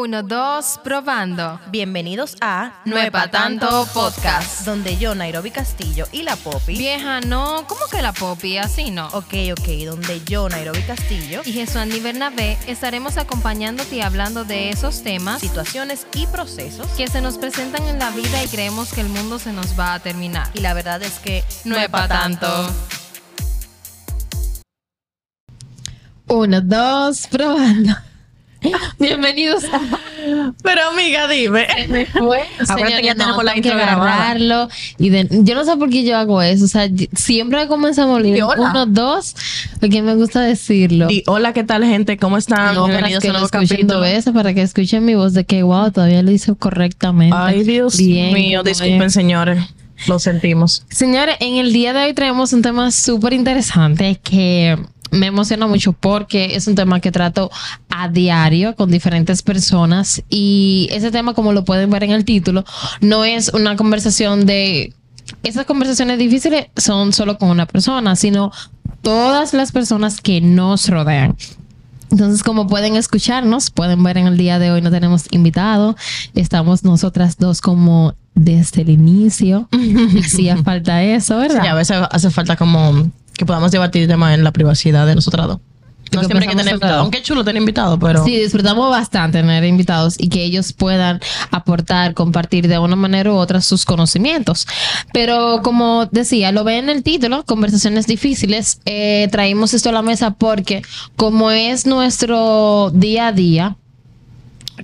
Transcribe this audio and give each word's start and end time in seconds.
Uno, 0.00 0.22
dos, 0.22 0.78
probando. 0.84 1.58
Bienvenidos 1.72 2.36
a 2.40 2.82
No 2.84 2.96
es 2.98 3.10
pa' 3.10 3.32
tanto 3.32 3.84
podcast. 3.92 4.64
donde 4.64 4.96
yo, 4.96 5.16
Nairobi 5.16 5.50
Castillo 5.50 6.06
y 6.12 6.22
la 6.22 6.36
Poppy. 6.36 6.78
Vieja, 6.78 7.20
no, 7.20 7.64
¿cómo 7.66 7.80
que 7.90 8.00
la 8.00 8.12
Poppy? 8.12 8.58
Así 8.58 8.92
no. 8.92 9.08
Ok, 9.08 9.34
ok, 9.58 9.68
donde 9.86 10.20
yo, 10.24 10.48
Nairobi 10.48 10.82
Castillo, 10.82 11.42
Y 11.44 11.52
Jesús 11.52 11.74
Andy 11.74 11.98
Bernabé 11.98 12.56
estaremos 12.68 13.16
acompañándote 13.16 13.96
y 13.96 14.00
hablando 14.00 14.44
de 14.44 14.70
esos 14.70 15.02
temas 15.02 15.40
situaciones 15.40 16.06
y 16.14 16.28
procesos. 16.28 16.86
que 16.96 17.08
se 17.08 17.20
nos 17.20 17.36
presentan 17.36 17.82
en 17.88 17.98
la 17.98 18.10
vida 18.12 18.40
y 18.44 18.46
creemos 18.46 18.92
que 18.92 19.00
el 19.00 19.08
mundo 19.08 19.40
se 19.40 19.52
nos 19.52 19.76
va 19.76 19.94
a 19.94 19.98
terminar. 19.98 20.48
Y 20.54 20.60
la 20.60 20.74
verdad 20.74 21.02
es 21.02 21.18
que 21.18 21.42
No 21.64 21.76
es 21.76 21.88
pa' 21.88 22.06
tanto. 22.06 22.46
Uno, 26.28 26.60
dos, 26.60 27.26
probando. 27.26 27.96
Bienvenidos 28.98 29.64
a 29.72 29.80
Pero 30.62 30.80
amiga, 30.90 31.28
dime. 31.28 31.66
Me 31.88 32.06
fue. 32.06 32.40
Que 32.98 33.02
ya 33.02 33.14
no, 33.14 33.24
tenemos 33.24 33.44
la 33.44 33.56
intro 33.56 33.74
grabada. 33.76 34.68
y 34.98 35.08
de- 35.10 35.28
yo 35.44 35.54
no 35.54 35.64
sé 35.64 35.76
por 35.76 35.90
qué 35.90 36.04
yo 36.04 36.16
hago 36.16 36.42
eso. 36.42 36.64
O 36.64 36.68
sea, 36.68 36.86
y- 36.86 37.08
siempre 37.14 37.66
comenzamos 37.68 38.20
hola. 38.20 38.46
Uno, 38.56 38.86
dos, 38.86 39.34
porque 39.80 40.02
me 40.02 40.14
gusta 40.16 40.40
decirlo. 40.42 41.06
Di, 41.06 41.22
hola, 41.26 41.52
¿qué 41.52 41.64
tal, 41.64 41.84
gente? 41.84 42.16
¿Cómo 42.16 42.36
están? 42.36 42.74
no, 42.74 42.82
para 42.82 42.94
Bienvenidos 42.94 43.22
que 43.22 43.28
a 43.28 43.30
un 43.30 43.34
nuevo 43.34 43.48
capítulo. 43.48 44.00
veces, 44.00 44.32
para 44.34 44.52
que 44.54 44.62
escuchen 44.62 45.04
mi 45.04 45.14
voz 45.14 45.34
de 45.34 45.44
que, 45.44 45.62
wow, 45.62 45.90
todavía 45.92 46.22
lo 46.22 46.30
hice 46.30 46.54
correctamente. 46.56 47.36
Ay, 47.38 47.62
Dios 47.62 47.96
Bien, 47.96 48.32
mío, 48.34 48.62
disculpen, 48.62 49.02
es. 49.04 49.12
señores. 49.12 49.62
Lo 50.06 50.18
sentimos. 50.20 50.84
Señores, 50.90 51.36
en 51.40 51.56
el 51.56 51.72
día 51.72 51.92
de 51.92 52.04
hoy 52.06 52.12
traemos 52.14 52.52
un 52.52 52.62
tema 52.62 52.90
súper 52.92 53.32
interesante 53.32 54.20
que 54.22 54.78
me 55.10 55.26
emociona 55.26 55.66
mucho 55.66 55.92
porque 55.92 56.56
es 56.56 56.66
un 56.66 56.74
tema 56.74 57.00
que 57.00 57.10
trato 57.12 57.50
a 57.88 58.08
diario 58.08 58.74
con 58.74 58.90
diferentes 58.90 59.42
personas 59.42 60.22
y 60.28 60.88
ese 60.90 61.10
tema, 61.10 61.34
como 61.34 61.52
lo 61.52 61.64
pueden 61.64 61.90
ver 61.90 62.04
en 62.04 62.10
el 62.10 62.24
título, 62.24 62.64
no 63.00 63.24
es 63.24 63.52
una 63.54 63.76
conversación 63.76 64.46
de... 64.46 64.92
Esas 65.42 65.66
conversaciones 65.66 66.18
difíciles 66.18 66.68
son 66.76 67.12
solo 67.12 67.36
con 67.38 67.50
una 67.50 67.66
persona, 67.66 68.16
sino 68.16 68.50
todas 69.02 69.52
las 69.52 69.72
personas 69.72 70.20
que 70.20 70.40
nos 70.40 70.88
rodean. 70.88 71.36
Entonces, 72.10 72.42
como 72.42 72.66
pueden 72.66 72.96
escucharnos, 72.96 73.70
pueden 73.70 74.02
ver 74.02 74.16
en 74.16 74.26
el 74.26 74.38
día 74.38 74.58
de 74.58 74.70
hoy 74.70 74.80
no 74.80 74.90
tenemos 74.90 75.26
invitado. 75.30 75.96
Estamos 76.34 76.82
nosotras 76.84 77.36
dos 77.36 77.60
como 77.60 78.14
desde 78.34 78.82
el 78.82 78.90
inicio. 78.90 79.68
Hacía 80.24 80.56
falta 80.62 81.02
eso, 81.02 81.36
¿verdad? 81.36 81.62
Sí, 81.62 81.68
a 81.68 81.74
veces 81.74 81.98
hace 82.10 82.30
falta 82.30 82.56
como 82.56 83.10
que 83.38 83.46
podamos 83.46 83.70
debatir 83.70 84.06
temas 84.06 84.34
en 84.34 84.44
la 84.44 84.52
privacidad 84.52 85.06
de 85.06 85.14
nosotras 85.14 85.46
dos. 85.46 85.60
No 86.12 86.20
siempre 86.20 86.38
hay 86.38 86.48
que 86.48 86.56
tener 86.56 86.64
nosotras 86.64 86.72
invitado. 86.72 86.92
dos. 86.92 87.02
Aunque 87.02 87.22
chulo 87.22 87.44
tener 87.44 87.60
invitado, 87.60 87.98
pero... 87.98 88.24
Sí, 88.24 88.36
disfrutamos 88.36 88.90
bastante 88.90 89.40
tener 89.40 89.64
invitados 89.64 90.16
y 90.18 90.28
que 90.28 90.42
ellos 90.42 90.72
puedan 90.72 91.20
aportar, 91.50 92.14
compartir 92.14 92.66
de 92.66 92.78
una 92.78 92.96
manera 92.96 93.30
u 93.30 93.36
otra 93.36 93.60
sus 93.60 93.84
conocimientos. 93.84 94.66
Pero 95.12 95.60
como 95.62 96.06
decía, 96.06 96.50
lo 96.50 96.64
ven 96.64 96.84
en 96.84 96.96
el 96.96 97.02
título, 97.02 97.44
conversaciones 97.44 98.06
difíciles, 98.06 98.80
eh, 98.86 99.28
traímos 99.30 99.74
esto 99.74 99.90
a 99.90 99.92
la 99.92 100.02
mesa 100.02 100.32
porque 100.32 100.82
como 101.16 101.50
es 101.50 101.86
nuestro 101.86 102.90
día 102.94 103.28
a 103.28 103.32
día, 103.32 103.76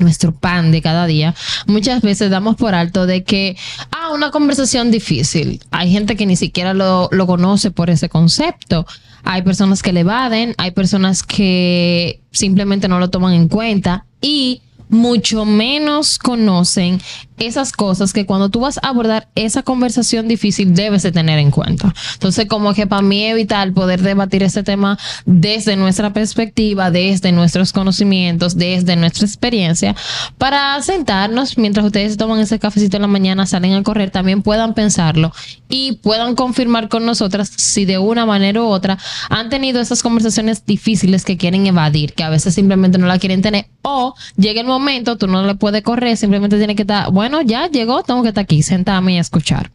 nuestro 0.01 0.33
pan 0.33 0.73
de 0.73 0.83
cada 0.83 1.07
día, 1.07 1.35
muchas 1.67 2.03
veces 2.03 2.31
damos 2.31 2.57
por 2.57 2.75
alto 2.75 3.07
de 3.07 3.25
que, 3.25 3.57
ah, 3.91 4.11
una 4.13 4.31
conversación 4.31 4.91
difícil. 4.91 5.61
Hay 5.71 5.91
gente 5.91 6.17
que 6.17 6.27
ni 6.27 6.37
siquiera 6.37 6.75
lo, 6.75 7.09
lo 7.13 7.27
conoce 7.27 7.71
por 7.71 7.91
ese 7.91 8.09
concepto. 8.09 8.87
Hay 9.25 9.43
personas 9.43 9.83
que 9.83 9.93
le 9.93 10.01
evaden, 10.01 10.55
hay 10.59 10.71
personas 10.73 11.23
que 11.23 12.21
simplemente 12.31 12.89
no 12.89 12.99
lo 12.99 13.11
toman 13.11 13.35
en 13.35 13.49
cuenta 13.49 14.05
y 14.21 14.61
mucho 14.89 15.45
menos 15.45 16.19
conocen 16.19 17.01
esas 17.39 17.73
cosas 17.73 18.13
que 18.13 18.27
cuando 18.27 18.49
tú 18.49 18.61
vas 18.61 18.79
a 18.79 18.89
abordar 18.89 19.29
esa 19.35 19.63
conversación 19.63 20.29
difícil 20.29 20.75
debes 20.75 21.03
de 21.03 21.13
tener 21.13 21.39
en 21.39 21.51
cuenta. 21.51 21.93
Entonces, 22.15 22.47
como 22.47 22.75
que 22.75 22.87
para 22.87 23.03
mí 23.03 23.25
es 23.25 23.35
vital 23.35 23.73
poder 23.73 24.03
debatir 24.03 24.43
este 24.43 24.63
tema 24.63 24.99
desde 25.27 25.77
nuestra 25.77 26.13
perspectiva, 26.13 26.91
desde 26.91 27.33
nuestros 27.33 27.73
conocimientos, 27.73 28.57
desde 28.57 28.97
nuestra 28.97 29.27
experiencia, 29.27 29.97
para 30.39 30.81
sentarnos 30.83 31.59
mientras 31.59 31.87
ustedes 31.87 32.17
toman 32.17 32.41
ese 32.41 32.59
cafecito 32.59 32.97
en 32.97 33.03
la 33.03 33.09
mañana, 33.09 33.47
salen 33.47 33.75
a 33.75 33.83
correr, 33.83 34.11
también 34.11 34.43
puedan 34.43 34.75
pensarlo 34.75 35.33
y 35.69 35.93
puedan 36.03 36.35
confirmar 36.35 36.89
con 36.89 37.05
nosotras 37.05 37.51
si 37.57 37.85
de 37.85 37.99
una 37.99 38.27
manera 38.27 38.63
u 38.63 38.67
otra 38.67 38.99
han 39.29 39.49
tenido 39.49 39.81
esas 39.81 40.03
conversaciones 40.03 40.65
difíciles 40.65 41.25
que 41.25 41.37
quieren 41.37 41.67
evadir, 41.67 42.15
que 42.15 42.23
a 42.23 42.31
veces 42.31 42.55
simplemente 42.55 42.99
no 42.99 43.07
la 43.07 43.19
quieren 43.19 43.43
tener, 43.43 43.67
o 43.83 44.15
llega 44.37 44.61
el 44.61 44.67
momento, 44.67 45.17
tú 45.17 45.27
no 45.27 45.45
le 45.45 45.55
puedes 45.55 45.83
correr, 45.83 46.17
simplemente 46.17 46.57
tienes 46.57 46.77
que 46.77 46.83
estar, 46.83 47.11
bueno, 47.11 47.24
ya 47.43 47.69
llegó, 47.69 48.03
tengo 48.03 48.23
que 48.23 48.29
estar 48.29 48.45
aquí, 48.45 48.63
sentarme 48.63 49.15
y 49.15 49.19
escuchar. 49.19 49.71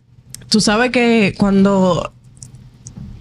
Tú 0.49 0.61
sabes 0.61 0.91
que 0.91 1.35
cuando 1.37 2.11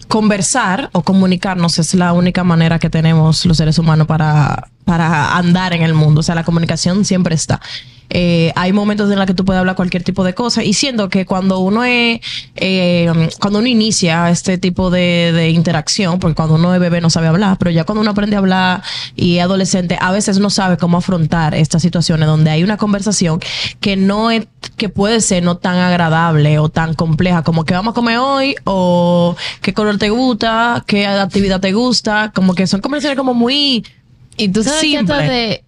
conversar 0.09 0.89
o 0.93 1.03
comunicarnos 1.03 1.79
es 1.79 1.95
la 1.95 2.13
única 2.13 2.43
manera 2.43 2.79
que 2.79 2.89
tenemos 2.89 3.45
los 3.45 3.57
seres 3.57 3.79
humanos 3.79 4.07
para, 4.07 4.71
para 4.89 5.37
andar 5.37 5.75
en 5.75 5.83
el 5.83 5.93
mundo. 5.93 6.21
O 6.21 6.23
sea, 6.23 6.35
la 6.35 6.45
comunicación 6.45 7.05
siempre 7.05 7.35
está. 7.35 7.61
Eh, 8.09 8.55
hay 8.57 8.73
momentos 8.73 9.11
en 9.11 9.19
los 9.19 9.27
que 9.27 9.35
tú 9.35 9.45
puedes 9.45 9.61
hablar 9.61 9.77
cualquier 9.77 10.03
tipo 10.03 10.25
de 10.25 10.33
cosa 10.33 10.65
y 10.65 10.73
siendo 10.73 11.11
que 11.11 11.27
cuando 11.27 11.59
uno 11.59 11.85
es, 11.85 12.21
eh, 12.57 13.29
cuando 13.39 13.59
uno 13.59 13.69
inicia 13.69 14.31
este 14.31 14.57
tipo 14.57 14.89
de, 14.89 15.51
interacción, 15.55 16.19
porque 16.19 16.35
cuando 16.35 16.55
uno 16.55 16.73
es 16.73 16.81
bebé 16.81 17.03
no 17.03 17.11
sabe 17.11 17.27
hablar, 17.27 17.59
pero 17.59 17.71
ya 17.71 17.85
cuando 17.85 18.01
uno 18.01 18.13
aprende 18.13 18.37
a 18.37 18.39
hablar 18.39 18.83
y 19.15 19.37
es 19.37 19.45
adolescente, 19.45 19.99
a 20.01 20.11
veces 20.11 20.39
no 20.39 20.49
sabe 20.49 20.79
cómo 20.79 20.97
afrontar 20.97 21.55
estas 21.55 21.83
situaciones 21.83 22.27
donde 22.27 22.51
hay 22.51 22.63
una 22.63 22.79
conversación 22.79 23.41
que 23.81 23.97
no 23.97 24.31
es, 24.31 24.47
que 24.79 24.89
puede 24.89 25.21
ser 25.21 25.43
no 25.43 25.59
tan 25.59 25.77
agradable 25.77 26.59
o 26.59 26.71
tan 26.71 26.95
compleja 26.95 27.43
como 27.43 27.67
que 27.67 27.75
vamos 27.75 27.93
a 27.93 27.95
comer 27.95 28.17
hoy 28.17 28.55
o 28.65 29.37
qué 29.61 29.75
color 29.75 29.99
te 29.99 30.09
gusta, 30.09 30.83
qué 30.87 31.07
actividad 31.07 31.61
te 31.61 31.73
gusta, 31.73 32.33
como 32.35 32.55
que 32.55 32.67
son 32.67 32.81
conversaciones 32.81 33.19
como 33.19 33.35
muy 33.35 33.85
Y 34.39 34.49
tú 34.49 34.63
sabes 34.65 34.81
que 34.81 34.87
Simple. 34.99 35.15
hasta 35.15 35.31
de 35.31 35.65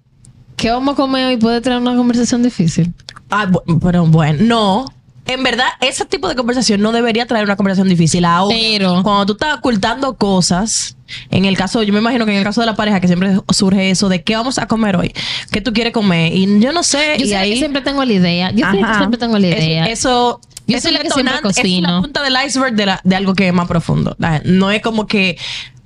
qué 0.56 0.70
vamos 0.70 0.94
a 0.94 0.96
comer 0.96 1.26
hoy 1.26 1.36
puede 1.36 1.60
traer 1.60 1.80
una 1.80 1.94
conversación 1.96 2.42
difícil. 2.42 2.92
Ah, 3.30 3.46
bu- 3.46 3.80
pero 3.82 4.06
bueno, 4.06 4.38
no. 4.42 4.84
En 5.26 5.42
verdad, 5.44 5.66
ese 5.80 6.04
tipo 6.06 6.28
de 6.28 6.34
conversación 6.34 6.80
no 6.80 6.90
debería 6.90 7.24
traer 7.26 7.44
una 7.44 7.54
conversación 7.54 7.88
difícil. 7.88 8.24
Ahora, 8.24 8.56
Pero- 8.58 9.02
cuando 9.04 9.26
tú 9.26 9.32
estás 9.34 9.58
ocultando 9.58 10.14
cosas, 10.16 10.96
en 11.30 11.44
el 11.44 11.56
caso, 11.56 11.82
yo 11.84 11.92
me 11.92 12.00
imagino 12.00 12.24
que 12.24 12.32
en 12.32 12.38
el 12.38 12.44
caso 12.44 12.60
de 12.60 12.66
la 12.66 12.74
pareja, 12.74 12.98
que 13.00 13.06
siempre 13.06 13.38
surge 13.52 13.90
eso 13.90 14.08
de 14.08 14.22
qué 14.24 14.34
vamos 14.34 14.58
a 14.58 14.66
comer 14.66 14.96
hoy, 14.96 15.12
qué 15.52 15.60
tú 15.60 15.72
quieres 15.72 15.92
comer, 15.92 16.32
y 16.34 16.58
yo 16.58 16.72
no 16.72 16.82
sé, 16.82 17.16
Yo 17.18 17.26
y 17.26 17.28
sé 17.28 17.36
ahí 17.36 17.50
que 17.52 17.58
siempre 17.58 17.82
tengo 17.82 18.04
la 18.04 18.12
idea. 18.12 18.50
Yo 18.50 18.58
siempre, 18.70 18.82
Ajá. 18.82 18.98
siempre 18.98 19.18
tengo 19.18 19.38
la 19.38 19.46
idea. 19.46 19.84
Eso, 19.86 20.40
eso, 20.40 20.40
Yo 20.66 20.76
es 20.78 20.82
soy 20.82 20.92
la 20.92 21.00
que 21.00 21.10
siempre 21.10 21.32
detonante, 21.34 21.48
es 21.48 21.56
la 21.56 21.62
cocino. 21.62 22.02
punta 22.02 22.22
del 22.24 22.36
iceberg 22.46 22.74
de, 22.74 22.86
la- 22.86 23.00
de 23.04 23.14
algo 23.16 23.34
que 23.34 23.46
es 23.48 23.54
más 23.54 23.68
profundo. 23.68 24.16
La- 24.18 24.40
No 24.44 24.70
es 24.72 24.82
como 24.82 25.06
que, 25.06 25.38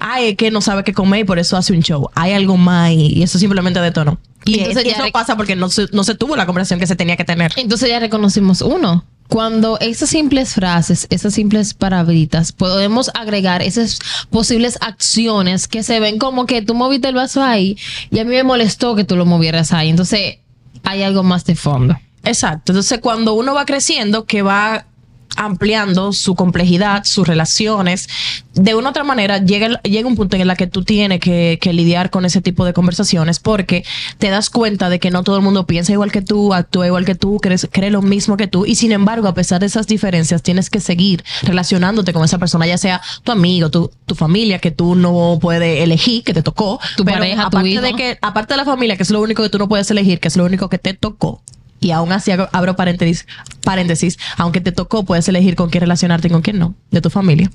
ay, 0.06 0.28
es 0.30 0.36
que 0.36 0.50
no 0.50 0.60
sabe 0.60 0.84
qué 0.84 0.92
comer 0.92 1.20
y 1.20 1.24
por 1.24 1.38
eso 1.38 1.56
hace 1.56 1.72
un 1.72 1.80
show. 1.80 2.10
Hay 2.14 2.32
algo 2.32 2.56
más 2.56 2.90
y 2.92 3.22
eso 3.22 3.38
simplemente 3.38 3.80
detonó. 3.80 4.18
Y, 4.44 4.58
Entonces 4.58 4.84
es- 4.84 4.92
y 4.92 4.94
ya 4.96 5.02
eso 5.04 5.12
pasa 5.12 5.36
porque 5.36 5.56
no 5.56 5.70
se, 5.70 5.86
no 5.92 6.04
se 6.04 6.14
tuvo 6.14 6.36
la 6.36 6.44
conversación 6.44 6.78
que 6.78 6.86
se 6.86 6.94
tenía 6.96 7.16
que 7.16 7.24
tener. 7.24 7.52
Entonces 7.56 7.88
ya 7.88 7.98
reconocimos 7.98 8.60
uno. 8.60 9.04
Cuando 9.28 9.78
esas 9.80 10.10
simples 10.10 10.52
frases, 10.52 11.06
esas 11.08 11.32
simples 11.32 11.72
palabritas, 11.72 12.52
podemos 12.52 13.10
agregar 13.14 13.62
esas 13.62 13.98
posibles 14.28 14.76
acciones 14.82 15.66
que 15.66 15.82
se 15.82 15.98
ven 15.98 16.18
como 16.18 16.44
que 16.44 16.60
tú 16.60 16.74
moviste 16.74 17.08
el 17.08 17.14
vaso 17.14 17.42
ahí 17.42 17.78
y 18.10 18.18
a 18.18 18.24
mí 18.24 18.30
me 18.30 18.42
molestó 18.44 18.94
que 18.94 19.04
tú 19.04 19.16
lo 19.16 19.24
movieras 19.24 19.72
ahí. 19.72 19.88
Entonces 19.88 20.38
hay 20.82 21.02
algo 21.02 21.22
más 21.22 21.46
de 21.46 21.54
fondo. 21.54 21.96
Exacto. 22.22 22.72
Entonces, 22.72 22.98
cuando 23.00 23.32
uno 23.34 23.54
va 23.54 23.64
creciendo, 23.64 24.24
que 24.26 24.42
va 24.42 24.86
ampliando 25.36 26.12
su 26.12 26.34
complejidad, 26.34 27.04
sus 27.04 27.26
relaciones, 27.26 28.08
de 28.54 28.74
una 28.74 28.88
u 28.88 28.90
otra 28.90 29.04
manera 29.04 29.38
llega, 29.38 29.80
llega 29.82 30.06
un 30.06 30.16
punto 30.16 30.36
en 30.36 30.42
el 30.42 30.56
que 30.56 30.66
tú 30.66 30.84
tienes 30.84 31.20
que, 31.20 31.58
que 31.60 31.72
lidiar 31.72 32.10
con 32.10 32.24
ese 32.24 32.40
tipo 32.40 32.64
de 32.64 32.72
conversaciones 32.72 33.40
porque 33.40 33.84
te 34.18 34.30
das 34.30 34.50
cuenta 34.50 34.88
de 34.88 35.00
que 35.00 35.10
no 35.10 35.24
todo 35.24 35.36
el 35.36 35.42
mundo 35.42 35.66
piensa 35.66 35.92
igual 35.92 36.12
que 36.12 36.22
tú, 36.22 36.54
actúa 36.54 36.86
igual 36.86 37.04
que 37.04 37.14
tú, 37.14 37.38
crees, 37.40 37.68
cree 37.70 37.90
lo 37.90 38.02
mismo 38.02 38.36
que 38.36 38.46
tú 38.46 38.64
y 38.66 38.76
sin 38.76 38.92
embargo, 38.92 39.26
a 39.28 39.34
pesar 39.34 39.60
de 39.60 39.66
esas 39.66 39.86
diferencias, 39.86 40.42
tienes 40.42 40.70
que 40.70 40.80
seguir 40.80 41.24
relacionándote 41.42 42.12
con 42.12 42.24
esa 42.24 42.38
persona, 42.38 42.66
ya 42.66 42.78
sea 42.78 43.00
tu 43.22 43.32
amigo, 43.32 43.70
tu, 43.70 43.90
tu 44.06 44.14
familia, 44.14 44.58
que 44.58 44.70
tú 44.70 44.94
no 44.94 45.38
puedes 45.40 45.82
elegir, 45.82 46.22
que 46.22 46.34
te 46.34 46.42
tocó, 46.42 46.78
Tu 46.96 47.04
pero 47.04 47.18
pareja, 47.18 47.42
tu 47.42 47.46
aparte 47.48 47.68
hijo. 47.70 47.82
de 47.82 47.94
que 47.94 48.18
aparte 48.22 48.54
de 48.54 48.58
la 48.58 48.64
familia, 48.64 48.96
que 48.96 49.02
es 49.02 49.10
lo 49.10 49.20
único 49.20 49.42
que 49.42 49.48
tú 49.48 49.58
no 49.58 49.68
puedes 49.68 49.90
elegir, 49.90 50.20
que 50.20 50.28
es 50.28 50.36
lo 50.36 50.44
único 50.44 50.68
que 50.68 50.78
te 50.78 50.94
tocó, 50.94 51.42
y 51.84 51.90
aún 51.92 52.10
así 52.12 52.30
abro- 52.32 52.74
paréntesis, 52.76 53.26
paréntesis, 53.62 54.18
aunque 54.38 54.60
te 54.60 54.72
tocó, 54.72 55.04
puedes 55.04 55.28
elegir 55.28 55.54
con 55.54 55.68
quién 55.70 55.82
relacionarte 55.82 56.28
y 56.28 56.30
con 56.30 56.42
quién 56.42 56.58
no, 56.58 56.74
de 56.90 57.00
tu 57.00 57.10
familia. 57.10 57.50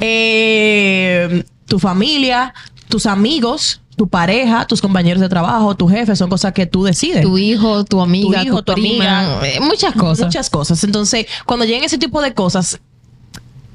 Eh, 0.00 1.44
tu 1.66 1.78
familia, 1.78 2.52
tus 2.88 3.06
amigos, 3.06 3.80
tu 3.96 4.08
pareja, 4.08 4.66
tus 4.66 4.80
compañeros 4.80 5.20
de 5.20 5.28
trabajo, 5.28 5.74
tu 5.76 5.88
jefe, 5.88 6.14
son 6.16 6.28
cosas 6.28 6.52
que 6.52 6.66
tú 6.66 6.84
decides. 6.84 7.22
Tu 7.22 7.38
hijo, 7.38 7.84
tu 7.84 8.00
amiga, 8.00 8.40
Tu 8.42 8.46
hijo, 8.46 8.62
tu, 8.62 8.74
tu 8.74 8.80
prima, 8.80 9.20
amiga. 9.20 9.48
eh, 9.48 9.60
muchas 9.60 9.94
cosas. 9.94 10.26
Muchas 10.26 10.50
cosas. 10.50 10.84
Entonces, 10.84 11.26
cuando 11.46 11.64
llegan 11.64 11.84
ese 11.84 11.98
tipo 11.98 12.20
de 12.20 12.34
cosas, 12.34 12.80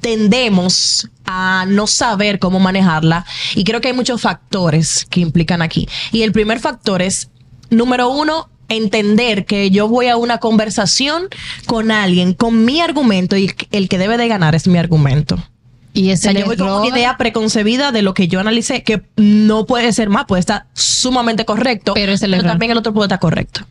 tendemos 0.02 1.10
a 1.26 1.66
no 1.68 1.88
saber 1.88 2.40
cómo 2.40 2.60
manejarla 2.60 3.26
y 3.56 3.64
creo 3.64 3.82
que 3.82 3.88
hay 3.90 3.94
muchos 3.94 4.22
factores 4.22 5.06
que 5.10 5.20
implican 5.22 5.62
aquí. 5.62 5.88
Y 6.12 6.22
el 6.22 6.32
primer 6.32 6.60
factor 6.60 7.02
es 7.02 7.30
número 7.70 8.10
uno, 8.10 8.50
entender 8.70 9.46
que 9.46 9.70
yo 9.72 9.88
voy 9.88 10.08
a 10.08 10.18
una 10.18 10.40
conversación 10.40 11.28
con 11.66 11.92
alguien 11.92 12.34
con 12.34 12.66
mi 12.66 12.82
argumento 12.82 13.38
y 13.38 13.54
el 13.72 13.90
que 13.90 13.98
debe 13.98 14.18
de 14.18 14.28
ganar 14.28 14.56
es 14.56 14.68
mi 14.68 14.78
argumento. 14.78 15.38
Y 15.94 16.10
O 16.10 16.14
ese 16.14 16.24
sea, 16.24 16.32
yo 16.34 16.46
voy 16.46 16.58
con 16.58 16.70
una 16.70 16.88
idea 16.88 17.18
preconcebida 17.18 17.92
de 17.92 18.04
lo 18.04 18.14
que 18.14 18.28
yo 18.28 18.40
analicé, 18.40 18.84
que 18.84 19.02
no 19.16 19.66
puede 19.66 19.92
ser 19.94 20.10
más, 20.10 20.26
puede 20.26 20.42
estar 20.42 20.68
sumamente 20.74 21.44
correcto, 21.44 21.94
Pero 21.96 22.12
es 22.12 22.22
el 22.22 22.34
error. 22.34 22.46
también 22.48 22.72
el 22.72 22.78
otro 22.78 22.94
puede 22.94 23.06
estar 23.06 23.20
correcto. 23.20 23.62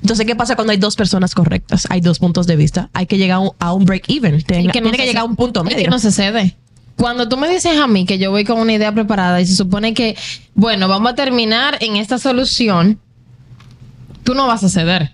Entonces, 0.00 0.26
¿qué 0.26 0.34
pasa 0.34 0.56
cuando 0.56 0.72
hay 0.72 0.78
dos 0.78 0.96
personas 0.96 1.34
correctas? 1.34 1.86
Hay 1.88 2.00
dos 2.00 2.18
puntos 2.18 2.46
de 2.46 2.56
vista. 2.56 2.90
Hay 2.92 3.06
que 3.06 3.18
llegar 3.18 3.40
a 3.58 3.72
un, 3.72 3.84
break-even. 3.84 4.42
Tiene, 4.42 4.64
no 4.64 4.90
que 4.90 5.06
llegar 5.06 5.22
a 5.22 5.24
un 5.24 5.36
punto 5.36 5.60
y 5.60 5.64
medio. 5.64 5.84
que 5.84 5.88
no 5.88 6.00
se 6.00 6.10
cede. 6.10 6.56
Cuando 6.96 7.28
tú 7.28 7.36
me 7.36 7.48
dices 7.48 7.78
a 7.78 7.86
mí 7.86 8.04
que 8.04 8.18
yo 8.18 8.30
voy 8.30 8.44
con 8.44 8.58
una 8.58 8.72
idea 8.72 8.92
preparada 8.92 9.40
y 9.40 9.46
se 9.46 9.54
supone 9.54 9.94
que, 9.94 10.16
bueno, 10.54 10.88
vamos 10.88 11.12
a 11.12 11.14
terminar 11.14 11.78
en 11.80 11.96
esta 11.96 12.18
solución, 12.18 12.98
tú 14.24 14.34
no 14.34 14.46
vas 14.46 14.64
a 14.64 14.68
ceder. 14.68 15.12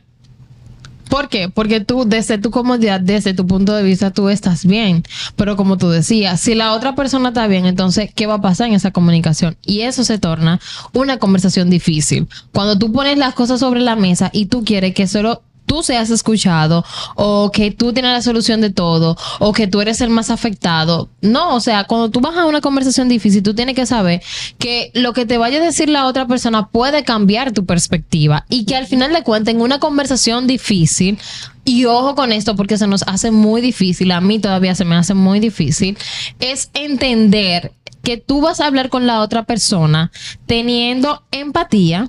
¿Por 1.08 1.28
qué? 1.28 1.48
Porque 1.48 1.80
tú, 1.80 2.04
desde 2.06 2.38
tu 2.38 2.50
comodidad, 2.50 3.00
desde 3.00 3.32
tu 3.34 3.46
punto 3.46 3.74
de 3.74 3.82
vista, 3.82 4.10
tú 4.10 4.28
estás 4.28 4.66
bien. 4.66 5.02
Pero 5.36 5.56
como 5.56 5.78
tú 5.78 5.88
decías, 5.88 6.40
si 6.40 6.54
la 6.54 6.72
otra 6.72 6.94
persona 6.94 7.30
está 7.30 7.46
bien, 7.46 7.66
entonces, 7.66 8.10
¿qué 8.14 8.26
va 8.26 8.34
a 8.34 8.40
pasar 8.40 8.68
en 8.68 8.74
esa 8.74 8.90
comunicación? 8.90 9.56
Y 9.64 9.80
eso 9.80 10.04
se 10.04 10.18
torna 10.18 10.60
una 10.92 11.18
conversación 11.18 11.70
difícil. 11.70 12.28
Cuando 12.52 12.78
tú 12.78 12.92
pones 12.92 13.16
las 13.16 13.34
cosas 13.34 13.60
sobre 13.60 13.80
la 13.80 13.96
mesa 13.96 14.30
y 14.32 14.46
tú 14.46 14.64
quieres 14.64 14.94
que 14.94 15.06
solo 15.06 15.42
tú 15.68 15.84
seas 15.84 16.10
escuchado 16.10 16.84
o 17.14 17.52
que 17.52 17.70
tú 17.70 17.92
tienes 17.92 18.10
la 18.10 18.22
solución 18.22 18.60
de 18.60 18.70
todo 18.70 19.16
o 19.38 19.52
que 19.52 19.68
tú 19.68 19.80
eres 19.80 20.00
el 20.00 20.10
más 20.10 20.30
afectado. 20.30 21.08
No, 21.20 21.54
o 21.54 21.60
sea, 21.60 21.84
cuando 21.84 22.10
tú 22.10 22.20
vas 22.20 22.36
a 22.36 22.46
una 22.46 22.60
conversación 22.60 23.08
difícil, 23.08 23.44
tú 23.44 23.54
tienes 23.54 23.76
que 23.76 23.86
saber 23.86 24.20
que 24.58 24.90
lo 24.94 25.12
que 25.12 25.26
te 25.26 25.38
vaya 25.38 25.58
a 25.58 25.64
decir 25.64 25.88
la 25.88 26.06
otra 26.06 26.26
persona 26.26 26.68
puede 26.68 27.04
cambiar 27.04 27.52
tu 27.52 27.64
perspectiva 27.64 28.44
y 28.48 28.64
que 28.64 28.74
al 28.74 28.86
final 28.86 29.12
de 29.12 29.22
cuentas 29.22 29.54
en 29.54 29.60
una 29.60 29.78
conversación 29.78 30.48
difícil 30.48 31.18
y 31.64 31.84
ojo 31.84 32.14
con 32.14 32.32
esto 32.32 32.56
porque 32.56 32.78
se 32.78 32.86
nos 32.86 33.02
hace 33.02 33.30
muy 33.30 33.60
difícil, 33.60 34.10
a 34.10 34.22
mí 34.22 34.38
todavía 34.38 34.74
se 34.74 34.86
me 34.86 34.96
hace 34.96 35.12
muy 35.12 35.38
difícil, 35.38 35.98
es 36.40 36.70
entender 36.72 37.72
que 38.02 38.16
tú 38.16 38.40
vas 38.40 38.60
a 38.60 38.66
hablar 38.66 38.88
con 38.88 39.06
la 39.06 39.20
otra 39.20 39.44
persona 39.44 40.10
teniendo 40.46 41.22
empatía, 41.30 42.08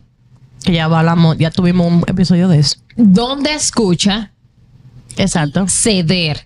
Que 0.63 0.73
ya 0.73 0.85
hablamos, 0.85 1.37
ya 1.37 1.51
tuvimos 1.51 1.87
un 1.87 2.03
episodio 2.07 2.47
de 2.47 2.59
eso. 2.59 2.77
Donde 2.99 3.53
escucha, 3.53 4.31
Exacto. 5.17 5.65
ceder. 5.67 6.45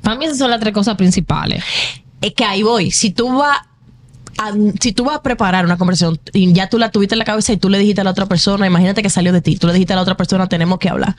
Para 0.00 0.16
mí 0.16 0.24
esas 0.24 0.38
son 0.38 0.50
las 0.50 0.58
tres 0.60 0.72
cosas 0.74 0.96
principales. 0.96 1.62
Es 2.20 2.32
que 2.34 2.44
ahí 2.44 2.62
voy. 2.62 2.90
Si 2.90 3.10
tú 3.10 3.28
vas 3.36 3.58
a, 4.38 4.50
si 4.80 4.92
tú 4.92 5.04
vas 5.04 5.16
a 5.16 5.22
preparar 5.22 5.64
una 5.64 5.76
conversación 5.76 6.18
y 6.32 6.52
ya 6.52 6.68
tú 6.68 6.78
la 6.78 6.90
tuviste 6.90 7.14
en 7.14 7.18
la 7.20 7.24
cabeza 7.24 7.52
y 7.52 7.56
tú 7.58 7.68
le 7.68 7.78
dijiste 7.78 8.00
a 8.00 8.04
la 8.04 8.10
otra 8.10 8.26
persona, 8.26 8.66
imagínate 8.66 9.02
que 9.02 9.10
salió 9.10 9.32
de 9.32 9.42
ti, 9.42 9.56
tú 9.56 9.66
le 9.66 9.74
dijiste 9.74 9.92
a 9.92 9.96
la 9.96 10.02
otra 10.02 10.16
persona, 10.16 10.48
tenemos 10.48 10.78
que 10.78 10.88
hablar. 10.88 11.14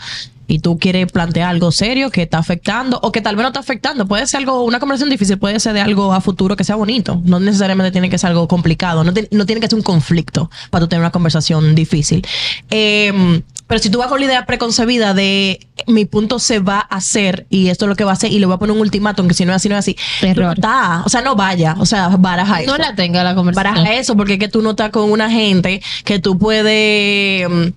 Y 0.47 0.59
tú 0.59 0.77
quieres 0.77 1.09
plantear 1.11 1.49
algo 1.49 1.71
serio 1.71 2.09
que 2.11 2.23
está 2.23 2.39
afectando 2.39 2.99
o 3.01 3.11
que 3.13 3.21
tal 3.21 3.35
vez 3.37 3.43
no 3.43 3.47
está 3.49 3.61
afectando. 3.61 4.05
Puede 4.07 4.27
ser 4.27 4.39
algo, 4.39 4.63
una 4.63 4.79
conversación 4.79 5.09
difícil, 5.09 5.37
puede 5.37 5.59
ser 5.61 5.73
de 5.73 5.81
algo 5.81 6.11
a 6.13 6.19
futuro 6.19 6.57
que 6.57 6.63
sea 6.65 6.75
bonito. 6.75 7.21
No 7.23 7.39
necesariamente 7.39 7.91
tiene 7.91 8.09
que 8.09 8.17
ser 8.17 8.31
algo 8.31 8.47
complicado. 8.49 9.03
No, 9.05 9.13
te- 9.13 9.29
no 9.31 9.45
tiene 9.45 9.61
que 9.61 9.67
ser 9.67 9.75
un 9.77 9.83
conflicto 9.83 10.49
para 10.69 10.83
tú 10.83 10.89
tener 10.89 11.01
una 11.01 11.11
conversación 11.11 11.75
difícil. 11.75 12.25
Eh, 12.69 13.41
pero 13.73 13.81
si 13.81 13.89
tú 13.89 13.97
vas 13.97 14.07
con 14.07 14.19
la 14.19 14.27
idea 14.27 14.45
preconcebida 14.45 15.15
de 15.15 15.59
mi 15.87 16.05
punto 16.05 16.37
se 16.37 16.59
va 16.59 16.77
a 16.77 16.97
hacer 16.97 17.47
y 17.49 17.69
esto 17.69 17.85
es 17.85 17.89
lo 17.89 17.95
que 17.95 18.03
va 18.03 18.11
a 18.11 18.13
hacer 18.13 18.31
y 18.31 18.37
le 18.37 18.45
voy 18.45 18.53
a 18.53 18.59
poner 18.59 18.75
un 18.75 18.81
ultimátum 18.81 19.27
que 19.27 19.33
si 19.33 19.45
no 19.45 19.51
es 19.51 19.55
así, 19.55 19.67
no 19.67 19.73
es 19.73 19.79
así. 19.79 19.97
Error. 20.21 20.53
estás. 20.53 21.03
o 21.03 21.09
sea, 21.09 21.21
no 21.21 21.35
vaya. 21.35 21.75
O 21.79 21.85
sea, 21.87 22.09
baraja 22.09 22.61
eso. 22.61 22.71
No 22.71 22.77
la 22.77 22.93
tenga 22.93 23.23
la 23.23 23.33
conversación. 23.33 23.73
Baraja 23.73 23.95
eso 23.95 24.15
porque 24.15 24.33
es 24.33 24.39
que 24.39 24.47
tú 24.47 24.61
no 24.61 24.69
estás 24.69 24.91
con 24.91 25.11
una 25.11 25.31
gente 25.31 25.81
que 26.05 26.19
tú 26.19 26.37
puedes 26.37 27.49
mm, 27.49 27.69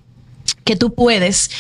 que 0.64 0.76
tú 0.76 0.92
puedes 0.92 1.50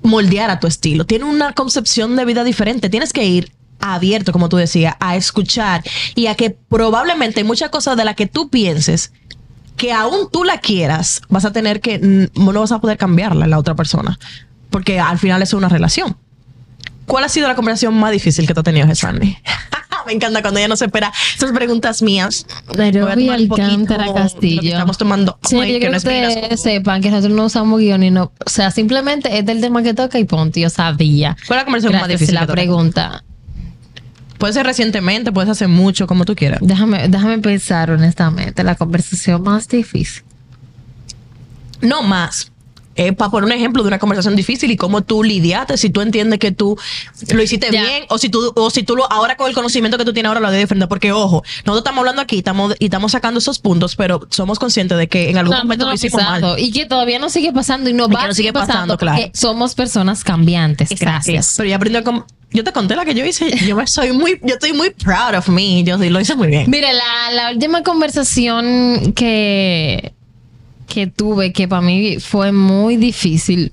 moldear 0.00 0.48
a 0.48 0.58
tu 0.58 0.68
estilo. 0.68 1.04
Tiene 1.04 1.26
una 1.26 1.52
concepción 1.52 2.16
de 2.16 2.24
vida 2.24 2.44
diferente. 2.44 2.88
Tienes 2.88 3.12
que 3.12 3.26
ir 3.26 3.52
abierto, 3.78 4.32
como 4.32 4.48
tú 4.48 4.56
decías, 4.56 4.94
a 5.00 5.16
escuchar 5.16 5.82
y 6.14 6.28
a 6.28 6.34
que 6.34 6.48
probablemente 6.48 7.44
muchas 7.44 7.68
cosas 7.68 7.98
de 7.98 8.06
las 8.06 8.16
que 8.16 8.26
tú 8.26 8.48
pienses 8.48 9.12
que 9.76 9.92
aún 9.92 10.28
tú 10.32 10.44
la 10.44 10.58
quieras, 10.58 11.20
vas 11.28 11.44
a 11.44 11.52
tener 11.52 11.80
que 11.80 11.98
no 12.34 12.60
vas 12.60 12.72
a 12.72 12.80
poder 12.80 12.96
cambiarla 12.96 13.44
en 13.44 13.50
la 13.50 13.58
otra 13.58 13.74
persona, 13.74 14.18
porque 14.70 14.98
al 15.00 15.18
final 15.18 15.42
es 15.42 15.52
una 15.52 15.68
relación. 15.68 16.16
¿Cuál 17.06 17.24
ha 17.24 17.28
sido 17.28 17.46
la 17.46 17.54
conversación 17.54 17.94
más 17.94 18.10
difícil 18.10 18.46
que 18.46 18.54
tú 18.54 18.60
has 18.60 18.64
tenido, 18.64 18.86
Gesandi? 18.86 19.36
Me 20.06 20.12
encanta 20.12 20.40
cuando 20.40 20.58
ella 20.60 20.68
no 20.68 20.76
se 20.76 20.84
espera 20.84 21.12
esas 21.36 21.50
preguntas 21.50 22.00
mías. 22.00 22.46
Nairobi 22.76 23.26
Voy 23.26 23.28
a 23.28 23.34
Alcántara 23.34 24.04
de 24.04 24.08
lo 24.10 24.14
que 24.14 24.20
Castillo. 24.20 24.72
estamos 24.72 24.98
tomando 24.98 25.36
Sí, 25.42 25.56
hoy, 25.56 25.72
yo 25.72 25.80
que 25.80 25.96
ustedes 25.96 26.60
sepan 26.60 27.02
que 27.02 27.10
nosotros 27.10 27.34
no 27.36 27.46
usamos 27.46 27.80
guion 27.80 28.04
y 28.04 28.10
no, 28.12 28.32
o 28.44 28.48
sea, 28.48 28.70
simplemente 28.70 29.36
es 29.36 29.44
del 29.44 29.60
tema 29.60 29.82
que 29.82 29.94
toca 29.94 30.18
y 30.20 30.24
punto, 30.24 30.60
yo 30.60 30.70
sabía. 30.70 31.36
¿Cuál 31.48 31.58
es 31.58 31.62
la 31.62 31.64
conversación 31.64 31.92
más 31.94 32.02
Gracias 32.02 32.20
difícil? 32.20 32.34
la 32.36 32.46
pregunta. 32.46 33.24
Puede 34.38 34.52
ser 34.52 34.66
recientemente, 34.66 35.32
puede 35.32 35.46
ser 35.46 35.52
hace 35.52 35.66
mucho, 35.66 36.06
como 36.06 36.24
tú 36.24 36.34
quieras. 36.34 36.60
Déjame, 36.62 37.08
déjame 37.08 37.38
pensar 37.38 37.90
honestamente, 37.90 38.62
la 38.64 38.74
conversación 38.74 39.42
más 39.42 39.68
difícil. 39.68 40.22
No 41.80 42.02
más. 42.02 42.52
Para 43.16 43.30
poner 43.30 43.46
un 43.46 43.52
ejemplo 43.52 43.82
de 43.82 43.88
una 43.88 43.98
conversación 43.98 44.36
difícil 44.36 44.70
y 44.70 44.76
cómo 44.76 45.02
tú 45.02 45.22
lidiaste, 45.22 45.76
si 45.76 45.90
tú 45.90 46.00
entiendes 46.00 46.38
que 46.38 46.52
tú 46.52 46.78
lo 47.32 47.42
hiciste 47.42 47.70
bien 47.70 48.04
o 48.08 48.18
si 48.18 48.28
tú 48.28 48.52
o 48.56 48.70
si 48.70 48.82
tú 48.82 48.96
lo 48.96 49.10
ahora 49.12 49.36
con 49.36 49.48
el 49.48 49.54
conocimiento 49.54 49.98
que 49.98 50.04
tú 50.04 50.12
tienes 50.12 50.28
ahora 50.28 50.40
lo 50.40 50.50
de 50.50 50.58
diferente, 50.58 50.86
porque 50.86 51.12
ojo, 51.12 51.42
nosotros 51.64 51.78
estamos 51.78 51.98
hablando 52.00 52.22
aquí, 52.22 52.38
estamos 52.38 52.74
y 52.78 52.86
estamos 52.86 53.12
sacando 53.12 53.38
esos 53.38 53.58
puntos, 53.58 53.96
pero 53.96 54.26
somos 54.30 54.58
conscientes 54.58 54.98
de 54.98 55.08
que 55.08 55.30
en 55.30 55.38
algún 55.38 55.54
No, 55.54 55.62
momento 55.64 55.84
no 55.84 55.90
lo 55.90 55.94
hicimos 55.94 56.22
mal. 56.22 56.56
Y 56.58 56.72
que 56.72 56.86
todavía 56.86 57.18
no 57.18 57.28
sigue 57.30 57.52
pasando 57.52 57.90
y 57.90 57.92
no 57.92 58.06
Y 58.06 58.12
va 58.12 58.20
que 58.20 58.24
a 58.24 58.28
no 58.28 58.34
sigue 58.34 58.52
pasando, 58.52 58.96
pasando, 58.96 58.98
claro. 58.98 59.30
somos 59.34 59.74
personas 59.74 60.24
cambiantes. 60.24 60.88
Gracias. 60.98 61.54
Pero 61.56 61.68
ya 61.68 61.76
aprendió 61.76 62.02
como 62.04 62.26
yo 62.52 62.64
te 62.64 62.72
conté 62.72 62.96
la 62.96 63.04
que 63.04 63.14
yo 63.14 63.24
hice, 63.24 63.50
yo 63.66 63.76
me 63.76 63.86
soy 63.86 64.12
muy 64.12 64.38
yo 64.42 64.54
estoy 64.54 64.72
muy 64.72 64.90
proud 64.90 65.34
of 65.36 65.48
me, 65.48 65.82
yo 65.84 65.98
sí 65.98 66.08
lo 66.08 66.20
hice 66.20 66.34
muy 66.36 66.48
bien. 66.48 66.70
Mire, 66.70 66.92
la, 66.92 67.32
la 67.32 67.50
última 67.52 67.82
conversación 67.82 69.12
que, 69.14 70.14
que 70.86 71.06
tuve, 71.06 71.52
que 71.52 71.68
para 71.68 71.82
mí 71.82 72.18
fue 72.20 72.52
muy 72.52 72.96
difícil. 72.96 73.72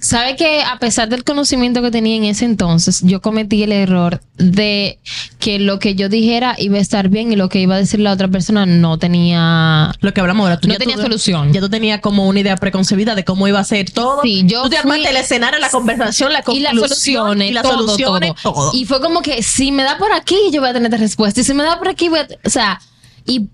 Sabe 0.00 0.36
que 0.36 0.62
a 0.62 0.78
pesar 0.78 1.08
del 1.08 1.24
conocimiento 1.24 1.82
que 1.82 1.90
tenía 1.90 2.14
en 2.14 2.24
ese 2.24 2.44
entonces, 2.44 3.00
yo 3.02 3.20
cometí 3.20 3.64
el 3.64 3.72
error 3.72 4.20
de 4.36 5.00
que 5.40 5.58
lo 5.58 5.80
que 5.80 5.96
yo 5.96 6.08
dijera 6.08 6.54
iba 6.56 6.78
a 6.78 6.80
estar 6.80 7.08
bien 7.08 7.32
y 7.32 7.36
lo 7.36 7.48
que 7.48 7.58
iba 7.58 7.74
a 7.74 7.78
decir 7.78 7.98
la 7.98 8.12
otra 8.12 8.28
persona 8.28 8.64
no 8.64 8.96
tenía 9.00 9.90
Lo 10.00 10.14
que 10.14 10.20
hablamos 10.20 10.44
ahora, 10.44 10.60
tú 10.60 10.68
No 10.68 10.74
ya 10.74 10.78
tenía 10.78 10.94
tú- 10.94 11.02
solución. 11.02 11.52
Ya 11.52 11.60
tú 11.60 11.68
tenías 11.68 12.00
como 12.00 12.28
una 12.28 12.38
idea 12.38 12.56
preconcebida 12.56 13.16
de 13.16 13.24
cómo 13.24 13.48
iba 13.48 13.58
a 13.58 13.64
ser 13.64 13.90
todo. 13.90 14.22
Sí, 14.22 14.44
yo 14.46 14.62
tú 14.62 14.68
te 14.70 14.76
fui- 14.76 14.92
armaste 14.92 15.10
el 15.10 15.16
escenario, 15.16 15.58
la 15.58 15.68
conversación, 15.68 16.32
la 16.32 16.40
y 16.40 16.42
conclusión 16.44 16.74
las 16.80 16.88
soluciones, 16.90 17.50
y 17.50 17.52
las 17.54 17.62
todo, 17.64 17.78
soluciones, 17.78 18.32
todo. 18.40 18.52
todo. 18.54 18.70
Y 18.74 18.84
fue 18.84 19.00
como 19.00 19.20
que 19.20 19.42
si 19.42 19.72
me 19.72 19.82
da 19.82 19.98
por 19.98 20.12
aquí, 20.12 20.36
yo 20.52 20.60
voy 20.60 20.70
a 20.70 20.74
tener 20.74 20.86
esta 20.92 21.02
respuesta. 21.02 21.40
Y 21.40 21.44
si 21.44 21.54
me 21.54 21.64
da 21.64 21.76
por 21.76 21.88
aquí, 21.88 22.08
voy 22.08 22.20
a... 22.20 22.28
O 22.44 22.50
sea, 22.50 22.80
y 23.26 23.48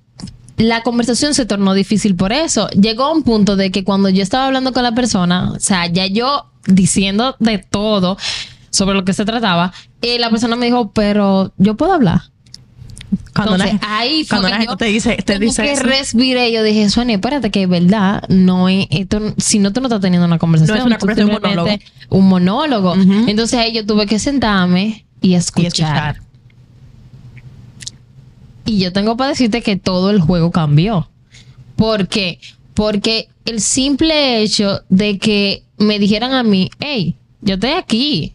la 0.57 0.83
conversación 0.83 1.35
se 1.35 1.47
tornó 1.47 1.75
difícil 1.75 2.15
por 2.15 2.33
eso. 2.33 2.69
Llegó 2.71 3.05
a 3.05 3.13
un 3.13 3.23
punto 3.23 3.57
de 3.57 3.71
que 3.71 3.85
cuando 3.85 4.09
yo 4.09 4.23
estaba 4.23 4.47
hablando 4.47 4.73
con 4.73 4.83
la 4.83 4.93
persona, 4.93 5.53
o 5.53 5.61
sea, 5.61 5.87
ya 5.87 6.07
yo 6.07 6.47
diciendo 6.67 7.37
de 7.41 7.59
todo 7.59 8.17
sobre 8.71 8.95
lo 8.95 9.05
que 9.05 9.13
se 9.13 9.25
trataba, 9.25 9.73
y 10.01 10.19
la 10.19 10.31
persona 10.31 10.57
me 10.57 10.67
dijo, 10.67 10.93
pero 10.93 11.53
yo 11.59 11.77
puedo 11.77 11.93
hablar. 11.93 12.23
cuando 13.35 13.55
Entonces, 13.55 13.81
la, 13.81 13.99
ahí 13.99 14.25
fue 14.25 14.39
cuando 14.39 14.49
que 14.49 14.53
la 14.53 14.59
gente 14.59 14.73
yo 14.73 14.77
te 14.77 14.85
dice, 14.87 15.17
te 15.25 15.39
dice 15.39 15.63
que 15.63 15.73
eso. 15.73 15.83
respiré. 15.85 16.53
Yo 16.53 16.63
dije, 16.63 16.89
Sonia, 16.91 17.17
espérate, 17.17 17.51
que 17.51 17.63
es 17.63 17.69
verdad, 17.69 18.23
no 18.29 18.69
es, 18.69 18.87
esto, 18.91 19.35
si 19.39 19.59
no, 19.59 19.73
tú 19.73 19.81
no 19.81 19.87
estás 19.87 20.01
teniendo 20.01 20.27
una 20.27 20.39
conversación. 20.39 20.77
No 20.77 20.83
es 20.83 20.87
una 20.87 20.99
conversación, 20.99 21.31
un 21.31 21.43
simplemente 21.43 21.87
un 22.11 22.29
monólogo. 22.29 22.95
Entonces 22.95 23.59
ahí 23.59 23.73
yo 23.73 23.87
tuve 23.87 24.07
que 24.07 24.19
sentarme 24.19 25.07
y 25.21 25.31
y 25.31 25.35
escuchar. 25.37 26.24
Y 28.67 28.79
yo 28.79 28.93
tengo 28.93 29.17
para 29.17 29.31
decirte 29.31 29.63
que 29.63 29.77
todo 29.77 30.11
el 30.11 30.21
juego 30.21 30.51
cambió. 30.51 31.09
¿Por 31.77 32.09
qué? 32.09 32.39
Porque 32.73 33.29
el 33.45 33.61
simple 33.61 34.43
hecho 34.43 34.81
de 34.89 35.19
que 35.19 35.63
me 35.79 35.99
dijeran 35.99 36.33
a 36.33 36.43
mí, 36.43 36.71
hey, 36.81 37.15
yo 37.41 37.55
estoy 37.55 37.71
aquí, 37.71 38.33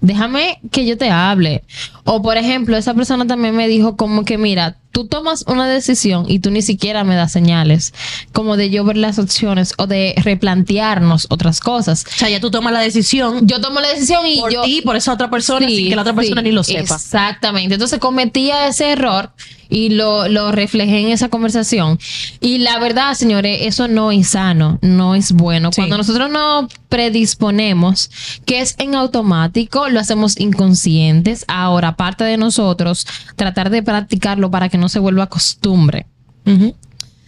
déjame 0.00 0.58
que 0.70 0.84
yo 0.84 0.98
te 0.98 1.10
hable. 1.10 1.64
O 2.04 2.22
por 2.22 2.36
ejemplo, 2.36 2.76
esa 2.76 2.94
persona 2.94 3.26
también 3.26 3.54
me 3.54 3.68
dijo 3.68 3.96
como 3.96 4.24
que, 4.24 4.38
mira, 4.38 4.76
tú 4.92 5.06
tomas 5.06 5.44
una 5.46 5.66
decisión 5.66 6.26
y 6.28 6.38
tú 6.40 6.50
ni 6.50 6.62
siquiera 6.62 7.02
me 7.04 7.14
das 7.14 7.32
señales, 7.32 7.94
como 8.32 8.56
de 8.56 8.70
yo 8.70 8.84
ver 8.84 8.96
las 8.96 9.18
opciones 9.18 9.72
o 9.78 9.86
de 9.86 10.14
replantearnos 10.22 11.26
otras 11.30 11.60
cosas. 11.60 12.04
O 12.06 12.18
sea, 12.18 12.28
ya 12.28 12.40
tú 12.40 12.50
tomas 12.50 12.72
la 12.72 12.80
decisión 12.80 13.46
Yo 13.46 13.60
tomo 13.60 13.80
la 13.80 13.88
decisión 13.88 14.26
y 14.26 14.40
por 14.40 14.52
yo... 14.52 14.62
ti, 14.62 14.82
por 14.82 14.96
esa 14.96 15.12
otra 15.12 15.30
persona, 15.30 15.66
Sí, 15.66 15.76
sin 15.76 15.88
que 15.88 15.96
la 15.96 16.02
otra 16.02 16.14
persona 16.14 16.42
sí, 16.42 16.48
ni 16.48 16.52
lo 16.52 16.62
sepa. 16.62 16.94
Exactamente. 16.94 17.74
Entonces 17.74 17.98
cometía 17.98 18.68
ese 18.68 18.90
error 18.90 19.32
y 19.72 19.88
lo, 19.88 20.28
lo 20.28 20.52
reflejé 20.52 21.00
en 21.00 21.08
esa 21.08 21.30
conversación. 21.30 21.98
Y 22.40 22.58
la 22.58 22.78
verdad, 22.78 23.14
señores, 23.14 23.60
eso 23.62 23.88
no 23.88 24.12
es 24.12 24.28
sano, 24.28 24.78
no 24.82 25.14
es 25.14 25.32
bueno. 25.32 25.70
Sí. 25.72 25.76
Cuando 25.80 25.96
nosotros 25.96 26.30
nos 26.30 26.66
predisponemos, 26.90 28.10
que 28.44 28.60
es 28.60 28.74
en 28.78 28.94
automático, 28.94 29.88
lo 29.88 29.98
hacemos 29.98 30.38
inconscientes. 30.38 31.46
Ahora, 31.48 31.91
parte 31.96 32.24
de 32.24 32.36
nosotros, 32.36 33.06
tratar 33.36 33.70
de 33.70 33.82
practicarlo 33.82 34.50
para 34.50 34.68
que 34.68 34.78
no 34.78 34.88
se 34.88 34.98
vuelva 34.98 35.28
costumbre. 35.28 36.06
Ujú. 36.46 36.74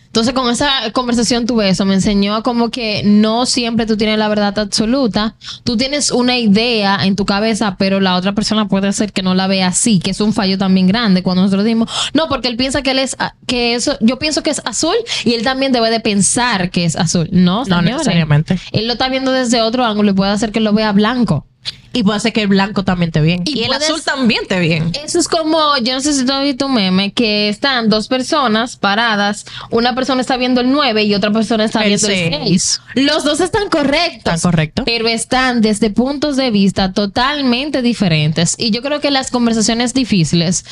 Entonces, 0.07 0.33
con 0.33 0.49
esa 0.49 0.71
conversación 0.93 1.45
tuve 1.45 1.69
eso, 1.69 1.85
me 1.85 1.95
enseñó 1.95 2.45
como 2.45 2.71
que 2.71 3.03
no 3.05 3.47
siempre 3.47 3.85
tú 3.85 3.97
tienes 3.97 4.17
la 4.17 4.29
verdad 4.29 4.57
absoluta, 4.61 5.35
tú 5.65 5.77
tienes 5.77 6.13
una 6.13 6.39
idea 6.39 7.01
en 7.03 7.17
tu 7.17 7.27
cabeza, 7.27 7.75
pero 7.81 7.99
la 7.99 8.15
otra 8.15 8.33
persona 8.33 8.69
puede 8.69 8.93
ser 8.93 9.13
que 9.13 9.25
no 9.25 9.35
la 9.35 9.49
vea 9.49 9.67
así, 9.67 9.99
que 9.99 10.13
es 10.13 10.21
un 10.21 10.33
fallo 10.33 10.57
también 10.57 10.87
grande 10.87 11.25
cuando 11.25 11.43
nosotros 11.43 11.65
dimos, 11.65 11.91
no, 12.13 12.29
porque 12.29 12.47
él 12.47 12.57
piensa 12.57 12.81
que 12.83 12.93
él 12.93 13.01
es, 13.01 13.17
que 13.49 13.75
eso, 13.75 13.99
yo 14.01 14.21
pienso 14.21 14.45
que 14.45 14.51
es 14.51 14.63
azul 14.65 14.95
y 15.25 15.35
él 15.35 15.43
también 15.43 15.73
debe 15.73 15.91
de 15.91 15.99
pensar 15.99 16.71
que 16.71 16.85
es 16.85 16.95
azul. 16.95 17.29
No, 17.33 17.65
No 17.65 17.65
señores. 17.65 17.91
necesariamente. 17.97 18.61
Él 18.71 18.87
lo 18.87 18.93
está 18.93 19.09
viendo 19.09 19.33
desde 19.33 19.63
otro 19.63 19.85
ángulo 19.85 20.13
y 20.13 20.15
puede 20.15 20.31
hacer 20.31 20.53
que 20.53 20.61
lo 20.61 20.73
vea 20.73 20.93
blanco. 20.93 21.45
Y 21.95 22.03
puede 22.03 22.21
ser 22.21 22.33
que 22.35 22.43
el 22.43 22.49
blanco 22.49 22.83
también 22.85 23.11
te 23.11 23.21
bien. 23.23 23.43
Y 23.47 23.61
Y, 23.61 23.63
el 23.63 23.69
puedes- 23.69 23.85
azul 23.85 24.03
también 24.03 24.47
te 24.47 24.59
bien. 24.61 24.93
Eso 25.03 25.19
es 25.19 25.29
como, 25.29 25.79
yo 25.79 25.95
no 25.95 26.01
sé 26.01 26.13
si 26.13 26.27
tú 26.27 26.33
has 26.33 26.43
visto 26.43 26.67
un 26.67 26.75
meme, 26.75 27.13
que 27.13 27.49
están 27.49 27.89
dos 27.89 28.09
personas 28.09 28.77
paradas, 28.77 29.47
una 29.71 29.95
persona 29.95 30.21
está 30.21 30.37
viendo 30.37 30.61
el 30.61 30.71
9 30.71 31.05
y 31.05 31.15
otra 31.15 31.31
persona 31.31 31.65
está 31.65 31.81
El 31.83 31.89
viendo 31.91 32.09
el 32.09 32.15
seis. 32.15 32.81
6. 32.95 33.05
Los 33.07 33.25
dos 33.25 33.41
están 33.41 33.69
correctos. 33.71 34.35
Están 34.35 34.41
correctos. 34.41 34.85
Pero 34.85 35.09
están 35.09 35.61
desde 35.63 35.89
puntos 35.91 36.37
de 36.37 36.51
vista 36.51 36.93
totalmente 36.93 37.81
diferentes. 37.81 38.57
Y 38.59 38.71
yo 38.73 38.83
creo 38.83 39.01
que 39.01 39.11
las 39.11 39.31
conversaciones 39.31 39.95
difíciles, 39.95 40.65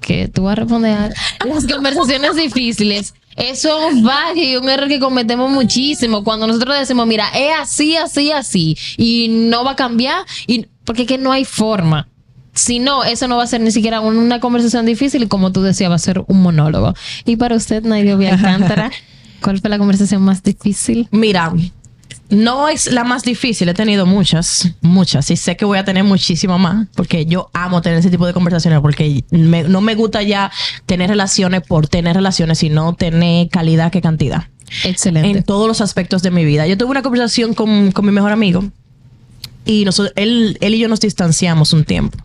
que 0.00 0.28
tú 0.28 0.44
vas 0.44 0.52
a 0.52 0.60
responder, 0.62 1.12
las 1.46 1.66
conversaciones 1.66 2.34
difíciles. 2.36 3.14
Eso 3.36 3.88
es 3.88 3.94
un 3.94 4.10
y 4.36 4.56
un 4.56 4.68
error 4.68 4.88
que 4.88 4.98
cometemos 4.98 5.50
muchísimo 5.50 6.24
cuando 6.24 6.46
nosotros 6.46 6.78
decimos, 6.78 7.06
mira, 7.06 7.28
es 7.34 7.52
así, 7.58 7.96
así, 7.96 8.32
así, 8.32 8.76
y 8.96 9.28
no 9.28 9.64
va 9.64 9.72
a 9.72 9.76
cambiar, 9.76 10.24
y 10.46 10.66
porque 10.84 11.02
es 11.02 11.08
que 11.08 11.18
no 11.18 11.32
hay 11.32 11.44
forma. 11.44 12.08
Si 12.52 12.80
no, 12.80 13.04
eso 13.04 13.28
no 13.28 13.36
va 13.36 13.44
a 13.44 13.46
ser 13.46 13.60
ni 13.60 13.70
siquiera 13.70 14.00
un- 14.00 14.18
una 14.18 14.40
conversación 14.40 14.84
difícil 14.84 15.22
y 15.22 15.28
como 15.28 15.52
tú 15.52 15.62
decías, 15.62 15.88
va 15.90 15.94
a 15.94 15.98
ser 15.98 16.22
un 16.26 16.42
monólogo. 16.42 16.94
Y 17.24 17.36
para 17.36 17.54
usted, 17.54 17.82
Nairobi 17.84 18.26
Alcántara, 18.26 18.90
¿cuál 19.40 19.60
fue 19.60 19.70
la 19.70 19.78
conversación 19.78 20.20
más 20.22 20.42
difícil? 20.42 21.06
Mira, 21.12 21.52
no 22.30 22.68
es 22.68 22.90
la 22.92 23.04
más 23.04 23.22
difícil, 23.22 23.68
he 23.68 23.74
tenido 23.74 24.06
muchas, 24.06 24.70
muchas, 24.80 25.30
y 25.30 25.36
sé 25.36 25.56
que 25.56 25.64
voy 25.64 25.78
a 25.78 25.84
tener 25.84 26.04
muchísiimo 26.04 26.58
más, 26.58 26.86
porque 26.94 27.26
yo 27.26 27.50
amo 27.52 27.82
tener 27.82 27.98
ese 27.98 28.10
tipo 28.10 28.26
de 28.26 28.32
conversaciones, 28.32 28.80
porque 28.80 29.24
me- 29.30 29.64
no 29.64 29.80
me 29.80 29.94
gusta 29.94 30.22
ya 30.22 30.50
tener 30.86 31.10
relaciones 31.10 31.62
por 31.62 31.88
tener 31.88 32.14
relaciones, 32.16 32.58
sino 32.58 32.94
tener 32.94 33.48
calidad 33.48 33.90
que 33.92 34.00
cantidad. 34.00 34.44
Excelente. 34.84 35.28
En 35.38 35.42
todos 35.42 35.66
los 35.66 35.80
aspectos 35.80 36.22
de 36.22 36.30
mi 36.30 36.44
vida. 36.44 36.66
Yo 36.68 36.78
tuve 36.78 36.90
una 36.92 37.02
conversación 37.02 37.54
con, 37.54 37.90
con 37.92 38.06
mi 38.06 38.12
mejor 38.12 38.32
amigo, 38.32 38.64
y 39.64 39.84
nosotros, 39.84 40.12
él, 40.16 40.56
él 40.60 40.74
y 40.74 40.78
yo 40.78 40.88
nos 40.88 41.00
distanciamos 41.00 41.72
un 41.72 41.84
tiempo. 41.84 42.18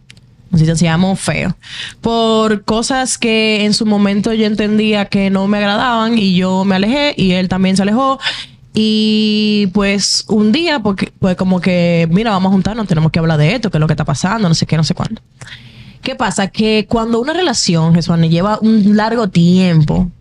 Nos 0.52 0.62
distanciamos 0.62 1.20
feo. 1.20 1.58
Por 2.02 2.64
cosas 2.64 3.18
que 3.18 3.66
en 3.66 3.74
su 3.74 3.86
momento 3.86 4.32
yo 4.34 4.46
entendía 4.46 5.06
que 5.06 5.30
no 5.30 5.48
me 5.48 5.58
agradaban 5.58 6.18
y 6.18 6.36
yo 6.36 6.64
me 6.64 6.76
alejé 6.76 7.14
y 7.18 7.32
él 7.32 7.50
también 7.50 7.76
se 7.76 7.82
alejó. 7.82 8.20
Y 8.78 9.68
pues 9.68 10.26
un 10.28 10.52
día, 10.52 10.82
porque 10.82 11.14
pues 11.18 11.38
como 11.38 11.62
que, 11.62 12.10
mira, 12.12 12.32
vamos 12.32 12.50
a 12.50 12.54
juntarnos, 12.54 12.88
tenemos 12.88 13.10
que 13.10 13.20
hablar 13.20 13.40
de 13.40 13.56
esto, 13.56 13.72
qué 13.72 13.78
es 13.78 13.80
lo 13.80 13.88
que 13.88 13.94
está 13.94 14.04
pasando, 14.04 14.50
no 14.50 14.54
sé 14.54 14.66
qué, 14.66 14.76
no 14.76 14.84
sé 14.84 14.94
cuándo. 14.94 15.22
¿Qué 16.02 16.14
pasa? 16.16 16.48
Que 16.50 16.86
cuando 16.88 17.22
una 17.22 17.32
relación, 17.34 17.96
Jesús, 17.96 18.18
lleva 18.20 18.60
un 18.62 18.98
largo 18.98 19.30
tiempo, 19.30 20.12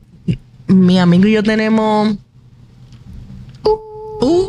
mi 0.69 0.99
amigo 1.01 1.27
y 1.27 1.33
yo 1.33 1.43
tenemos 1.43 2.17
uh, 3.65 4.49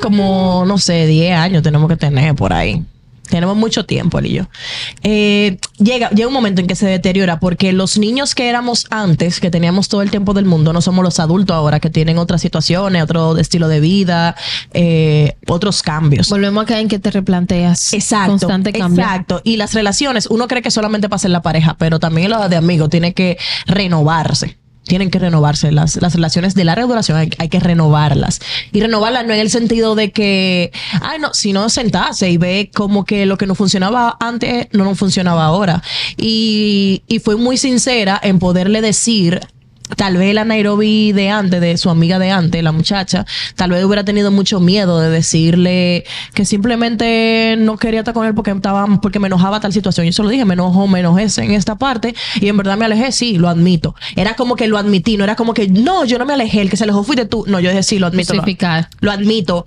como, 0.00 0.64
no 0.64 0.78
sé, 0.78 1.06
10 1.06 1.36
años 1.36 1.62
tenemos 1.62 1.88
que 1.88 1.96
tener 1.96 2.34
por 2.36 2.52
ahí. 2.52 2.84
Tenemos 3.32 3.56
mucho 3.56 3.86
tiempo, 3.86 4.18
él 4.18 4.26
y 4.26 4.32
yo. 4.34 4.44
Eh, 5.02 5.56
llega, 5.78 6.10
llega 6.10 6.28
un 6.28 6.34
momento 6.34 6.60
en 6.60 6.66
que 6.66 6.76
se 6.76 6.84
deteriora 6.84 7.40
porque 7.40 7.72
los 7.72 7.96
niños 7.96 8.34
que 8.34 8.50
éramos 8.50 8.86
antes, 8.90 9.40
que 9.40 9.50
teníamos 9.50 9.88
todo 9.88 10.02
el 10.02 10.10
tiempo 10.10 10.34
del 10.34 10.44
mundo, 10.44 10.74
no 10.74 10.82
somos 10.82 11.02
los 11.02 11.18
adultos 11.18 11.56
ahora 11.56 11.80
que 11.80 11.88
tienen 11.88 12.18
otras 12.18 12.42
situaciones, 12.42 13.02
otro 13.02 13.38
estilo 13.38 13.68
de 13.68 13.80
vida, 13.80 14.36
eh, 14.74 15.36
otros 15.48 15.82
cambios. 15.82 16.28
Volvemos 16.28 16.64
acá 16.64 16.78
en 16.78 16.88
que 16.88 16.98
te 16.98 17.10
replanteas. 17.10 17.94
Exacto. 17.94 18.32
Constante 18.32 18.70
cambio. 18.70 19.02
Exacto. 19.02 19.40
Y 19.44 19.56
las 19.56 19.72
relaciones, 19.72 20.26
uno 20.26 20.46
cree 20.46 20.60
que 20.60 20.70
solamente 20.70 21.08
pasa 21.08 21.26
en 21.26 21.32
la 21.32 21.40
pareja, 21.40 21.78
pero 21.78 21.98
también 21.98 22.26
en 22.26 22.32
la 22.32 22.50
de 22.50 22.56
amigos 22.56 22.90
tiene 22.90 23.14
que 23.14 23.38
renovarse. 23.64 24.58
Tienen 24.84 25.10
que 25.10 25.18
renovarse. 25.18 25.70
Las, 25.72 25.96
las 25.96 26.14
relaciones 26.14 26.54
de 26.54 26.64
larga 26.64 26.86
duración 26.86 27.16
hay, 27.16 27.30
hay 27.38 27.48
que 27.48 27.60
renovarlas. 27.60 28.40
Y 28.72 28.80
renovarlas 28.80 29.26
no 29.26 29.32
en 29.32 29.40
el 29.40 29.50
sentido 29.50 29.94
de 29.94 30.10
que, 30.10 30.72
ay, 31.00 31.18
no, 31.18 31.32
sino 31.34 31.68
sentarse 31.68 32.30
y 32.30 32.36
ver 32.36 32.70
como 32.70 33.04
que 33.04 33.26
lo 33.26 33.38
que 33.38 33.46
no 33.46 33.54
funcionaba 33.54 34.16
antes 34.20 34.68
no 34.72 34.84
nos 34.84 34.98
funcionaba 34.98 35.44
ahora. 35.44 35.82
Y, 36.16 37.02
y 37.06 37.20
fue 37.20 37.36
muy 37.36 37.56
sincera 37.56 38.20
en 38.22 38.38
poderle 38.38 38.80
decir 38.80 39.40
Tal 39.96 40.16
vez 40.16 40.34
la 40.34 40.44
Nairobi 40.44 41.12
de 41.12 41.28
antes, 41.30 41.60
de 41.60 41.76
su 41.76 41.90
amiga 41.90 42.18
de 42.18 42.30
antes, 42.30 42.62
la 42.62 42.72
muchacha, 42.72 43.26
tal 43.56 43.70
vez 43.70 43.84
hubiera 43.84 44.04
tenido 44.04 44.30
mucho 44.30 44.58
miedo 44.60 45.00
de 45.00 45.10
decirle 45.10 46.04
que 46.34 46.44
simplemente 46.44 47.56
no 47.58 47.76
quería 47.76 48.00
estar 48.00 48.14
con 48.14 48.26
él 48.26 48.34
porque 48.34 48.50
estaba, 48.50 48.86
porque 49.00 49.18
me 49.18 49.26
enojaba 49.28 49.60
tal 49.60 49.72
situación. 49.72 50.06
Yo 50.06 50.12
se 50.12 50.22
lo 50.22 50.28
dije, 50.28 50.44
me 50.44 50.54
enojó, 50.54 50.86
me 50.88 51.00
enojé 51.00 51.26
en 51.42 51.52
esta 51.52 51.76
parte 51.76 52.14
y 52.40 52.48
en 52.48 52.56
verdad 52.56 52.76
me 52.76 52.84
alejé, 52.86 53.12
sí, 53.12 53.38
lo 53.38 53.48
admito. 53.48 53.94
Era 54.16 54.34
como 54.34 54.56
que 54.56 54.66
lo 54.66 54.78
admití, 54.78 55.16
no 55.16 55.24
era 55.24 55.36
como 55.36 55.54
que, 55.54 55.68
no, 55.68 56.04
yo 56.04 56.18
no 56.18 56.26
me 56.26 56.32
alejé, 56.32 56.62
el 56.62 56.70
que 56.70 56.76
se 56.76 56.84
alejó 56.84 57.04
fuiste 57.04 57.26
tú. 57.26 57.44
No, 57.46 57.60
yo 57.60 57.70
dije, 57.70 57.82
sí, 57.82 57.98
lo 57.98 58.06
admito. 58.06 58.32
Lo, 59.00 59.10
admito. 59.12 59.66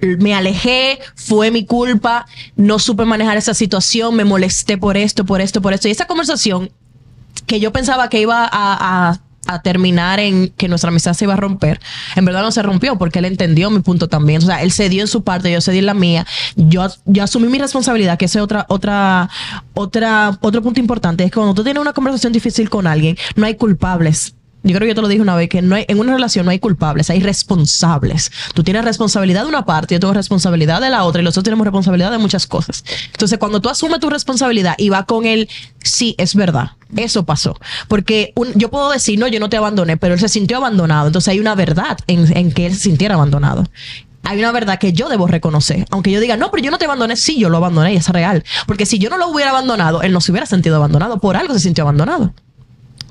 Me 0.00 0.34
alejé, 0.34 0.98
fue 1.14 1.50
mi 1.50 1.64
culpa, 1.64 2.26
no 2.56 2.78
supe 2.78 3.04
manejar 3.06 3.38
esa 3.38 3.54
situación, 3.54 4.14
me 4.14 4.24
molesté 4.24 4.76
por 4.76 4.96
esto, 4.98 5.24
por 5.24 5.40
esto, 5.40 5.62
por 5.62 5.72
esto. 5.72 5.88
Y 5.88 5.92
esa 5.92 6.06
conversación 6.06 6.70
que 7.46 7.58
yo 7.60 7.72
pensaba 7.72 8.08
que 8.10 8.20
iba 8.20 8.44
a, 8.44 8.48
a- 9.10 9.20
a 9.46 9.62
terminar 9.62 10.20
en 10.20 10.48
que 10.50 10.68
nuestra 10.68 10.90
amistad 10.90 11.14
se 11.14 11.24
iba 11.24 11.34
a 11.34 11.36
romper, 11.36 11.80
en 12.16 12.24
verdad 12.24 12.42
no 12.42 12.52
se 12.52 12.62
rompió 12.62 12.96
porque 12.98 13.18
él 13.18 13.24
entendió 13.26 13.70
mi 13.70 13.80
punto 13.80 14.08
también. 14.08 14.42
O 14.42 14.46
sea, 14.46 14.62
él 14.62 14.72
cedió 14.72 15.02
en 15.02 15.08
su 15.08 15.22
parte, 15.24 15.50
yo 15.50 15.60
cedí 15.60 15.78
en 15.78 15.86
la 15.86 15.94
mía. 15.94 16.26
Yo, 16.56 16.86
yo 17.04 17.24
asumí 17.24 17.48
mi 17.48 17.58
responsabilidad, 17.58 18.18
que 18.18 18.26
ese 18.26 18.38
es 18.38 18.42
otra, 18.42 18.66
otra, 18.68 19.28
otra, 19.74 20.38
otro 20.40 20.62
punto 20.62 20.80
importante. 20.80 21.24
Es 21.24 21.30
que 21.30 21.36
cuando 21.36 21.54
tú 21.54 21.64
tienes 21.64 21.80
una 21.80 21.92
conversación 21.92 22.32
difícil 22.32 22.70
con 22.70 22.86
alguien, 22.86 23.16
no 23.36 23.46
hay 23.46 23.54
culpables. 23.56 24.34
Yo 24.64 24.70
creo 24.70 24.80
que 24.80 24.88
yo 24.88 24.94
te 24.94 25.02
lo 25.02 25.08
dije 25.08 25.20
una 25.20 25.36
vez, 25.36 25.50
que 25.50 25.60
no 25.60 25.76
hay, 25.76 25.84
en 25.88 25.98
una 25.98 26.14
relación 26.14 26.46
no 26.46 26.50
hay 26.50 26.58
culpables, 26.58 27.10
hay 27.10 27.20
responsables. 27.20 28.32
Tú 28.54 28.64
tienes 28.64 28.82
responsabilidad 28.82 29.42
de 29.42 29.48
una 29.48 29.66
parte, 29.66 29.94
yo 29.94 30.00
tengo 30.00 30.14
responsabilidad 30.14 30.80
de 30.80 30.88
la 30.88 31.04
otra 31.04 31.20
y 31.20 31.24
los 31.24 31.34
dos 31.34 31.44
tenemos 31.44 31.66
responsabilidad 31.66 32.10
de 32.10 32.16
muchas 32.16 32.46
cosas. 32.46 32.82
Entonces, 33.12 33.38
cuando 33.38 33.60
tú 33.60 33.68
asumes 33.68 34.00
tu 34.00 34.08
responsabilidad 34.08 34.74
y 34.78 34.88
va 34.88 35.04
con 35.04 35.26
él, 35.26 35.50
sí, 35.82 36.14
es 36.16 36.34
verdad, 36.34 36.70
eso 36.96 37.26
pasó. 37.26 37.60
Porque 37.88 38.32
yo 38.54 38.70
puedo 38.70 38.90
decir, 38.90 39.18
no, 39.18 39.28
yo 39.28 39.38
no 39.38 39.50
te 39.50 39.58
abandoné, 39.58 39.98
pero 39.98 40.14
él 40.14 40.20
se 40.20 40.28
sintió 40.28 40.56
abandonado. 40.56 41.08
Entonces 41.08 41.28
hay 41.28 41.40
una 41.40 41.54
verdad 41.54 41.98
en, 42.06 42.34
en 42.34 42.50
que 42.50 42.64
él 42.64 42.72
se 42.72 42.80
sintiera 42.80 43.16
abandonado. 43.16 43.64
Hay 44.22 44.38
una 44.38 44.52
verdad 44.52 44.78
que 44.78 44.94
yo 44.94 45.10
debo 45.10 45.26
reconocer. 45.26 45.86
Aunque 45.90 46.10
yo 46.10 46.18
diga, 46.18 46.38
no, 46.38 46.50
pero 46.50 46.64
yo 46.64 46.70
no 46.70 46.78
te 46.78 46.86
abandoné, 46.86 47.16
sí, 47.16 47.38
yo 47.38 47.50
lo 47.50 47.58
abandoné 47.58 47.92
y 47.92 47.96
es 47.96 48.08
real. 48.08 48.42
Porque 48.66 48.86
si 48.86 48.98
yo 48.98 49.10
no 49.10 49.18
lo 49.18 49.28
hubiera 49.28 49.50
abandonado, 49.50 50.00
él 50.00 50.12
no 50.12 50.22
se 50.22 50.32
hubiera 50.32 50.46
sentido 50.46 50.76
abandonado. 50.76 51.20
Por 51.20 51.36
algo 51.36 51.52
se 51.52 51.60
sintió 51.60 51.84
abandonado. 51.84 52.32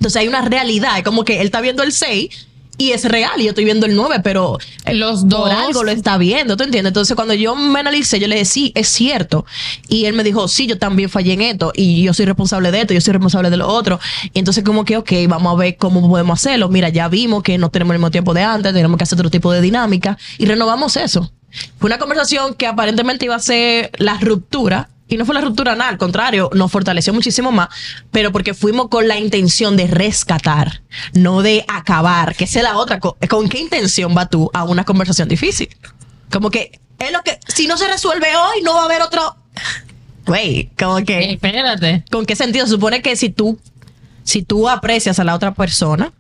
Entonces 0.03 0.19
hay 0.19 0.27
una 0.27 0.41
realidad, 0.41 0.97
es 0.97 1.03
como 1.05 1.23
que 1.23 1.39
él 1.39 1.45
está 1.45 1.61
viendo 1.61 1.81
el 1.81 1.93
6 1.93 2.47
y 2.77 2.91
es 2.91 3.05
real 3.05 3.39
y 3.39 3.43
yo 3.43 3.51
estoy 3.51 3.63
viendo 3.63 3.85
el 3.85 3.95
9, 3.95 4.19
pero 4.21 4.57
eh, 4.83 4.93
Los 4.95 5.21
por 5.21 5.29
dos. 5.29 5.49
algo 5.49 5.83
lo 5.85 5.91
está 5.91 6.17
viendo, 6.17 6.57
¿tú 6.57 6.65
entiendes? 6.65 6.89
Entonces 6.89 7.15
cuando 7.15 7.33
yo 7.33 7.55
me 7.55 7.79
analicé, 7.79 8.19
yo 8.19 8.27
le 8.27 8.35
dije, 8.35 8.43
sí, 8.45 8.71
es 8.75 8.89
cierto. 8.89 9.45
Y 9.87 10.03
él 10.03 10.13
me 10.13 10.25
dijo, 10.25 10.49
sí, 10.49 10.67
yo 10.67 10.77
también 10.77 11.09
fallé 11.09 11.31
en 11.31 11.41
esto 11.41 11.71
y 11.73 12.03
yo 12.03 12.13
soy 12.13 12.25
responsable 12.25 12.69
de 12.71 12.81
esto, 12.81 12.93
yo 12.93 12.99
soy 12.99 13.13
responsable 13.13 13.49
de 13.49 13.55
lo 13.55 13.69
otro. 13.69 13.97
Y 14.33 14.39
entonces 14.39 14.65
como 14.65 14.83
que, 14.83 14.97
ok, 14.97 15.09
vamos 15.29 15.53
a 15.53 15.55
ver 15.55 15.77
cómo 15.77 16.05
podemos 16.09 16.37
hacerlo. 16.37 16.67
Mira, 16.67 16.89
ya 16.89 17.07
vimos 17.07 17.43
que 17.43 17.57
no 17.57 17.69
tenemos 17.69 17.93
el 17.93 17.99
mismo 17.99 18.11
tiempo 18.11 18.33
de 18.33 18.41
antes, 18.41 18.73
tenemos 18.73 18.97
que 18.97 19.03
hacer 19.05 19.17
otro 19.17 19.31
tipo 19.31 19.53
de 19.53 19.61
dinámica 19.61 20.17
y 20.37 20.45
renovamos 20.47 20.97
eso. 20.97 21.31
Fue 21.79 21.87
una 21.87 21.97
conversación 21.97 22.55
que 22.55 22.67
aparentemente 22.67 23.23
iba 23.23 23.35
a 23.35 23.39
ser 23.39 23.91
la 23.99 24.17
ruptura. 24.19 24.89
Y 25.13 25.17
no 25.17 25.25
fue 25.25 25.35
la 25.35 25.41
ruptura 25.41 25.75
nada, 25.75 25.91
al 25.91 25.97
contrario, 25.99 26.49
nos 26.53 26.71
fortaleció 26.71 27.13
muchísimo 27.13 27.51
más, 27.51 27.69
pero 28.11 28.31
porque 28.31 28.53
fuimos 28.55 28.87
con 28.87 29.07
la 29.07 29.17
intención 29.19 29.77
de 29.77 29.85
rescatar, 29.85 30.81
no 31.13 31.43
de 31.43 31.63
acabar, 31.67 32.35
que 32.35 32.45
esa 32.45 32.59
es 32.59 32.63
la 32.63 32.77
otra. 32.77 32.99
¿Con 32.99 33.47
qué 33.47 33.59
intención 33.59 34.15
vas 34.15 34.29
tú 34.31 34.49
a 34.53 34.63
una 34.63 34.83
conversación 34.85 35.29
difícil? 35.29 35.69
Como 36.31 36.49
que 36.49 36.79
es 36.97 37.11
lo 37.11 37.21
que, 37.21 37.39
si 37.47 37.67
no 37.67 37.77
se 37.77 37.87
resuelve 37.87 38.27
hoy, 38.35 38.63
no 38.63 38.73
va 38.73 38.81
a 38.81 38.85
haber 38.85 39.01
otro. 39.03 39.35
Güey, 40.25 40.71
como 40.79 40.95
que, 41.03 41.33
Espérate. 41.33 42.03
¿con 42.09 42.25
qué 42.25 42.35
sentido? 42.35 42.65
Se 42.65 42.71
supone 42.71 43.01
que 43.01 43.15
si 43.15 43.29
tú, 43.29 43.59
si 44.23 44.41
tú 44.41 44.67
aprecias 44.67 45.19
a 45.19 45.23
la 45.23 45.35
otra 45.35 45.53
persona, 45.53 46.11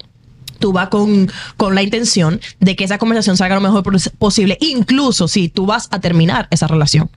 tú 0.59 0.71
vas 0.71 0.89
con, 0.89 1.31
con 1.57 1.73
la 1.73 1.81
intención 1.81 2.39
de 2.59 2.75
que 2.75 2.83
esa 2.83 2.97
conversación 2.97 3.37
salga 3.37 3.55
lo 3.55 3.61
mejor 3.61 3.81
pos- 3.83 4.11
posible, 4.19 4.57
incluso 4.61 5.27
si 5.27 5.49
tú 5.49 5.65
vas 5.65 5.87
a 5.91 5.99
terminar 5.99 6.47
esa 6.51 6.67
relación. 6.67 7.09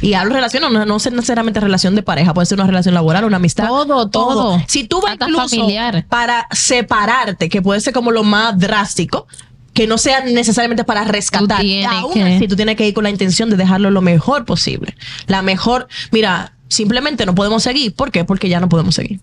Y 0.00 0.14
hablo 0.14 0.34
relación, 0.34 0.72
no, 0.72 0.84
no 0.84 0.96
es 0.96 1.10
necesariamente 1.12 1.60
relación 1.60 1.94
de 1.94 2.02
pareja, 2.02 2.34
puede 2.34 2.46
ser 2.46 2.58
una 2.58 2.66
relación 2.66 2.94
laboral, 2.94 3.24
una 3.24 3.36
amistad. 3.36 3.68
Todo, 3.68 4.08
todo. 4.08 4.62
Si 4.66 4.84
tú 4.84 5.00
vas 5.00 5.14
incluso 5.14 5.48
familiar. 5.48 6.04
para 6.08 6.46
separarte, 6.52 7.48
que 7.48 7.62
puede 7.62 7.80
ser 7.80 7.92
como 7.92 8.10
lo 8.10 8.24
más 8.24 8.58
drástico, 8.58 9.26
que 9.72 9.86
no 9.86 9.96
sea 9.98 10.20
necesariamente 10.24 10.84
para 10.84 11.04
rescatar. 11.04 11.60
Aún 11.88 12.12
que- 12.12 12.22
así, 12.22 12.48
tú 12.48 12.56
tienes 12.56 12.76
que 12.76 12.86
ir 12.88 12.94
con 12.94 13.04
la 13.04 13.10
intención 13.10 13.48
de 13.50 13.56
dejarlo 13.56 13.90
lo 13.90 14.00
mejor 14.02 14.44
posible. 14.44 14.96
La 15.26 15.42
mejor, 15.42 15.86
mira, 16.10 16.52
simplemente 16.68 17.24
no 17.26 17.34
podemos 17.34 17.62
seguir. 17.62 17.94
¿Por 17.94 18.10
qué? 18.10 18.24
Porque 18.24 18.48
ya 18.48 18.60
no 18.60 18.68
podemos 18.68 18.94
seguir. 18.94 19.20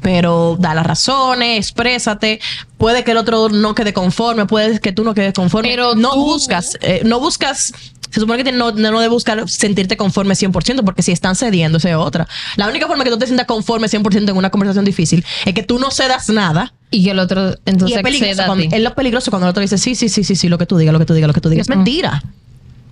Pero 0.00 0.56
da 0.58 0.74
las 0.74 0.86
razones, 0.86 1.58
exprésate. 1.58 2.40
Puede 2.76 3.04
que 3.04 3.10
el 3.12 3.16
otro 3.16 3.48
no 3.48 3.74
quede 3.74 3.92
conforme, 3.92 4.46
puede 4.46 4.80
que 4.80 4.92
tú 4.92 5.04
no 5.04 5.14
quedes 5.14 5.34
conforme. 5.34 5.68
Pero 5.68 5.94
no 5.94 6.12
tú- 6.12 6.24
buscas, 6.24 6.78
eh, 6.80 7.02
no 7.04 7.20
buscas. 7.20 7.72
Se 8.10 8.20
supone 8.20 8.42
que 8.42 8.52
no, 8.52 8.72
no 8.72 8.90
debes 9.00 9.10
buscar 9.10 9.46
sentirte 9.50 9.98
conforme 9.98 10.34
100%, 10.34 10.82
porque 10.82 11.02
si 11.02 11.12
están 11.12 11.36
cediendo, 11.36 11.76
esa 11.76 11.90
es 11.90 11.96
otra. 11.96 12.26
La 12.56 12.66
única 12.66 12.86
forma 12.86 13.04
que 13.04 13.10
tú 13.10 13.18
te 13.18 13.26
sientas 13.26 13.46
conforme 13.46 13.86
100% 13.86 14.30
en 14.30 14.36
una 14.36 14.48
conversación 14.48 14.86
difícil 14.86 15.24
es 15.44 15.52
que 15.52 15.62
tú 15.62 15.78
no 15.78 15.90
cedas 15.90 16.30
nada. 16.30 16.72
Y 16.90 17.04
que 17.04 17.10
el 17.10 17.18
otro 17.18 17.50
Y 17.50 17.54
entonces 17.66 17.98
es 17.98 18.02
peligroso, 18.02 18.42
cuando, 18.46 18.64
es 18.74 18.82
lo 18.82 18.94
peligroso 18.94 19.30
cuando 19.30 19.46
el 19.46 19.50
otro 19.50 19.60
dice, 19.60 19.76
sí, 19.76 19.94
sí, 19.94 20.08
sí, 20.08 20.24
sí, 20.24 20.36
sí, 20.36 20.48
lo 20.48 20.56
que 20.56 20.64
tú 20.64 20.78
digas, 20.78 20.94
lo 20.94 20.98
que 20.98 21.04
tú 21.04 21.12
digas, 21.12 21.28
lo 21.28 21.34
que 21.34 21.42
tú 21.42 21.50
digas. 21.50 21.68
Es 21.68 21.76
mentira. 21.76 22.22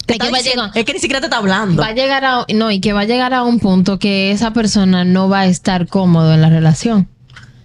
Te 0.07 0.19
que 0.19 0.29
diciendo- 0.29 0.63
llegar- 0.65 0.79
es 0.79 0.85
que 0.85 0.93
ni 0.93 0.99
siquiera 1.01 1.21
te 1.21 1.27
está 1.27 1.39
hablando. 1.39 1.83
Va 1.83 1.89
a 1.89 1.95
llegar 1.95 2.25
a 2.25 2.47
no 2.55 2.71
y 2.71 2.81
que 2.81 2.93
va 2.93 3.01
a 3.01 3.05
llegar 3.05 3.35
a 3.35 3.43
un 3.43 3.59
punto 3.59 3.99
que 3.99 4.31
esa 4.31 4.53
persona 4.53 5.05
no 5.05 5.29
va 5.29 5.41
a 5.41 5.47
estar 5.47 5.87
cómodo 5.89 6.33
en 6.33 6.41
la 6.41 6.49
relación. 6.49 7.09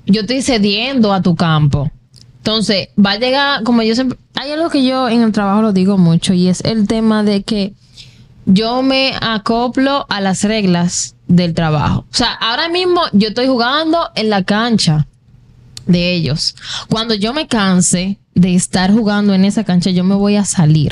Yo 0.07 0.21
estoy 0.21 0.41
cediendo 0.41 1.13
a 1.13 1.21
tu 1.21 1.35
campo. 1.35 1.91
Entonces, 2.37 2.87
va 2.97 3.11
a 3.11 3.17
llegar, 3.17 3.61
como 3.63 3.83
yo 3.83 3.93
siempre, 3.93 4.17
hay 4.33 4.51
algo 4.51 4.69
que 4.71 4.83
yo 4.83 5.07
en 5.07 5.21
el 5.21 5.31
trabajo 5.31 5.61
lo 5.61 5.73
digo 5.73 5.99
mucho 5.99 6.33
y 6.33 6.47
es 6.47 6.61
el 6.61 6.87
tema 6.87 7.23
de 7.23 7.43
que 7.43 7.73
yo 8.47 8.81
me 8.81 9.13
acoplo 9.21 10.07
a 10.09 10.19
las 10.21 10.43
reglas 10.43 11.15
del 11.27 11.53
trabajo. 11.53 11.99
O 12.11 12.15
sea, 12.15 12.33
ahora 12.33 12.67
mismo 12.67 13.01
yo 13.13 13.27
estoy 13.29 13.45
jugando 13.45 14.09
en 14.15 14.31
la 14.31 14.43
cancha 14.43 15.05
de 15.85 16.13
ellos. 16.13 16.55
Cuando 16.89 17.13
yo 17.13 17.33
me 17.33 17.47
canse 17.47 18.17
de 18.33 18.55
estar 18.55 18.91
jugando 18.91 19.35
en 19.35 19.45
esa 19.45 19.63
cancha, 19.63 19.91
yo 19.91 20.03
me 20.03 20.15
voy 20.15 20.35
a 20.37 20.45
salir 20.45 20.91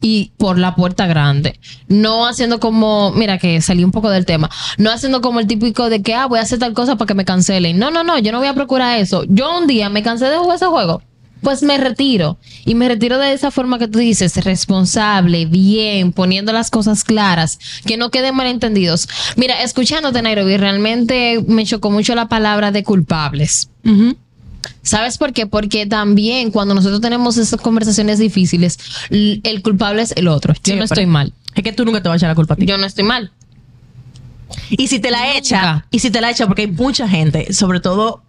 Y 0.00 0.32
por 0.38 0.58
la 0.58 0.74
puerta 0.74 1.06
grande. 1.06 1.58
No 1.88 2.26
haciendo 2.26 2.58
como, 2.58 3.12
mira 3.12 3.38
que 3.38 3.60
salí 3.60 3.84
un 3.84 3.92
poco 3.92 4.10
del 4.10 4.24
tema, 4.24 4.50
no 4.78 4.90
haciendo 4.90 5.20
como 5.20 5.40
el 5.40 5.46
típico 5.46 5.90
de 5.90 6.02
que, 6.02 6.14
ah, 6.14 6.26
voy 6.26 6.38
a 6.38 6.42
hacer 6.42 6.58
tal 6.58 6.72
cosa 6.72 6.96
para 6.96 7.06
que 7.06 7.14
me 7.14 7.24
cancelen. 7.24 7.78
No, 7.78 7.90
no, 7.90 8.02
no, 8.02 8.18
yo 8.18 8.32
no 8.32 8.38
voy 8.38 8.48
a 8.48 8.54
procurar 8.54 8.98
eso. 8.98 9.24
Yo 9.28 9.58
un 9.58 9.66
día 9.66 9.88
me 9.90 10.02
cansé 10.02 10.26
de 10.26 10.38
jugar 10.38 10.56
ese 10.56 10.66
juego. 10.66 11.02
Pues 11.42 11.62
me 11.62 11.76
retiro. 11.76 12.38
Y 12.64 12.76
me 12.76 12.88
retiro 12.88 13.18
de 13.18 13.32
esa 13.32 13.50
forma 13.50 13.78
que 13.78 13.88
tú 13.88 13.98
dices, 13.98 14.42
responsable, 14.44 15.44
bien, 15.46 16.12
poniendo 16.12 16.52
las 16.52 16.70
cosas 16.70 17.02
claras, 17.02 17.58
que 17.84 17.96
no 17.96 18.10
queden 18.10 18.36
malentendidos. 18.36 19.08
Mira, 19.36 19.60
escuchándote, 19.62 20.22
Nairobi, 20.22 20.56
realmente 20.56 21.44
me 21.48 21.66
chocó 21.66 21.90
mucho 21.90 22.14
la 22.14 22.28
palabra 22.28 22.70
de 22.70 22.84
culpables. 22.84 23.68
¿Sabes 24.82 25.18
por 25.18 25.32
qué? 25.32 25.46
Porque 25.46 25.86
también 25.86 26.50
cuando 26.50 26.74
nosotros 26.74 27.00
tenemos 27.00 27.36
esas 27.36 27.60
conversaciones 27.60 28.18
difíciles, 28.18 28.78
el 29.10 29.62
culpable 29.62 30.02
es 30.02 30.12
el 30.16 30.28
otro. 30.28 30.54
Yo 30.64 30.76
no 30.76 30.84
estoy 30.84 31.06
mal. 31.06 31.32
Es 31.54 31.62
que 31.62 31.72
tú 31.72 31.84
nunca 31.84 32.02
te 32.02 32.08
vas 32.08 32.14
a 32.14 32.16
echar 32.18 32.28
la 32.30 32.34
culpa 32.34 32.54
a 32.54 32.56
ti. 32.56 32.66
Yo 32.66 32.78
no 32.78 32.86
estoy 32.86 33.04
mal. 33.04 33.32
Y 34.70 34.88
si 34.88 34.98
te 35.00 35.10
la 35.10 35.18
Nunca. 35.24 35.38
echa, 35.38 35.86
y 35.90 35.98
si 35.98 36.10
te 36.10 36.20
la 36.20 36.30
echa, 36.30 36.46
porque 36.46 36.62
hay 36.62 36.70
mucha 36.70 37.08
gente, 37.08 37.52
sobre 37.52 37.80
todo, 37.80 38.22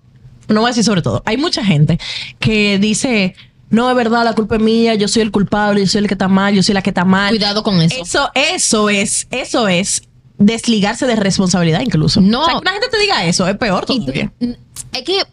no 0.48 0.62
voy 0.62 0.70
a 0.70 0.72
decir 0.72 0.84
sobre 0.84 1.02
todo, 1.02 1.22
hay 1.26 1.38
mucha 1.38 1.64
gente 1.66 2.00
que 2.40 2.80
dice, 2.80 3.36
no 3.70 3.90
es 3.90 3.96
verdad, 3.96 4.24
la 4.24 4.34
culpa 4.34 4.56
es 4.56 4.62
mía, 4.62 4.96
yo 4.96 5.08
soy 5.08 5.22
el 5.22 5.32
culpable, 5.32 5.82
yo 5.82 5.88
soy 5.88 6.00
el 6.00 6.08
que 6.08 6.14
está 6.14 6.28
mal, 6.28 6.54
yo 6.54 6.64
soy 6.64 6.74
la 6.76 6.82
que 6.82 6.92
está 6.92 7.04
mal. 7.06 7.30
Cuidado 7.30 7.64
con 7.64 7.82
eso. 7.82 7.96
Eso, 8.02 8.32
eso 8.36 8.90
es, 8.90 9.28
eso 9.32 9.68
es 9.68 10.04
desligarse 10.46 11.06
de 11.08 11.16
responsabilidad 11.16 11.82
incluso. 11.82 12.22
No. 12.22 12.42
O 12.42 12.46
sea, 12.46 12.54
que 12.56 12.60
una 12.62 12.72
gente 12.72 12.88
te 12.90 13.00
diga 13.00 13.26
eso, 13.26 13.48
es 13.48 13.58
peor 13.58 13.86
tú- 13.86 14.00
todavía. 14.00 14.32
es 14.92 15.02
que 15.04 15.24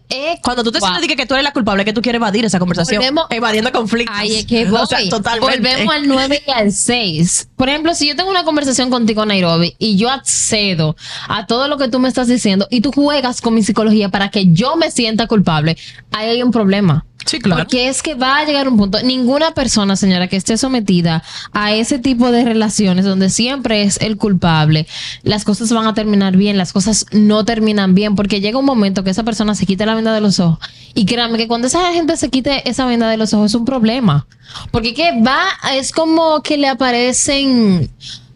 Cuando 0.42 0.62
tú 0.64 0.72
te 0.72 0.78
wow. 0.80 0.88
sientes 0.88 1.08
de 1.08 1.16
que 1.16 1.26
tú 1.26 1.34
eres 1.34 1.44
la 1.44 1.52
culpable, 1.52 1.84
que 1.84 1.92
tú 1.92 2.00
quieres 2.02 2.18
evadir 2.18 2.44
esa 2.44 2.58
conversación, 2.58 3.02
Volvemos- 3.02 3.26
evadiendo 3.30 3.70
conflictos. 3.72 4.16
Ay, 4.18 4.36
es 4.36 4.46
que 4.46 4.64
voy. 4.70 4.80
O 4.80 4.86
sea, 4.86 4.98
totalmente. 5.08 5.58
Volvemos 5.68 5.94
al 5.94 6.08
9 6.08 6.42
y 6.46 6.50
al 6.50 6.72
6. 6.72 7.48
Por 7.56 7.68
ejemplo, 7.68 7.94
si 7.94 8.08
yo 8.08 8.16
tengo 8.16 8.30
una 8.30 8.44
conversación 8.44 8.90
contigo, 8.90 9.26
Nairobi, 9.26 9.74
y 9.78 9.96
yo 9.96 10.10
accedo 10.10 10.96
a 11.28 11.46
todo 11.46 11.68
lo 11.68 11.76
que 11.76 11.88
tú 11.88 11.98
me 11.98 12.08
estás 12.08 12.26
diciendo 12.28 12.66
y 12.70 12.80
tú 12.80 12.90
juegas 12.92 13.40
con 13.40 13.54
mi 13.54 13.62
psicología 13.62 14.08
para 14.08 14.30
que 14.30 14.46
yo 14.52 14.76
me 14.76 14.90
sienta 14.90 15.26
culpable, 15.26 15.76
ahí 16.12 16.30
hay 16.30 16.42
un 16.42 16.50
problema. 16.52 17.04
Sí, 17.26 17.38
claro. 17.38 17.62
Porque 17.62 17.88
es 17.88 18.02
que 18.02 18.14
va 18.14 18.38
a 18.38 18.44
llegar 18.44 18.68
un 18.68 18.76
punto, 18.76 19.02
ninguna 19.02 19.52
persona, 19.52 19.96
señora, 19.96 20.28
que 20.28 20.36
esté 20.36 20.56
sometida 20.56 21.22
a 21.52 21.72
ese 21.74 21.98
tipo 21.98 22.30
de 22.30 22.44
relaciones 22.44 23.04
donde 23.04 23.30
siempre 23.30 23.82
es 23.82 23.98
el 24.00 24.16
culpable, 24.16 24.86
las 25.22 25.44
cosas 25.44 25.72
van 25.72 25.86
a 25.86 25.94
terminar 25.94 26.36
bien, 26.36 26.56
las 26.56 26.72
cosas 26.72 27.06
no 27.12 27.44
terminan 27.44 27.94
bien, 27.94 28.14
porque 28.14 28.40
llega 28.40 28.58
un 28.58 28.64
momento 28.64 29.04
que 29.04 29.10
esa 29.10 29.22
persona 29.22 29.54
se 29.54 29.66
quita 29.66 29.86
la 29.86 29.94
venda 29.94 30.14
de 30.14 30.20
los 30.20 30.40
ojos. 30.40 30.58
Y 30.94 31.04
créanme 31.04 31.38
que 31.38 31.46
cuando 31.46 31.66
esa 31.66 31.92
gente 31.92 32.16
se 32.16 32.30
quite 32.30 32.68
esa 32.68 32.86
venda 32.86 33.08
de 33.08 33.16
los 33.16 33.32
ojos 33.34 33.50
es 33.50 33.54
un 33.54 33.64
problema. 33.64 34.26
Porque 34.70 34.94
que 34.94 35.20
va, 35.22 35.42
es 35.74 35.92
como 35.92 36.42
que 36.42 36.56
le 36.56 36.68
aparecen... 36.68 37.90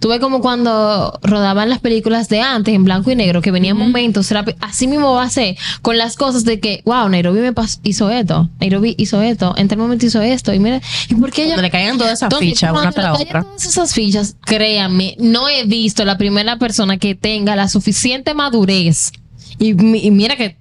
Tuve 0.04 0.20
como 0.20 0.42
cuando 0.42 1.18
rodaban 1.22 1.70
las 1.70 1.78
películas 1.78 2.28
de 2.28 2.42
antes 2.42 2.74
en 2.74 2.84
blanco 2.84 3.10
y 3.10 3.16
negro, 3.16 3.40
que 3.40 3.50
venían 3.50 3.78
momentos, 3.78 4.30
rápido. 4.32 4.58
así 4.60 4.86
mismo 4.86 5.14
va 5.14 5.22
a 5.22 5.30
ser 5.30 5.56
con 5.80 5.96
las 5.96 6.16
cosas 6.16 6.44
de 6.44 6.60
que, 6.60 6.82
wow, 6.84 7.08
Nairobi 7.08 7.40
me 7.40 7.54
hizo 7.84 8.10
esto, 8.10 8.50
Nairobi 8.60 8.94
hizo 8.98 9.22
esto, 9.22 9.54
en 9.56 9.66
tal 9.66 9.78
momento 9.78 10.04
hizo 10.04 10.20
esto, 10.20 10.52
y 10.52 10.58
mira, 10.58 10.82
¿y 11.08 11.14
por 11.14 11.30
qué 11.32 11.44
ella? 11.44 11.54
Cuando 11.54 11.62
le 11.62 11.70
caigan 11.70 11.96
todas 11.96 12.12
esas 12.12 12.38
fichas 12.38 12.70
una 12.72 12.92
tras 12.92 13.18
otra. 13.18 13.44
Todas 13.44 13.64
esas 13.64 13.94
fichas, 13.94 14.36
créanme, 14.44 15.16
no 15.18 15.48
he 15.48 15.64
visto 15.64 16.04
la 16.04 16.18
primera 16.18 16.58
persona 16.58 16.98
que 16.98 17.14
tenga 17.14 17.56
la 17.56 17.68
suficiente 17.68 18.34
madurez, 18.34 19.10
y, 19.58 19.70
y 19.70 20.10
mira 20.10 20.36
que 20.36 20.58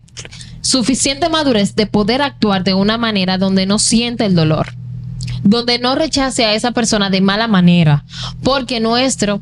suficiente 0.61 1.27
madurez 1.27 1.75
de 1.75 1.85
poder 1.85 2.21
actuar 2.21 2.63
de 2.63 2.75
una 2.75 2.97
manera 2.97 3.37
donde 3.37 3.65
no 3.65 3.77
siente 3.77 4.23
el 4.23 4.35
dolor 4.35 4.73
donde 5.43 5.79
no 5.79 5.95
rechace 5.95 6.45
a 6.45 6.53
esa 6.53 6.71
persona 6.71 7.09
de 7.09 7.21
mala 7.21 7.47
manera, 7.47 8.05
porque 8.43 8.79
nuestro 8.79 9.41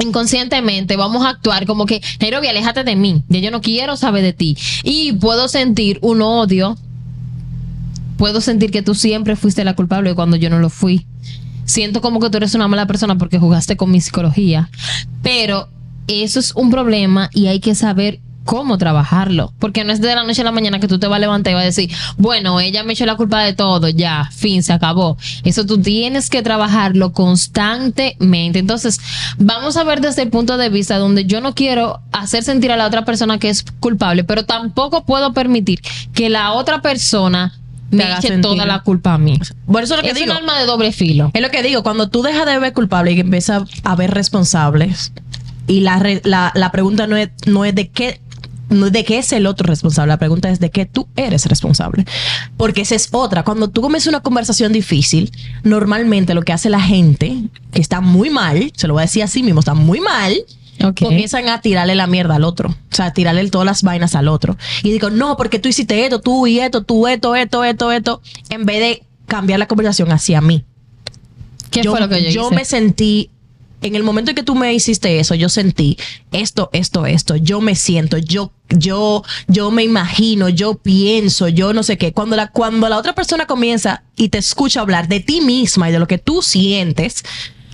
inconscientemente 0.00 0.96
vamos 0.96 1.24
a 1.24 1.30
actuar 1.30 1.66
como 1.66 1.86
que, 1.86 2.02
Nairobi, 2.20 2.48
aléjate 2.48 2.84
de 2.84 2.96
mí, 2.96 3.22
ya 3.28 3.40
yo 3.40 3.50
no 3.50 3.60
quiero 3.60 3.96
saber 3.96 4.22
de 4.22 4.32
ti. 4.32 4.56
Y 4.82 5.12
puedo 5.12 5.48
sentir 5.48 5.98
un 6.02 6.22
odio, 6.22 6.76
puedo 8.16 8.40
sentir 8.40 8.70
que 8.70 8.82
tú 8.82 8.94
siempre 8.94 9.36
fuiste 9.36 9.64
la 9.64 9.74
culpable 9.74 10.14
cuando 10.14 10.36
yo 10.36 10.50
no 10.50 10.58
lo 10.58 10.70
fui. 10.70 11.06
Siento 11.64 12.00
como 12.00 12.20
que 12.20 12.30
tú 12.30 12.38
eres 12.38 12.54
una 12.54 12.68
mala 12.68 12.86
persona 12.86 13.16
porque 13.16 13.38
jugaste 13.38 13.76
con 13.76 13.90
mi 13.90 14.00
psicología, 14.00 14.68
pero 15.22 15.68
eso 16.08 16.40
es 16.40 16.52
un 16.54 16.70
problema 16.70 17.30
y 17.32 17.46
hay 17.46 17.60
que 17.60 17.74
saber 17.74 18.20
cómo 18.44 18.78
trabajarlo, 18.78 19.52
porque 19.58 19.84
no 19.84 19.92
es 19.92 20.00
de 20.00 20.14
la 20.14 20.24
noche 20.24 20.42
a 20.42 20.44
la 20.44 20.52
mañana 20.52 20.80
que 20.80 20.88
tú 20.88 20.98
te 20.98 21.06
vas 21.06 21.16
a 21.16 21.20
levantar 21.20 21.52
y 21.52 21.54
vas 21.54 21.62
a 21.62 21.66
decir, 21.66 21.90
bueno, 22.16 22.60
ella 22.60 22.82
me 22.84 22.92
echó 22.92 23.06
la 23.06 23.16
culpa 23.16 23.42
de 23.42 23.52
todo, 23.54 23.88
ya, 23.88 24.28
fin, 24.32 24.62
se 24.62 24.72
acabó. 24.72 25.16
Eso 25.44 25.64
tú 25.66 25.80
tienes 25.80 26.30
que 26.30 26.42
trabajarlo 26.42 27.12
constantemente. 27.12 28.58
Entonces, 28.58 29.00
vamos 29.38 29.76
a 29.76 29.84
ver 29.84 30.00
desde 30.00 30.22
el 30.22 30.30
punto 30.30 30.56
de 30.56 30.68
vista 30.68 30.98
donde 30.98 31.24
yo 31.24 31.40
no 31.40 31.54
quiero 31.54 32.00
hacer 32.12 32.42
sentir 32.42 32.72
a 32.72 32.76
la 32.76 32.86
otra 32.86 33.04
persona 33.04 33.38
que 33.38 33.48
es 33.48 33.64
culpable, 33.80 34.24
pero 34.24 34.44
tampoco 34.44 35.04
puedo 35.04 35.32
permitir 35.32 35.80
que 36.14 36.28
la 36.28 36.52
otra 36.52 36.80
persona 36.82 37.58
me 37.90 38.04
eche 38.04 38.28
sentir. 38.28 38.40
toda 38.40 38.64
la 38.64 38.80
culpa 38.82 39.14
a 39.14 39.18
mí. 39.18 39.38
Por 39.66 39.82
eso 39.82 39.94
es 39.94 39.98
lo 40.00 40.02
que 40.04 40.12
Es 40.12 40.14
digo. 40.18 40.32
un 40.32 40.38
arma 40.38 40.58
de 40.58 40.64
doble 40.64 40.92
filo. 40.92 41.30
Es 41.34 41.42
lo 41.42 41.50
que 41.50 41.62
digo, 41.62 41.82
cuando 41.82 42.08
tú 42.08 42.22
dejas 42.22 42.46
de 42.46 42.58
ver 42.58 42.72
culpable 42.72 43.12
y 43.12 43.20
empiezas 43.20 43.64
a 43.84 43.94
ver 43.96 44.12
responsables, 44.12 45.12
y 45.66 45.80
la, 45.80 46.02
la, 46.24 46.52
la 46.54 46.72
pregunta 46.72 47.06
no 47.06 47.16
es, 47.16 47.28
no 47.46 47.64
es 47.66 47.74
de 47.74 47.88
qué. 47.90 48.20
De 48.72 49.04
qué 49.04 49.18
es 49.18 49.32
el 49.32 49.46
otro 49.46 49.66
responsable, 49.66 50.08
la 50.08 50.18
pregunta 50.18 50.50
es 50.50 50.60
de 50.60 50.70
qué 50.70 50.86
tú 50.86 51.06
eres 51.16 51.46
responsable. 51.46 52.04
Porque 52.56 52.82
esa 52.82 52.94
es 52.94 53.08
otra. 53.12 53.44
Cuando 53.44 53.68
tú 53.68 53.82
comienzas 53.82 54.08
una 54.08 54.20
conversación 54.20 54.72
difícil, 54.72 55.30
normalmente 55.62 56.34
lo 56.34 56.42
que 56.42 56.52
hace 56.52 56.70
la 56.70 56.80
gente, 56.80 57.36
que 57.72 57.80
está 57.80 58.00
muy 58.00 58.30
mal, 58.30 58.72
se 58.74 58.86
lo 58.88 58.94
voy 58.94 59.02
a 59.02 59.06
decir 59.06 59.22
así 59.22 59.42
mismo, 59.42 59.60
está 59.60 59.74
muy 59.74 60.00
mal, 60.00 60.34
comienzan 60.98 61.48
a 61.48 61.60
tirarle 61.60 61.94
la 61.94 62.06
mierda 62.06 62.36
al 62.36 62.44
otro. 62.44 62.70
O 62.70 62.94
sea, 62.94 63.06
a 63.06 63.12
tirarle 63.12 63.48
todas 63.50 63.66
las 63.66 63.82
vainas 63.82 64.14
al 64.14 64.28
otro. 64.28 64.56
Y 64.82 64.90
digo, 64.90 65.10
no, 65.10 65.36
porque 65.36 65.58
tú 65.58 65.68
hiciste 65.68 66.04
esto, 66.04 66.20
tú 66.20 66.46
y 66.46 66.60
esto, 66.60 66.82
tú 66.82 67.06
esto, 67.06 67.36
esto, 67.36 67.64
esto, 67.64 67.92
esto, 67.92 68.22
en 68.48 68.64
vez 68.64 68.80
de 68.80 69.02
cambiar 69.26 69.58
la 69.58 69.68
conversación 69.68 70.10
hacia 70.12 70.40
mí 70.40 70.64
¿Qué 71.72 71.82
yo, 71.82 71.90
fue 71.90 72.00
lo 72.00 72.08
que 72.08 72.30
yo, 72.30 72.46
hice? 72.46 72.54
me 72.54 72.64
sentí, 72.64 73.30
en 73.82 73.96
el 73.96 74.02
momento 74.02 74.30
en 74.30 74.36
que 74.36 74.42
tú 74.42 74.54
me 74.54 74.72
hiciste 74.72 75.18
eso, 75.18 75.34
yo 75.34 75.48
sentí 75.48 75.98
esto, 76.30 76.70
esto, 76.72 77.06
esto, 77.06 77.36
yo 77.36 77.60
me 77.60 77.74
siento, 77.74 78.16
yo, 78.18 78.52
yo, 78.68 79.22
yo 79.48 79.70
me 79.70 79.82
imagino, 79.82 80.48
yo 80.48 80.74
pienso, 80.74 81.48
yo 81.48 81.72
no 81.72 81.82
sé 81.82 81.98
qué. 81.98 82.12
Cuando 82.12 82.36
la, 82.36 82.48
cuando 82.48 82.88
la 82.88 82.98
otra 82.98 83.14
persona 83.14 83.46
comienza 83.46 84.04
y 84.16 84.28
te 84.28 84.38
escucha 84.38 84.80
hablar 84.80 85.08
de 85.08 85.20
ti 85.20 85.40
misma 85.40 85.88
y 85.88 85.92
de 85.92 85.98
lo 85.98 86.06
que 86.06 86.18
tú 86.18 86.42
sientes, 86.42 87.24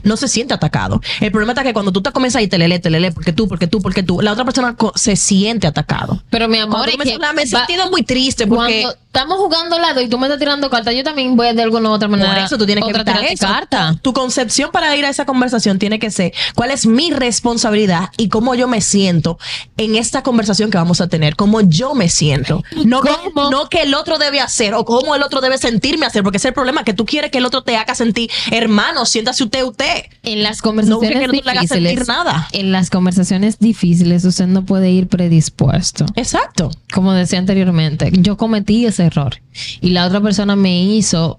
no 0.09 0.17
se 0.17 0.29
siente 0.29 0.55
atacado. 0.55 1.01
El 1.21 1.31
problema 1.31 1.53
está 1.53 1.63
que 1.63 1.73
cuando 1.73 1.93
tú 1.93 2.03
te 2.03 2.11
comienzas 2.13 2.43
y 2.43 2.49
te 2.49 2.59
lele, 2.59 2.79
te 2.79 2.91
lele, 2.91 3.13
porque 3.13 3.33
tú, 3.33 3.47
porque 3.47 3.67
tú, 3.67 3.81
porque 3.81 4.03
tú, 4.03 4.21
la 4.21 4.33
otra 4.33 4.45
persona 4.45 4.75
se 4.95 5.17
siente 5.17 5.67
atacado. 5.67 6.23
Pero 6.31 6.49
mi 6.49 6.59
amor, 6.59 6.89
es 6.89 6.97
que 6.97 7.19
"Ah, 7.23 7.33
me 7.33 7.43
he 7.43 7.47
sentido 7.47 7.91
muy 7.91 8.03
triste 8.03 8.47
porque 8.47 8.83
cuando 8.83 8.97
estamos 9.07 9.39
jugando 9.39 9.79
lado 9.79 10.01
y 10.01 10.09
tú 10.09 10.19
me 10.19 10.27
estás 10.27 10.39
tirando 10.39 10.71
cartas, 10.71 10.95
yo 10.95 11.05
también 11.05 11.37
voy 11.37 11.55
de 11.55 11.63
alguna 11.63 11.91
u 11.91 11.93
otra 11.93 12.09
manera. 12.09 12.35
Por 12.35 12.45
eso 12.45 12.59
tú 12.59 12.67
tienes 12.67 12.85
que 12.85 12.91
evitar 12.91 13.23
eso. 13.25 13.47
carta. 13.47 13.99
Tu, 14.03 14.13
concepción 14.13 14.71
para 14.73 14.95
ir 14.97 15.05
a 15.05 15.11
esa 15.11 15.25
conversación 15.25 15.79
tiene 15.79 15.99
que 15.99 16.11
ser 16.11 16.33
cuál 16.55 16.71
es 16.71 16.87
mi 16.87 17.11
responsabilidad 17.11 18.11
y 18.17 18.29
cómo 18.29 18.55
yo 18.55 18.67
me 18.69 18.81
siento 18.81 19.39
en 19.77 19.97
esta 19.97 20.23
conversación 20.23 20.71
que 20.71 20.79
vamos 20.79 21.01
a 21.01 21.09
tener, 21.09 21.37
cómo 21.37 21.61
yo 21.61 21.95
me 21.95 22.09
siento. 22.09 22.63
No, 22.85 23.01
cómo? 23.01 23.51
no 23.51 23.69
que 23.69 23.83
el 23.83 23.95
otro 23.95 24.19
debe 24.19 24.41
hacer 24.41 24.75
o 24.75 24.85
cómo 24.85 25.15
el 25.15 25.23
otro 25.23 25.41
debe 25.41 25.59
sentirme 25.59 26.07
hacer, 26.07 26.23
porque 26.23 26.39
ese 26.39 26.49
es 26.49 26.51
el 26.51 26.55
problema, 26.55 26.85
que 26.85 26.95
tú 26.95 27.05
quieres 27.07 27.31
que 27.31 27.39
el 27.39 27.45
otro 27.45 27.63
te 27.63 27.77
haga 27.77 27.95
sentir 27.95 28.31
hermano, 28.51 29.07
siéntase 29.07 29.45
usted, 29.45 29.63
usted. 29.65 29.98
Busque. 30.03 30.11
En 30.23 30.43
las 30.43 30.59
No 30.59 30.63
conversaciones 30.63 31.11
busque 31.11 31.21
que 31.21 31.27
no 31.27 31.43
te 31.43 31.51
haga 31.51 31.61
sentir 31.67 31.83
difíciles, 31.89 32.09
nada. 32.09 32.49
en 32.53 32.73
las 32.73 32.91
conversaciones 32.91 33.59
difíciles, 33.59 34.25
usted 34.25 34.47
no 34.47 34.65
puede 34.65 34.91
ir 34.91 35.09
predispuesto. 35.09 36.07
Exacto. 36.17 36.71
Como 36.93 37.13
decía 37.13 37.39
anteriormente, 37.39 38.11
yo 38.13 38.37
cometí 38.37 38.87
ese 38.87 39.05
error 39.05 39.37
y 39.81 39.91
la 39.91 40.07
otra 40.07 40.21
persona 40.21 40.57
me 40.57 40.83
hizo 40.83 41.39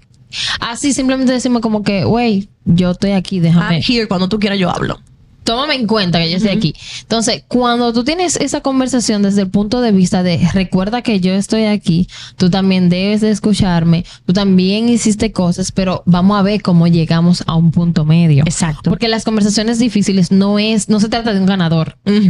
así 0.60 0.92
simplemente 0.92 1.32
decirme 1.32 1.60
como 1.60 1.82
que, 1.82 2.04
güey, 2.04 2.48
yo 2.64 2.92
estoy 2.92 3.12
aquí, 3.12 3.40
déjame. 3.40 3.76
I'm 3.80 3.82
here. 3.86 4.06
Cuando 4.08 4.28
tú 4.28 4.38
quieras 4.38 4.58
yo 4.58 4.70
hablo. 4.70 5.00
Tómame 5.44 5.74
en 5.74 5.86
cuenta 5.86 6.18
que 6.18 6.30
yo 6.30 6.36
estoy 6.36 6.52
aquí. 6.52 6.74
Entonces, 7.02 7.44
cuando 7.48 7.92
tú 7.92 8.04
tienes 8.04 8.36
esa 8.36 8.60
conversación 8.60 9.22
desde 9.22 9.42
el 9.42 9.50
punto 9.50 9.80
de 9.80 9.92
vista 9.92 10.22
de 10.22 10.38
recuerda 10.52 11.02
que 11.02 11.20
yo 11.20 11.32
estoy 11.32 11.64
aquí, 11.64 12.08
tú 12.36 12.50
también 12.50 12.88
debes 12.88 13.20
de 13.20 13.30
escucharme, 13.30 14.04
tú 14.26 14.32
también 14.32 14.88
hiciste 14.88 15.32
cosas, 15.32 15.72
pero 15.72 16.02
vamos 16.06 16.38
a 16.38 16.42
ver 16.42 16.62
cómo 16.62 16.86
llegamos 16.86 17.42
a 17.46 17.54
un 17.54 17.70
punto 17.70 18.04
medio. 18.04 18.44
Exacto. 18.46 18.90
Porque 18.90 19.08
las 19.08 19.24
conversaciones 19.24 19.78
difíciles 19.78 20.30
no 20.30 20.58
es, 20.58 20.88
no 20.88 21.00
se 21.00 21.08
trata 21.08 21.32
de 21.32 21.40
un 21.40 21.46
ganador. 21.46 21.96
Mm. 22.04 22.28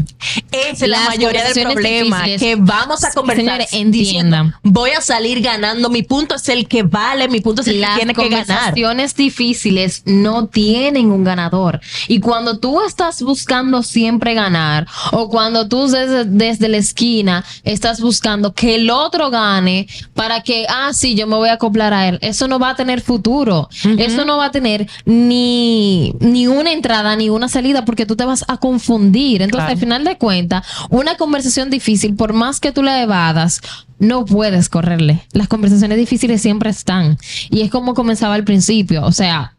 Es 0.53 0.81
la 0.81 0.89
Las 0.89 1.09
mayoría 1.09 1.45
del 1.45 1.65
problema. 1.65 2.25
Que 2.25 2.57
vamos 2.57 3.05
a 3.05 3.13
conversar. 3.13 3.41
Señores, 3.41 3.71
diciendo, 3.71 4.37
entiendan. 4.37 4.55
voy 4.63 4.91
a 4.91 5.01
salir 5.01 5.41
ganando. 5.41 5.91
Mi 5.91 6.03
punto 6.03 6.35
es 6.35 6.49
el 6.49 6.69
que 6.69 6.83
vale. 6.83 7.29
Mi 7.29 7.41
punto 7.41 7.63
es 7.63 7.69
el 7.69 7.75
que 7.75 7.81
Las 7.81 7.97
tiene 7.97 8.15
que 8.15 8.29
ganar. 8.29 8.47
conversaciones 8.47 9.15
difíciles 9.15 10.03
no 10.07 10.47
tienen 10.47 11.11
un 11.11 11.25
ganador. 11.25 11.81
Y 12.09 12.21
cuando 12.21 12.59
tú 12.59 12.83
estás 12.83 13.00
buscando 13.23 13.83
siempre 13.83 14.35
ganar, 14.35 14.87
o 15.13 15.29
cuando 15.29 15.67
tú 15.69 15.87
desde, 15.89 16.25
desde 16.25 16.69
la 16.69 16.77
esquina 16.77 17.45
estás 17.65 18.01
buscando 18.01 18.53
que 18.53 18.75
el 18.77 18.91
otro 18.91 19.31
gane 19.31 19.87
para 20.15 20.43
que, 20.43 20.67
ah, 20.69 20.91
sí, 20.93 21.15
yo 21.15 21.27
me 21.27 21.37
voy 21.37 21.49
a 21.49 21.55
acoplar 21.55 21.93
a 21.95 22.09
él, 22.09 22.19
eso 22.23 22.47
no 22.49 22.59
va 22.59 22.71
a 22.71 22.77
tener 22.77 23.01
futuro. 23.01 23.69
Eso 23.99 24.25
no 24.25 24.37
va 24.37 24.47
a 24.47 24.51
tener 24.51 24.87
ni, 25.05 26.15
ni 26.21 26.47
una 26.47 26.73
entrada 26.73 27.17
ni 27.17 27.31
una 27.31 27.49
salida 27.49 27.85
porque 27.85 28.07
tú 28.07 28.17
te 28.17 28.25
vas 28.25 28.45
a 28.49 28.57
confundir. 28.59 29.43
Entonces, 29.43 29.61
Claro. 29.67 29.73
al 29.73 29.79
final 29.79 30.05
de 30.05 30.17
cuentas, 30.19 30.67
una 30.91 31.17
conversación 31.17 31.71
difícil, 31.71 32.15
por 32.17 32.33
más 32.33 32.61
que 32.61 32.73
tú 32.73 32.83
la 32.83 33.03
evadas, 33.03 33.61
no 33.99 34.25
puedes 34.25 34.69
correrle. 34.69 35.27
Las 35.33 35.49
conversaciones 35.49 35.99
difíciles 35.99 36.41
siempre 36.43 36.71
están. 36.71 37.19
Y 37.51 37.63
es 37.63 37.71
como 37.71 37.95
comenzaba 37.95 38.35
al 38.35 38.45
principio. 38.45 39.05
O 39.05 39.13
sea, 39.13 39.57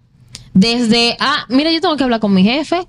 desde, 0.54 1.16
ah, 1.20 1.46
mira, 1.50 1.72
yo 1.72 1.82
tengo 1.82 1.96
que 1.98 2.04
hablar 2.04 2.20
con 2.20 2.34
mi 2.34 2.44
jefe 2.44 2.88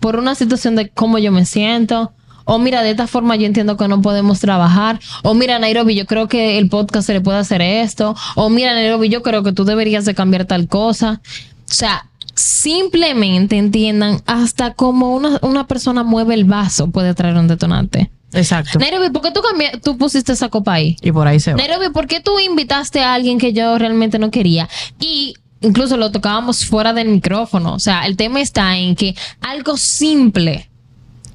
por 0.00 0.16
una 0.16 0.34
situación 0.34 0.76
de 0.76 0.88
cómo 0.88 1.18
yo 1.18 1.32
me 1.32 1.44
siento. 1.44 2.12
O 2.44 2.60
mira, 2.60 2.82
de 2.82 2.90
esta 2.90 3.08
forma 3.08 3.34
yo 3.34 3.46
entiendo 3.46 3.76
que 3.76 3.88
no 3.88 4.00
podemos 4.00 4.38
trabajar. 4.38 5.00
O 5.24 5.34
mira, 5.34 5.58
Nairobi, 5.58 5.96
yo 5.96 6.06
creo 6.06 6.28
que 6.28 6.58
el 6.58 6.68
podcast 6.68 7.06
se 7.06 7.12
le 7.12 7.20
puede 7.20 7.38
hacer 7.38 7.60
esto. 7.60 8.14
O 8.36 8.50
mira, 8.50 8.72
Nairobi, 8.72 9.08
yo 9.08 9.22
creo 9.22 9.42
que 9.42 9.52
tú 9.52 9.64
deberías 9.64 10.04
de 10.04 10.14
cambiar 10.14 10.44
tal 10.44 10.68
cosa. 10.68 11.20
O 11.68 11.74
sea, 11.74 12.06
simplemente 12.36 13.56
entiendan 13.56 14.22
hasta 14.26 14.74
cómo 14.74 15.16
una, 15.16 15.40
una 15.42 15.66
persona 15.66 16.04
mueve 16.04 16.34
el 16.34 16.44
vaso 16.44 16.88
puede 16.88 17.14
traer 17.14 17.36
un 17.36 17.48
detonante. 17.48 18.12
Exacto. 18.32 18.78
Nairobi, 18.78 19.10
¿por 19.10 19.22
qué 19.22 19.30
tú, 19.30 19.40
tú 19.82 19.96
pusiste 19.96 20.32
esa 20.32 20.48
copa 20.48 20.74
ahí? 20.74 20.96
Y 21.00 21.10
por 21.10 21.26
ahí 21.26 21.40
se 21.40 21.52
va. 21.52 21.56
Nairobi, 21.56 21.88
¿por 21.90 22.06
qué 22.06 22.20
tú 22.20 22.38
invitaste 22.38 23.00
a 23.00 23.14
alguien 23.14 23.38
que 23.38 23.52
yo 23.52 23.78
realmente 23.78 24.18
no 24.18 24.30
quería? 24.30 24.68
Y 25.00 25.34
incluso 25.60 25.96
lo 25.96 26.10
tocábamos 26.12 26.64
fuera 26.64 26.92
del 26.92 27.08
micrófono. 27.08 27.74
O 27.74 27.78
sea, 27.78 28.06
el 28.06 28.16
tema 28.16 28.40
está 28.40 28.76
en 28.76 28.94
que 28.94 29.14
algo 29.40 29.76
simple, 29.76 30.68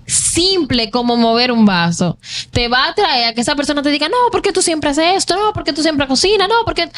simple 0.05 0.89
como 0.91 1.15
mover 1.15 1.51
un 1.51 1.65
vaso, 1.65 2.17
te 2.51 2.67
va 2.67 2.87
a 2.87 2.95
traer 2.95 3.27
a 3.27 3.33
que 3.33 3.41
esa 3.41 3.55
persona 3.55 3.81
te 3.81 3.89
diga, 3.89 4.09
no, 4.09 4.17
porque 4.31 4.51
tú 4.51 4.61
siempre 4.61 4.89
haces 4.89 5.05
esto, 5.15 5.35
no, 5.35 5.53
porque 5.53 5.73
tú 5.73 5.81
siempre 5.81 6.07
cocinas, 6.07 6.49
no, 6.49 6.65
porque, 6.65 6.89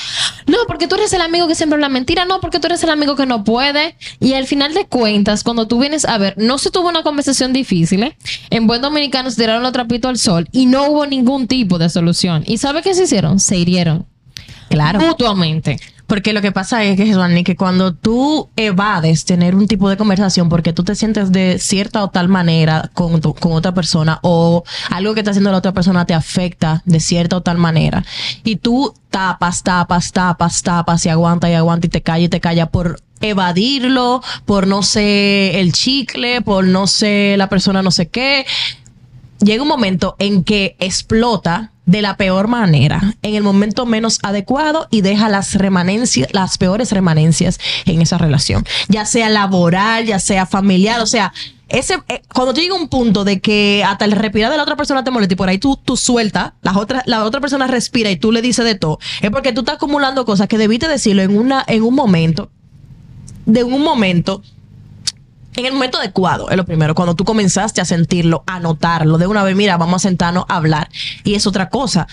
no, 0.47 0.57
porque 0.67 0.88
tú 0.88 0.95
eres 0.95 1.13
el 1.13 1.21
amigo 1.21 1.47
que 1.47 1.55
siempre 1.55 1.75
habla 1.75 1.89
mentira, 1.89 2.25
no, 2.25 2.39
porque 2.39 2.59
tú 2.59 2.67
eres 2.67 2.83
el 2.83 2.89
amigo 2.89 3.15
que 3.15 3.25
no 3.25 3.43
puede. 3.43 3.95
Y 4.19 4.33
al 4.33 4.47
final 4.47 4.73
de 4.73 4.86
cuentas, 4.86 5.43
cuando 5.43 5.67
tú 5.67 5.79
vienes 5.79 6.05
a 6.05 6.17
ver, 6.17 6.33
no 6.38 6.57
se 6.57 6.71
tuvo 6.71 6.89
una 6.89 7.03
conversación 7.03 7.53
difícil, 7.53 8.03
¿eh? 8.03 8.17
En 8.49 8.67
buen 8.67 8.81
dominicano 8.81 9.29
se 9.29 9.38
tiraron 9.38 9.63
los 9.63 9.71
trapitos 9.71 10.09
al 10.09 10.17
sol 10.17 10.49
y 10.51 10.65
no 10.65 10.89
hubo 10.89 11.05
ningún 11.05 11.47
tipo 11.47 11.77
de 11.77 11.89
solución. 11.89 12.43
¿Y 12.47 12.57
sabe 12.57 12.81
qué 12.81 12.93
se 12.93 13.03
hicieron? 13.03 13.39
Se 13.39 13.57
hirieron. 13.57 14.07
Claro. 14.69 14.99
Mutuamente. 14.99 15.79
Porque 16.08 16.34
lo 16.34 16.42
que 16.42 16.52
pasa 16.52 16.84
es 16.84 16.98
que, 16.98 17.06
Jesuani, 17.06 17.44
que 17.44 17.56
cuando 17.56 17.94
tú 17.94 18.50
evades 18.56 19.26
tener 19.26 19.56
un 19.56 19.68
tipo 19.68 19.89
de 19.89 19.98
conversación 19.98 20.50
porque 20.50 20.74
tú 20.74 20.84
te 20.84 20.96
sientes 20.96 21.32
de 21.32 21.60
cierta 21.60 22.04
o 22.04 22.10
tal 22.10 22.28
manera 22.28 22.92
con, 22.94 23.22
otra 23.24 23.74
persona 23.74 24.20
o 24.22 24.63
algo 24.89 25.13
que 25.13 25.22
está 25.22 25.32
haciendo 25.32 25.52
la 25.52 25.58
otra 25.58 25.72
persona 25.72 26.06
te 26.06 26.13
afecta 26.13 26.82
de 26.86 27.00
cierta 27.00 27.38
o 27.38 27.42
tal 27.42 27.58
manera 27.58 28.04
y 28.44 28.58
tú 28.58 28.94
tapas, 29.10 29.63
tapas, 29.63 30.12
tapas, 30.12 30.62
tapas 30.62 31.06
y 31.06 31.10
aguanta 31.10 31.50
y 31.50 31.54
aguanta 31.54 31.88
y 31.88 31.89
te 31.89 32.02
calla 32.02 32.26
y 32.26 32.30
te 32.30 32.42
calla 32.42 32.68
por 32.68 33.02
evadirlo, 33.22 34.22
por 34.46 34.68
no 34.68 34.84
ser 34.84 35.56
el 35.56 35.72
chicle, 35.72 36.42
por 36.42 36.66
no 36.66 36.88
ser 36.88 37.38
la 37.38 37.48
persona 37.48 37.82
no 37.82 37.92
sé 37.92 38.10
qué, 38.10 38.46
llega 39.39 39.63
un 39.63 39.70
momento 39.70 40.16
en 40.20 40.44
que 40.44 40.76
explota 40.80 41.72
de 41.86 42.02
la 42.02 42.15
peor 42.15 42.48
manera, 42.48 43.15
en 43.22 43.36
el 43.36 43.43
momento 43.43 43.86
menos 43.86 44.19
adecuado 44.24 44.88
y 44.89 45.02
deja 45.02 45.28
las 45.28 45.56
remanencias, 45.56 46.30
las 46.32 46.58
peores 46.58 46.91
remanencias 46.91 47.60
en 47.86 48.02
esa 48.02 48.17
relación, 48.17 48.65
ya 48.88 49.06
sea 49.06 49.30
laboral, 49.30 50.06
ya 50.06 50.19
sea 50.19 50.46
familiar, 50.46 51.02
o 51.02 51.06
sea, 51.06 51.34
ese 51.67 51.98
eh, 52.08 52.22
cuando 52.34 52.54
llega 52.54 52.76
un 52.76 52.88
punto 52.88 53.24
de 53.24 53.41
que 53.41 53.84
hasta 53.86 54.06
el 54.06 54.13
respirar 54.13 54.52
de 54.52 54.58
la 54.58 54.63
otra 54.63 54.76
persona 54.76 55.04
te 55.04 55.12
molesta 55.12 55.34
y 55.34 55.38
por 55.38 55.50
ahí 55.50 55.58
tú, 55.58 55.78
tú 55.84 55.98
sueltas, 55.98 56.54
la 56.62 56.78
otra, 56.78 57.04
la 57.06 57.24
otra 57.26 57.41
persona 57.41 57.67
respira 57.67 58.12
y 58.12 58.15
tú 58.15 58.32
le 58.32 58.41
dices 58.41 58.63
de 58.63 58.76
todo, 58.76 59.00
es 59.22 59.32
porque 59.32 59.52
tú 59.52 59.62
estás 59.62 59.76
acumulando 59.76 60.24
cosas 60.24 60.48
que 60.48 60.58
debiste 60.58 60.88
decirlo 60.88 61.22
en 61.22 61.38
una, 61.38 61.63
en 61.67 61.84
un 61.84 61.96
momento, 61.96 62.50
de 63.46 63.63
un 63.63 63.82
momento 63.82 64.41
en 65.56 65.66
el 65.66 65.74
momento 65.74 65.98
adecuado, 65.98 66.50
es 66.50 66.58
lo 66.58 66.66
primero, 66.66 66.96
cuando 66.96 67.16
tú 67.16 67.24
comenzaste 67.26 67.82
a 67.82 67.86
sentirlo, 67.86 68.44
a 68.48 68.60
notarlo, 68.60 69.18
de 69.18 69.28
una 69.28 69.44
vez, 69.44 69.56
mira, 69.56 69.78
vamos 69.78 69.98
a 70.04 70.08
sentarnos 70.08 70.46
a 70.48 70.56
hablar. 70.58 70.89
Y 71.24 71.36
es 71.36 71.46
otra 71.48 71.70
cosa, 71.70 72.08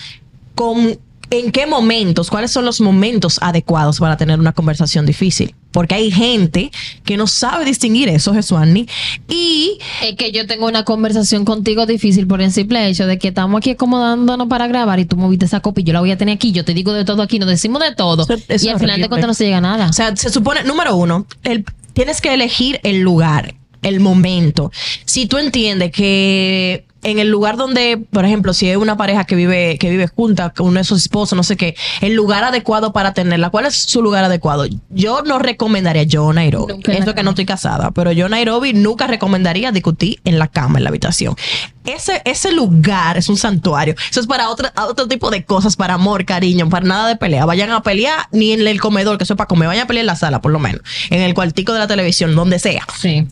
con, 0.55 0.97
¿en 1.29 1.51
qué 1.51 1.65
momentos, 1.65 2.29
cuáles 2.29 2.51
son 2.51 2.65
los 2.65 2.81
momentos 2.81 3.39
adecuados 3.41 3.99
para 3.99 4.17
tener 4.17 4.39
una 4.39 4.51
conversación 4.53 5.05
difícil? 5.05 5.55
Porque 5.71 5.95
hay 5.95 6.11
gente 6.11 6.69
que 7.05 7.15
no 7.15 7.27
sabe 7.27 7.63
distinguir 7.63 8.09
eso, 8.09 8.33
Jesuani, 8.33 8.87
y 9.29 9.79
Es 10.03 10.17
que 10.17 10.33
yo 10.33 10.45
tengo 10.45 10.67
una 10.67 10.83
conversación 10.83 11.45
contigo 11.45 11.85
difícil 11.85 12.27
por 12.27 12.41
el 12.41 12.51
simple 12.51 12.85
hecho 12.89 13.07
de 13.07 13.17
que 13.17 13.29
estamos 13.29 13.57
aquí 13.59 13.69
acomodándonos 13.71 14.47
para 14.49 14.67
grabar 14.67 14.99
y 14.99 15.05
tú 15.05 15.15
moviste 15.15 15.45
esa 15.45 15.61
copa 15.61 15.79
y 15.79 15.85
yo 15.85 15.93
la 15.93 16.01
voy 16.01 16.11
a 16.11 16.17
tener 16.17 16.35
aquí. 16.35 16.51
Yo 16.51 16.65
te 16.65 16.73
digo 16.73 16.91
de 16.91 17.05
todo 17.05 17.21
aquí, 17.21 17.39
nos 17.39 17.47
decimos 17.47 17.81
de 17.81 17.95
todo. 17.95 18.23
Eso- 18.23 18.43
eso 18.49 18.65
y 18.65 18.69
al 18.69 18.79
final 18.79 18.99
de 19.01 19.07
cuentas 19.07 19.27
no 19.29 19.33
se 19.33 19.45
llega 19.45 19.59
a 19.59 19.61
nada. 19.61 19.87
O 19.87 19.93
sea, 19.93 20.13
se 20.13 20.29
supone, 20.29 20.63
número 20.65 20.93
uno, 20.97 21.25
el- 21.45 21.63
tienes 21.93 22.21
que 22.21 22.33
elegir 22.33 22.79
el 22.83 23.01
lugar, 23.01 23.55
el 23.81 23.99
momento. 23.99 24.71
Si 25.05 25.25
tú 25.25 25.37
entiendes 25.37 25.91
que 25.91 26.85
en 27.03 27.19
el 27.19 27.29
lugar 27.29 27.57
donde, 27.57 27.97
por 27.97 28.25
ejemplo, 28.25 28.53
si 28.53 28.69
es 28.69 28.77
una 28.77 28.97
pareja 28.97 29.25
que 29.25 29.35
vive, 29.35 29.77
que 29.77 29.89
vive 29.89 30.07
junta, 30.07 30.51
con 30.51 30.67
uno 30.67 30.79
de 30.79 30.83
sus 30.83 31.01
esposos, 31.01 31.35
no 31.35 31.43
sé 31.43 31.57
qué, 31.57 31.75
el 32.01 32.13
lugar 32.13 32.43
adecuado 32.43 32.93
para 32.93 33.13
tenerla, 33.13 33.49
¿cuál 33.49 33.65
es 33.65 33.75
su 33.75 34.01
lugar 34.01 34.23
adecuado? 34.23 34.65
Yo 34.89 35.21
no 35.23 35.39
recomendaría, 35.39 36.03
yo 36.03 36.31
Nairobi, 36.31 36.73
Nunca 36.73 36.93
eso 36.93 37.15
que 37.15 37.23
no 37.23 37.31
estoy 37.31 37.45
casada, 37.45 37.91
pero 37.91 38.11
yo 38.11 38.29
Nairobi 38.29 38.73
nunca 38.73 39.07
recomendaría 39.07 39.71
discutir 39.71 40.19
en 40.25 40.39
la 40.39 40.47
cama, 40.47 40.79
en 40.79 40.83
la 40.83 40.89
habitación. 40.89 41.35
Ese, 41.85 42.21
ese 42.25 42.51
lugar 42.51 43.17
es 43.17 43.27
un 43.27 43.37
santuario. 43.37 43.95
Eso 44.09 44.19
es 44.19 44.27
para 44.27 44.49
otro, 44.49 44.69
otro 44.87 45.07
tipo 45.07 45.31
de 45.31 45.43
cosas, 45.43 45.75
para 45.75 45.95
amor, 45.95 46.25
cariño, 46.25 46.69
para 46.69 46.85
nada 46.85 47.07
de 47.07 47.15
pelea. 47.15 47.45
Vayan 47.45 47.71
a 47.71 47.81
pelear 47.81 48.27
ni 48.31 48.51
en 48.51 48.67
el 48.67 48.79
comedor, 48.79 49.17
que 49.17 49.23
eso 49.23 49.33
es 49.33 49.37
para 49.37 49.47
comer, 49.47 49.67
vayan 49.67 49.85
a 49.85 49.87
pelear 49.87 50.03
en 50.03 50.07
la 50.07 50.15
sala, 50.15 50.41
por 50.41 50.51
lo 50.51 50.59
menos. 50.59 50.81
En 51.09 51.21
el 51.21 51.33
cuartico 51.33 51.73
de 51.73 51.79
la 51.79 51.87
televisión, 51.87 52.35
donde 52.35 52.59
sea 52.59 52.85
Sí. 52.99 53.27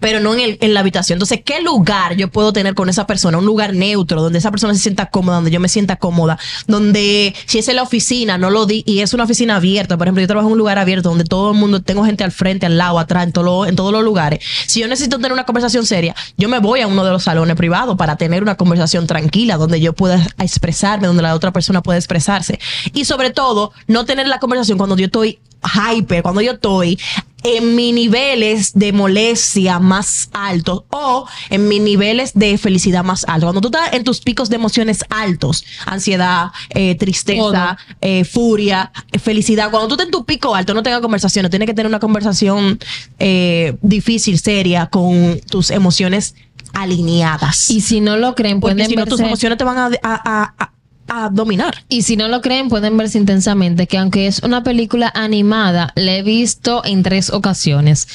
Pero 0.00 0.18
no 0.20 0.34
en, 0.34 0.40
el- 0.40 0.58
en 0.60 0.74
la 0.74 0.80
habitación. 0.80 1.16
Entonces, 1.16 1.42
¿qué 1.44 1.60
lugar 1.60 2.16
yo 2.16 2.28
puedo 2.28 2.52
tener 2.52 2.74
con 2.74 2.88
esa 2.88 3.06
persona? 3.06 3.38
Un 3.38 3.44
lugar 3.46 3.74
neutro, 3.74 4.22
donde 4.22 4.38
esa 4.38 4.50
persona 4.50 4.74
se 4.74 4.80
sienta 4.80 5.06
cómoda, 5.10 5.36
donde 5.36 5.50
yo 5.50 5.60
me 5.60 5.68
sienta 5.68 5.96
cómoda, 5.96 6.38
donde 6.66 7.34
si 7.46 7.58
es 7.58 7.68
en 7.68 7.76
la 7.76 7.82
oficina, 7.82 8.38
no 8.38 8.50
lo 8.50 8.66
di, 8.66 8.82
y 8.86 9.00
es 9.00 9.14
una 9.14 9.24
oficina 9.24 9.56
abierta, 9.56 9.96
por 9.96 10.06
ejemplo, 10.06 10.20
yo 10.22 10.26
trabajo 10.26 10.48
en 10.48 10.52
un 10.52 10.58
lugar 10.58 10.78
abierto 10.78 11.08
donde 11.10 11.24
todo 11.24 11.52
el 11.52 11.58
mundo, 11.58 11.80
tengo 11.82 12.04
gente 12.04 12.24
al 12.24 12.32
frente, 12.32 12.66
al 12.66 12.78
lado, 12.78 12.98
atrás, 12.98 13.24
en, 13.24 13.32
todo 13.32 13.66
en 13.66 13.76
todos 13.76 13.92
los 13.92 14.02
lugares. 14.02 14.42
Si 14.66 14.80
yo 14.80 14.88
necesito 14.88 15.16
tener 15.18 15.32
una 15.32 15.44
conversación 15.44 15.84
seria, 15.86 16.14
yo 16.36 16.48
me 16.48 16.58
voy 16.58 16.80
a 16.80 16.86
uno 16.86 17.04
de 17.04 17.10
los 17.10 17.24
salones 17.24 17.56
privados 17.56 17.96
para 17.96 18.16
tener 18.16 18.42
una 18.42 18.56
conversación 18.56 19.06
tranquila, 19.06 19.56
donde 19.56 19.80
yo 19.80 19.92
pueda 19.92 20.26
expresarme, 20.38 21.06
donde 21.06 21.22
la 21.22 21.34
otra 21.34 21.52
persona 21.52 21.82
pueda 21.82 21.98
expresarse. 21.98 22.58
Y 22.94 23.04
sobre 23.04 23.30
todo, 23.30 23.72
no 23.86 24.04
tener 24.06 24.26
la 24.28 24.38
conversación 24.38 24.78
cuando 24.78 24.96
yo 24.96 25.06
estoy 25.06 25.38
hyper, 25.62 26.22
cuando 26.22 26.40
yo 26.40 26.52
estoy 26.52 26.98
en 27.42 27.74
mis 27.74 27.94
niveles 27.94 28.72
de 28.74 28.92
molestia 28.92 29.78
más 29.78 30.28
altos 30.32 30.84
o 30.90 31.26
en 31.48 31.68
mis 31.68 31.80
niveles 31.80 32.32
de 32.34 32.58
felicidad 32.58 33.04
más 33.04 33.24
altos. 33.28 33.46
Cuando 33.52 33.60
tú 33.60 33.68
estás 33.76 33.92
en 33.94 34.04
tus 34.04 34.20
picos 34.20 34.48
de 34.50 34.56
emociones 34.56 35.04
altos, 35.10 35.64
ansiedad, 35.86 36.48
eh, 36.70 36.94
tristeza, 36.96 37.78
eh, 38.00 38.24
furia, 38.24 38.92
felicidad, 39.22 39.70
cuando 39.70 39.88
tú 39.88 39.94
estás 39.94 40.06
en 40.06 40.12
tu 40.12 40.24
pico 40.24 40.54
alto, 40.54 40.74
no 40.74 40.82
tengas 40.82 41.00
conversaciones, 41.00 41.50
tienes 41.50 41.66
que 41.66 41.74
tener 41.74 41.88
una 41.88 42.00
conversación 42.00 42.78
eh, 43.18 43.76
difícil, 43.82 44.38
seria, 44.38 44.86
con 44.86 45.40
tus 45.50 45.70
emociones 45.70 46.34
alineadas. 46.72 47.70
Y 47.70 47.80
si 47.80 48.00
no 48.00 48.16
lo 48.16 48.34
creen, 48.34 48.60
Porque 48.60 48.74
pueden 48.74 48.90
si 48.90 48.96
no, 48.96 49.06
tus 49.06 49.20
emociones 49.20 49.58
te 49.58 49.64
van 49.64 49.78
a, 49.78 49.86
a- 49.86 49.90
a- 50.02 50.54
a- 50.58 50.72
a 51.10 51.28
dominar. 51.28 51.84
Y 51.88 52.02
si 52.02 52.16
no 52.16 52.28
lo 52.28 52.40
creen, 52.40 52.68
pueden 52.68 52.96
verse 52.96 53.18
intensamente 53.18 53.88
que 53.88 53.98
aunque 53.98 54.28
es 54.28 54.42
una 54.44 54.62
película 54.62 55.12
animada, 55.14 55.92
la 55.96 56.14
he 56.14 56.22
visto 56.22 56.82
en 56.84 57.02
tres 57.02 57.30
ocasiones. 57.30 58.06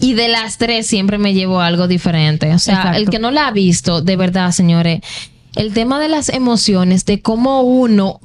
Y 0.00 0.14
de 0.14 0.28
las 0.28 0.56
tres 0.56 0.86
siempre 0.86 1.18
me 1.18 1.34
llevo 1.34 1.60
algo 1.60 1.86
diferente. 1.88 2.52
O 2.54 2.58
sea, 2.58 2.74
Exacto. 2.76 2.98
el 2.98 3.10
que 3.10 3.18
no 3.18 3.30
la 3.30 3.48
ha 3.48 3.50
visto, 3.50 4.00
de 4.00 4.16
verdad, 4.16 4.50
señores, 4.52 5.02
el 5.56 5.74
tema 5.74 6.00
de 6.00 6.08
las 6.08 6.30
emociones, 6.30 7.04
de 7.04 7.20
cómo 7.20 7.62
uno, 7.62 8.20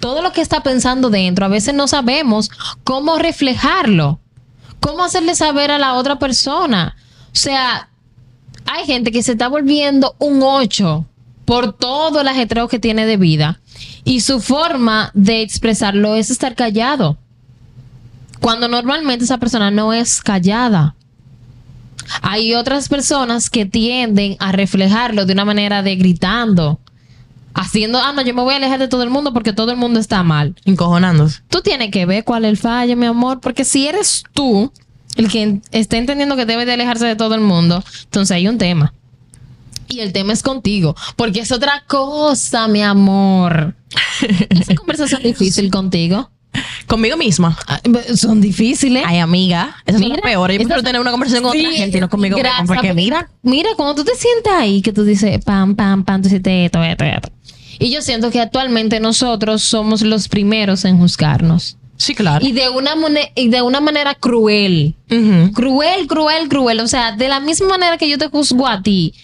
todo 0.00 0.20
lo 0.20 0.32
que 0.32 0.40
está 0.40 0.62
pensando 0.62 1.08
dentro, 1.08 1.44
a 1.44 1.48
veces 1.48 1.74
no 1.74 1.86
sabemos 1.86 2.50
cómo 2.82 3.18
reflejarlo, 3.18 4.18
cómo 4.80 5.04
hacerle 5.04 5.36
saber 5.36 5.70
a 5.70 5.78
la 5.78 5.94
otra 5.94 6.18
persona. 6.18 6.96
O 7.26 7.36
sea, 7.36 7.88
hay 8.66 8.84
gente 8.86 9.12
que 9.12 9.22
se 9.22 9.32
está 9.32 9.46
volviendo 9.46 10.16
un 10.18 10.42
8 10.42 11.04
por 11.44 11.72
todo 11.72 12.20
el 12.20 12.28
ajetreo 12.28 12.68
que 12.68 12.78
tiene 12.78 13.06
de 13.06 13.16
vida. 13.16 13.59
Y 14.04 14.20
su 14.20 14.40
forma 14.40 15.10
de 15.14 15.42
expresarlo 15.42 16.14
es 16.14 16.30
estar 16.30 16.54
callado. 16.54 17.18
Cuando 18.40 18.68
normalmente 18.68 19.24
esa 19.24 19.38
persona 19.38 19.70
no 19.70 19.92
es 19.92 20.22
callada. 20.22 20.94
Hay 22.22 22.54
otras 22.54 22.88
personas 22.88 23.50
que 23.50 23.66
tienden 23.66 24.36
a 24.40 24.52
reflejarlo 24.52 25.26
de 25.26 25.32
una 25.34 25.44
manera 25.44 25.82
de 25.82 25.96
gritando, 25.96 26.80
haciendo, 27.54 27.98
ah, 27.98 28.12
no, 28.12 28.22
yo 28.22 28.34
me 28.34 28.42
voy 28.42 28.54
a 28.54 28.56
alejar 28.56 28.78
de 28.78 28.88
todo 28.88 29.02
el 29.02 29.10
mundo 29.10 29.32
porque 29.32 29.52
todo 29.52 29.70
el 29.70 29.76
mundo 29.76 30.00
está 30.00 30.22
mal. 30.22 30.54
Encojonándose. 30.64 31.40
Tú 31.48 31.60
tienes 31.60 31.90
que 31.90 32.06
ver 32.06 32.24
cuál 32.24 32.44
es 32.44 32.50
el 32.50 32.56
fallo, 32.56 32.96
mi 32.96 33.06
amor, 33.06 33.40
porque 33.40 33.64
si 33.64 33.86
eres 33.86 34.24
tú 34.32 34.72
el 35.16 35.28
que 35.28 35.60
está 35.70 35.98
entendiendo 35.98 36.36
que 36.36 36.46
debe 36.46 36.64
de 36.64 36.72
alejarse 36.72 37.06
de 37.06 37.16
todo 37.16 37.34
el 37.34 37.40
mundo, 37.42 37.84
entonces 38.04 38.34
hay 38.34 38.48
un 38.48 38.58
tema. 38.58 38.94
Y 39.90 40.00
el 40.00 40.12
tema 40.12 40.32
es 40.32 40.42
contigo, 40.42 40.94
porque 41.16 41.40
es 41.40 41.52
otra 41.52 41.84
cosa, 41.86 42.68
mi 42.68 42.82
amor. 42.82 43.74
Esa 44.48 44.74
conversación 44.76 45.22
difícil 45.22 45.70
contigo. 45.72 46.30
Conmigo 46.86 47.16
misma. 47.16 47.56
ah, 47.68 47.80
Son 48.16 48.40
difíciles. 48.40 49.04
Ay, 49.06 49.18
amiga. 49.18 49.76
Esa 49.86 49.98
es 49.98 50.08
la 50.08 50.16
peor. 50.16 50.50
Yo 50.50 50.58
prefiero 50.58 50.82
tener 50.82 51.00
una 51.00 51.10
conversación 51.12 51.44
con 51.44 51.52
Sí, 51.52 51.64
otra 51.66 51.76
gente 51.78 51.98
y 51.98 52.00
no 52.00 52.08
conmigo 52.08 52.36
gracias, 52.36 52.66
Porque 52.66 52.92
mira, 52.94 53.30
Mira, 53.42 53.70
cuando 53.76 53.94
tú 53.94 54.04
te 54.04 54.16
sientas 54.16 54.54
ahí, 54.54 54.82
que 54.82 54.92
tú 54.92 55.04
dices, 55.04 55.44
pam, 55.44 55.76
pam, 55.76 56.04
pam, 56.04 56.22
tú 56.22 56.28
hiciste 56.28 56.64
esto, 56.64 56.82
esto, 56.82 57.04
esto. 57.04 57.28
Y 57.78 57.90
yo 57.92 58.02
siento 58.02 58.30
que 58.30 58.40
actualmente 58.40 58.98
nosotros 59.00 59.62
somos 59.62 60.02
los 60.02 60.28
primeros 60.28 60.84
en 60.84 60.98
juzgarnos. 60.98 61.76
sí, 61.96 62.14
claro. 62.14 62.44
Y 62.44 62.52
de 62.52 62.68
una, 62.68 62.94
y 63.36 63.48
de 63.48 63.62
una 63.62 63.80
manera 63.80 64.14
cruel. 64.16 64.94
Cruel, 65.54 66.06
cruel, 66.08 66.48
cruel. 66.48 66.80
O 66.80 66.88
sea, 66.88 67.12
de 67.12 67.28
la 67.28 67.40
misma 67.40 67.68
manera 67.68 67.96
que 67.96 68.08
yo 68.08 68.18
te 68.18 68.26
juzgo 68.28 68.66
a 68.66 68.82
ti. 68.82 69.14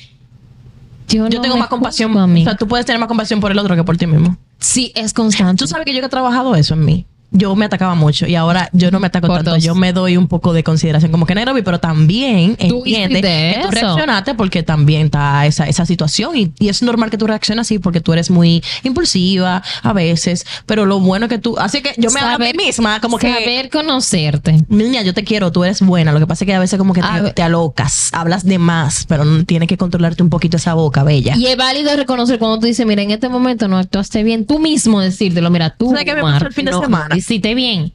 Yo, 1.09 1.29
tengo 1.29 1.57
más 1.57 1.69
compasión. 1.69 2.17
O 2.17 2.37
sea, 2.45 2.57
tú 2.57 2.67
puedes 2.67 2.85
tener 2.87 2.99
más 2.99 3.09
compasión 3.09 3.41
por 3.41 3.53
el 3.53 3.59
otro 3.59 3.77
que 3.77 3.85
por 3.85 3.97
ti 3.97 4.07
mismo. 4.07 4.37
sí, 4.59 4.93
es 4.95 5.13
constante. 5.13 5.61
Tú 5.63 5.69
sabes 5.69 5.85
que 5.85 5.95
yo 5.95 6.01
que 6.01 6.07
he 6.07 6.11
trabajado 6.11 6.55
eso 6.57 6.75
en 6.75 6.85
mí. 6.85 7.07
Yo 7.31 7.55
me 7.57 7.65
atacaba 7.65 7.95
mucho 7.95 8.27
y 8.27 8.35
ahora 8.35 8.71
yo 8.73 8.91
no 8.91 9.01
me 9.01 9.09
ataco 9.09 9.27
Por 9.27 9.37
tanto. 9.37 9.51
dos. 9.53 9.65
Yo 9.65 9.75
me 9.75 9.93
doy 9.93 10.17
un 10.17 10.29
poco 10.29 10.53
de 10.53 10.63
consideración 10.63 11.11
como 11.11 11.27
que 11.27 11.35
Nairobi, 11.35 11.63
pero 11.63 11.81
también 11.81 12.57
Tú 12.57 12.79
entiende 12.79 13.21
que 13.21 13.61
tú 13.63 13.71
reaccionaste 13.71 14.35
porque 14.35 14.63
también 14.63 15.07
está 15.07 15.47
esa, 15.47 15.67
esa 15.67 15.87
situación 15.87 16.37
y, 16.37 16.53
y 16.59 16.69
es 16.69 16.83
normal 16.83 17.11
que 17.11 17.19
tú 17.19 17.27
reacciones 17.27 17.67
así 17.67 17.79
porque 17.79 18.01
tú 18.01 18.13
eres 18.13 18.31
muy 18.31 18.63
impulsiva 18.85 19.63
a 19.83 19.93
veces, 19.93 20.47
pero 20.67 20.87
lo 20.87 21.01
bueno 21.01 21.29
que 21.29 21.39
tú... 21.39 21.59
Así 21.59 21.83
que 21.83 21.95
yo 21.97 22.11
me 22.11 22.21
hablo 22.21 22.37
a 22.37 22.39
mí 22.39 22.53
misma 22.57 23.01
como 23.01 23.19
que... 23.19 23.33
Saber 23.33 23.71
conocerte. 23.71 24.65
Niña, 24.69 25.03
yo 25.03 25.15
te 25.15 25.25
quiero, 25.25 25.53
tú 25.53 25.65
eres 25.65 25.81
buena. 25.81 26.13
Lo 26.13 26.21
que 26.21 26.27
pasa 26.27 26.45
es 26.45 26.47
que 26.47 26.55
a 26.55 26.59
veces 26.59 26.79
como 26.79 26.93
que 26.93 27.03
te, 27.35 27.43
alocas, 27.43 28.11
hablas 28.13 28.45
de 28.45 28.59
más, 28.59 29.07
pero 29.07 29.25
tienes 29.45 29.69
que 29.69 29.77
controlarte 29.77 30.23
un 30.23 30.31
poquito 30.31 30.57
esa 30.57 30.75
boca, 30.75 31.03
bella. 31.03 31.35
Y 31.37 31.47
es 31.47 31.57
válido 31.57 31.95
reconocer 31.97 32.39
cuando 32.39 32.61
tú 32.61 32.67
dices, 32.67 32.87
mira, 32.87 33.03
en 33.03 33.11
este 33.11 33.29
momento 33.29 33.69
no 33.69 33.79
actuaste 33.79 34.23
bien. 34.23 34.47
Tú 34.47 34.59
mismo 34.59 35.01
decírtelo, 35.01 35.51
mira, 35.51 35.71
tú. 35.71 35.91
¿Sabes 35.91 36.05
qué 36.05 36.15
me 36.15 36.23
pasó 36.23 36.47
el 36.47 36.53
fin 36.53 36.65
de 36.67 36.71
no, 36.71 36.81
semana? 36.81 37.16
Hiciste 37.17 37.55
bien. 37.55 37.93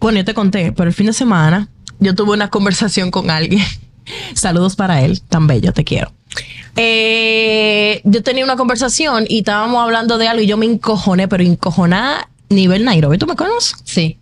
Bueno, 0.00 0.18
yo 0.18 0.24
te 0.24 0.34
conté, 0.34 0.72
pero 0.72 0.88
el 0.88 0.94
fin 0.94 1.06
de 1.06 1.12
semana 1.12 1.68
yo 1.98 2.14
tuve 2.14 2.32
una 2.32 2.50
conversación 2.50 3.10
con 3.10 3.30
alguien. 3.30 3.64
Saludos 4.34 4.76
para 4.76 5.02
él, 5.02 5.20
tan 5.22 5.46
bello, 5.46 5.72
te 5.72 5.84
quiero. 5.84 6.12
Eh, 6.76 8.02
yo 8.04 8.22
tenía 8.22 8.44
una 8.44 8.56
conversación 8.56 9.24
y 9.28 9.38
estábamos 9.38 9.82
hablando 9.82 10.18
de 10.18 10.28
algo 10.28 10.42
y 10.42 10.46
yo 10.46 10.56
me 10.56 10.66
encojoné, 10.66 11.26
pero 11.26 11.42
encojoná 11.42 12.28
nivel 12.50 12.84
Nairobi. 12.84 13.18
¿Tú 13.18 13.26
me 13.26 13.34
conoces? 13.34 13.76
Sí. 13.84 14.18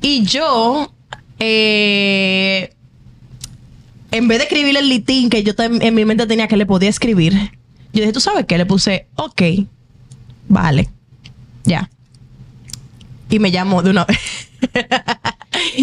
Y 0.00 0.24
yo, 0.24 0.92
eh, 1.38 2.74
en 4.10 4.28
vez 4.28 4.38
de 4.38 4.44
escribirle 4.44 4.80
el 4.80 4.88
litín 4.88 5.30
que 5.30 5.42
yo 5.42 5.52
en 5.58 5.94
mi 5.94 6.04
mente 6.04 6.26
tenía 6.26 6.48
que 6.48 6.56
le 6.56 6.66
podía 6.66 6.88
escribir, 6.88 7.32
yo 7.92 8.00
dije, 8.00 8.12
¿tú 8.12 8.20
sabes 8.20 8.46
qué? 8.46 8.58
Le 8.58 8.66
puse, 8.66 9.06
ok, 9.16 9.42
vale, 10.48 10.88
ya. 11.64 11.88
Y 13.32 13.38
me 13.38 13.50
llamó 13.50 13.82
de 13.82 13.90
una 13.90 14.04
vez. 14.04 14.18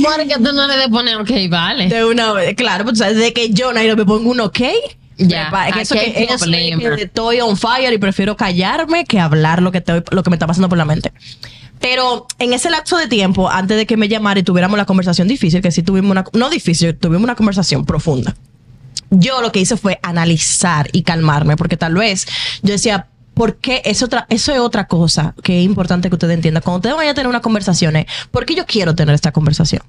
Porque 0.03 0.35
tú 0.35 0.53
no 0.53 0.67
le 0.67 0.77
de 0.77 0.89
poner, 0.89 1.17
ok, 1.17 1.31
vale. 1.49 1.87
De 1.89 2.05
una 2.05 2.31
vez, 2.33 2.55
claro, 2.55 2.83
pues 2.85 2.97
sabes, 2.99 3.17
de 3.17 3.33
que 3.33 3.49
yo, 3.49 3.73
Nairo, 3.73 3.95
me 3.95 4.05
pongo 4.05 4.29
un 4.31 4.39
ok. 4.39 4.59
Ya, 5.17 5.49
que 5.73 5.81
eso 5.81 5.95
que, 5.95 6.23
es 6.23 6.41
que 6.95 7.03
estoy 7.03 7.41
on 7.41 7.57
fire 7.57 7.91
y 7.91 7.97
prefiero 7.97 8.37
callarme 8.37 9.03
que 9.03 9.19
hablar 9.19 9.61
lo 9.61 9.71
que, 9.71 9.79
estoy- 9.79 10.03
lo 10.11 10.23
que 10.23 10.29
me 10.29 10.35
está 10.37 10.47
pasando 10.47 10.69
por 10.69 10.77
la 10.77 10.85
mente. 10.85 11.11
Pero 11.79 12.25
en 12.39 12.53
ese 12.53 12.69
lapso 12.69 12.97
de 12.97 13.07
tiempo, 13.07 13.49
antes 13.49 13.75
de 13.77 13.85
que 13.85 13.97
me 13.97 14.07
llamara 14.07 14.39
y 14.39 14.43
tuviéramos 14.43 14.77
la 14.77 14.85
conversación 14.85 15.27
difícil, 15.27 15.61
que 15.61 15.71
sí 15.71 15.81
tuvimos 15.83 16.11
una, 16.11 16.23
no 16.33 16.49
difícil, 16.49 16.95
tuvimos 16.95 17.23
una 17.23 17.35
conversación 17.35 17.85
profunda. 17.85 18.35
Yo 19.09 19.41
lo 19.41 19.51
que 19.51 19.59
hice 19.59 19.75
fue 19.75 19.99
analizar 20.03 20.87
y 20.93 21.03
calmarme, 21.03 21.57
porque 21.57 21.77
tal 21.77 21.95
vez 21.95 22.25
yo 22.61 22.73
decía, 22.73 23.07
¿por 23.39 23.55
qué? 23.55 23.81
Es 23.85 24.03
otra, 24.03 24.25
eso 24.29 24.51
es 24.51 24.59
otra 24.59 24.85
cosa 24.85 25.33
que 25.41 25.59
es 25.59 25.63
importante 25.63 26.09
que 26.09 26.15
ustedes 26.15 26.33
entiendan. 26.33 26.61
Cuando 26.61 26.79
ustedes 26.79 26.97
vayan 26.97 27.11
a 27.11 27.13
tener 27.13 27.29
una 27.29 27.39
conversación, 27.39 27.95
es, 27.95 28.05
¿por 28.31 28.45
qué 28.45 28.53
yo 28.53 28.65
quiero 28.65 28.95
tener 28.95 29.15
esta 29.15 29.31
conversación? 29.31 29.81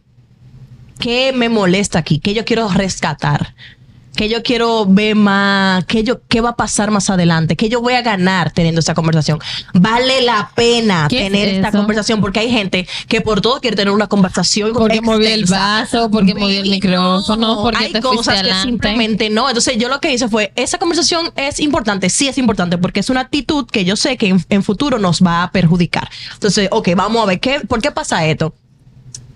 ¿Qué 1.01 1.33
me 1.35 1.49
molesta 1.49 1.99
aquí? 1.99 2.21
¿Qué 2.21 2.33
yo 2.33 2.45
quiero 2.45 2.69
rescatar? 2.69 3.57
¿Qué 4.17 4.29
yo 4.29 4.43
quiero 4.43 4.87
ver 4.87 5.15
más? 5.15 5.85
¿Qué, 5.87 6.03
yo, 6.03 6.21
¿Qué 6.29 6.41
va 6.41 6.51
a 6.51 6.57
pasar 6.57 6.91
más 6.91 7.09
adelante? 7.11 7.57
¿Qué 7.57 7.69
yo 7.69 7.81
voy 7.81 7.95
a 7.95 8.03
ganar 8.03 8.51
teniendo 8.51 8.81
esta 8.81 8.95
conversación? 8.95 9.39
Vale 9.73 10.23
la 10.23 10.51
pena 10.55 11.07
¿Qué 11.09 11.19
es 11.19 11.25
tener 11.25 11.49
esta 11.49 11.71
conversación 11.71 12.21
porque 12.21 12.41
hay 12.41 12.51
gente 12.51 12.87
que 13.09 13.21
por 13.21 13.41
todo 13.41 13.61
quiere 13.61 13.77
tener 13.77 13.95
una 13.95 14.09
conversación. 14.09 14.73
Porque 14.73 15.01
movió 15.01 15.29
el 15.29 15.45
vaso, 15.47 16.11
porque 16.11 16.35
movió 16.35 16.61
el 16.61 16.71
micrófono, 16.71 17.57
no, 17.57 17.63
porque 17.63 17.85
hay 17.85 17.93
te 17.93 18.01
cosas 18.01 18.35
que 18.35 18.41
adelante. 18.41 18.69
simplemente 18.69 19.31
no. 19.31 19.49
Entonces 19.49 19.79
yo 19.79 19.89
lo 19.89 20.01
que 20.01 20.13
hice 20.13 20.29
fue, 20.29 20.53
esa 20.57 20.79
conversación 20.79 21.33
es 21.37 21.61
importante, 21.61 22.11
sí 22.11 22.29
es 22.29 22.37
importante, 22.39 22.79
porque 22.79 23.01
es 23.01 23.11
una 23.11 23.21
actitud 23.21 23.67
que 23.67 23.85
yo 23.85 23.97
sé 23.97 24.17
que 24.17 24.29
en, 24.29 24.45
en 24.49 24.63
futuro 24.63 24.99
nos 24.99 25.23
va 25.23 25.45
a 25.45 25.51
perjudicar. 25.53 26.11
Entonces, 26.35 26.69
ok, 26.71 26.91
vamos 26.97 27.23
a 27.23 27.27
ver, 27.27 27.41
¿qué, 27.41 27.61
¿por 27.61 27.81
qué 27.81 27.91
pasa 27.91 28.27
esto? 28.27 28.55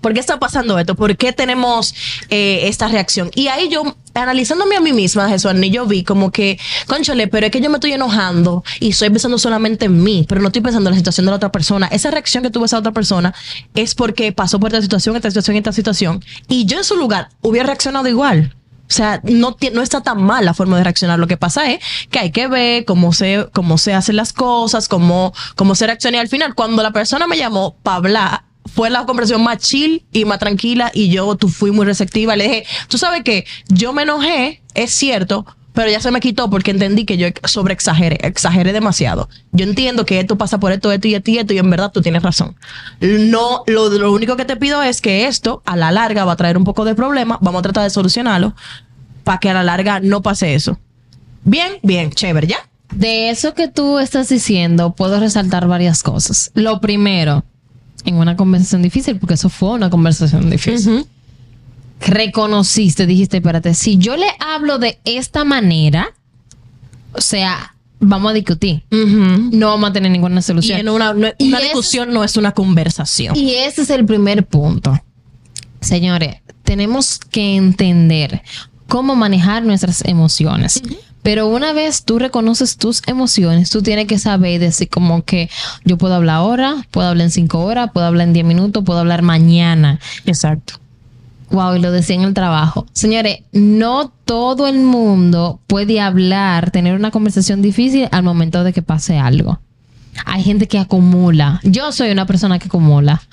¿Por 0.05 0.13
qué 0.13 0.19
está 0.19 0.37
pasando 0.37 0.77
esto? 0.77 0.93
¿Por 0.93 1.17
qué 1.17 1.33
tenemos 1.33 1.95
eh, 2.29 2.67
esta 2.67 2.87
reacción? 2.87 3.31
Y 3.33 3.47
ahí 3.47 3.69
yo, 3.69 3.97
analizándome 4.13 4.75
a 4.75 4.79
mí 4.79 4.93
misma, 4.93 5.27
Jesús, 5.29 5.51
yo 5.71 5.87
vi 5.87 6.03
como 6.03 6.29
que, 6.31 6.59
conchale, 6.85 7.27
pero 7.27 7.47
es 7.47 7.51
que 7.51 7.59
yo 7.59 7.71
me 7.71 7.77
estoy 7.77 7.93
enojando 7.93 8.63
y 8.79 8.89
estoy 8.89 9.09
pensando 9.09 9.39
solamente 9.39 9.85
en 9.85 10.03
mí, 10.03 10.23
pero 10.29 10.41
no 10.41 10.49
estoy 10.49 10.61
pensando 10.61 10.91
en 10.91 10.93
la 10.93 10.99
situación 10.99 11.25
de 11.25 11.31
la 11.31 11.37
otra 11.37 11.51
persona. 11.51 11.87
Esa 11.87 12.11
reacción 12.11 12.43
que 12.43 12.51
tuvo 12.51 12.65
esa 12.65 12.77
otra 12.77 12.91
persona 12.91 13.33
es 13.73 13.95
porque 13.95 14.31
pasó 14.31 14.59
por 14.59 14.69
esta 14.69 14.83
situación, 14.83 15.15
esta 15.15 15.31
situación, 15.31 15.57
esta 15.57 15.71
situación. 15.71 16.23
Y 16.47 16.65
yo 16.65 16.77
en 16.77 16.83
su 16.83 16.97
lugar 16.97 17.29
hubiera 17.41 17.65
reaccionado 17.65 18.07
igual. 18.07 18.55
O 18.87 18.93
sea, 18.93 19.21
no, 19.23 19.57
no 19.73 19.81
está 19.81 20.01
tan 20.01 20.21
mal 20.21 20.45
la 20.45 20.53
forma 20.53 20.77
de 20.77 20.83
reaccionar. 20.83 21.17
Lo 21.17 21.25
que 21.25 21.37
pasa 21.37 21.71
es 21.71 21.79
que 22.11 22.19
hay 22.19 22.31
que 22.31 22.47
ver 22.47 22.85
cómo 22.85 23.11
se, 23.11 23.47
cómo 23.53 23.79
se 23.79 23.95
hacen 23.95 24.17
las 24.17 24.33
cosas, 24.33 24.87
cómo, 24.87 25.33
cómo 25.55 25.73
se 25.73 25.87
reacciona. 25.87 26.17
Y 26.17 26.19
al 26.19 26.29
final, 26.29 26.53
cuando 26.53 26.83
la 26.83 26.91
persona 26.91 27.25
me 27.25 27.37
llamó 27.37 27.75
para 27.81 27.97
hablar, 27.97 28.43
fue 28.65 28.89
la 28.89 29.05
conversación 29.05 29.43
más 29.43 29.59
chill 29.59 30.03
y 30.11 30.25
más 30.25 30.39
tranquila. 30.39 30.91
Y 30.93 31.09
yo 31.09 31.35
tú 31.35 31.49
fui 31.49 31.71
muy 31.71 31.85
receptiva. 31.85 32.35
Le 32.35 32.45
dije, 32.45 32.65
tú 32.87 32.97
sabes 32.97 33.23
que 33.23 33.45
yo 33.67 33.93
me 33.93 34.03
enojé, 34.03 34.61
es 34.73 34.91
cierto, 34.91 35.45
pero 35.73 35.91
ya 35.91 35.99
se 35.99 36.09
me 36.09 36.21
quitó 36.21 36.49
porque 36.49 36.71
entendí 36.71 37.05
que 37.05 37.17
yo 37.17 37.27
sobre 37.43 37.73
exageré, 37.73 38.17
exageré 38.25 38.73
demasiado. 38.73 39.29
Yo 39.51 39.65
entiendo 39.65 40.05
que 40.05 40.19
esto 40.19 40.37
pasa 40.37 40.59
por 40.59 40.71
esto, 40.71 40.91
esto 40.91 41.07
y 41.07 41.15
esto 41.15 41.31
y 41.31 41.37
esto, 41.37 41.53
y 41.53 41.57
en 41.57 41.69
verdad 41.69 41.91
tú 41.91 42.01
tienes 42.01 42.23
razón. 42.23 42.55
No, 43.01 43.63
lo, 43.67 43.89
lo 43.89 44.11
único 44.13 44.37
que 44.37 44.45
te 44.45 44.55
pido 44.55 44.81
es 44.81 45.01
que 45.01 45.27
esto 45.27 45.61
a 45.65 45.75
la 45.75 45.91
larga 45.91 46.23
va 46.25 46.31
a 46.31 46.37
traer 46.37 46.57
un 46.57 46.63
poco 46.63 46.85
de 46.85 46.95
problema. 46.95 47.37
Vamos 47.41 47.59
a 47.59 47.63
tratar 47.63 47.83
de 47.83 47.89
solucionarlo 47.89 48.55
para 49.25 49.39
que 49.39 49.49
a 49.49 49.53
la 49.53 49.63
larga 49.63 49.99
no 49.99 50.21
pase 50.21 50.55
eso. 50.55 50.79
Bien, 51.43 51.73
bien, 51.83 52.11
chévere, 52.11 52.47
¿ya? 52.47 52.57
De 52.93 53.29
eso 53.29 53.53
que 53.53 53.67
tú 53.67 53.99
estás 53.99 54.29
diciendo, 54.29 54.95
puedo 54.95 55.19
resaltar 55.19 55.67
varias 55.67 56.01
cosas. 56.01 56.51
Lo 56.53 56.79
primero, 56.79 57.43
en 58.05 58.15
una 58.15 58.35
conversación 58.35 58.81
difícil, 58.81 59.17
porque 59.17 59.33
eso 59.33 59.49
fue 59.49 59.71
una 59.71 59.89
conversación 59.89 60.49
difícil, 60.49 61.05
reconociste, 62.01 63.05
dijiste, 63.05 63.37
espérate, 63.37 63.73
si 63.73 63.97
yo 63.97 64.15
le 64.15 64.27
hablo 64.39 64.77
de 64.77 64.99
esta 65.05 65.43
manera, 65.43 66.13
o 67.13 67.21
sea, 67.21 67.75
vamos 67.99 68.31
a 68.31 68.33
discutir. 68.33 68.83
No 68.91 69.69
vamos 69.69 69.89
a 69.89 69.93
tener 69.93 70.11
ninguna 70.11 70.39
Y 70.39 70.43
solución. 70.43 70.79
en 70.79 70.89
una, 70.89 71.13
Y 71.37 71.51
discusión 71.55 72.13
no 72.13 72.23
es 72.23 72.37
una 72.37 72.51
conversación. 72.51 73.35
Y 73.35 73.55
ese 73.55 73.81
es 73.83 73.89
el 73.89 74.05
primer 74.05 74.45
punto. 74.45 75.01
Señores, 75.81 76.37
tenemos 76.63 77.19
que 77.19 77.55
entender 77.55 78.41
cómo 78.87 79.15
manejar 79.15 79.63
nuestras 79.63 80.03
emociones. 80.05 80.81
Pero 81.25 81.47
una 81.47 81.73
vez 81.73 82.03
tú 82.03 82.19
reconoces 82.19 82.77
tus 82.77 83.01
emociones, 83.07 83.71
tú 83.71 83.81
tienes 83.81 84.05
que 84.05 84.19
saber 84.19 84.59
decir 84.59 84.89
como 84.89 85.23
que 85.23 85.49
yo 85.83 85.97
puedo 85.97 86.13
hablar 86.13 86.35
ahora, 86.35 86.85
puedo 86.91 87.07
hablar 87.07 87.25
en 87.25 87.31
cinco 87.31 87.61
horas, 87.65 87.89
puedo 87.91 88.05
hablar 88.05 88.27
en 88.27 88.33
diez 88.33 88.45
minutos, 88.45 88.83
puedo 88.83 88.99
hablar 88.99 89.23
mañana. 89.23 89.99
Exacto. 90.27 90.75
Wow, 91.49 91.77
y 91.77 91.79
lo 91.79 91.91
decía 91.91 92.15
en 92.15 92.21
el 92.21 92.35
trabajo. 92.35 92.85
Señores, 92.93 93.39
no 93.51 94.11
todo 94.25 94.67
el 94.67 94.77
mundo 94.77 95.59
puede 95.65 95.99
hablar, 95.99 96.69
tener 96.69 96.93
una 96.93 97.09
conversación 97.09 97.63
difícil 97.63 98.07
al 98.11 98.21
momento 98.21 98.63
de 98.63 98.71
que 98.71 98.83
pase 98.83 99.17
algo. 99.17 99.59
Hay 100.25 100.43
gente 100.43 100.67
que 100.67 100.77
acumula. 100.77 101.59
Yo 101.63 101.91
soy 101.91 102.11
una 102.11 102.27
persona 102.27 102.59
que 102.59 102.67
acumula. 102.67 103.23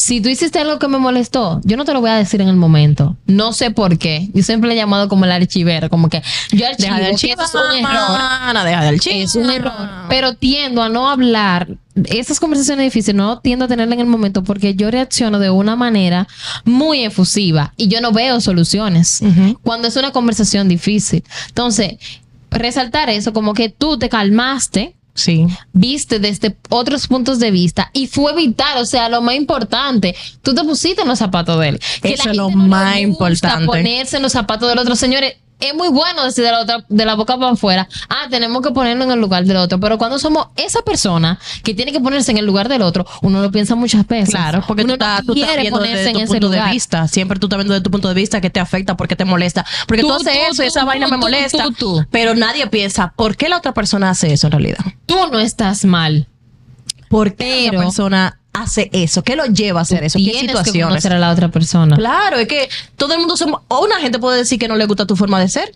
Si 0.00 0.22
tú 0.22 0.30
hiciste 0.30 0.58
algo 0.58 0.78
que 0.78 0.88
me 0.88 0.96
molestó, 0.96 1.60
yo 1.62 1.76
no 1.76 1.84
te 1.84 1.92
lo 1.92 2.00
voy 2.00 2.08
a 2.08 2.14
decir 2.14 2.40
en 2.40 2.48
el 2.48 2.56
momento. 2.56 3.18
No 3.26 3.52
sé 3.52 3.70
por 3.70 3.98
qué. 3.98 4.30
Yo 4.32 4.42
siempre 4.42 4.68
le 4.68 4.74
he 4.74 4.78
llamado 4.78 5.10
como 5.10 5.26
el 5.26 5.30
archivero, 5.30 5.90
como 5.90 6.08
que 6.08 6.22
yo 6.52 6.66
archivo, 6.66 6.94
Deja 6.94 6.96
de 6.96 7.02
que 7.02 7.10
archivar, 7.12 7.44
eso 7.46 7.58
es 7.58 7.70
un 7.70 7.78
error. 7.84 8.64
deja 8.64 8.82
de 8.82 8.88
archivar. 8.88 9.18
Es 9.18 9.34
un 9.34 9.50
error. 9.50 9.72
Pero 10.08 10.34
tiendo 10.36 10.82
a 10.82 10.88
no 10.88 11.10
hablar. 11.10 11.68
Esas 12.06 12.40
conversaciones 12.40 12.86
difíciles 12.86 13.14
no 13.14 13.40
tiendo 13.40 13.66
a 13.66 13.68
tenerla 13.68 13.92
en 13.94 14.00
el 14.00 14.06
momento 14.06 14.42
porque 14.42 14.74
yo 14.74 14.90
reacciono 14.90 15.38
de 15.38 15.50
una 15.50 15.76
manera 15.76 16.26
muy 16.64 17.04
efusiva 17.04 17.74
y 17.76 17.88
yo 17.88 18.00
no 18.00 18.10
veo 18.10 18.40
soluciones 18.40 19.20
cuando 19.62 19.88
es 19.88 19.96
una 19.96 20.12
conversación 20.12 20.66
difícil. 20.66 21.22
Entonces, 21.48 21.98
resaltar 22.50 23.10
eso 23.10 23.34
como 23.34 23.52
que 23.52 23.68
tú 23.68 23.98
te 23.98 24.08
calmaste, 24.08 24.96
Sí. 25.14 25.46
viste 25.72 26.18
desde 26.18 26.56
otros 26.68 27.06
puntos 27.08 27.38
de 27.40 27.50
vista 27.50 27.90
y 27.92 28.06
fue 28.06 28.34
vital, 28.34 28.78
o 28.78 28.86
sea, 28.86 29.08
lo 29.08 29.20
más 29.20 29.34
importante, 29.34 30.14
tú 30.42 30.54
te 30.54 30.62
pusiste 30.62 31.02
en 31.02 31.08
los 31.08 31.18
zapatos 31.18 31.58
de 31.60 31.70
él. 31.70 31.80
Que 32.00 32.14
Eso 32.14 32.30
es 32.30 32.36
lo 32.36 32.50
no 32.50 32.56
más 32.56 32.98
importante. 32.98 33.66
Ponerse 33.66 34.16
en 34.16 34.22
los 34.22 34.32
zapatos 34.32 34.68
del 34.68 34.78
otro, 34.78 34.96
señores. 34.96 35.36
Es 35.60 35.74
muy 35.74 35.88
bueno 35.88 36.24
decir 36.24 36.42
de 36.44 36.50
la, 36.50 36.60
otra, 36.60 36.84
de 36.88 37.04
la 37.04 37.14
boca 37.14 37.36
para 37.38 37.52
afuera, 37.52 37.88
ah, 38.08 38.26
tenemos 38.30 38.62
que 38.62 38.70
ponerlo 38.70 39.04
en 39.04 39.10
el 39.10 39.20
lugar 39.20 39.44
del 39.44 39.58
otro, 39.58 39.78
pero 39.78 39.98
cuando 39.98 40.18
somos 40.18 40.48
esa 40.56 40.82
persona 40.82 41.38
que 41.62 41.74
tiene 41.74 41.92
que 41.92 42.00
ponerse 42.00 42.30
en 42.30 42.38
el 42.38 42.46
lugar 42.46 42.68
del 42.68 42.82
otro, 42.82 43.06
uno 43.22 43.42
lo 43.42 43.50
piensa 43.50 43.74
muchas 43.74 44.06
veces. 44.06 44.30
Claro, 44.30 44.64
porque 44.66 44.84
uno 44.84 44.94
tú 44.96 45.04
estás, 45.04 45.24
no 45.24 45.34
tú 45.34 45.40
estás 45.40 45.56
viendo 45.58 45.80
desde 45.80 46.12
tu 46.12 46.18
punto 46.20 46.48
de 46.50 46.56
lugar. 46.56 46.72
vista. 46.72 47.08
Siempre 47.08 47.38
tú 47.38 47.46
estás 47.46 47.58
viendo 47.58 47.74
desde 47.74 47.84
tu 47.84 47.90
punto 47.90 48.08
de 48.08 48.14
vista 48.14 48.40
que 48.40 48.50
te 48.50 48.58
afecta, 48.60 48.96
porque 48.96 49.16
te 49.16 49.24
molesta. 49.24 49.64
Porque 49.86 50.02
tú, 50.02 50.08
Tú, 50.08 50.14
haces 50.14 50.32
tú, 50.32 50.52
eso 50.52 50.62
y 50.64 50.66
esa 50.66 50.84
vaina 50.84 51.06
me 51.08 51.16
molesta. 51.18 51.66
Pero 52.10 52.34
nadie 52.34 52.66
piensa, 52.66 53.12
¿por 53.14 53.36
qué 53.36 53.48
la 53.48 53.58
otra 53.58 53.74
persona 53.74 54.10
hace 54.10 54.32
eso 54.32 54.46
en 54.46 54.52
realidad? 54.52 54.78
Tú 55.06 55.16
no 55.30 55.38
estás 55.38 55.84
mal. 55.84 56.26
¿Por 57.08 57.34
qué 57.34 57.66
Pero- 57.70 57.78
la 57.80 57.84
persona 57.86 58.39
hace 58.62 58.90
eso? 58.92 59.22
¿Qué 59.22 59.36
lo 59.36 59.44
lleva 59.46 59.80
a 59.80 59.82
hacer 59.82 60.04
eso? 60.04 60.18
¿Qué 60.18 60.24
Tienes 60.24 60.42
que 60.42 60.48
situaciones? 60.48 60.88
conocer 60.88 61.12
a 61.12 61.18
la 61.18 61.30
otra 61.30 61.48
persona. 61.48 61.96
Claro, 61.96 62.36
es 62.38 62.48
que 62.48 62.68
todo 62.96 63.14
el 63.14 63.20
mundo 63.20 63.36
somos. 63.36 63.62
O 63.68 63.84
una 63.84 64.00
gente 64.00 64.18
puede 64.18 64.38
decir 64.38 64.58
que 64.58 64.68
no 64.68 64.76
le 64.76 64.86
gusta 64.86 65.06
tu 65.06 65.16
forma 65.16 65.40
de 65.40 65.48
ser. 65.48 65.74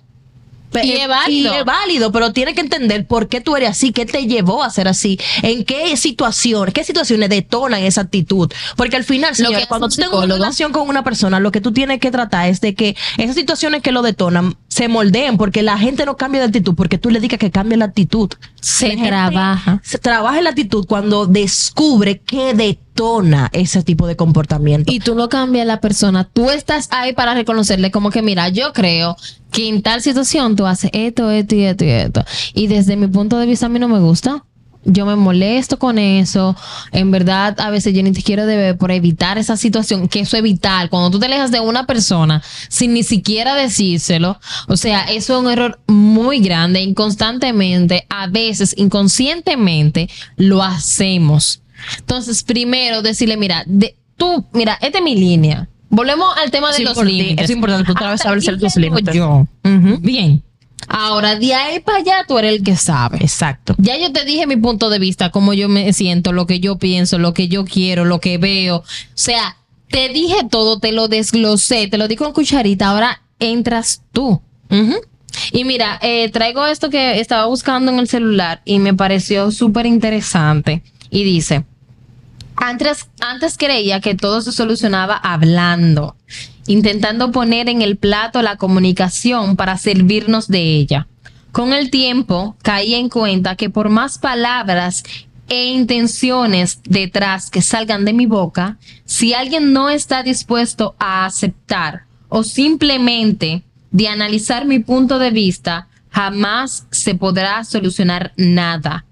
Pe- 0.75 0.85
Y 0.85 0.93
es 0.93 1.07
válido. 1.09 1.55
Y 1.55 1.57
es 1.59 1.65
válido, 1.65 2.11
pero 2.11 2.33
tiene 2.33 2.53
que 2.53 2.61
entender 2.61 3.07
por 3.07 3.29
qué 3.29 3.41
tú 3.41 3.55
eres 3.55 3.71
así, 3.71 3.93
qué 3.93 4.07
te 4.07 4.27
llevó 4.27 4.65
a 4.65 4.71
ser 4.71 4.89
así, 4.89 5.21
en 5.43 5.65
qué 5.65 5.97
situaciones, 5.97 6.75
qué 6.75 6.83
situaciones 6.83 7.29
detonan 7.31 7.81
esa 7.85 8.01
actitud. 8.01 8.51
Porque 8.77 8.97
al 8.97 9.05
final, 9.05 9.37
señor, 9.37 9.53
que 9.61 9.67
cuando 9.69 9.89
tú 9.89 9.95
tengas 9.97 10.13
una 10.13 10.35
relación 10.35 10.73
con 10.73 10.89
una 10.89 11.05
persona, 11.05 11.39
lo 11.39 11.53
que 11.53 11.61
tú 11.61 11.73
tienes 11.73 12.01
que 12.01 12.11
tratar 12.11 12.49
es 12.49 12.61
de 12.61 12.75
que 12.75 12.97
esas 13.19 13.37
situaciones 13.37 13.83
que 13.83 13.93
lo 13.93 14.03
detonan 14.03 14.57
se 14.67 14.89
moldeen, 14.89 15.37
porque 15.37 15.63
la 15.63 15.79
gente 15.79 16.05
no 16.07 16.17
cambia 16.17 16.41
de 16.41 16.49
actitud, 16.49 16.75
porque 16.75 16.99
tú 16.99 17.09
le 17.11 17.21
digas 17.21 17.39
que 17.39 17.53
cambie 17.53 17.79
la 17.79 17.85
actitud. 17.85 18.29
Se 18.61 18.97
La 18.97 19.07
trabaja. 19.07 19.81
Se 19.85 19.99
trabaja 19.99 20.39
en 20.39 20.45
la 20.45 20.51
actitud 20.51 20.87
cuando 20.89 21.27
descubre 21.27 22.19
qué 22.19 22.53
detona 22.55 23.49
ese 23.53 23.83
tipo 23.83 24.07
de 24.09 24.17
comportamiento. 24.17 24.93
Y 24.93 24.99
tú 25.01 25.15
no 25.15 25.29
cambias 25.29 25.67
la 25.67 25.81
persona. 25.81 26.25
Tú 26.25 26.51
estás 26.51 26.89
ahí 26.91 27.13
para 27.13 27.35
reconocerle 27.35 27.91
como 27.91 28.11
que, 28.11 28.23
mira, 28.23 28.49
yo 28.49 28.73
creo 28.73 29.17
que 29.55 29.69
en 29.69 29.83
tal 29.83 30.03
situación 30.03 30.57
tú 30.57 30.67
haces 30.67 30.91
esto, 30.93 31.31
esto 31.31 31.55
y 31.55 31.63
esto 31.63 31.85
y 31.85 31.91
esto. 31.91 32.25
Y 32.55 32.67
desde 32.67 32.97
mi 32.97 33.07
punto 33.07 33.39
de 33.39 33.47
vista 33.47 33.67
a 33.67 33.69
mí 33.69 33.79
no 33.79 33.89
me 33.89 34.01
gusta. 34.01 34.45
Yo 34.85 35.07
me 35.07 35.15
molesto 35.15 35.79
con 35.79 35.99
eso. 35.99 36.57
En 36.91 37.13
verdad, 37.13 37.59
a 37.61 37.71
veces 37.71 37.95
yo 37.95 38.03
ni 38.03 38.13
siquiera 38.15 38.47
debe 38.47 38.75
por 38.75 38.91
evitar 38.91 39.39
esa 39.39 39.57
situación, 39.57 40.09
que 40.09 40.21
eso 40.21 40.37
es 40.37 40.43
vital. 40.43 40.91
Cuando 40.91 41.11
tú 41.11 41.21
te 41.21 41.27
alejas 41.27 41.53
de 41.53 41.61
una 41.61 41.87
persona 41.87 42.43
sin 42.69 42.93
ni 42.93 43.05
siquiera 43.05 43.55
decírselo, 43.55 44.41
o 44.67 44.77
sea, 44.77 45.05
eso 45.05 45.35
es 45.35 45.41
un 45.45 45.51
error 45.51 45.81
muy 45.87 46.41
grande. 46.41 46.83
Inconstantemente, 46.83 48.07
a 48.11 48.27
veces 48.27 48.75
inconscientemente, 48.77 50.11
lo 50.37 50.65
hacemos. 50.65 51.63
Entonces, 52.01 52.43
primero 52.43 53.03
decirle, 53.03 53.37
mira, 53.37 53.63
de, 53.67 53.97
tú, 54.17 54.47
mira, 54.53 54.77
esta 54.83 54.99
es 54.99 55.05
mi 55.05 55.15
línea. 55.15 55.69
Volvemos 55.95 56.35
al 56.37 56.51
tema 56.51 56.73
de 56.73 56.81
los 56.81 56.97
límites. 57.05 57.45
es 57.45 57.51
importante, 57.51 57.93
tú 57.93 57.99
sabes 57.99 58.21
establecer 58.21 58.59
tus 58.59 58.77
límites. 58.77 59.15
yo. 59.15 59.47
Bien. 59.63 60.43
Ahora, 60.89 61.37
de 61.37 61.55
ahí 61.55 61.81
para 61.81 61.99
allá, 61.99 62.25
tú 62.27 62.39
eres 62.39 62.57
el 62.57 62.63
que 62.63 62.77
sabe. 62.77 63.19
Exacto. 63.19 63.75
Ya 63.79 63.97
yo 63.97 64.13
te 64.13 64.25
dije 64.25 64.47
mi 64.47 64.57
punto 64.57 64.91
de 64.91 64.99
vista, 64.99 65.31
cómo 65.31 65.55
yo 65.55 65.69
me 65.69 65.93
siento, 65.93 66.33
lo 66.33 66.47
que 66.47 66.61
yo 66.61 66.77
pienso, 66.77 67.19
lo 67.19 67.33
que 67.33 67.49
yo 67.49 67.65
quiero, 67.65 68.05
lo 68.05 68.21
que 68.21 68.39
veo. 68.39 68.79
O 68.79 68.85
sea, 69.15 69.57
te 69.89 70.09
dije 70.09 70.37
todo, 70.51 70.79
te 70.81 70.93
lo 70.93 71.09
desglosé, 71.09 71.89
te 71.89 71.97
lo 71.97 72.09
di 72.09 72.17
con 72.17 72.33
cucharita. 72.33 72.89
Ahora 72.91 73.23
entras 73.39 74.03
tú. 74.13 74.43
Y 75.53 75.65
mira, 75.65 75.99
eh, 76.03 76.29
traigo 76.31 76.67
esto 76.67 76.91
que 76.91 77.21
estaba 77.21 77.47
buscando 77.47 77.93
en 77.93 77.99
el 77.99 78.09
celular 78.09 78.61
y 78.65 78.79
me 78.79 78.95
pareció 78.95 79.51
súper 79.53 79.87
interesante. 79.87 80.83
Y 81.11 81.23
dice, 81.23 81.65
antes, 82.57 83.59
creía 83.59 84.01
que 84.01 84.15
todo 84.15 84.41
se 84.41 84.53
solucionaba 84.53 85.17
hablando, 85.17 86.17
intentando 86.67 87.31
poner 87.33 87.69
en 87.69 87.83
el 87.83 87.97
plato 87.97 88.43
la 88.43 88.57
comunicación 88.57 89.57
para 89.57 89.77
servirnos 89.79 90.49
de 90.49 90.61
ella. 90.77 91.07
Con 91.53 91.73
el 91.73 91.91
tiempo 91.91 92.57
caí 92.63 92.95
en 92.95 93.09
cuenta 93.09 93.57
que 93.57 93.71
por 93.71 93.89
más 93.89 94.19
palabras 94.19 95.05
e 95.49 95.67
intenciones 95.67 96.81
detrás 96.85 97.51
que 97.51 97.63
salgan 97.63 98.05
de 98.05 98.13
mi 98.13 98.27
boca, 98.27 98.79
si 99.05 99.35
alguien 99.35 99.73
no 99.73 99.91
está 99.91 100.23
dispuesto 100.23 100.95
a 100.99 101.27
aceptar 101.27 102.07
o 102.29 102.43
simplemente 102.43 103.63
de 103.91 104.09
analizar 104.09 104.65
mi 104.65 104.81
punto 104.81 105.19
de 105.19 105.31
vista, 105.31 105.89
jamás 106.11 106.87
se 106.91 107.15
podrá 107.15 107.63
solucionar 107.65 108.33
nada. 108.37 109.05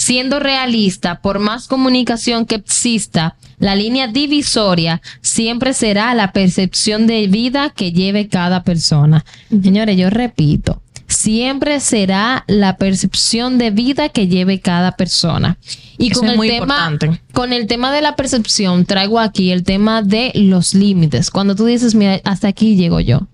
Siendo 0.00 0.40
realista, 0.40 1.20
por 1.20 1.40
más 1.40 1.68
comunicación 1.68 2.46
que 2.46 2.54
exista, 2.54 3.36
la 3.58 3.74
línea 3.74 4.06
divisoria 4.08 5.02
siempre 5.20 5.74
será 5.74 6.14
la 6.14 6.32
percepción 6.32 7.06
de 7.06 7.26
vida 7.26 7.68
que 7.68 7.92
lleve 7.92 8.26
cada 8.26 8.62
persona. 8.64 9.26
Señores, 9.50 9.98
yo 9.98 10.08
repito, 10.08 10.80
siempre 11.06 11.80
será 11.80 12.44
la 12.46 12.78
percepción 12.78 13.58
de 13.58 13.72
vida 13.72 14.08
que 14.08 14.26
lleve 14.26 14.60
cada 14.60 14.92
persona. 14.92 15.58
Y 15.98 16.12
Eso 16.12 16.20
con 16.20 16.30
el 16.30 16.36
muy 16.38 16.48
tema 16.48 16.62
importante. 16.62 17.20
con 17.34 17.52
el 17.52 17.66
tema 17.66 17.92
de 17.92 18.00
la 18.00 18.16
percepción 18.16 18.86
traigo 18.86 19.18
aquí 19.20 19.50
el 19.50 19.64
tema 19.64 20.00
de 20.00 20.32
los 20.34 20.72
límites. 20.72 21.30
Cuando 21.30 21.54
tú 21.54 21.66
dices, 21.66 21.94
mira, 21.94 22.22
hasta 22.24 22.48
aquí 22.48 22.74
llego 22.74 23.00
yo. 23.00 23.28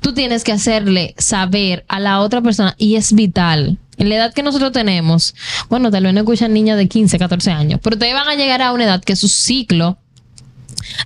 Tú 0.00 0.12
tienes 0.14 0.42
que 0.42 0.50
hacerle 0.50 1.14
saber 1.16 1.84
a 1.86 2.00
la 2.00 2.18
otra 2.22 2.40
persona 2.42 2.74
y 2.76 2.96
es 2.96 3.12
vital. 3.12 3.78
En 4.02 4.08
la 4.08 4.16
edad 4.16 4.34
que 4.34 4.42
nosotros 4.42 4.72
tenemos, 4.72 5.32
bueno, 5.68 5.88
tal 5.92 6.02
vez 6.02 6.12
no 6.12 6.18
escuchan 6.18 6.52
niñas 6.52 6.76
de 6.76 6.88
15, 6.88 7.20
14 7.20 7.52
años, 7.52 7.78
pero 7.80 7.94
ustedes 7.94 8.14
van 8.14 8.26
a 8.26 8.34
llegar 8.34 8.60
a 8.60 8.72
una 8.72 8.82
edad 8.82 9.00
que 9.00 9.14
su 9.14 9.28
ciclo 9.28 9.96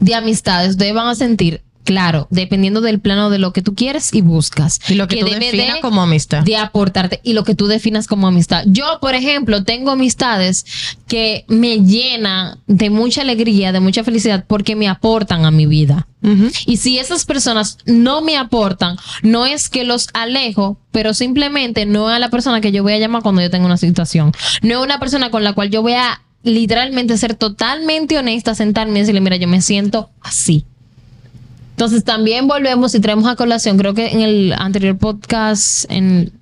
de 0.00 0.14
amistades, 0.14 0.70
ustedes 0.70 0.94
van 0.94 1.06
a 1.06 1.14
sentir, 1.14 1.62
claro, 1.86 2.26
dependiendo 2.30 2.82
del 2.82 3.00
plano 3.00 3.30
de 3.30 3.38
lo 3.38 3.52
que 3.54 3.62
tú 3.62 3.74
quieres 3.74 4.12
y 4.12 4.20
buscas. 4.20 4.80
Y 4.90 4.94
lo 4.94 5.08
que, 5.08 5.16
tú 5.20 5.26
debe 5.26 5.38
definas 5.46 5.76
de- 5.76 5.80
como 5.80 6.02
amistad. 6.02 6.42
de 6.42 6.56
aportarte 6.56 7.20
y 7.22 7.32
lo 7.32 7.44
que 7.44 7.54
tú 7.54 7.68
definas 7.68 8.06
como 8.06 8.26
amistad. 8.26 8.64
Yo, 8.66 8.98
por 9.00 9.14
ejemplo, 9.14 9.64
tengo 9.64 9.92
amistades 9.92 10.66
que 11.08 11.44
me 11.48 11.78
llenan 11.84 12.58
de 12.66 12.90
mucha 12.90 13.22
alegría, 13.22 13.72
de 13.72 13.80
mucha 13.80 14.04
felicidad 14.04 14.44
porque 14.46 14.76
me 14.76 14.88
aportan 14.88 15.44
a 15.46 15.50
mi 15.50 15.64
vida. 15.66 16.06
Y 16.66 16.78
si 16.78 16.98
esas 16.98 17.24
personas 17.24 17.78
no 17.86 18.20
me 18.20 18.36
aportan, 18.36 18.96
no 19.22 19.46
es 19.46 19.68
que 19.68 19.84
los 19.84 20.08
alejo, 20.12 20.76
pero 20.90 21.14
simplemente 21.14 21.86
no 21.86 22.10
es 22.10 22.16
a 22.16 22.18
la 22.18 22.30
persona 22.30 22.60
que 22.60 22.72
yo 22.72 22.82
voy 22.82 22.94
a 22.94 22.98
llamar 22.98 23.22
cuando 23.22 23.42
yo 23.42 23.48
tenga 23.50 23.66
una 23.66 23.76
situación. 23.76 24.32
No 24.60 24.80
es 24.80 24.84
una 24.84 24.98
persona 24.98 25.30
con 25.30 25.44
la 25.44 25.52
cual 25.52 25.70
yo 25.70 25.82
voy 25.82 25.92
a 25.92 26.20
literalmente 26.42 27.16
ser 27.16 27.34
totalmente 27.36 28.18
honesta, 28.18 28.56
sentarme 28.56 28.98
y 28.98 29.00
decirle, 29.02 29.20
mira, 29.20 29.36
yo 29.36 29.46
me 29.46 29.62
siento 29.62 30.10
así. 30.20 30.64
Entonces 31.76 32.04
también 32.04 32.48
volvemos 32.48 32.94
y 32.94 33.00
traemos 33.00 33.26
a 33.26 33.36
colación, 33.36 33.76
creo 33.76 33.92
que 33.92 34.08
en 34.08 34.22
el 34.22 34.54
anterior 34.56 34.96
podcast, 34.96 35.84
en 35.90 36.32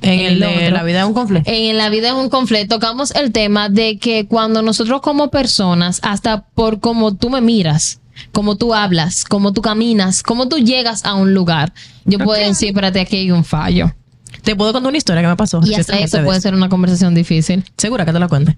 En 0.00 0.20
el 0.20 0.40
de 0.40 0.46
otro. 0.46 0.70
la 0.70 0.82
vida 0.82 1.00
es 1.00 1.06
un 1.06 1.12
conflicto. 1.12 1.50
en 1.50 1.76
la 1.76 1.90
vida 1.90 2.08
es 2.08 2.14
un 2.14 2.30
conflicto, 2.30 2.76
tocamos 2.76 3.10
el 3.10 3.30
tema 3.30 3.68
de 3.68 3.98
que 3.98 4.26
cuando 4.26 4.62
nosotros 4.62 5.02
como 5.02 5.28
personas, 5.28 6.00
hasta 6.02 6.46
por 6.46 6.80
cómo 6.80 7.14
tú 7.14 7.28
me 7.28 7.42
miras, 7.42 8.00
cómo 8.32 8.56
tú 8.56 8.72
hablas, 8.72 9.26
cómo 9.26 9.52
tú 9.52 9.60
caminas, 9.60 10.22
cómo 10.22 10.48
tú 10.48 10.56
llegas 10.56 11.04
a 11.04 11.12
un 11.12 11.34
lugar, 11.34 11.74
yo 12.06 12.18
puedo 12.18 12.40
decir, 12.40 12.70
espérate, 12.70 13.00
aquí 13.00 13.18
hay 13.18 13.32
un 13.32 13.44
fallo. 13.44 13.94
Te 14.44 14.56
puedo 14.56 14.72
contar 14.72 14.88
una 14.88 14.96
historia 14.96 15.20
que 15.20 15.28
me 15.28 15.36
pasó. 15.36 15.60
Y 15.62 15.74
hasta 15.74 15.98
eso 15.98 16.16
de 16.16 16.24
puede 16.24 16.40
ser 16.40 16.54
una 16.54 16.70
conversación 16.70 17.14
difícil. 17.14 17.64
Segura 17.76 18.06
que 18.06 18.14
te 18.14 18.18
la 18.18 18.28
cuente. 18.28 18.56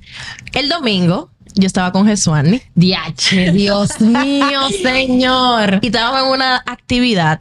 El 0.53 0.68
domingo 0.68 1.30
yo 1.57 1.66
estaba 1.66 1.90
con 1.92 2.07
Jesuani 2.07 2.62
Diache, 2.74 3.50
Dios 3.52 4.00
mío, 4.00 4.68
señor. 4.82 5.80
y 5.82 5.86
estábamos 5.86 6.22
en 6.22 6.28
una 6.28 6.57
actividad 6.66 7.40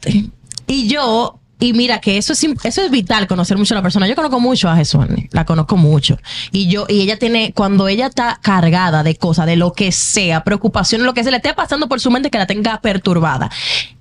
y 0.66 0.88
yo 0.88 1.38
y 1.58 1.72
mira 1.72 2.00
que 2.00 2.18
eso 2.18 2.34
es 2.34 2.46
eso 2.64 2.82
es 2.82 2.90
vital 2.90 3.26
conocer 3.26 3.56
mucho 3.56 3.72
a 3.72 3.76
la 3.76 3.82
persona. 3.82 4.06
Yo 4.06 4.14
conozco 4.14 4.40
mucho 4.40 4.68
a 4.68 4.76
Jesús, 4.76 5.06
la 5.30 5.46
conozco 5.46 5.78
mucho. 5.78 6.18
Y 6.52 6.68
yo 6.68 6.84
y 6.86 7.00
ella 7.00 7.18
tiene 7.18 7.52
cuando 7.54 7.88
ella 7.88 8.08
está 8.08 8.38
cargada 8.42 9.02
de 9.02 9.16
cosas, 9.16 9.46
de 9.46 9.56
lo 9.56 9.72
que 9.72 9.90
sea, 9.90 10.44
preocupaciones, 10.44 11.06
lo 11.06 11.14
que 11.14 11.24
se 11.24 11.30
le 11.30 11.38
esté 11.38 11.54
pasando 11.54 11.88
por 11.88 11.98
su 12.00 12.10
mente 12.10 12.30
que 12.30 12.36
la 12.36 12.46
tenga 12.46 12.80
perturbada. 12.82 13.50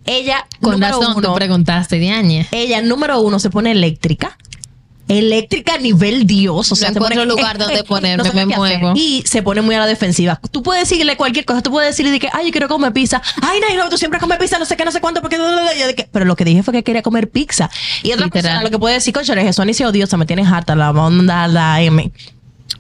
Ella 0.06 0.46
Con 0.62 0.74
número 0.74 1.00
razón, 1.00 1.14
uno, 1.18 1.34
preguntaste, 1.34 1.98
Diañe. 1.98 2.46
ella 2.52 2.82
número 2.82 3.22
uno 3.22 3.40
se 3.40 3.50
pone 3.50 3.72
eléctrica. 3.72 4.38
Eléctrica 5.08 5.76
a 5.76 5.78
nivel 5.78 6.26
Dios, 6.26 6.72
o 6.72 6.76
sea, 6.76 6.90
se 6.90 6.96
encuentro 6.96 7.22
pone- 7.22 7.32
lugar 7.32 7.58
donde 7.60 7.84
ponerme, 7.84 8.32
me 8.34 8.46
muevo. 8.48 8.94
Y 8.96 9.24
se 9.28 9.44
pone 9.44 9.62
muy 9.62 9.76
a 9.76 9.80
la 9.80 9.88
defensiva. 9.88 10.40
Tú 10.52 10.64
puedes 10.64 10.90
decirle 10.90 11.16
cualquier 11.16 11.46
cosa, 11.46 11.62
tú 11.62 11.70
puedes 11.72 11.92
decirle 11.92 12.12
de 12.12 12.20
que, 12.20 12.30
ay, 12.34 12.48
yo 12.48 12.52
quiero 12.52 12.68
comer 12.68 12.92
pizza. 12.92 13.22
Ay, 13.42 13.60
no, 13.60 13.84
no, 13.84 13.90
tú 13.90 13.98
siempre 13.98 14.20
comes 14.20 14.40
pizza, 14.40 14.58
no 14.58 14.66
sé 14.66 14.76
qué, 14.76 14.84
no 14.86 14.92
sé 14.92 15.02
cuánto, 15.02 15.22
porque... 15.22 15.38
Pero 16.12 16.26
lo 16.26 16.36
que 16.36 16.44
dije 16.46 16.64
fue 16.64 16.74
que 16.74 16.84
quería 16.84 17.04
comer 17.04 17.30
pizza. 17.30 17.70
Y 18.02 18.14
otra 18.14 18.26
Literal. 18.26 18.32
persona 18.32 18.64
lo 18.64 18.70
que 18.72 18.80
puede 18.80 18.96
decir, 18.96 19.14
concha, 19.14 19.36
Jesús 19.36 19.66
ni 19.66 19.74
se 19.74 19.86
odiosa, 19.86 20.18
me 20.18 20.26
tienes 20.26 20.48
harta, 20.48 20.76
la 20.76 20.92
onda 20.92 21.48
la 21.48 21.82
M. 21.82 22.12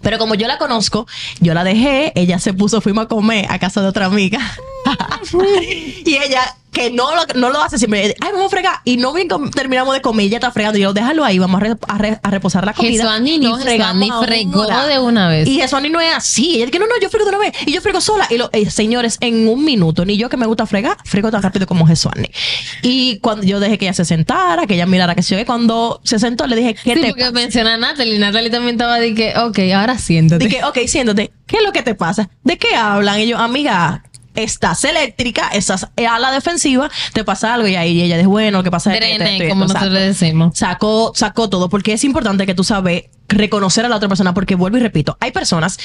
Pero 0.01 0.17
como 0.17 0.35
yo 0.35 0.47
la 0.47 0.57
conozco, 0.57 1.07
yo 1.39 1.53
la 1.53 1.63
dejé, 1.63 2.11
ella 2.15 2.39
se 2.39 2.53
puso, 2.53 2.81
fuimos 2.81 3.05
a 3.05 3.07
comer 3.07 3.45
a 3.49 3.59
casa 3.59 3.81
de 3.81 3.87
otra 3.87 4.05
amiga. 4.05 4.39
y 6.05 6.15
ella, 6.15 6.55
que 6.75 6.91
no 6.91 7.15
lo, 7.15 7.21
no 7.35 7.49
lo 7.49 7.61
hace 7.61 7.77
siempre, 7.77 8.15
ay, 8.19 8.29
vamos 8.33 8.47
a 8.47 8.49
fregar. 8.49 8.75
Y 8.83 8.97
no 8.97 9.13
bien 9.13 9.27
terminamos 9.55 9.93
de 9.93 10.01
comer, 10.01 10.25
ella 10.27 10.37
está 10.37 10.51
fregando. 10.51 10.77
Y 10.77 10.81
yo, 10.81 10.93
déjalo 10.93 11.23
ahí, 11.23 11.39
vamos 11.39 11.61
a, 11.61 11.63
re- 11.63 11.77
a 11.87 11.97
re- 11.97 12.19
a 12.21 12.29
reposar 12.29 12.65
la 12.65 12.73
comida. 12.73 12.91
Jesuani 13.03 13.39
no, 13.39 13.57
Jesuani 13.57 14.11
fregó 14.23 14.63
ahora. 14.63 14.85
de 14.87 14.99
una 14.99 15.29
vez. 15.29 15.47
Y 15.47 15.59
Jesuani 15.61 15.89
no 15.89 16.01
es 16.01 16.13
así. 16.13 16.55
Ella 16.57 16.65
dice, 16.65 16.79
no, 16.79 16.85
no, 16.87 16.93
yo 17.01 17.09
frego 17.09 17.25
de 17.25 17.29
una 17.29 17.39
vez. 17.39 17.53
Y 17.65 17.71
yo 17.71 17.81
frego 17.81 18.01
sola. 18.01 18.27
Y 18.29 18.37
lo, 18.37 18.49
eh, 18.51 18.69
señores, 18.69 19.17
en 19.21 19.47
un 19.47 19.63
minuto, 19.63 20.03
ni 20.05 20.17
yo 20.17 20.27
que 20.29 20.35
me 20.37 20.45
gusta 20.45 20.65
fregar, 20.65 20.97
frego 21.05 21.31
tan 21.31 21.41
rápido 21.41 21.65
como 21.65 21.87
Jesuani. 21.87 22.29
Y 22.81 23.19
cuando 23.19 23.45
yo 23.45 23.59
dejé 23.61 23.77
que 23.77 23.85
ella 23.85 23.93
se 23.93 24.03
sentara, 24.05 24.67
que 24.67 24.75
ella 24.75 24.85
mirara 24.85 25.15
que 25.15 25.23
se 25.23 25.35
oye, 25.35 25.45
cuando 25.45 26.01
se 26.03 26.19
sentó, 26.19 26.45
le 26.45 26.57
dije, 26.57 26.75
¿qué 26.83 26.95
Sí, 26.95 27.01
te 27.01 27.07
porque 27.07 27.21
pasa? 27.21 27.31
menciona 27.31 27.73
a 27.75 27.77
Natalie. 27.77 28.19
Natalie 28.19 28.49
también 28.49 28.75
estaba 28.75 28.99
de 28.99 29.13
que, 29.15 29.33
ok, 29.37 29.59
ahora 29.73 29.97
siéntate. 29.97 30.43
De 30.43 30.49
que, 30.49 30.63
ok, 30.63 30.77
siéntate, 30.87 31.31
¿qué 31.47 31.57
es 31.57 31.63
lo 31.63 31.71
que 31.71 31.83
te 31.83 31.95
pasa? 31.95 32.29
¿De 32.43 32.57
qué 32.57 32.75
hablan? 32.75 33.21
Y 33.21 33.27
yo, 33.27 33.37
amiga, 33.37 34.03
estás 34.35 34.83
eléctrica, 34.83 35.49
estás 35.49 35.87
a 35.95 36.19
la 36.19 36.31
defensiva, 36.31 36.89
te 37.13 37.23
pasa 37.23 37.53
algo 37.53 37.67
y 37.67 37.75
ahí 37.75 38.01
ella 38.01 38.17
dice, 38.17 38.27
bueno, 38.27 38.63
que 38.63 38.71
pasa. 38.71 38.91
Drene, 38.91 39.37
esto 39.37 39.49
como 39.49 39.65
nosotros 39.65 39.91
le 39.91 40.01
decimos. 40.01 40.57
Sacó, 40.57 41.11
sacó 41.15 41.49
todo, 41.49 41.69
porque 41.69 41.93
es 41.93 42.03
importante 42.03 42.45
que 42.45 42.55
tú 42.55 42.63
sabes 42.63 43.05
reconocer 43.27 43.85
a 43.85 43.89
la 43.89 43.95
otra 43.97 44.07
persona, 44.07 44.33
porque 44.33 44.55
vuelvo 44.55 44.77
y 44.77 44.81
repito, 44.81 45.17
hay 45.19 45.31
personas 45.31 45.79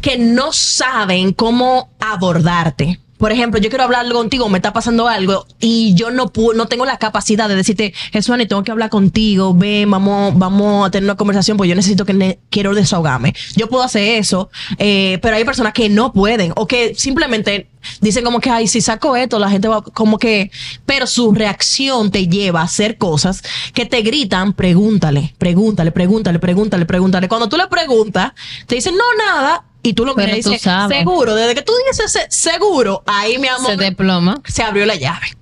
que 0.00 0.18
no 0.18 0.52
saben 0.52 1.32
cómo 1.32 1.90
abordarte. 2.00 3.00
Por 3.24 3.32
ejemplo, 3.32 3.58
yo 3.58 3.70
quiero 3.70 3.84
hablar 3.84 4.06
contigo, 4.12 4.50
me 4.50 4.58
está 4.58 4.74
pasando 4.74 5.08
algo 5.08 5.46
y 5.58 5.94
yo 5.94 6.10
no 6.10 6.30
pu- 6.30 6.54
no 6.54 6.66
tengo 6.66 6.84
la 6.84 6.98
capacidad 6.98 7.48
de 7.48 7.56
decirte, 7.56 7.94
Jesús, 8.12 8.36
tengo 8.46 8.62
que 8.62 8.70
hablar 8.70 8.90
contigo, 8.90 9.54
ven, 9.54 9.90
vamos, 9.90 10.36
vamos 10.36 10.86
a 10.86 10.90
tener 10.90 11.04
una 11.04 11.16
conversación, 11.16 11.56
pues 11.56 11.70
yo 11.70 11.74
necesito 11.74 12.04
que 12.04 12.38
quiero 12.50 12.74
desahogarme. 12.74 13.34
Yo 13.56 13.70
puedo 13.70 13.82
hacer 13.82 14.18
eso, 14.18 14.50
eh, 14.76 15.18
pero 15.22 15.36
hay 15.36 15.44
personas 15.46 15.72
que 15.72 15.88
no 15.88 16.12
pueden 16.12 16.52
o 16.54 16.66
que 16.66 16.94
simplemente 16.94 17.70
dicen 18.02 18.24
como 18.24 18.40
que, 18.40 18.50
ay, 18.50 18.68
si 18.68 18.82
saco 18.82 19.16
esto, 19.16 19.38
la 19.38 19.48
gente 19.48 19.68
va 19.68 19.80
como 19.80 20.18
que, 20.18 20.50
pero 20.84 21.06
su 21.06 21.32
reacción 21.32 22.10
te 22.10 22.28
lleva 22.28 22.60
a 22.60 22.64
hacer 22.64 22.98
cosas 22.98 23.42
que 23.72 23.86
te 23.86 24.02
gritan, 24.02 24.52
pregúntale, 24.52 25.34
pregúntale, 25.38 25.92
pregúntale, 25.92 26.38
pregúntale, 26.40 26.84
pregúntale. 26.84 27.28
Cuando 27.28 27.48
tú 27.48 27.56
le 27.56 27.68
preguntas, 27.68 28.32
te 28.66 28.74
dicen, 28.74 28.94
no, 28.94 29.04
nada. 29.16 29.64
Y 29.84 29.92
tú 29.92 30.04
lo 30.06 30.14
miras 30.16 30.32
y 30.32 30.36
dices, 30.36 30.62
seguro, 30.88 31.34
desde 31.36 31.54
que 31.54 31.62
tú 31.62 31.72
dices 31.90 32.10
se- 32.10 32.26
seguro, 32.30 33.02
ahí 33.06 33.38
mi 33.38 33.48
amor 33.48 33.70
Se 33.70 33.76
desploma. 33.76 34.40
se 34.46 34.62
abrió 34.62 34.86
la 34.86 34.94
llave. 34.96 35.36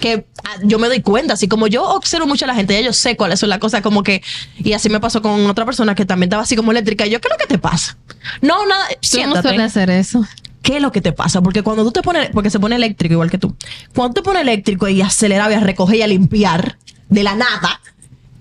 Que 0.00 0.26
ah, 0.44 0.56
yo 0.64 0.78
me 0.80 0.88
doy 0.88 1.00
cuenta, 1.02 1.34
así 1.34 1.46
como 1.46 1.66
yo 1.68 1.84
observo 1.88 2.26
mucho 2.26 2.46
a 2.46 2.48
la 2.48 2.54
gente, 2.54 2.74
ya 2.74 2.80
yo 2.80 2.92
sé 2.94 3.16
cuáles 3.16 3.38
son 3.38 3.50
las 3.50 3.58
cosas, 3.60 3.82
como 3.82 4.02
que, 4.02 4.22
y 4.58 4.72
así 4.72 4.88
me 4.88 4.98
pasó 4.98 5.20
con 5.22 5.46
otra 5.46 5.64
persona 5.66 5.94
que 5.94 6.04
también 6.06 6.28
estaba 6.28 6.42
así 6.42 6.56
como 6.56 6.72
eléctrica. 6.72 7.06
Y 7.06 7.10
yo, 7.10 7.20
¿qué 7.20 7.28
es 7.28 7.34
lo 7.34 7.38
que 7.38 7.46
te 7.46 7.58
pasa? 7.58 7.96
No, 8.40 8.66
nada, 8.66 8.84
siéntate. 9.00 9.48
sueles 9.50 9.66
hacer 9.66 9.90
eso. 9.90 10.26
¿Qué 10.62 10.76
es 10.76 10.82
lo 10.82 10.90
que 10.90 11.00
te 11.02 11.12
pasa? 11.12 11.42
Porque 11.42 11.62
cuando 11.62 11.84
tú 11.84 11.92
te 11.92 12.02
pones, 12.02 12.30
porque 12.30 12.48
se 12.50 12.58
pone 12.58 12.76
eléctrico 12.76 13.12
igual 13.12 13.30
que 13.30 13.38
tú, 13.38 13.54
cuando 13.94 14.14
te 14.14 14.22
pones 14.22 14.42
eléctrico 14.42 14.88
y 14.88 15.02
acelerar 15.02 15.50
y 15.52 15.54
a 15.54 15.60
recoger 15.60 15.96
y 15.96 16.02
a 16.02 16.06
limpiar 16.06 16.78
de 17.08 17.22
la 17.22 17.34
nada, 17.34 17.80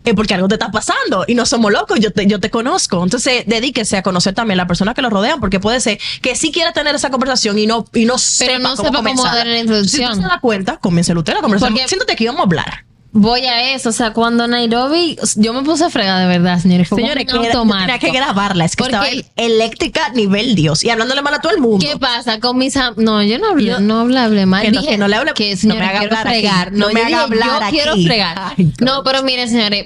es 0.03 0.13
porque 0.15 0.33
algo 0.33 0.47
te 0.47 0.55
está 0.55 0.71
pasando 0.71 1.25
y 1.27 1.35
no 1.35 1.45
somos 1.45 1.71
locos, 1.71 1.99
yo 1.99 2.11
te, 2.11 2.25
yo 2.27 2.39
te 2.39 2.49
conozco. 2.49 3.03
Entonces, 3.03 3.43
dedíquese 3.45 3.97
a 3.97 4.01
conocer 4.03 4.33
también 4.33 4.59
a 4.59 4.63
las 4.63 4.67
personas 4.67 4.95
que 4.95 5.01
lo 5.01 5.09
rodean, 5.09 5.39
porque 5.39 5.59
puede 5.59 5.79
ser 5.79 5.99
que 6.21 6.35
sí 6.35 6.51
quiera 6.51 6.73
tener 6.73 6.95
esa 6.95 7.09
conversación 7.11 7.57
y 7.59 7.67
no, 7.67 7.85
y 7.93 8.05
no 8.05 8.17
sepa 8.17 8.57
no 8.59 8.75
cómo 8.75 8.75
sepa 8.77 8.85
cómo 8.89 8.97
comenzar. 8.97 9.35
dar 9.35 9.47
la 9.47 9.53
Si 9.55 9.59
introducción. 9.61 10.13
tú 10.15 10.21
se 10.21 10.27
da 10.27 10.39
cuenta, 10.39 10.77
comienza 10.77 11.13
usted 11.17 11.33
la 11.33 11.41
conversación. 11.41 11.73
Porque- 11.75 11.87
Siéntate 11.87 12.13
aquí, 12.13 12.25
vamos 12.25 12.39
a 12.39 12.43
hablar. 12.43 12.85
Voy 13.13 13.41
a 13.41 13.73
eso, 13.73 13.89
o 13.89 13.91
sea, 13.91 14.13
cuando 14.13 14.47
Nairobi, 14.47 15.17
yo 15.35 15.51
me 15.53 15.63
puse 15.63 15.83
a 15.83 15.89
fregar 15.89 16.21
de 16.21 16.27
verdad, 16.27 16.59
señores. 16.59 16.87
Señores, 16.87 17.25
que 17.25 17.33
tenía 17.33 17.99
que 17.99 18.09
grabarla, 18.11 18.63
es 18.63 18.77
que 18.77 18.83
Porque- 18.85 18.95
estaba 18.95 19.31
eléctrica 19.35 20.09
nivel 20.15 20.55
Dios 20.55 20.81
y 20.85 20.89
hablándole 20.91 21.21
mal 21.21 21.33
a 21.33 21.39
todo 21.39 21.51
el 21.53 21.59
mundo. 21.59 21.85
¿Qué 21.85 21.97
pasa 21.97 22.39
con 22.39 22.57
mis 22.57 22.77
am- 22.77 22.93
No, 22.95 23.21
yo 23.21 23.37
no 23.37 23.49
hablé, 23.49 23.65
Yo- 23.71 23.79
no 23.81 23.99
hablé, 23.99 24.45
mal. 24.45 24.61
Que 24.63 24.71
no- 24.71 24.79
Dije 24.79 24.93
que 24.93 24.97
no 24.97 25.09
le 25.09 25.17
hable- 25.17 25.33
que 25.33 25.51
no 25.51 25.57
señores, 25.57 25.81
me 25.81 25.87
haga 25.89 25.99
quiero 25.99 26.15
hablar 26.15 26.27
aquí. 26.27 26.39
fregar. 26.39 26.71
No 26.71 26.87
No, 26.87 26.93
me 26.93 26.99
haga 27.01 27.07
dije, 27.09 27.19
hablar 27.21 27.63
yo 27.63 27.69
quiero 27.69 27.91
aquí. 27.91 28.05
fregar. 28.05 28.37
Ay, 28.57 28.73
no, 28.79 29.03
pero 29.03 29.23
miren, 29.23 29.49
señores. 29.49 29.85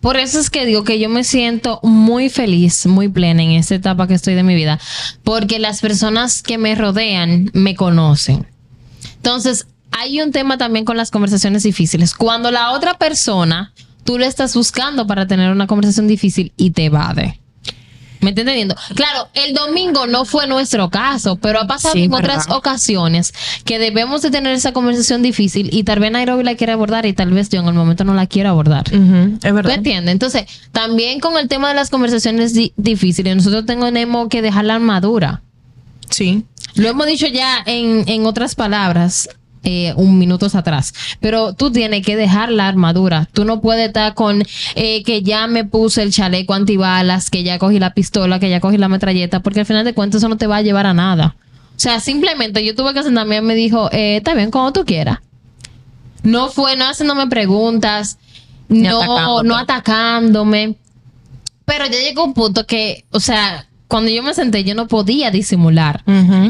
Por 0.00 0.16
eso 0.16 0.38
es 0.38 0.48
que 0.48 0.64
digo 0.64 0.84
que 0.84 1.00
yo 1.00 1.08
me 1.08 1.24
siento 1.24 1.80
muy 1.82 2.28
feliz, 2.28 2.86
muy 2.86 3.08
plena 3.08 3.42
en 3.42 3.50
esta 3.50 3.74
etapa 3.74 4.06
que 4.06 4.14
estoy 4.14 4.34
de 4.34 4.44
mi 4.44 4.54
vida, 4.54 4.78
porque 5.24 5.58
las 5.58 5.80
personas 5.80 6.40
que 6.44 6.56
me 6.56 6.76
rodean 6.76 7.50
me 7.52 7.74
conocen. 7.74 8.46
Entonces, 9.16 9.66
hay 9.90 10.20
un 10.20 10.32
tema 10.32 10.58
también 10.58 10.84
con 10.84 10.96
las 10.96 11.10
conversaciones 11.10 11.62
difíciles. 11.62 12.14
Cuando 12.14 12.50
la 12.50 12.72
otra 12.72 12.94
persona, 12.98 13.72
tú 14.04 14.18
le 14.18 14.26
estás 14.26 14.54
buscando 14.54 15.06
para 15.06 15.26
tener 15.26 15.50
una 15.50 15.66
conversación 15.66 16.06
difícil 16.08 16.52
y 16.56 16.70
te 16.70 16.86
evade. 16.86 17.40
¿Me 18.20 18.30
está 18.30 18.40
entendiendo? 18.40 18.74
Claro, 18.96 19.28
el 19.34 19.54
domingo 19.54 20.08
no 20.08 20.24
fue 20.24 20.48
nuestro 20.48 20.90
caso, 20.90 21.36
pero 21.36 21.60
ha 21.60 21.68
pasado 21.68 21.94
Sí, 21.94 22.02
en 22.04 22.10
verdad. 22.10 22.38
otras 22.40 22.50
ocasiones 22.56 23.32
que 23.64 23.78
debemos 23.78 24.22
de 24.22 24.32
tener 24.32 24.52
esa 24.54 24.72
conversación 24.72 25.22
difícil 25.22 25.68
y 25.72 25.84
tal 25.84 26.00
vez 26.00 26.10
Nairobi 26.10 26.42
la 26.42 26.56
quiere 26.56 26.72
abordar 26.72 27.06
y 27.06 27.12
tal 27.12 27.30
vez 27.30 27.48
yo 27.48 27.60
en 27.60 27.68
el 27.68 27.74
momento 27.74 28.02
no 28.02 28.14
la 28.14 28.26
quiero 28.26 28.48
abordar. 28.50 28.86
Ujú, 28.92 29.34
es 29.34 29.38
¿Tú 29.40 29.54
verdad. 29.54 29.74
entiendes? 29.76 30.10
Entonces, 30.12 30.46
también 30.72 31.20
con 31.20 31.36
el 31.38 31.46
tema 31.46 31.68
de 31.68 31.74
las 31.74 31.90
conversaciones 31.90 32.54
di- 32.54 32.72
difíciles, 32.76 33.36
nosotros 33.36 33.64
tenemos 33.66 34.28
que 34.28 34.42
dejar 34.42 34.64
la 34.64 34.74
armadura. 34.74 35.42
Sí. 36.10 36.42
Lo 36.74 36.88
hemos 36.88 37.06
dicho 37.06 37.28
ya 37.28 37.62
en, 37.66 38.02
en 38.08 38.26
otras 38.26 38.56
palabras. 38.56 39.28
Eh, 39.68 39.92
un 39.96 40.18
minutos 40.18 40.54
atrás, 40.54 40.94
pero 41.20 41.52
tú 41.52 41.70
tienes 41.70 42.02
que 42.02 42.16
dejar 42.16 42.50
la 42.50 42.68
armadura. 42.68 43.28
Tú 43.34 43.44
no 43.44 43.60
puedes 43.60 43.88
estar 43.88 44.14
con 44.14 44.42
eh, 44.74 45.02
que 45.02 45.22
ya 45.22 45.46
me 45.46 45.64
puse 45.64 46.02
el 46.02 46.10
chaleco 46.10 46.54
antibalas, 46.54 47.28
que 47.28 47.42
ya 47.42 47.58
cogí 47.58 47.78
la 47.78 47.92
pistola, 47.92 48.40
que 48.40 48.48
ya 48.48 48.60
cogí 48.60 48.78
la 48.78 48.88
metralleta, 48.88 49.40
porque 49.40 49.60
al 49.60 49.66
final 49.66 49.84
de 49.84 49.92
cuentas 49.92 50.20
eso 50.20 50.28
no 50.30 50.38
te 50.38 50.46
va 50.46 50.56
a 50.56 50.62
llevar 50.62 50.86
a 50.86 50.94
nada. 50.94 51.36
O 51.76 51.80
sea, 51.80 52.00
simplemente 52.00 52.64
yo 52.64 52.74
tuve 52.74 52.94
que 52.94 53.02
sentarme 53.02 53.36
y 53.36 53.40
me 53.42 53.54
dijo, 53.54 53.90
eh, 53.92 54.16
está 54.16 54.32
bien, 54.32 54.50
como 54.50 54.72
tú 54.72 54.86
quieras. 54.86 55.18
No 56.22 56.48
fue, 56.48 56.74
no 56.76 56.88
haciéndome 56.88 57.26
preguntas, 57.26 58.18
no, 58.68 59.02
atacándote. 59.02 59.48
no 59.48 59.56
atacándome. 59.56 60.76
Pero 61.66 61.84
ya 61.84 62.00
llegó 62.00 62.24
un 62.24 62.32
punto 62.32 62.66
que, 62.66 63.04
o 63.10 63.20
sea, 63.20 63.68
cuando 63.88 64.10
yo 64.10 64.22
me 64.22 64.34
senté, 64.34 64.64
yo 64.64 64.74
no 64.74 64.86
podía 64.86 65.30
disimular. 65.30 66.02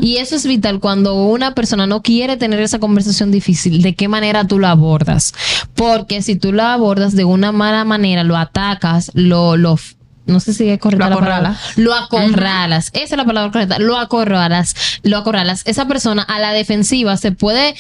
Y 0.03 0.16
eso 0.16 0.34
es 0.36 0.45
vital 0.45 0.80
cuando 0.80 1.14
una 1.14 1.55
persona 1.55 1.86
no 1.86 2.03
quiere 2.03 2.36
tener 2.36 2.61
esa 2.61 2.80
conversación 2.80 3.30
difícil, 3.30 3.80
de 3.80 3.95
qué 3.95 4.09
manera 4.09 4.45
tú 4.45 4.59
la 4.59 4.72
abordas. 4.72 5.32
Porque 5.74 6.20
si 6.20 6.34
tú 6.34 6.53
la 6.53 6.74
abordas 6.74 7.14
de 7.14 7.24
una 7.24 7.53
mala 7.53 7.84
manera, 7.84 8.24
lo 8.24 8.36
atacas, 8.36 9.12
lo, 9.14 9.57
lo 9.57 9.78
no 10.26 10.41
sé 10.41 10.53
si 10.53 10.68
es 10.68 10.78
correcta 10.78 11.09
Lo 11.09 11.14
la 11.14 11.20
palabra. 11.20 11.51
acorralas. 11.51 11.78
Lo 11.78 11.95
acorralas. 11.95 12.91
Esa 12.93 13.14
es 13.14 13.16
la 13.16 13.24
palabra 13.24 13.51
correcta. 13.51 13.78
Lo 13.78 13.97
acorralas. 13.97 14.74
Lo 15.03 15.16
acorralas. 15.16 15.62
Esa 15.64 15.86
persona 15.89 16.22
a 16.22 16.39
la 16.39 16.53
defensiva 16.53 17.16
se 17.16 17.32
puede 17.32 17.74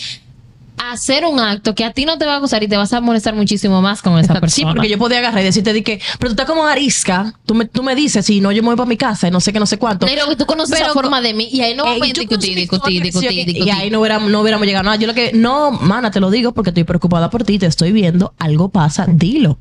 hacer 0.78 1.24
un 1.24 1.40
acto 1.40 1.74
que 1.74 1.84
a 1.84 1.92
ti 1.92 2.04
no 2.04 2.18
te 2.18 2.26
va 2.26 2.36
a 2.36 2.38
gustar 2.38 2.62
y 2.62 2.68
te 2.68 2.76
vas 2.76 2.92
a 2.92 3.00
molestar 3.00 3.34
muchísimo 3.34 3.82
más 3.82 4.02
con 4.02 4.14
esa 4.14 4.20
Exacto. 4.20 4.40
persona. 4.40 4.70
Sí, 4.70 4.74
porque 4.74 4.88
yo 4.88 4.98
podía 4.98 5.18
agarrar 5.18 5.40
y 5.40 5.44
decirte 5.44 5.72
di 5.72 5.82
que, 5.82 6.00
pero 6.18 6.30
tú 6.30 6.32
estás 6.32 6.46
como 6.46 6.66
arisca, 6.66 7.34
tú 7.46 7.54
me, 7.54 7.66
tú 7.66 7.82
me 7.82 7.94
dices, 7.94 8.24
si 8.24 8.40
no, 8.40 8.52
yo 8.52 8.62
me 8.62 8.68
voy 8.68 8.76
para 8.76 8.88
mi 8.88 8.96
casa 8.96 9.28
y 9.28 9.30
no 9.30 9.40
sé 9.40 9.52
qué, 9.52 9.60
no 9.60 9.66
sé 9.66 9.78
cuánto. 9.78 10.06
Nairobi, 10.06 10.36
tú 10.36 10.46
conoces 10.46 10.74
Pero 10.74 10.86
esa 10.86 10.94
forma 10.94 11.20
de 11.20 11.34
mí 11.34 11.48
y 11.50 11.60
ahí 11.60 11.74
no 11.74 11.84
vamos 11.84 12.02
a 12.02 12.04
discutir, 12.06 12.56
discutir, 12.56 13.02
discutir. 13.02 13.56
Y 13.56 13.70
ahí 13.70 13.90
no 13.90 14.00
hubiéramos, 14.00 14.30
no 14.30 14.40
hubiéramos 14.40 14.66
llegado. 14.66 14.94
Yo 14.94 15.06
lo 15.06 15.14
que, 15.14 15.32
no, 15.34 15.70
mana, 15.70 16.10
te 16.10 16.20
lo 16.20 16.30
digo 16.30 16.52
porque 16.52 16.70
estoy 16.70 16.84
preocupada 16.84 17.30
por 17.30 17.44
ti, 17.44 17.58
te 17.58 17.66
estoy 17.66 17.92
viendo, 17.92 18.34
algo 18.38 18.68
pasa, 18.68 19.06
dilo. 19.08 19.58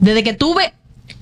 Desde 0.00 0.22
que 0.22 0.34
tuve, 0.34 0.74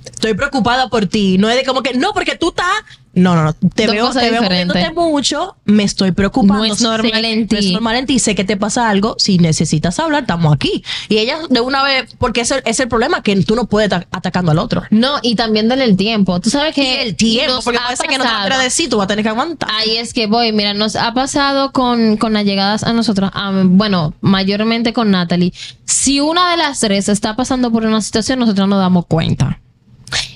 estoy 0.05 0.35
preocupada 0.35 0.89
por 0.89 1.07
ti. 1.07 1.39
No 1.39 1.49
es 1.49 1.57
de 1.57 1.64
como 1.64 1.83
que, 1.83 1.95
no, 1.95 2.12
porque 2.12 2.37
tú 2.37 2.51
estás. 2.51 2.66
No, 3.15 3.35
no, 3.35 3.45
no. 3.45 3.53
Te 3.53 3.87
Dos 3.87 3.95
veo, 3.95 4.11
te 4.13 4.31
veo 4.31 4.43
moviéndote 4.43 4.91
mucho. 4.93 5.57
Me 5.65 5.83
estoy 5.83 6.13
preocupando. 6.13 6.55
No 6.55 6.65
es 6.65 6.81
normal 6.81 7.23
sé- 7.23 7.33
en 7.33 7.47
ti. 7.47 7.55
No 7.55 7.61
es 7.61 7.73
normal 7.73 7.97
en 7.97 8.07
ti. 8.07 8.19
Sé 8.19 8.35
que 8.35 8.45
te 8.45 8.57
pasa 8.57 8.89
algo. 8.89 9.17
Si 9.19 9.37
necesitas 9.39 9.99
hablar, 9.99 10.23
estamos 10.23 10.55
aquí. 10.55 10.83
Y 11.11 11.19
ella 11.19 11.39
de 11.51 11.61
una 11.61 11.83
vez, 11.83 12.15
porque 12.19 12.41
ese 12.41 12.63
es 12.65 12.81
el 12.81 12.89
problema, 12.89 13.23
que 13.23 13.37
tú 13.45 13.55
no 13.55 13.67
puedes 13.67 13.87
estar 13.93 14.07
atacando 14.13 14.53
al 14.53 14.59
otro. 14.59 14.83
No, 14.91 15.19
y 15.23 15.35
también 15.35 15.69
dale 15.69 15.85
el 15.85 15.97
tiempo. 15.97 16.41
Tú 16.41 16.49
sabes 16.49 16.75
que 16.75 16.83
Y 16.83 17.09
el 17.09 17.17
tiempo, 17.17 17.61
porque 17.63 17.79
ser 17.97 18.09
que 18.09 18.17
no 18.19 18.25
te 18.25 18.31
quiera 18.41 18.59
decir, 18.59 18.89
tú 18.89 18.97
vas 18.97 19.05
a 19.05 19.09
tener 19.09 19.23
que 19.25 19.29
aguantar. 19.29 19.69
Ahí 19.73 19.97
es 19.97 20.15
que 20.15 20.27
voy. 20.27 20.53
Mira, 20.53 20.73
nos 20.73 20.97
ha 20.97 21.13
pasado 21.13 21.73
con, 21.73 22.17
con 22.17 22.33
las 22.33 22.45
llegadas 22.45 22.83
a 22.83 22.93
nosotros, 22.95 23.31
bueno, 23.67 24.15
mayormente 24.23 24.93
con 24.95 25.11
Natalie. 25.11 25.53
Si 25.85 26.21
una 26.21 26.51
de 26.51 26.57
las 26.57 26.81
tres 26.81 27.09
está 27.11 27.37
pasando 27.37 27.71
por 27.71 27.85
una 27.85 28.01
situación, 28.01 28.39
nosotros 28.39 28.67
nos 28.69 28.79
damos 28.79 29.05
cuenta. 29.07 29.61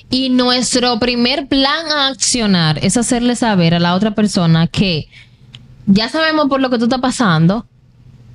Y 0.09 0.29
nuestro 0.29 0.99
primer 0.99 1.47
plan 1.47 1.87
a 1.91 2.07
accionar 2.07 2.79
es 2.83 2.95
hacerle 2.95 3.35
saber 3.35 3.73
a 3.73 3.79
la 3.79 3.93
otra 3.93 4.11
persona 4.11 4.67
que 4.67 5.07
ya 5.85 6.07
sabemos 6.09 6.47
por 6.47 6.61
lo 6.61 6.69
que 6.69 6.77
tú 6.77 6.85
estás 6.85 7.01
pasando. 7.01 7.65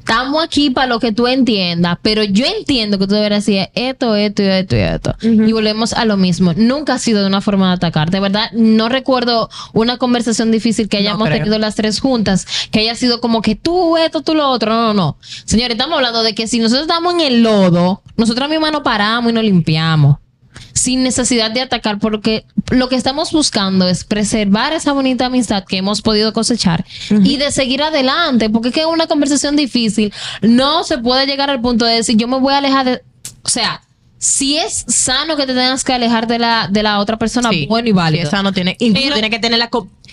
Estamos 0.00 0.42
aquí 0.42 0.70
para 0.70 0.88
lo 0.88 0.98
que 0.98 1.12
tú 1.12 1.28
entiendas, 1.28 1.96
pero 2.02 2.24
yo 2.24 2.44
entiendo 2.44 2.98
que 2.98 3.06
tú 3.06 3.14
deberías 3.14 3.46
decir 3.46 3.68
esto, 3.74 4.16
esto 4.16 4.42
y 4.42 4.46
esto 4.46 4.76
y 4.76 4.80
esto. 4.80 5.14
Y 5.22 5.52
volvemos 5.52 5.92
a 5.92 6.04
lo 6.04 6.16
mismo. 6.16 6.52
Nunca 6.56 6.94
ha 6.94 6.98
sido 6.98 7.20
de 7.20 7.28
una 7.28 7.40
forma 7.40 7.68
de 7.68 7.74
atacar. 7.74 8.10
De 8.10 8.18
verdad, 8.18 8.50
no 8.52 8.88
recuerdo 8.88 9.48
una 9.72 9.98
conversación 9.98 10.50
difícil 10.50 10.88
que 10.88 10.96
hayamos 10.96 11.28
tenido 11.28 11.56
las 11.58 11.76
tres 11.76 12.00
juntas, 12.00 12.48
que 12.72 12.80
haya 12.80 12.96
sido 12.96 13.20
como 13.20 13.42
que 13.42 13.54
tú 13.54 13.96
esto, 13.96 14.22
tú 14.22 14.34
lo 14.34 14.48
otro. 14.48 14.72
No, 14.72 14.88
no, 14.88 14.94
no. 14.94 15.16
Señores, 15.44 15.76
estamos 15.76 15.96
hablando 15.96 16.24
de 16.24 16.34
que 16.34 16.48
si 16.48 16.58
nosotros 16.58 16.82
estamos 16.82 17.14
en 17.14 17.20
el 17.20 17.42
lodo, 17.44 18.02
nosotros 18.16 18.48
mismas 18.50 18.72
nos 18.72 18.82
paramos 18.82 19.30
y 19.30 19.34
nos 19.34 19.44
limpiamos 19.44 20.16
sin 20.74 21.02
necesidad 21.02 21.50
de 21.50 21.60
atacar, 21.60 21.98
porque 21.98 22.44
lo 22.70 22.88
que 22.88 22.96
estamos 22.96 23.32
buscando 23.32 23.88
es 23.88 24.04
preservar 24.04 24.72
esa 24.72 24.92
bonita 24.92 25.26
amistad 25.26 25.64
que 25.64 25.76
hemos 25.76 26.02
podido 26.02 26.32
cosechar 26.32 26.84
y 27.10 27.36
de 27.36 27.52
seguir 27.52 27.82
adelante, 27.82 28.48
porque 28.50 28.68
es 28.68 28.74
que 28.74 28.86
una 28.86 29.06
conversación 29.06 29.56
difícil 29.56 30.12
no 30.40 30.84
se 30.84 30.98
puede 30.98 31.26
llegar 31.26 31.50
al 31.50 31.60
punto 31.60 31.84
de 31.84 31.94
decir 31.96 32.16
yo 32.16 32.28
me 32.28 32.38
voy 32.38 32.54
a 32.54 32.58
alejar 32.58 32.86
de, 32.86 33.02
o 33.42 33.48
sea, 33.48 33.82
si 34.18 34.56
es 34.56 34.84
sano 34.86 35.36
que 35.36 35.46
te 35.46 35.54
tengas 35.54 35.82
que 35.82 35.92
alejar 35.92 36.26
de 36.28 36.38
la 36.38 36.68
de 36.70 36.82
la 36.84 37.00
otra 37.00 37.16
persona, 37.18 37.50
Sí. 37.50 37.66
bueno 37.68 37.88
y 37.88 37.92
válido. 37.92 38.22
Sí, 38.22 38.28
esa 38.28 38.42
no 38.42 38.52
tiene, 38.52 38.76
incluso 38.78 39.02
Pero- 39.06 39.14
tiene 39.14 39.30
que 39.30 39.38
tener 39.40 39.58
la 39.58 39.68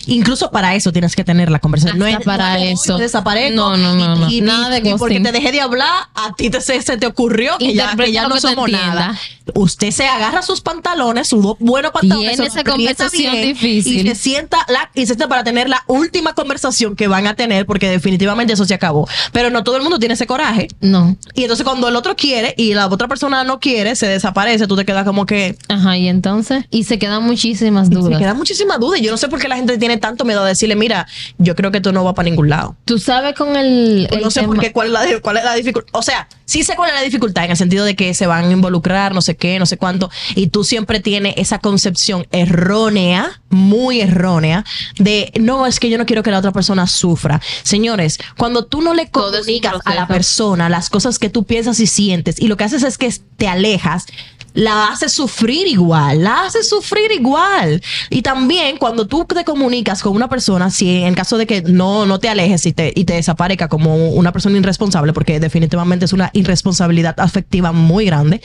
incluso 0.07 0.51
para 0.51 0.75
eso 0.75 0.91
tienes 0.91 1.15
que 1.15 1.23
tener 1.23 1.49
la 1.51 1.59
conversación. 1.59 1.99
no 1.99 2.05
es 2.05 2.17
para 2.23 2.53
no 2.55 2.59
es, 2.63 2.81
eso. 2.81 2.95
"Ay, 2.95 3.01
desaparezco 3.01 3.55
No, 3.55 3.77
no, 3.77 3.95
no, 3.95 4.15
no. 4.15 4.29
Y, 4.29 4.37
y- 4.37 4.41
Nada 4.41 4.69
de 4.69 4.89
y 4.89 4.93
porque 4.95 5.19
te 5.19 5.31
dejé 5.31 5.51
de 5.51 5.61
hablar, 5.61 5.89
a 6.15 6.33
ti 6.35 6.49
te, 6.49 6.61
se, 6.61 6.81
se 6.81 6.97
te 6.97 7.05
ocurrió 7.05 7.57
que 7.57 7.73
ya, 7.73 7.95
que 7.95 8.11
ya 8.11 8.27
no 8.27 8.35
que 8.35 8.41
somos 8.41 8.69
nada. 8.69 9.17
Usted 9.55 9.89
se 9.91 10.05
agarra 10.05 10.41
sus 10.43 10.61
pantalones, 10.61 11.27
sus 11.27 11.41
dos 11.43 11.55
buenos 11.59 11.91
pantalones, 11.91 12.31
en 12.31 12.35
se 12.37 12.43
los 12.43 12.53
esa 12.55 12.63
conversación 12.63 13.33
bien 13.33 13.47
difícil. 13.53 14.05
y 14.05 14.09
se 14.09 14.15
sienta 14.15 14.57
la 14.67 14.89
y 14.93 15.01
se 15.01 15.07
sienta 15.07 15.27
para 15.27 15.43
tener 15.43 15.67
la 15.69 15.83
última 15.87 16.33
conversación 16.33 16.95
que 16.95 17.07
van 17.07 17.25
a 17.25 17.33
tener 17.35 17.65
porque 17.65 17.89
definitivamente 17.89 18.53
eso 18.53 18.65
se 18.65 18.73
acabó. 18.75 19.07
Pero 19.31 19.49
no 19.49 19.63
todo 19.63 19.77
el 19.77 19.81
mundo 19.83 19.97
tiene 19.97 20.13
ese 20.13 20.27
coraje. 20.27 20.67
No. 20.81 21.17
Y 21.33 21.41
entonces 21.43 21.63
cuando 21.63 21.87
el 21.87 21.95
otro 21.95 22.15
quiere 22.15 22.53
y 22.57 22.73
la 22.75 22.87
otra 22.87 23.07
persona 23.07 23.43
no 23.43 23.59
quiere, 23.59 23.95
se 23.95 24.05
desaparece, 24.07 24.67
tú 24.67 24.75
te 24.75 24.85
quedas 24.85 25.03
como 25.05 25.25
que 25.25 25.57
Ajá, 25.67 25.97
y 25.97 26.07
entonces, 26.07 26.65
y 26.69 26.83
se 26.83 26.99
quedan 26.99 27.23
muchísimas 27.23 27.87
se 27.87 27.93
dudas. 27.95 28.19
quedan 28.19 28.37
muchísimas 28.37 28.79
dudas. 28.79 28.99
y 28.99 29.03
Yo 29.03 29.11
no 29.11 29.17
sé 29.17 29.27
por 29.29 29.39
qué 29.39 29.47
la 29.47 29.55
gente 29.55 29.77
tiene 29.79 29.88
tanto 29.97 30.25
miedo 30.25 30.43
a 30.43 30.47
decirle, 30.47 30.75
mira, 30.75 31.07
yo 31.37 31.55
creo 31.55 31.71
que 31.71 31.81
tú 31.81 31.91
no 31.91 32.03
vas 32.03 32.13
para 32.13 32.29
ningún 32.29 32.49
lado. 32.49 32.75
Tú 32.85 32.99
sabes 32.99 33.35
con 33.35 33.55
el, 33.55 34.05
Pues 34.09 34.17
el 34.19 34.23
no 34.25 34.31
sé 34.31 34.41
tema- 34.41 34.53
por 34.53 34.63
qué, 34.63 34.71
cuál 34.71 34.87
es 34.87 34.93
la, 34.93 35.19
cuál 35.21 35.37
es 35.37 35.43
la 35.43 35.53
dificultad. 35.55 35.89
O 35.93 36.01
sea, 36.01 36.27
sí 36.45 36.63
sé 36.63 36.75
cuál 36.75 36.89
es 36.89 36.95
la 36.95 37.01
dificultad 37.01 37.45
en 37.45 37.51
el 37.51 37.57
sentido 37.57 37.85
de 37.85 37.95
que 37.95 38.13
se 38.13 38.27
van 38.27 38.45
a 38.45 38.51
involucrar, 38.51 39.13
no 39.13 39.21
sé 39.21 39.35
qué, 39.35 39.59
no 39.59 39.65
sé 39.65 39.77
cuánto. 39.77 40.09
Y 40.35 40.47
tú 40.47 40.63
siempre 40.63 40.99
tienes 40.99 41.33
esa 41.37 41.59
concepción 41.59 42.25
errónea, 42.31 43.41
muy 43.49 44.01
errónea, 44.01 44.65
de 44.97 45.31
no, 45.39 45.65
es 45.65 45.79
que 45.79 45.89
yo 45.89 45.97
no 45.97 46.05
quiero 46.05 46.23
que 46.23 46.31
la 46.31 46.39
otra 46.39 46.51
persona 46.51 46.87
sufra. 46.87 47.41
Señores, 47.63 48.19
cuando 48.37 48.65
tú 48.65 48.81
no 48.81 48.93
le 48.93 49.09
comunicas 49.09 49.75
a 49.85 49.95
la 49.95 50.07
persona 50.07 50.69
las 50.69 50.89
cosas 50.89 51.19
que 51.19 51.29
tú 51.29 51.43
piensas 51.45 51.79
y 51.79 51.87
sientes, 51.87 52.39
y 52.39 52.47
lo 52.47 52.57
que 52.57 52.63
haces 52.63 52.83
es 52.83 52.97
que 52.97 53.11
te 53.37 53.47
alejas, 53.47 54.05
la 54.53 54.87
haces 54.87 55.11
sufrir 55.11 55.67
igual, 55.67 56.23
la 56.23 56.45
haces 56.45 56.69
sufrir 56.69 57.11
igual. 57.11 57.81
Y 58.09 58.21
también 58.21 58.77
cuando 58.77 59.07
tú 59.07 59.25
te 59.25 59.43
comunicas 59.43 60.01
con 60.01 60.15
una 60.15 60.29
persona, 60.29 60.69
si 60.69 61.03
en 61.03 61.13
caso 61.13 61.37
de 61.37 61.47
que 61.47 61.61
no, 61.61 62.05
no 62.05 62.19
te 62.19 62.29
alejes 62.29 62.65
y 62.65 62.73
te, 62.73 62.91
y 62.95 63.05
te 63.05 63.13
desaparezca 63.13 63.67
como 63.67 64.09
una 64.09 64.31
persona 64.31 64.57
irresponsable, 64.57 65.13
porque 65.13 65.39
definitivamente 65.39 66.05
es 66.05 66.13
una 66.13 66.29
irresponsabilidad 66.33 67.19
afectiva 67.19 67.71
muy 67.71 68.05
grande. 68.05 68.41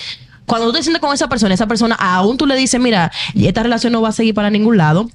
Cuando 0.46 0.66
tú 0.66 0.74
te 0.74 0.82
sientes 0.82 1.00
con 1.00 1.14
esa 1.14 1.28
persona, 1.28 1.54
esa 1.54 1.66
persona 1.66 1.94
aún 1.94 2.36
tú 2.36 2.46
le 2.46 2.56
dices, 2.56 2.80
mira, 2.80 3.10
esta 3.34 3.62
relación 3.62 3.92
no 3.92 4.02
va 4.02 4.10
a 4.10 4.12
seguir 4.12 4.34
para 4.34 4.50
ningún 4.50 4.76
lado, 4.76 5.08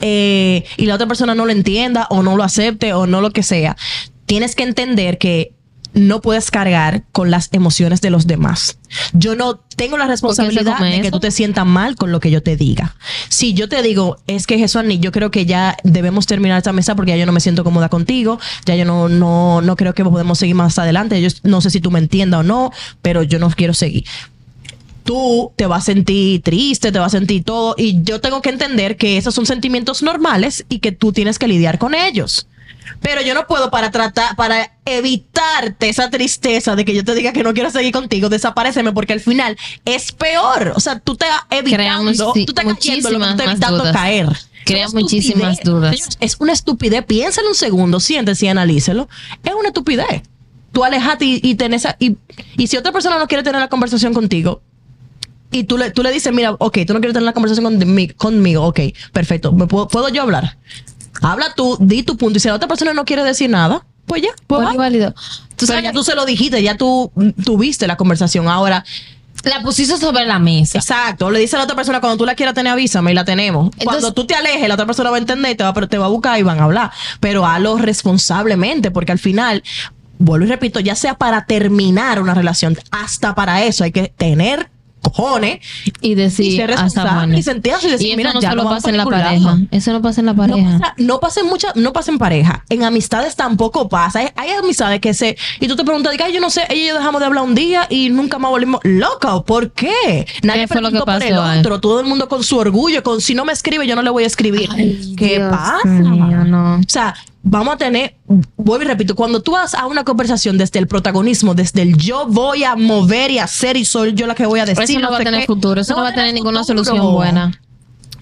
eh, 0.00 0.64
y 0.76 0.86
la 0.86 0.96
otra 0.96 1.06
persona 1.06 1.34
no 1.34 1.46
lo 1.46 1.52
entienda 1.52 2.08
o 2.10 2.22
no 2.22 2.36
lo 2.36 2.42
acepte 2.42 2.92
o 2.92 3.06
no 3.06 3.20
lo 3.20 3.30
que 3.30 3.44
sea, 3.44 3.76
tienes 4.26 4.56
que 4.56 4.64
entender 4.64 5.18
que 5.18 5.52
no 5.94 6.20
puedes 6.20 6.50
cargar 6.50 7.04
con 7.12 7.30
las 7.30 7.48
emociones 7.52 8.00
de 8.00 8.10
los 8.10 8.26
demás. 8.26 8.78
Yo 9.12 9.34
no 9.34 9.56
tengo 9.76 9.98
la 9.98 10.06
responsabilidad 10.06 10.78
de 10.78 10.90
que 10.90 11.00
eso? 11.08 11.10
tú 11.10 11.20
te 11.20 11.30
sientas 11.30 11.66
mal 11.66 11.96
con 11.96 12.12
lo 12.12 12.20
que 12.20 12.30
yo 12.30 12.42
te 12.42 12.56
diga. 12.56 12.96
Si 13.28 13.54
yo 13.54 13.68
te 13.68 13.82
digo, 13.82 14.18
es 14.26 14.46
que 14.46 14.58
Jesús, 14.58 14.82
yo 15.00 15.12
creo 15.12 15.30
que 15.30 15.46
ya 15.46 15.76
debemos 15.84 16.26
terminar 16.26 16.58
esta 16.58 16.72
mesa 16.72 16.94
porque 16.94 17.12
ya 17.12 17.16
yo 17.16 17.26
no 17.26 17.32
me 17.32 17.40
siento 17.40 17.64
cómoda 17.64 17.88
contigo, 17.88 18.38
ya 18.64 18.76
yo 18.76 18.84
no, 18.84 19.08
no, 19.08 19.62
no 19.62 19.76
creo 19.76 19.94
que 19.94 20.04
podemos 20.04 20.38
seguir 20.38 20.54
más 20.54 20.78
adelante. 20.78 21.20
Yo 21.20 21.28
no 21.42 21.60
sé 21.60 21.70
si 21.70 21.80
tú 21.80 21.90
me 21.90 21.98
entiendas 21.98 22.40
o 22.40 22.42
no, 22.42 22.72
pero 23.02 23.22
yo 23.22 23.38
no 23.38 23.50
quiero 23.50 23.74
seguir 23.74 24.04
tú 25.06 25.52
te 25.56 25.66
vas 25.66 25.84
a 25.84 25.86
sentir 25.86 26.42
triste, 26.42 26.92
te 26.92 26.98
vas 26.98 27.14
a 27.14 27.18
sentir 27.18 27.44
todo. 27.44 27.74
Y 27.78 28.02
yo 28.02 28.20
tengo 28.20 28.42
que 28.42 28.50
entender 28.50 28.96
que 28.96 29.16
esos 29.16 29.34
son 29.34 29.46
sentimientos 29.46 30.02
normales 30.02 30.66
y 30.68 30.80
que 30.80 30.92
tú 30.92 31.12
tienes 31.12 31.38
que 31.38 31.46
lidiar 31.48 31.78
con 31.78 31.94
ellos. 31.94 32.48
Pero 33.00 33.22
yo 33.22 33.34
no 33.34 33.46
puedo 33.46 33.70
para 33.70 33.90
tratar, 33.90 34.36
para 34.36 34.76
evitarte 34.84 35.88
esa 35.88 36.10
tristeza 36.10 36.76
de 36.76 36.84
que 36.84 36.94
yo 36.94 37.04
te 37.04 37.14
diga 37.14 37.32
que 37.32 37.42
no 37.42 37.54
quiero 37.54 37.70
seguir 37.70 37.92
contigo, 37.92 38.28
desapareceme, 38.28 38.92
porque 38.92 39.12
al 39.12 39.20
final 39.20 39.56
es 39.84 40.12
peor. 40.12 40.72
O 40.76 40.80
sea, 40.80 40.98
tú 40.98 41.16
te 41.16 41.26
estás 41.26 41.42
evitando, 41.50 42.32
tú 42.32 42.40
estás 42.48 42.64
cayendo 42.64 43.10
lo 43.10 43.18
que 43.18 43.24
tú 43.24 43.30
más 43.36 43.40
evitando 43.40 43.78
dudas. 43.78 43.92
caer. 43.96 44.28
Crea 44.64 44.86
Es 44.86 44.92
una 44.92 45.00
muchísimas 45.02 45.52
estupidez. 45.58 45.64
dudas. 45.64 45.90
Señores, 45.96 46.16
es 46.20 46.36
una 46.40 46.52
estupidez. 46.52 47.04
Piénsalo 47.04 47.48
un 47.48 47.54
segundo, 47.54 48.00
siéntese 48.00 48.46
y 48.46 48.48
analícelo. 48.48 49.08
Es 49.44 49.52
una 49.54 49.68
estupidez. 49.68 50.22
Tú 50.72 50.82
alejate 50.84 51.24
y, 51.24 51.40
y 51.42 51.54
tenés 51.54 51.86
a- 51.86 51.96
y, 52.00 52.16
y 52.56 52.66
si 52.66 52.76
otra 52.76 52.92
persona 52.92 53.18
no 53.18 53.28
quiere 53.28 53.42
tener 53.44 53.60
la 53.60 53.68
conversación 53.68 54.12
contigo, 54.12 54.62
y 55.52 55.64
tú 55.64 55.78
le, 55.78 55.90
tú 55.92 56.02
le 56.02 56.10
dices, 56.12 56.32
mira, 56.34 56.52
ok, 56.58 56.78
tú 56.86 56.92
no 56.92 56.98
quieres 57.00 57.14
tener 57.14 57.22
la 57.24 57.32
conversación 57.32 57.64
conmigo, 57.64 58.14
conmigo 58.16 58.64
ok, 58.64 58.80
perfecto, 59.12 59.52
¿Me 59.52 59.66
puedo, 59.66 59.86
¿puedo 59.86 60.08
yo 60.08 60.22
hablar? 60.22 60.58
Habla 61.22 61.54
tú, 61.54 61.76
di 61.80 62.02
tu 62.02 62.16
punto, 62.16 62.38
y 62.38 62.40
si 62.40 62.48
la 62.48 62.54
otra 62.54 62.68
persona 62.68 62.92
no 62.92 63.04
quiere 63.04 63.22
decir 63.24 63.50
nada, 63.50 63.84
pues 64.06 64.22
ya, 64.22 64.30
pues 64.46 64.66
va. 64.66 64.74
y 64.74 64.76
válido. 64.76 65.14
Tú 65.56 65.66
sabes 65.66 65.82
ya 65.82 65.92
tú 65.92 66.04
se 66.04 66.14
lo 66.14 66.24
dijiste, 66.24 66.62
ya 66.62 66.76
tú 66.76 67.10
mm, 67.14 67.42
tuviste 67.44 67.86
la 67.86 67.96
conversación. 67.96 68.48
Ahora, 68.48 68.84
la 69.44 69.62
pusiste 69.62 69.96
sobre 69.96 70.24
la 70.24 70.38
mesa. 70.38 70.78
exacto, 70.78 71.30
le 71.30 71.38
dice 71.38 71.56
a 71.56 71.60
la 71.60 71.64
otra 71.64 71.76
persona, 71.76 72.00
cuando 72.00 72.16
tú 72.16 72.26
la 72.26 72.34
quieras 72.34 72.54
tener, 72.54 72.72
avísame 72.72 73.12
y 73.12 73.14
la 73.14 73.24
tenemos. 73.24 73.70
cuando 73.84 74.12
tú 74.12 74.26
te 74.26 74.34
alejes, 74.34 74.68
la 74.68 74.74
otra 74.74 74.86
persona 74.86 75.10
va 75.10 75.16
a 75.16 75.20
entender, 75.20 75.52
y 75.52 75.54
te 75.54 75.64
va, 75.64 75.72
pero 75.72 75.88
te 75.88 75.98
va 75.98 76.06
a 76.06 76.08
buscar 76.08 76.38
y 76.38 76.42
van 76.42 76.60
a 76.60 76.64
hablar. 76.64 76.90
Pero 77.20 77.46
hazlo 77.46 77.78
responsablemente, 77.78 78.90
porque 78.90 79.12
al 79.12 79.18
final, 79.18 79.62
vuelvo 80.18 80.46
y 80.46 80.48
repito, 80.48 80.80
ya 80.80 80.94
sea 80.94 81.14
para 81.14 81.46
terminar 81.46 82.20
una 82.20 82.34
relación, 82.34 82.76
hasta 82.90 83.34
para 83.34 83.64
eso 83.64 83.84
hay 83.84 83.92
que 83.92 84.12
tener 84.16 84.68
cojones 85.02 85.60
Y 86.00 86.14
decir, 86.14 86.46
y 86.52 86.56
ser 86.56 86.70
responsable 86.70 87.38
y 87.38 87.42
sentirse 87.42 87.86
y 87.88 87.90
decir, 87.92 88.12
Y 88.12 88.16
mira, 88.16 88.32
no 88.32 88.40
ya 88.40 88.50
solo 88.50 88.64
no 88.64 88.70
pasa 88.70 88.90
en 88.90 88.96
la 88.96 89.04
pareja. 89.04 89.58
Eso 89.70 89.92
no 89.92 90.02
pasa 90.02 90.20
en 90.20 90.26
la 90.26 90.32
No 90.32 90.38
pareja. 90.38 90.78
pasa, 90.80 90.94
no 90.98 91.20
pasa 91.20 91.40
en 91.40 91.46
mucha, 91.46 91.68
no 91.74 91.92
pasa 91.92 92.10
en 92.10 92.18
pareja. 92.18 92.64
En 92.68 92.82
amistades 92.82 93.36
tampoco 93.36 93.88
pasa. 93.88 94.20
Hay, 94.34 94.50
amistades 94.50 95.00
que 95.00 95.14
se. 95.14 95.36
Y 95.60 95.68
tú 95.68 95.76
te 95.76 95.84
preguntas, 95.84 96.14
"Ay, 96.24 96.32
yo 96.32 96.40
no 96.40 96.50
sé, 96.50 96.62
ella 96.70 96.82
y 96.82 96.86
yo 96.88 96.94
dejamos 96.94 97.20
de 97.20 97.26
hablar 97.26 97.44
un 97.44 97.54
día 97.54 97.86
y 97.90 98.10
nunca 98.10 98.38
más 98.38 98.50
volvimos. 98.50 98.80
Loco, 98.84 99.44
¿por 99.44 99.70
qué? 99.72 100.26
Nadie 100.42 100.62
¿Qué 100.62 100.68
fue 100.68 100.80
lo 100.80 100.90
que 100.90 100.98
por 101.00 101.22
el 101.22 101.38
ahí? 101.38 101.58
otro. 101.60 101.80
Todo 101.80 102.00
el 102.00 102.06
mundo 102.06 102.28
con 102.28 102.42
su 102.42 102.56
orgullo, 102.58 103.02
con 103.02 103.20
si 103.20 103.34
no 103.34 103.44
me 103.44 103.52
escribe, 103.52 103.86
yo 103.86 103.94
no 103.96 104.02
le 104.02 104.10
voy 104.10 104.24
a 104.24 104.26
escribir. 104.26 104.68
¿Qué 105.16 105.36
Dios 105.36 105.50
pasa? 105.50 105.84
mío, 105.84 106.44
no. 106.44 106.76
O 106.76 106.80
sea, 106.88 107.14
vamos 107.48 107.74
a 107.74 107.76
tener, 107.78 108.16
vuelvo 108.56 108.84
y 108.84 108.88
repito, 108.88 109.14
cuando 109.14 109.40
tú 109.40 109.52
vas 109.52 109.72
a 109.74 109.86
una 109.86 110.02
conversación 110.04 110.58
desde 110.58 110.80
el 110.80 110.88
protagonismo, 110.88 111.54
desde 111.54 111.82
el 111.82 111.96
yo 111.96 112.26
voy 112.26 112.64
a 112.64 112.74
mover 112.74 113.30
y 113.30 113.38
hacer 113.38 113.76
y 113.76 113.84
soy 113.84 114.14
yo 114.14 114.26
la 114.26 114.34
que 114.34 114.44
voy 114.46 114.58
a 114.60 114.66
decir. 114.66 114.82
Eso 114.82 114.98
no 114.98 115.10
va 115.12 115.18
a 115.18 115.24
tener 115.24 115.40
qué, 115.42 115.46
futuro. 115.46 115.80
Eso 115.80 115.94
no, 115.94 116.02
va 116.02 116.08
a 116.08 116.14
tener 116.14 116.34
ninguna 116.34 116.60
futuro. 116.64 116.84
solución 116.84 117.12
buena. 117.14 117.60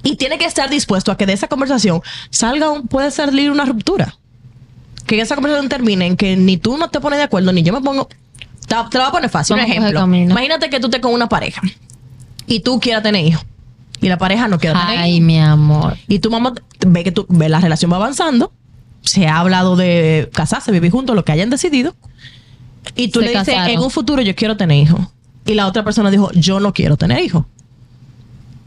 Y 0.03 0.17
tiene 0.17 0.37
que 0.37 0.45
estar 0.45 0.69
dispuesto 0.69 1.11
a 1.11 1.17
que 1.17 1.25
de 1.25 1.33
esa 1.33 1.49
conversación 1.49 2.03
salga, 2.29 2.69
un- 2.71 2.87
puede 2.87 3.11
salir 3.11 3.51
una 3.51 3.65
ruptura. 3.65 4.15
Que 5.07 5.19
esa 5.21 5.35
conversación 5.35 5.69
termine 5.71 6.07
en 6.07 6.17
que 6.17 6.37
ni 6.37 6.59
tú 6.59 6.77
no 6.77 6.89
te 6.91 7.01
pones 7.01 7.19
de 7.19 7.23
acuerdo, 7.25 7.51
ni 7.53 7.63
yo 7.63 7.73
me 7.73 7.81
pongo. 7.81 8.09
Te, 8.67 8.75
te 8.91 8.99
lo 8.99 9.05
voy 9.05 9.09
a 9.09 9.11
poner 9.11 9.31
fácil. 9.31 9.55
Un 9.57 9.63
Vamos 9.63 9.77
ejemplo. 9.77 10.05
Imagínate 10.17 10.69
que 10.69 10.79
tú 10.81 10.87
estés 10.89 11.01
con 11.01 11.13
una 11.15 11.29
pareja 11.31 11.63
y 12.47 12.61
tú 12.61 12.79
quieras 12.79 13.03
tener 13.03 13.25
hijos. 13.25 13.45
Y 14.03 14.09
la 14.09 14.19
pareja 14.19 14.49
no 14.49 14.59
quiere 14.59 14.79
tener 14.79 14.99
Ay, 14.99 15.13
hijos. 15.17 15.27
mi 15.27 15.41
amor. 15.41 15.97
Y 16.09 16.19
tu 16.19 16.31
mamá 16.31 16.53
ve 16.87 17.05
que 17.05 17.13
tú, 17.13 17.25
ve 17.31 17.49
la 17.49 17.61
relación 17.61 17.91
va 17.91 17.97
avanzando. 17.97 18.53
Se 19.05 19.27
ha 19.29 19.39
hablado 19.39 19.77
de 19.77 20.31
casarse, 20.33 20.73
vivir 20.73 20.91
juntos, 20.91 21.15
lo 21.15 21.25
que 21.25 21.33
hayan 21.33 21.51
decidido. 21.51 21.95
Y 22.97 23.09
tú 23.09 23.21
Se 23.21 23.27
le 23.27 23.31
dices, 23.33 23.47
casaron. 23.47 23.71
en 23.71 23.81
un 23.81 23.91
futuro 23.91 24.23
yo 24.23 24.35
quiero 24.35 24.57
tener 24.57 24.79
hijos. 24.79 25.01
Y 25.47 25.55
la 25.55 25.67
otra 25.67 25.85
persona 25.85 26.11
dijo, 26.11 26.31
yo 26.33 26.59
no 26.61 26.73
quiero 26.73 26.97
tener 26.97 27.21
hijos. 27.23 27.45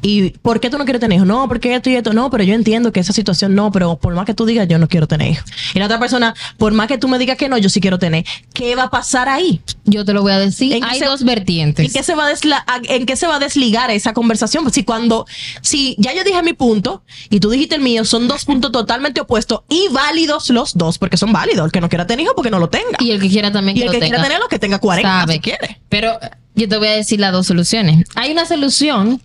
¿Y 0.01 0.29
por 0.29 0.59
qué 0.59 0.69
tú 0.69 0.77
no 0.77 0.85
quieres 0.85 0.99
tener 0.99 1.15
hijos? 1.15 1.27
No, 1.27 1.47
porque 1.47 1.73
esto 1.75 1.89
y 1.89 1.95
esto. 1.95 2.13
No, 2.13 2.29
pero 2.29 2.43
yo 2.43 2.53
entiendo 2.53 2.91
que 2.91 2.99
esa 2.99 3.13
situación 3.13 3.55
no, 3.55 3.71
pero 3.71 3.97
por 3.97 4.13
más 4.13 4.25
que 4.25 4.33
tú 4.35 4.45
digas, 4.45 4.67
yo 4.67 4.77
no 4.77 4.87
quiero 4.87 5.07
tener 5.07 5.31
hijos. 5.31 5.45
Y 5.73 5.79
la 5.79 5.85
otra 5.85 5.99
persona, 5.99 6.35
por 6.57 6.71
más 6.73 6.87
que 6.87 6.97
tú 6.99 7.07
me 7.07 7.17
digas 7.17 7.35
que 7.37 7.49
no, 7.49 7.57
yo 7.57 7.67
sí 7.69 7.81
quiero 7.81 7.97
tener. 7.97 8.23
¿Qué 8.53 8.75
va 8.75 8.83
a 8.83 8.89
pasar 8.91 9.27
ahí? 9.27 9.59
Yo 9.85 10.05
te 10.05 10.13
lo 10.13 10.21
voy 10.21 10.33
a 10.33 10.39
decir. 10.39 10.73
¿En 10.73 10.81
qué 10.83 10.87
Hay 10.89 10.99
se- 10.99 11.05
dos 11.05 11.23
vertientes. 11.23 11.85
¿En 11.87 11.91
qué, 11.91 12.03
se 12.03 12.13
va 12.15 12.27
a 12.27 12.81
¿En 12.83 13.05
qué 13.07 13.15
se 13.15 13.25
va 13.27 13.37
a 13.37 13.39
desligar 13.39 13.89
esa 13.89 14.13
conversación? 14.13 14.71
Si 14.71 14.83
cuando, 14.83 15.25
si 15.61 15.95
ya 15.97 16.13
yo 16.13 16.23
dije 16.23 16.43
mi 16.43 16.53
punto 16.53 17.01
y 17.29 17.39
tú 17.39 17.49
dijiste 17.49 17.75
el 17.75 17.81
mío, 17.81 18.05
son 18.05 18.27
dos 18.27 18.45
puntos 18.45 18.71
totalmente 18.71 19.21
opuestos 19.21 19.61
y 19.67 19.87
válidos 19.91 20.49
los 20.51 20.75
dos, 20.77 20.99
porque 20.99 21.17
son 21.17 21.33
válidos. 21.33 21.65
El 21.65 21.71
que 21.71 21.81
no 21.81 21.89
quiera 21.89 22.05
tener 22.05 22.23
hijos, 22.23 22.35
porque 22.35 22.51
no 22.51 22.59
lo 22.59 22.69
tenga. 22.69 22.97
Y 22.99 23.11
el 23.11 23.19
que 23.21 23.29
quiera 23.29 23.51
también 23.51 23.75
Y 23.75 23.79
que 23.81 23.85
el 23.85 23.87
lo 23.87 23.91
que 23.93 23.99
tenga. 23.99 24.15
quiera 24.17 24.23
tenerlo, 24.23 24.47
que 24.47 24.59
tenga 24.59 24.77
40 24.79 25.09
sabe. 25.21 25.33
si 25.33 25.39
quiere. 25.39 25.79
Pero 25.89 26.19
yo 26.55 26.69
te 26.69 26.77
voy 26.77 26.87
a 26.89 26.91
decir 26.91 27.19
las 27.19 27.31
dos 27.31 27.47
soluciones. 27.47 28.05
Hay 28.15 28.31
una 28.31 28.45
solución 28.45 29.21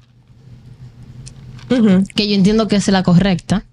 Que 2.15 2.29
yo 2.29 2.35
entiendo 2.35 2.69
que 2.69 2.77
es 2.77 2.89
la 2.89 3.03
correcta 3.03 3.65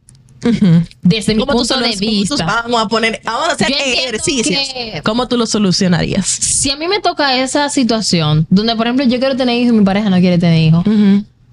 ujú. 0.43 0.83
desde 1.01 1.33
mi 1.35 1.41
¿Cómo 1.41 1.51
tú 1.53 1.57
punto 1.59 1.79
de 1.79 1.93
tú- 1.93 1.99
vista. 1.99 2.45
vamos 2.45 2.81
a 2.81 2.87
poner, 2.87 3.19
vamos 3.23 3.49
a 3.49 3.51
hacer 3.53 3.71
ejercicios. 3.71 4.59
¿Cómo 5.03 5.27
tú 5.27 5.37
lo 5.37 5.45
solucionarías? 5.45 6.25
Si 6.27 6.69
a 6.71 6.75
mí 6.77 6.87
me 6.87 6.99
toca 6.99 7.37
esa 7.37 7.69
situación 7.69 8.47
donde, 8.49 8.75
por 8.75 8.87
ejemplo, 8.87 9.05
yo 9.05 9.19
quiero 9.19 9.35
tener 9.35 9.57
hijos 9.57 9.73
y 9.73 9.77
mi 9.77 9.83
pareja 9.85 10.09
no 10.09 10.19
quiere 10.19 10.37
tener 10.37 10.61
hijos, 10.61 10.83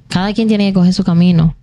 cada 0.09 0.32
quien 0.34 0.49
tiene 0.49 0.68
que 0.68 0.74
coger 0.74 0.92
su 0.94 1.03
camino. 1.05 1.57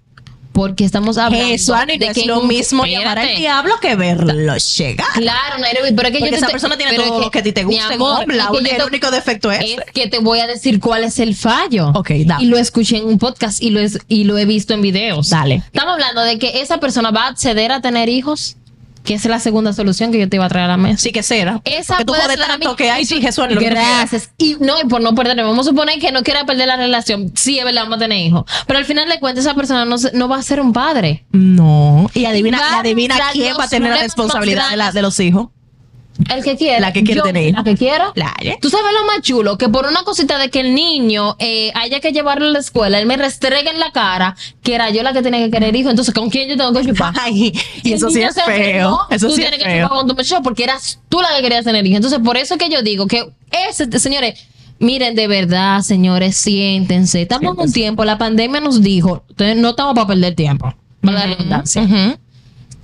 Porque 0.53 0.85
estamos 0.85 1.17
hablando 1.17 1.47
Eso, 1.53 1.73
Ani, 1.75 1.97
no 1.97 2.05
de 2.05 2.11
es 2.11 2.17
que 2.17 2.25
lo 2.25 2.41
un- 2.41 2.47
mismo 2.47 2.85
llamar 2.85 3.17
al 3.19 3.25
Espérate. 3.25 3.41
diablo 3.41 3.73
que 3.81 3.95
verlo 3.95 4.55
llegar. 4.77 5.07
Claro, 5.15 5.57
Nairobi, 5.59 5.91
pero 5.95 6.07
es 6.09 6.13
que 6.13 6.19
Porque 6.19 6.31
yo 6.31 6.37
esa 6.37 6.47
persona 6.47 6.77
tiene 6.77 6.93
todo 6.93 7.05
es 7.17 7.25
lo 7.25 7.31
que 7.31 7.39
a 7.39 7.43
ti 7.43 7.51
te 7.51 7.63
gusta, 7.63 7.93
amor, 7.95 8.19
hombre, 8.21 8.37
es 8.37 8.43
que 8.61 8.71
el 8.71 8.77
te- 8.77 8.83
único 8.85 9.11
defecto 9.11 9.51
es 9.51 9.63
es 9.63 9.77
que 9.93 10.07
te 10.07 10.19
voy 10.19 10.39
a 10.39 10.47
decir 10.47 10.79
cuál 10.79 11.03
es 11.03 11.17
el 11.19 11.35
fallo. 11.35 11.89
Ok, 11.95 12.11
dale. 12.25 12.43
Y 12.43 12.47
lo 12.47 12.57
escuché 12.57 12.97
en 12.97 13.05
un 13.07 13.17
podcast 13.17 13.61
y 13.61 13.71
lo, 13.71 13.79
es- 13.79 13.97
y 14.07 14.25
lo 14.25 14.37
he 14.37 14.45
visto 14.45 14.73
en 14.75 14.81
videos. 14.83 15.29
Dale. 15.31 15.63
Estamos 15.65 15.93
hablando 15.95 16.21
de 16.21 16.37
que 16.37 16.61
esa 16.61 16.79
persona 16.79 17.09
va 17.11 17.23
a 17.25 17.27
acceder 17.29 17.71
a 17.71 17.81
tener 17.81 18.07
hijos, 18.09 18.55
que 19.03 19.13
es 19.15 19.25
la 19.25 19.39
segunda 19.39 19.73
solución 19.73 20.11
que 20.11 20.19
yo 20.19 20.29
te 20.29 20.37
iba 20.37 20.45
a 20.45 20.49
traer 20.49 20.65
a 20.65 20.69
la 20.69 20.77
mesa. 20.77 20.97
Sí 20.97 21.11
que 21.11 21.23
será. 21.23 21.61
Esa 21.65 21.97
que 21.97 22.05
tú 22.05 22.13
puede 22.13 22.23
ser 22.27 22.39
tanto 22.39 22.75
que 22.75 22.89
hay, 22.89 23.05
sí, 23.05 23.21
Jesús, 23.21 23.45
lo 23.49 23.59
que 23.59 23.67
tú 23.67 23.71
Gracias. 23.75 24.31
Y 24.37 24.55
no, 24.59 24.79
y 24.81 24.85
por 24.85 25.01
no 25.01 25.13
perder, 25.13 25.35
vamos 25.37 25.67
a 25.67 25.69
suponer 25.69 25.99
que 25.99 26.11
no 26.11 26.23
quiera 26.23 26.45
perder 26.45 26.67
la 26.67 26.77
relación. 26.77 27.31
Sí, 27.35 27.59
es 27.59 27.65
verdad, 27.65 27.83
vamos 27.83 27.97
a 27.97 27.99
tener 27.99 28.19
hijos. 28.19 28.43
Pero 28.67 28.79
al 28.79 28.85
final 28.85 29.09
de 29.09 29.19
cuentas, 29.19 29.45
esa 29.45 29.55
persona 29.55 29.85
no, 29.85 29.95
no 30.13 30.27
va 30.27 30.37
a 30.37 30.41
ser 30.43 30.59
un 30.61 30.73
padre. 30.73 31.25
No. 31.31 32.09
Y 32.13 32.25
adivina, 32.25 32.59
y 32.71 32.75
adivina 32.79 33.15
quién 33.31 33.55
va 33.59 33.65
a 33.65 33.67
tener 33.67 33.91
la 33.91 34.01
responsabilidad 34.03 34.69
de, 34.69 34.77
la- 34.77 34.91
de 34.91 35.01
los 35.01 35.19
hijos. 35.19 35.47
El 36.29 36.43
que 36.43 36.55
quiera. 36.55 36.79
La 36.79 36.93
que 36.93 37.03
quiere 37.03 37.17
Yo, 37.19 37.23
tener. 37.23 37.53
La 37.53 37.63
que 37.63 37.75
quiera. 37.75 38.11
La, 38.15 38.33
¿eh? 38.41 38.57
Tú 38.61 38.69
sabes 38.69 38.93
lo 38.93 39.05
más 39.05 39.21
chulo, 39.21 39.57
que 39.57 39.67
por 39.67 39.87
una 39.87 40.03
cosita 40.03 40.37
de 40.37 40.49
que 40.49 40.59
el 40.59 40.75
niño 40.75 41.35
eh, 41.39 41.71
haya 41.75 41.99
que 41.99 42.11
llevarlo 42.11 42.45
a 42.45 42.49
la 42.49 42.59
escuela, 42.59 42.99
él 42.99 43.05
me 43.07 43.17
restregue 43.17 43.69
en 43.71 43.79
la 43.79 43.91
cara 43.91 44.35
que 44.61 44.75
era 44.75 44.89
yo 44.91 45.01
la 45.03 45.11
que 45.13 45.21
tenía 45.23 45.39
que 45.43 45.49
querer 45.51 45.75
hijo. 45.75 45.89
Entonces, 45.89 46.13
¿con 46.13 46.29
quién 46.29 46.47
yo 46.49 46.55
tengo 46.55 46.71
que 46.73 46.85
chupar? 46.87 47.13
Ay, 47.19 47.51
y 47.83 47.93
eso 47.93 48.09
sí 48.09 48.21
es 48.21 48.35
feo. 48.35 48.45
enfermó, 48.47 48.99
Eso 49.09 49.27
tú 49.27 49.33
sí 49.33 49.41
tienes 49.41 49.59
es 49.59 49.65
que 49.65 49.69
feo. 49.71 49.83
chupar 49.87 49.97
con 49.99 50.07
tu 50.07 50.13
muchacho 50.15 50.41
porque 50.43 50.63
eras 50.63 50.99
tú 51.09 51.19
la 51.21 51.35
que 51.35 51.41
querías 51.41 51.65
tener 51.65 51.85
hijos. 51.85 51.97
Entonces, 51.97 52.19
por 52.23 52.37
eso 52.37 52.57
que 52.57 52.69
yo 52.69 52.81
digo 52.83 53.07
que 53.07 53.31
ese, 53.69 53.99
señores, 53.99 54.39
miren, 54.79 55.15
de 55.15 55.27
verdad, 55.27 55.81
señores, 55.81 56.37
siéntense. 56.37 57.23
Estamos 57.23 57.55
en 57.55 57.59
un 57.63 57.71
tiempo, 57.73 58.05
la 58.05 58.17
pandemia 58.19 58.59
nos 58.61 58.81
dijo, 58.83 59.23
ustedes 59.29 59.57
no 59.57 59.71
estamos 59.71 59.95
para 59.95 60.07
perder 60.07 60.35
tiempo. 60.35 60.73
Para 61.01 61.19
la 61.19 61.35
redundancia 61.35 62.17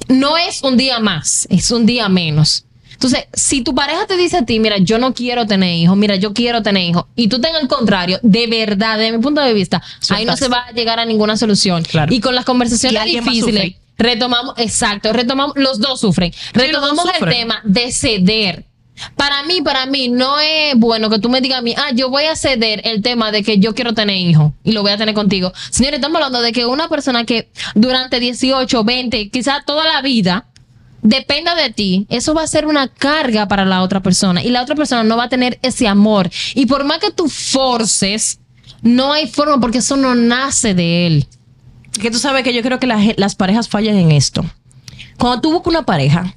no 0.07 0.37
es 0.37 0.63
un 0.63 0.75
día 0.77 0.99
más, 0.99 1.45
es 1.51 1.69
un 1.71 1.85
día 1.85 2.09
menos. 2.09 2.65
Entonces, 2.99 3.27
si 3.31 3.61
tu 3.61 3.73
pareja 3.73 4.05
te 4.07 4.17
dice 4.17 4.35
a 4.35 4.45
ti, 4.45 4.59
mira, 4.59 4.77
yo 4.77 4.97
no 4.97 5.13
quiero 5.13 5.47
tener 5.47 5.73
hijos, 5.73 5.95
mira, 5.95 6.17
yo 6.17 6.33
quiero 6.33 6.61
tener 6.61 6.83
hijos, 6.83 7.05
y 7.15 7.29
tú 7.29 7.39
tengas 7.39 7.61
el 7.61 7.69
contrario, 7.69 8.19
de 8.23 8.45
verdad, 8.47 8.97
desde 8.97 9.15
mi 9.15 9.23
punto 9.23 9.39
de 9.39 9.53
vista, 9.53 9.81
ahí 10.09 10.25
no 10.25 10.35
se 10.35 10.49
va 10.49 10.65
a 10.67 10.71
llegar 10.73 10.99
a 10.99 11.05
ninguna 11.05 11.37
solución. 11.37 11.83
Claro. 11.83 12.13
Y 12.13 12.19
con 12.19 12.35
las 12.35 12.43
conversaciones 12.43 13.05
difíciles, 13.05 13.75
retomamos, 13.97 14.53
exacto, 14.57 15.13
retomamos, 15.13 15.55
los 15.55 15.79
dos 15.79 16.01
sufren, 16.01 16.33
retomamos 16.51 17.05
el 17.05 17.13
sufren. 17.13 17.33
tema 17.33 17.61
de 17.63 17.89
ceder. 17.93 18.65
Para 19.15 19.43
mí, 19.43 19.61
para 19.61 19.85
mí, 19.85 20.09
no 20.09 20.37
es 20.41 20.75
bueno 20.75 21.09
que 21.09 21.19
tú 21.19 21.29
me 21.29 21.39
digas 21.39 21.59
a 21.59 21.61
mí, 21.61 21.73
ah, 21.77 21.91
yo 21.93 22.09
voy 22.09 22.25
a 22.25 22.35
ceder 22.35 22.81
el 22.83 23.01
tema 23.01 23.31
de 23.31 23.43
que 23.43 23.59
yo 23.59 23.73
quiero 23.73 23.93
tener 23.93 24.17
hijos 24.17 24.51
y 24.65 24.73
lo 24.73 24.81
voy 24.81 24.91
a 24.91 24.97
tener 24.97 25.15
contigo. 25.15 25.53
Señores, 25.69 25.99
estamos 25.99 26.17
hablando 26.17 26.41
de 26.41 26.51
que 26.51 26.65
una 26.65 26.89
persona 26.89 27.23
que 27.23 27.49
durante 27.75 28.19
18, 28.19 28.83
20, 28.83 29.29
quizás 29.29 29.63
toda 29.65 29.85
la 29.85 30.01
vida, 30.01 30.47
dependa 31.01 31.55
de 31.55 31.69
ti, 31.71 32.05
eso 32.09 32.33
va 32.33 32.43
a 32.43 32.47
ser 32.47 32.65
una 32.65 32.87
carga 32.87 33.47
para 33.47 33.65
la 33.65 33.81
otra 33.81 34.01
persona 34.01 34.43
y 34.43 34.49
la 34.49 34.61
otra 34.61 34.75
persona 34.75 35.03
no 35.03 35.17
va 35.17 35.25
a 35.25 35.29
tener 35.29 35.59
ese 35.61 35.87
amor. 35.87 36.29
Y 36.55 36.65
por 36.65 36.83
más 36.83 36.99
que 36.99 37.11
tú 37.11 37.27
forces, 37.29 38.39
no 38.81 39.11
hay 39.13 39.27
forma 39.27 39.59
porque 39.59 39.79
eso 39.79 39.97
no 39.97 40.15
nace 40.15 40.73
de 40.73 41.07
él. 41.07 41.27
Que 42.01 42.11
tú 42.11 42.19
sabes 42.19 42.43
que 42.43 42.53
yo 42.53 42.61
creo 42.61 42.79
que 42.79 42.87
la 42.87 42.99
ge- 43.01 43.15
las 43.17 43.35
parejas 43.35 43.67
fallan 43.67 43.95
en 43.97 44.11
esto. 44.11 44.45
Cuando 45.17 45.41
tú 45.41 45.51
buscas 45.51 45.71
una 45.71 45.85
pareja, 45.85 46.33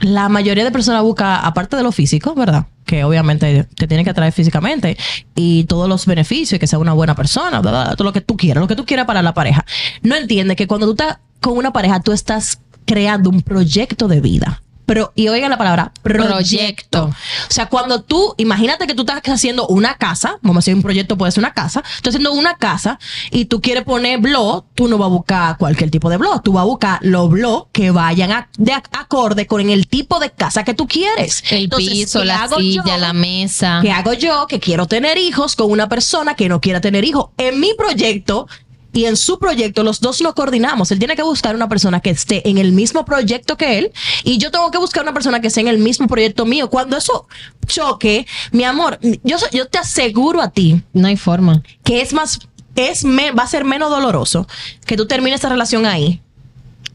la 0.00 0.28
mayoría 0.30 0.64
de 0.64 0.70
personas 0.70 1.02
busca, 1.02 1.40
aparte 1.40 1.76
de 1.76 1.82
lo 1.82 1.92
físico, 1.92 2.34
¿verdad? 2.34 2.66
Que 2.86 3.04
obviamente 3.04 3.64
te 3.76 3.86
tiene 3.86 4.04
que 4.04 4.10
atraer 4.10 4.32
físicamente 4.32 4.96
y 5.34 5.64
todos 5.64 5.88
los 5.88 6.06
beneficios, 6.06 6.58
que 6.58 6.66
sea 6.66 6.78
una 6.78 6.94
buena 6.94 7.14
persona, 7.14 7.60
todo 7.60 8.04
lo 8.04 8.12
que 8.12 8.22
tú 8.22 8.36
quieras, 8.36 8.62
lo 8.62 8.68
que 8.68 8.76
tú 8.76 8.86
quieras 8.86 9.06
para 9.06 9.20
la 9.22 9.34
pareja. 9.34 9.64
No 10.00 10.16
entiende 10.16 10.56
que 10.56 10.66
cuando 10.66 10.86
tú 10.86 10.92
estás 10.92 11.18
con 11.40 11.58
una 11.58 11.72
pareja, 11.72 12.00
tú 12.00 12.12
estás 12.12 12.60
creando 12.92 13.30
un 13.30 13.40
proyecto 13.40 14.06
de 14.06 14.20
vida. 14.20 14.60
Pero, 14.84 15.12
y 15.14 15.28
oigan 15.28 15.48
la 15.48 15.56
palabra, 15.56 15.92
proyecto. 16.02 16.28
Proyecto. 16.34 17.04
O 17.04 17.14
sea, 17.52 17.66
cuando 17.70 18.02
tú, 18.02 18.34
imagínate 18.36 18.86
que 18.86 18.94
tú 18.94 19.02
estás 19.02 19.22
haciendo 19.26 19.66
una 19.68 19.96
casa, 19.96 20.38
vamos 20.42 20.56
a 20.56 20.60
decir 20.60 20.74
un 20.74 20.82
proyecto 20.82 21.16
puede 21.16 21.32
ser 21.32 21.40
una 21.40 21.54
casa, 21.54 21.82
estás 21.96 22.10
haciendo 22.14 22.32
una 22.32 22.56
casa 22.56 22.98
y 23.30 23.46
tú 23.46 23.62
quieres 23.62 23.84
poner 23.84 24.18
blog, 24.18 24.64
tú 24.74 24.88
no 24.88 24.98
vas 24.98 25.06
a 25.06 25.10
buscar 25.10 25.56
cualquier 25.56 25.88
tipo 25.90 26.10
de 26.10 26.18
blog, 26.18 26.42
tú 26.42 26.52
vas 26.52 26.62
a 26.62 26.66
buscar 26.66 26.98
los 27.00 27.30
blogs 27.30 27.68
que 27.72 27.90
vayan 27.92 28.32
a- 28.32 28.48
de 28.58 28.72
ac- 28.72 28.88
acorde 28.92 29.46
con 29.46 29.70
el 29.70 29.86
tipo 29.86 30.18
de 30.18 30.30
casa 30.30 30.64
que 30.64 30.74
tú 30.74 30.86
quieres. 30.86 31.42
El 31.50 31.64
Entonces, 31.64 31.88
piso, 31.90 32.18
¿qué 32.18 32.26
la 32.26 32.48
silla, 32.48 32.82
yo? 32.84 32.96
la 32.98 33.12
mesa. 33.14 33.78
¿Qué 33.82 33.92
hago 33.92 34.12
yo 34.14 34.46
que 34.48 34.58
quiero 34.60 34.86
tener 34.86 35.16
hijos 35.16 35.56
con 35.56 35.70
una 35.70 35.88
persona 35.88 36.34
que 36.34 36.48
no 36.50 36.60
quiera 36.60 36.80
tener 36.82 37.04
hijos? 37.04 37.26
En 37.38 37.60
mi 37.60 37.72
proyecto 37.78 38.46
y 38.92 39.06
en 39.06 39.16
su 39.16 39.38
proyecto, 39.38 39.82
los 39.82 40.00
dos 40.00 40.20
nos 40.20 40.34
coordinamos. 40.34 40.90
Él 40.90 40.98
tiene 40.98 41.16
que 41.16 41.22
buscar 41.22 41.54
una 41.54 41.68
persona 41.68 42.00
que 42.00 42.10
esté 42.10 42.48
en 42.48 42.58
el 42.58 42.72
mismo 42.72 43.04
proyecto 43.04 43.56
que 43.56 43.78
él 43.78 43.92
y 44.22 44.36
yo 44.38 44.50
tengo 44.50 44.70
que 44.70 44.78
buscar 44.78 45.02
una 45.02 45.14
persona 45.14 45.40
que 45.40 45.46
esté 45.48 45.60
en 45.60 45.68
el 45.68 45.78
mismo 45.78 46.06
proyecto 46.08 46.44
mío. 46.44 46.68
Cuando 46.68 46.96
eso 46.96 47.26
choque, 47.66 48.26
mi 48.50 48.64
amor, 48.64 48.98
yo, 49.24 49.38
te 49.70 49.78
aseguro 49.78 50.42
a 50.42 50.50
ti 50.50 50.82
No 50.92 51.08
hay 51.08 51.16
forma. 51.16 51.62
que 51.84 52.02
es 52.02 52.12
más, 52.12 52.40
es 52.74 53.04
me- 53.04 53.30
va 53.32 53.44
a 53.44 53.46
ser 53.46 53.64
menos 53.64 53.88
doloroso 53.90 54.46
que 54.86 54.96
tú 54.96 55.06
termines 55.06 55.36
esta 55.36 55.48
relación 55.48 55.86
ahí, 55.86 56.20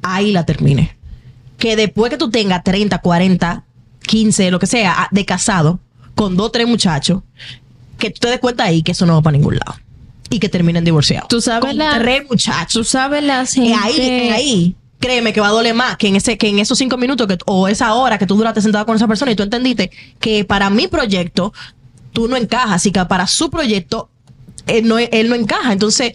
ahí 0.03 0.31
la 0.31 0.45
termine. 0.45 0.95
Que 1.57 1.75
después 1.75 2.11
que 2.11 2.17
tú 2.17 2.29
tengas 2.29 2.63
30, 2.63 2.99
40, 2.99 3.63
15, 4.03 4.51
lo 4.51 4.59
que 4.59 4.67
sea, 4.67 4.93
ah, 4.97 5.07
de 5.11 5.25
casado, 5.25 5.79
con 6.15 6.37
dos, 6.37 6.51
tres 6.51 6.67
muchachos, 6.67 7.23
que 7.97 8.11
tú 8.11 8.19
te 8.21 8.29
des 8.29 8.39
cuenta 8.39 8.63
ahí 8.65 8.83
que 8.83 8.91
eso 8.91 9.05
no 9.07 9.13
va 9.15 9.21
para 9.23 9.35
ningún 9.37 9.55
lado. 9.57 9.75
Y 10.29 10.39
que 10.39 10.49
terminen 10.49 10.83
divorciados. 10.83 11.27
Tú 11.29 11.39
sabes 11.41 11.61
Con 11.69 11.77
la- 11.77 11.97
tres 11.99 12.23
muchachos. 12.29 12.73
Tú 12.73 12.83
sabes 12.83 13.23
la 13.23 13.43
Eh, 13.43 13.45
gente... 13.47 13.73
ahí, 13.75 13.99
eh, 13.99 14.31
ahí, 14.31 14.75
créeme 14.99 15.31
que 15.33 15.39
va 15.41 15.47
a 15.47 15.51
doler 15.51 15.73
más 15.73 15.95
que 15.97 16.07
en 16.07 16.15
ese, 16.15 16.37
que 16.37 16.47
en 16.49 16.59
esos 16.59 16.77
cinco 16.77 16.97
minutos 16.97 17.27
que, 17.27 17.37
o 17.45 17.67
esa 17.67 17.93
hora 17.93 18.17
que 18.17 18.25
tú 18.25 18.35
duraste 18.35 18.61
sentado 18.61 18.85
con 18.85 18.95
esa 18.95 19.07
persona 19.07 19.31
y 19.31 19.35
tú 19.35 19.43
entendiste 19.43 19.91
que 20.19 20.43
para 20.43 20.69
mi 20.69 20.87
proyecto 20.87 21.53
tú 22.13 22.27
no 22.27 22.35
encajas 22.35 22.85
y 22.87 22.91
que 22.91 23.05
para 23.05 23.27
su 23.27 23.49
proyecto 23.49 24.09
él 24.65 24.87
no, 24.87 24.97
él 24.97 25.29
no 25.29 25.35
encaja. 25.35 25.71
Entonces, 25.71 26.13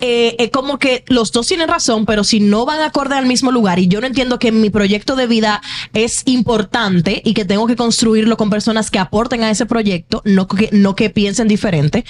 eh, 0.00 0.36
es 0.38 0.50
como 0.50 0.78
que 0.78 1.04
los 1.08 1.32
dos 1.32 1.46
tienen 1.46 1.68
razón, 1.68 2.04
pero 2.04 2.24
si 2.24 2.38
no 2.40 2.66
van 2.66 2.80
acorde 2.82 3.16
al 3.16 3.26
mismo 3.26 3.50
lugar 3.50 3.78
y 3.78 3.86
yo 3.88 4.00
no 4.00 4.06
entiendo 4.06 4.38
que 4.38 4.52
mi 4.52 4.68
proyecto 4.68 5.16
de 5.16 5.26
vida 5.26 5.62
es 5.94 6.22
importante 6.26 7.22
y 7.24 7.32
que 7.32 7.44
tengo 7.44 7.66
que 7.66 7.76
construirlo 7.76 8.36
con 8.36 8.50
personas 8.50 8.90
que 8.90 8.98
aporten 8.98 9.42
a 9.42 9.50
ese 9.50 9.64
proyecto, 9.66 10.20
no 10.24 10.46
que, 10.46 10.68
no 10.72 10.94
que 10.94 11.08
piensen 11.10 11.48
diferente, 11.48 12.04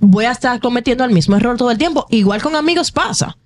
voy 0.00 0.24
a 0.26 0.32
estar 0.32 0.60
cometiendo 0.60 1.04
el 1.04 1.12
mismo 1.12 1.36
error 1.36 1.56
todo 1.56 1.70
el 1.70 1.78
tiempo. 1.78 2.06
Igual 2.10 2.42
con 2.42 2.54
amigos 2.56 2.90
pasa. 2.92 3.36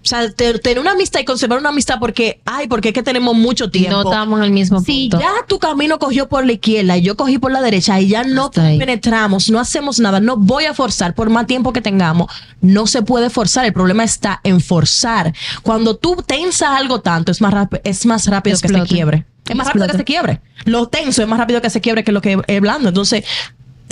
O 0.00 0.06
sea, 0.08 0.30
te- 0.30 0.58
tener 0.60 0.78
una 0.78 0.92
amistad 0.92 1.20
y 1.20 1.24
conservar 1.24 1.58
una 1.58 1.70
amistad 1.70 1.98
porque, 1.98 2.40
ay, 2.46 2.68
porque 2.68 2.88
es 2.90 2.94
que 2.94 3.02
tenemos 3.02 3.34
mucho 3.34 3.68
tiempo. 3.68 3.90
No 3.90 4.02
estamos 4.10 4.38
en 4.38 4.44
el 4.44 4.50
mismo 4.52 4.80
Si 4.80 5.08
punto. 5.10 5.18
ya 5.20 5.32
tu 5.46 5.58
camino 5.58 5.98
cogió 5.98 6.28
por 6.28 6.46
la 6.46 6.52
izquierda 6.52 6.96
y 6.96 7.02
yo 7.02 7.16
cogí 7.16 7.38
por 7.38 7.50
la 7.50 7.60
derecha 7.60 8.00
y 8.00 8.06
ya 8.08 8.22
no 8.22 8.50
penetramos, 8.50 9.50
no 9.50 9.58
hacemos 9.58 9.98
nada, 9.98 10.20
no 10.20 10.36
voy 10.36 10.64
a 10.66 10.72
forzar 10.72 11.14
por 11.14 11.28
más 11.30 11.46
tiempo 11.46 11.72
que 11.72 11.82
tengamos, 11.82 12.30
no 12.60 12.86
se 12.86 13.02
puede 13.02 13.28
forzar. 13.28 13.64
El 13.66 13.72
problema 13.72 14.04
está 14.04 14.40
en 14.44 14.60
forzar. 14.60 15.34
Cuando 15.62 15.96
tú 15.96 16.16
tensas 16.24 16.70
algo 16.70 17.00
tanto, 17.00 17.32
es 17.32 17.40
más, 17.40 17.68
es 17.82 18.06
más 18.06 18.26
rápido 18.28 18.56
que 18.60 18.68
se 18.68 18.82
quiebre. 18.84 19.26
Es 19.46 19.56
más 19.56 19.66
rápido 19.66 19.88
que 19.88 19.96
se 19.96 20.04
quiebre. 20.04 20.40
Lo 20.64 20.86
tenso 20.88 21.22
es 21.22 21.28
más 21.28 21.38
rápido 21.38 21.60
que 21.60 21.70
se 21.70 21.80
quiebre 21.80 22.04
que 22.04 22.12
lo 22.12 22.20
que 22.22 22.38
es 22.46 22.60
blando. 22.60 22.88
Entonces, 22.88 23.24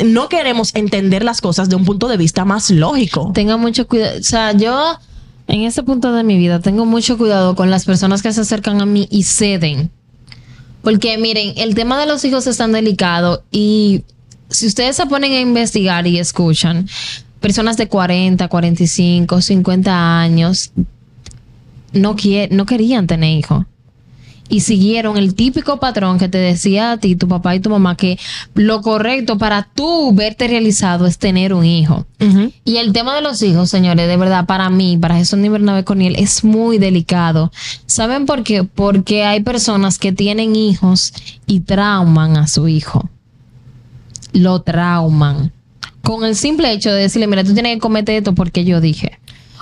no 0.04 0.28
queremos 0.28 0.74
entender 0.74 1.24
las 1.24 1.40
cosas 1.40 1.68
de 1.68 1.76
un 1.76 1.84
punto 1.84 2.08
de 2.08 2.16
vista 2.16 2.44
más 2.44 2.70
lógico. 2.70 3.30
Tenga 3.34 3.56
mucho 3.56 3.86
cuidado. 3.86 4.18
O 4.18 4.22
sea, 4.22 4.52
yo 4.52 4.98
en 5.48 5.62
este 5.62 5.82
punto 5.82 6.12
de 6.12 6.22
mi 6.24 6.36
vida 6.36 6.60
tengo 6.60 6.84
mucho 6.84 7.16
cuidado 7.16 7.54
con 7.54 7.70
las 7.70 7.84
personas 7.84 8.22
que 8.22 8.32
se 8.32 8.40
acercan 8.42 8.80
a 8.80 8.86
mí 8.86 9.08
y 9.10 9.22
ceden. 9.22 9.90
Porque 10.82 11.18
miren, 11.18 11.54
el 11.56 11.74
tema 11.74 11.98
de 11.98 12.06
los 12.06 12.24
hijos 12.24 12.46
es 12.46 12.56
tan 12.58 12.72
delicado 12.72 13.42
y 13.50 14.02
si 14.50 14.66
ustedes 14.66 14.96
se 14.96 15.06
ponen 15.06 15.32
a 15.32 15.40
investigar 15.40 16.06
y 16.06 16.18
escuchan, 16.18 16.88
personas 17.40 17.76
de 17.76 17.88
40, 17.88 18.46
45, 18.48 19.40
50 19.40 20.20
años 20.20 20.70
no, 21.92 22.14
quie- 22.16 22.48
no 22.50 22.66
querían 22.66 23.06
tener 23.06 23.36
hijos. 23.38 23.64
Y 24.48 24.60
siguieron 24.60 25.16
el 25.16 25.34
típico 25.34 25.78
patrón 25.80 26.18
que 26.18 26.28
te 26.28 26.38
decía 26.38 26.92
a 26.92 26.96
ti, 26.98 27.16
tu 27.16 27.26
papá 27.26 27.54
y 27.56 27.60
tu 27.60 27.70
mamá, 27.70 27.96
que 27.96 28.18
lo 28.54 28.80
correcto 28.80 29.38
para 29.38 29.68
tú 29.74 30.12
verte 30.14 30.46
realizado 30.48 31.06
es 31.06 31.18
tener 31.18 31.52
un 31.52 31.64
hijo. 31.64 32.06
Y 32.64 32.76
el 32.76 32.92
tema 32.92 33.14
de 33.14 33.22
los 33.22 33.42
hijos, 33.42 33.70
señores, 33.70 34.08
de 34.08 34.16
verdad, 34.16 34.46
para 34.46 34.70
mí, 34.70 34.96
para 34.96 35.16
Jesús 35.16 35.38
Bernabé 35.40 35.84
Corniel, 35.84 36.16
es 36.16 36.44
muy 36.44 36.78
delicado. 36.78 37.52
¿Saben 37.86 38.26
por 38.26 38.42
qué? 38.42 38.64
Porque 38.64 39.24
hay 39.24 39.42
personas 39.42 39.98
que 39.98 40.12
tienen 40.12 40.56
hijos 40.56 41.12
y 41.46 41.60
trauman 41.60 42.36
a 42.36 42.46
su 42.46 42.68
hijo. 42.68 43.08
Lo 44.32 44.62
trauman. 44.62 45.52
Con 46.02 46.24
el 46.24 46.36
simple 46.36 46.72
hecho 46.72 46.90
de 46.92 47.02
decirle, 47.02 47.26
mira, 47.26 47.42
tú 47.44 47.52
tienes 47.52 47.74
que 47.74 47.80
cometer 47.80 48.16
esto 48.16 48.34
porque 48.34 48.64
yo 48.64 48.80
dije. 48.80 49.18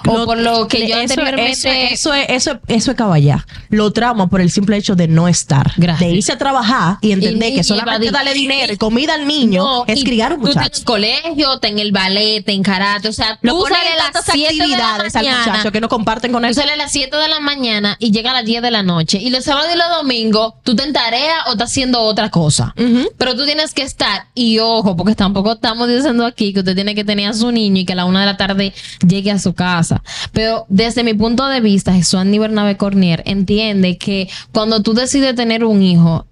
O 0.06 0.18
Lo- 0.18 0.26
por 0.26 0.38
lo 0.38 0.68
que 0.68 0.86
yo 0.88 0.96
eso, 0.96 1.14
anteriormente... 1.20 1.50
Eso, 1.50 1.68
eso, 1.68 2.14
es- 2.14 2.26
eso, 2.28 2.60
eso 2.68 2.90
es 2.90 2.96
caballá. 2.96 3.46
Lo 3.70 3.92
trauma 3.92 4.28
por 4.28 4.40
el 4.40 4.50
simple 4.50 4.76
hecho 4.76 4.94
de 4.96 5.08
no 5.08 5.28
estar. 5.28 5.72
Gracias. 5.76 6.08
De 6.10 6.14
irse 6.16 6.32
a 6.32 6.38
trabajar 6.38 6.98
y 7.00 7.12
entender 7.12 7.52
Y- 7.52 7.56
que 7.56 7.64
solamente 7.64 8.10
darle 8.10 8.34
dinero 8.34 8.72
y 8.72 8.76
comida 8.76 9.14
al 9.14 9.26
niño 9.26 9.62
No, 9.64 9.84
es 9.86 10.04
criar 10.04 10.34
un 10.34 10.40
Tú 10.40 10.46
muchacho. 10.48 10.60
tienes 10.70 10.84
colegio, 10.84 11.58
ten 11.58 11.78
el 11.78 11.92
ballet, 11.92 12.44
ten 12.44 12.62
karate, 12.62 13.08
o 13.08 13.12
sea, 13.12 13.38
Lo 13.42 13.52
tú 13.54 13.58
ponen 13.60 13.78
sales 13.78 13.92
en 13.94 14.00
a 14.00 14.04
las 14.04 14.12
tantas 14.12 14.34
7 14.34 14.52
de 14.52 14.56
la 14.58 14.64
actividades 14.64 15.16
al 15.16 15.24
mañana, 15.24 15.46
muchacho 15.52 15.72
que 15.72 15.80
no 15.80 15.88
comparten 15.88 16.32
con 16.32 16.42
tú 16.42 16.48
él. 16.48 16.54
sales 16.54 16.72
a 16.72 16.76
las 16.76 16.92
7 16.92 17.16
de 17.16 17.28
la 17.28 17.40
mañana 17.40 17.96
y 17.98 18.10
llega 18.10 18.30
a 18.30 18.34
las 18.34 18.44
10 18.44 18.62
de 18.62 18.70
la 18.70 18.82
noche. 18.82 19.18
Y 19.18 19.30
los 19.30 19.44
sábados 19.44 19.70
y 19.74 19.78
los 19.78 19.88
domingos, 19.96 20.54
tú 20.62 20.74
te 20.76 20.84
en 20.84 20.92
tarea 20.92 21.44
o 21.48 21.52
estás 21.52 21.70
haciendo 21.70 22.00
otra 22.02 22.30
cosa. 22.30 22.74
Ujú. 22.76 23.08
Pero 23.16 23.34
tú 23.36 23.44
tienes 23.46 23.72
que 23.72 23.82
estar, 23.82 24.26
y 24.34 24.58
ojo, 24.58 24.96
porque 24.96 25.14
tampoco 25.14 25.52
estamos 25.52 25.88
diciendo 25.88 26.26
aquí 26.26 26.52
que 26.52 26.60
usted 26.60 26.74
tiene 26.74 26.94
que 26.94 27.04
tener 27.04 27.30
a 27.30 27.32
su 27.32 27.50
niño 27.50 27.80
y 27.80 27.84
que 27.86 27.94
a 27.94 27.96
la 27.96 28.04
una 28.04 28.20
de 28.20 28.26
la 28.26 28.36
tarde 28.36 28.72
llegue 29.06 29.30
a 29.30 29.38
su 29.38 29.54
casa. 29.54 29.93
Pero 30.32 30.66
desde 30.68 31.04
mi 31.04 31.14
punto 31.14 31.46
de 31.46 31.60
vista, 31.60 31.92
Jesús 31.92 32.14
Andy 32.14 32.38
Bernabe 32.38 32.76
Cornier 32.76 33.22
entiende 33.26 33.98
que 33.98 34.28
cuando 34.52 34.82
tú 34.82 34.94
decides 34.94 35.34
tener 35.34 35.64
un 35.64 35.82
hijo, 35.82 36.26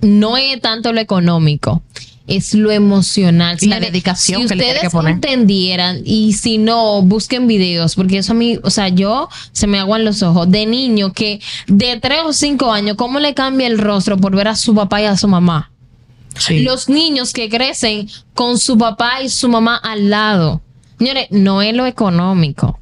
no 0.00 0.36
es 0.36 0.60
tanto 0.60 0.92
lo 0.92 1.00
económico, 1.00 1.82
es 2.26 2.54
lo 2.54 2.70
emocional. 2.70 3.56
La 3.62 3.80
dedicación 3.80 4.42
si 4.42 4.48
que 4.48 4.54
le 4.56 4.64
ustedes 4.64 4.82
que 4.82 4.90
poner. 4.90 5.14
entendieran 5.14 6.00
y 6.04 6.32
si 6.32 6.58
no, 6.58 7.02
busquen 7.02 7.46
videos, 7.46 7.94
porque 7.94 8.18
eso 8.18 8.32
a 8.32 8.34
mí, 8.36 8.58
o 8.62 8.70
sea, 8.70 8.88
yo 8.88 9.28
se 9.52 9.66
me 9.66 9.78
aguan 9.78 10.04
los 10.04 10.22
ojos 10.22 10.50
de 10.50 10.66
niño 10.66 11.12
que 11.12 11.40
de 11.66 11.98
3 11.98 12.20
o 12.24 12.32
5 12.32 12.72
años, 12.72 12.96
¿cómo 12.96 13.20
le 13.20 13.34
cambia 13.34 13.66
el 13.66 13.78
rostro 13.78 14.16
por 14.16 14.34
ver 14.34 14.48
a 14.48 14.56
su 14.56 14.74
papá 14.74 15.02
y 15.02 15.04
a 15.04 15.16
su 15.16 15.28
mamá? 15.28 15.70
Sí. 16.38 16.60
Los 16.60 16.88
niños 16.88 17.32
que 17.32 17.48
crecen 17.48 18.08
con 18.34 18.58
su 18.58 18.76
papá 18.76 19.22
y 19.22 19.28
su 19.28 19.48
mamá 19.48 19.76
al 19.76 20.10
lado. 20.10 20.60
Señores, 20.98 21.28
no 21.30 21.62
es 21.62 21.74
lo 21.74 21.86
económico. 21.86 22.78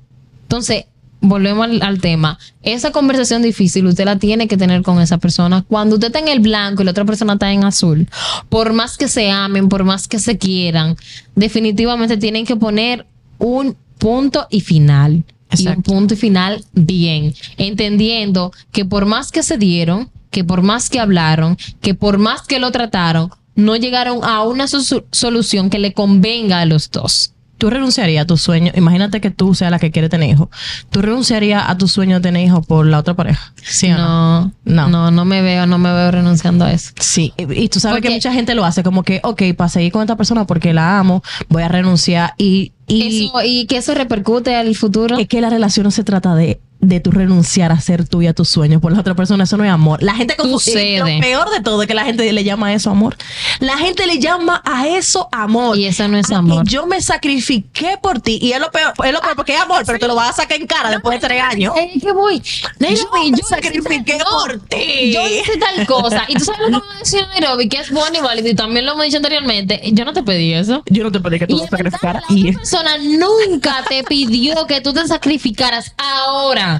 Entonces, 0.54 0.84
volvemos 1.20 1.64
al, 1.64 1.82
al 1.82 2.00
tema. 2.00 2.38
Esa 2.62 2.92
conversación 2.92 3.42
difícil 3.42 3.86
usted 3.86 4.04
la 4.04 4.18
tiene 4.18 4.46
que 4.46 4.56
tener 4.56 4.82
con 4.82 5.00
esa 5.00 5.18
persona. 5.18 5.64
Cuando 5.66 5.96
usted 5.96 6.08
está 6.08 6.18
en 6.18 6.28
el 6.28 6.40
blanco 6.40 6.82
y 6.82 6.84
la 6.84 6.90
otra 6.92 7.04
persona 7.04 7.32
está 7.34 7.50
en 7.52 7.64
azul, 7.64 8.08
por 8.48 8.72
más 8.72 8.96
que 8.96 9.08
se 9.08 9.30
amen, 9.30 9.68
por 9.68 9.84
más 9.84 10.06
que 10.06 10.18
se 10.18 10.36
quieran, 10.38 10.96
definitivamente 11.34 12.16
tienen 12.18 12.44
que 12.46 12.56
poner 12.56 13.06
un 13.38 13.76
punto 13.98 14.46
y 14.50 14.60
final. 14.60 15.24
Y 15.56 15.68
un 15.68 15.82
punto 15.82 16.14
y 16.14 16.16
final 16.16 16.64
bien, 16.72 17.32
entendiendo 17.58 18.52
que 18.72 18.84
por 18.84 19.06
más 19.06 19.30
que 19.30 19.42
se 19.42 19.56
dieron, 19.56 20.10
que 20.30 20.42
por 20.42 20.62
más 20.62 20.90
que 20.90 20.98
hablaron, 21.00 21.56
que 21.80 21.94
por 21.94 22.18
más 22.18 22.42
que 22.42 22.58
lo 22.58 22.72
trataron, 22.72 23.30
no 23.54 23.76
llegaron 23.76 24.24
a 24.24 24.42
una 24.42 24.66
so- 24.66 25.04
solución 25.12 25.70
que 25.70 25.78
le 25.78 25.92
convenga 25.92 26.58
a 26.60 26.64
los 26.66 26.90
dos. 26.90 27.33
Tú 27.58 27.70
renunciarías 27.70 28.24
a 28.24 28.26
tu 28.26 28.36
sueño. 28.36 28.72
Imagínate 28.74 29.20
que 29.20 29.30
tú 29.30 29.54
seas 29.54 29.70
la 29.70 29.78
que 29.78 29.90
quiere 29.90 30.08
tener 30.08 30.30
hijos. 30.30 30.48
¿Tú 30.90 31.00
renunciarías 31.02 31.64
a 31.66 31.78
tu 31.78 31.86
sueño 31.88 32.16
de 32.16 32.22
tener 32.22 32.44
hijos 32.46 32.66
por 32.66 32.84
la 32.86 32.98
otra 32.98 33.14
pareja? 33.14 33.52
¿Sí 33.62 33.90
o 33.92 33.96
no? 33.96 34.42
No, 34.64 34.88
No. 34.88 34.88
no, 34.88 35.10
no, 35.10 35.24
me 35.24 35.40
veo, 35.40 35.66
no 35.66 35.78
me 35.78 35.92
veo 35.92 36.10
renunciando 36.10 36.64
a 36.64 36.72
eso. 36.72 36.90
Sí, 36.98 37.32
y, 37.36 37.62
y 37.64 37.68
tú 37.68 37.80
sabes 37.80 37.96
Porque- 37.96 38.08
que 38.08 38.14
mucha 38.14 38.32
gente 38.32 38.54
lo 38.54 38.64
hace 38.64 38.82
como 38.82 39.02
que, 39.04 39.20
ok, 39.22 39.42
para 39.56 39.68
seguir 39.68 39.92
con 39.92 40.02
esta 40.02 40.16
persona 40.16 40.46
porque 40.46 40.74
la 40.74 40.98
amo, 40.98 41.22
voy 41.48 41.62
a 41.62 41.68
renunciar 41.68 42.34
y, 42.38 42.72
y 42.88 43.24
Eso, 43.26 43.32
y 43.44 43.66
que 43.66 43.76
eso 43.78 43.94
repercute 43.94 44.54
al 44.56 44.74
futuro. 44.74 45.16
es 45.18 45.28
que 45.28 45.40
la 45.40 45.48
relación 45.48 45.84
no 45.84 45.90
se 45.90 46.04
trata 46.04 46.34
de, 46.34 46.60
de 46.88 47.00
tu 47.00 47.10
renunciar 47.10 47.72
a 47.72 47.80
ser 47.80 48.06
tuya 48.08 48.32
tus 48.34 48.48
sueños 48.48 48.80
por 48.80 48.92
la 48.92 49.00
otra 49.00 49.14
persona, 49.14 49.44
eso 49.44 49.56
no 49.56 49.64
es 49.64 49.70
amor. 49.70 50.02
La 50.02 50.14
gente 50.14 50.36
confu- 50.36 50.52
Sucede. 50.60 50.94
y 50.94 50.98
Lo 50.98 51.20
peor 51.20 51.50
de 51.50 51.60
todo 51.60 51.82
es 51.82 51.88
que 51.88 51.94
la 51.94 52.04
gente 52.04 52.30
le 52.32 52.44
llama 52.44 52.68
a 52.68 52.74
eso 52.74 52.90
amor. 52.90 53.16
La 53.60 53.76
gente 53.78 54.06
le 54.06 54.18
llama 54.18 54.62
a 54.64 54.86
eso 54.88 55.28
amor. 55.32 55.76
Y 55.78 55.86
eso 55.86 56.06
no 56.08 56.16
es 56.18 56.26
A 56.26 56.28
que 56.28 56.34
amor. 56.34 56.66
Yo 56.68 56.86
me 56.86 57.00
sacrifiqué 57.00 57.98
por 58.00 58.20
ti 58.20 58.38
y 58.40 58.52
es 58.52 58.60
lo 58.60 58.70
peor, 58.70 58.92
es 59.04 59.12
lo 59.12 59.20
peor 59.20 59.36
porque 59.36 59.54
es 59.54 59.60
amor, 59.60 59.82
pero 59.86 59.98
te 59.98 60.06
lo 60.06 60.14
vas 60.14 60.30
a 60.30 60.32
sacar 60.42 60.60
en 60.60 60.66
cara 60.66 60.90
después 60.90 61.20
de 61.20 61.26
tres 61.26 61.42
años. 61.42 61.74
Eh, 61.76 61.92
¿Qué 62.00 62.12
voy? 62.12 62.42
Nairobi, 62.78 63.00
Yo- 63.02 63.30
me 63.32 63.38
yo 63.38 63.46
sacrifiqué 63.46 64.18
por 64.30 64.58
ti. 64.68 65.12
Yo 65.12 65.26
hice 65.26 65.56
tal 65.58 65.86
cosa. 65.86 66.24
Y 66.28 66.34
tú 66.34 66.44
sabes 66.44 66.70
lo 66.70 66.80
que 66.80 66.88
me 66.92 66.98
decía 67.00 67.26
Nairobi, 67.28 67.68
que 67.68 67.78
es 67.78 67.90
bueno 67.90 68.18
y 68.18 68.20
válido, 68.22 68.48
y 68.48 68.54
también 68.54 68.86
lo 68.86 68.92
hemos 68.92 69.04
dicho 69.04 69.16
anteriormente. 69.18 69.80
Yo 69.92 70.04
no 70.04 70.12
te 70.12 70.22
pedí 70.22 70.52
eso. 70.54 70.82
Yo 70.86 71.04
no 71.04 71.12
te 71.12 71.20
pedí 71.20 71.38
que 71.38 71.46
tú 71.46 71.56
verdad, 71.56 71.70
sacrificaras. 71.70 72.22
la 72.28 72.36
Y 72.36 72.42
otra 72.48 72.58
persona 72.60 72.98
nunca 72.98 73.84
te 73.88 74.02
pidió 74.04 74.66
que 74.66 74.80
tú 74.80 74.92
te 74.92 75.06
sacrificaras 75.06 75.92
ahora. 75.98 76.73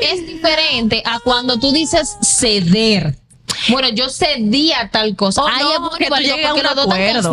Es 0.00 0.26
diferente 0.26 1.02
a 1.04 1.20
cuando 1.20 1.58
tú 1.58 1.72
dices 1.72 2.16
ceder. 2.22 3.16
Bueno, 3.70 3.88
yo 3.88 4.08
cedía 4.10 4.90
tal 4.92 5.16
cosa. 5.16 5.42
Oh, 5.42 5.46
Ahí 5.46 5.62
no, 5.62 5.72
es 5.72 5.78
bueno 5.80 5.96
y 5.98 6.04
que 6.04 6.08
tú 6.08 6.16
llegues 6.16 6.46
a 6.46 6.50
porque 6.50 6.60
un 6.60 6.92
acuerdo. 6.92 7.30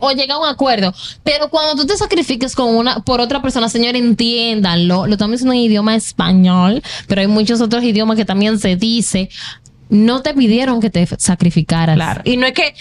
o 0.00 0.12
llega 0.12 0.34
a 0.34 0.38
un 0.38 0.48
acuerdo. 0.48 0.94
Pero 1.22 1.48
cuando 1.50 1.74
tú 1.74 1.86
te 1.86 1.96
sacrifiques 1.96 2.54
con 2.54 2.74
una, 2.74 3.00
por 3.00 3.20
otra 3.20 3.42
persona, 3.42 3.68
señor, 3.68 3.96
entiéndanlo. 3.96 5.06
Lo 5.06 5.12
estamos 5.12 5.32
diciendo 5.32 5.52
en 5.52 5.60
idioma 5.60 5.94
español, 5.96 6.82
pero 7.06 7.20
hay 7.20 7.26
muchos 7.26 7.60
otros 7.60 7.82
idiomas 7.82 8.16
que 8.16 8.24
también 8.24 8.58
se 8.58 8.76
dice. 8.76 9.28
No 9.88 10.22
te 10.22 10.32
pidieron 10.34 10.80
que 10.80 10.90
te 10.90 11.06
sacrificaras. 11.18 11.96
Claro. 11.96 12.22
Y 12.24 12.36
no 12.36 12.46
es 12.46 12.52
que 12.52 12.74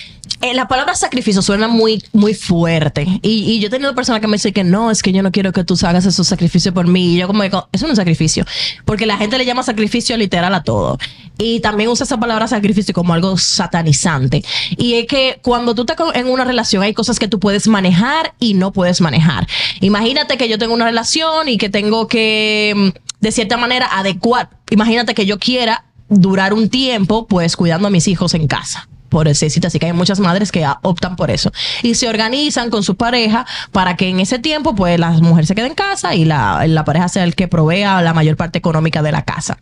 eh, 0.43 0.53
la 0.53 0.67
palabra 0.67 0.93
sacrificio 0.93 1.41
suena 1.41 1.69
muy, 1.69 2.03
muy 2.11 2.33
fuerte. 2.33 3.07
Y, 3.21 3.61
yo 3.61 3.67
he 3.67 3.69
tenido 3.69 3.95
personas 3.95 4.19
que 4.19 4.27
me 4.27 4.35
dicen 4.35 4.51
que 4.51 4.65
no, 4.65 4.91
es 4.91 5.01
que 5.01 5.13
yo 5.13 5.23
no 5.23 5.31
quiero 5.31 5.53
que 5.53 5.63
tú 5.63 5.77
hagas 5.83 6.05
esos 6.05 6.27
sacrificios 6.27 6.73
por 6.73 6.85
mí. 6.85 7.13
Y 7.13 7.19
yo 7.19 7.27
como 7.27 7.43
digo, 7.43 7.69
eso 7.71 7.85
no 7.85 7.93
es 7.93 7.97
un 7.97 8.01
sacrificio. 8.01 8.43
Porque 8.83 9.05
la 9.05 9.15
gente 9.15 9.37
le 9.37 9.45
llama 9.45 9.63
sacrificio 9.63 10.17
literal 10.17 10.53
a 10.53 10.61
todo. 10.61 10.97
Y 11.37 11.61
también 11.61 11.89
usa 11.89 12.03
esa 12.03 12.19
palabra 12.19 12.49
sacrificio 12.49 12.93
como 12.93 13.13
algo 13.13 13.37
satanizante. 13.37 14.43
Y 14.75 14.95
es 14.95 15.07
que 15.07 15.39
cuando 15.41 15.75
tú 15.75 15.83
estás 15.83 15.97
en 16.13 16.27
una 16.27 16.43
relación 16.43 16.83
hay 16.83 16.93
cosas 16.93 17.19
que 17.19 17.29
tú 17.29 17.39
puedes 17.39 17.69
manejar 17.69 18.33
y 18.37 18.53
no 18.53 18.73
puedes 18.73 18.99
manejar. 18.99 19.47
Imagínate 19.79 20.35
que 20.35 20.49
yo 20.49 20.57
tengo 20.57 20.73
una 20.73 20.85
relación 20.85 21.47
y 21.47 21.57
que 21.57 21.69
tengo 21.69 22.09
que, 22.09 22.73
mm, 22.75 22.89
de 23.21 23.31
cierta 23.31 23.55
manera, 23.55 23.87
adecuar. 23.97 24.49
Imagínate 24.71 25.13
que 25.13 25.25
yo 25.25 25.39
quiera 25.39 25.85
durar 26.09 26.53
un 26.53 26.67
tiempo, 26.67 27.27
pues 27.27 27.55
cuidando 27.55 27.87
a 27.87 27.91
mis 27.91 28.09
hijos 28.09 28.33
en 28.33 28.47
casa 28.47 28.89
por 29.13 29.27
necesita, 29.27 29.67
así 29.67 29.79
que 29.79 29.85
hay 29.85 29.93
muchas 29.93 30.19
madres 30.19 30.51
que 30.51 30.65
ah, 30.65 30.79
optan 30.81 31.15
por 31.15 31.31
eso. 31.31 31.51
Y 31.83 31.95
se 31.95 32.09
organizan 32.09 32.69
con 32.69 32.83
su 32.83 32.95
pareja 32.95 33.45
para 33.71 33.95
que 33.95 34.09
en 34.09 34.19
ese 34.19 34.39
tiempo 34.39 34.75
pues 34.75 34.99
la 34.99 35.11
mujer 35.11 35.45
se 35.45 35.55
quede 35.55 35.67
en 35.67 35.75
casa 35.75 36.15
y 36.15 36.25
la, 36.25 36.67
la 36.67 36.83
pareja 36.83 37.07
sea 37.07 37.23
el 37.23 37.35
que 37.35 37.47
provea 37.47 38.01
la 38.01 38.13
mayor 38.13 38.35
parte 38.35 38.59
económica 38.59 39.01
de 39.01 39.11
la 39.11 39.21
casa. 39.21 39.57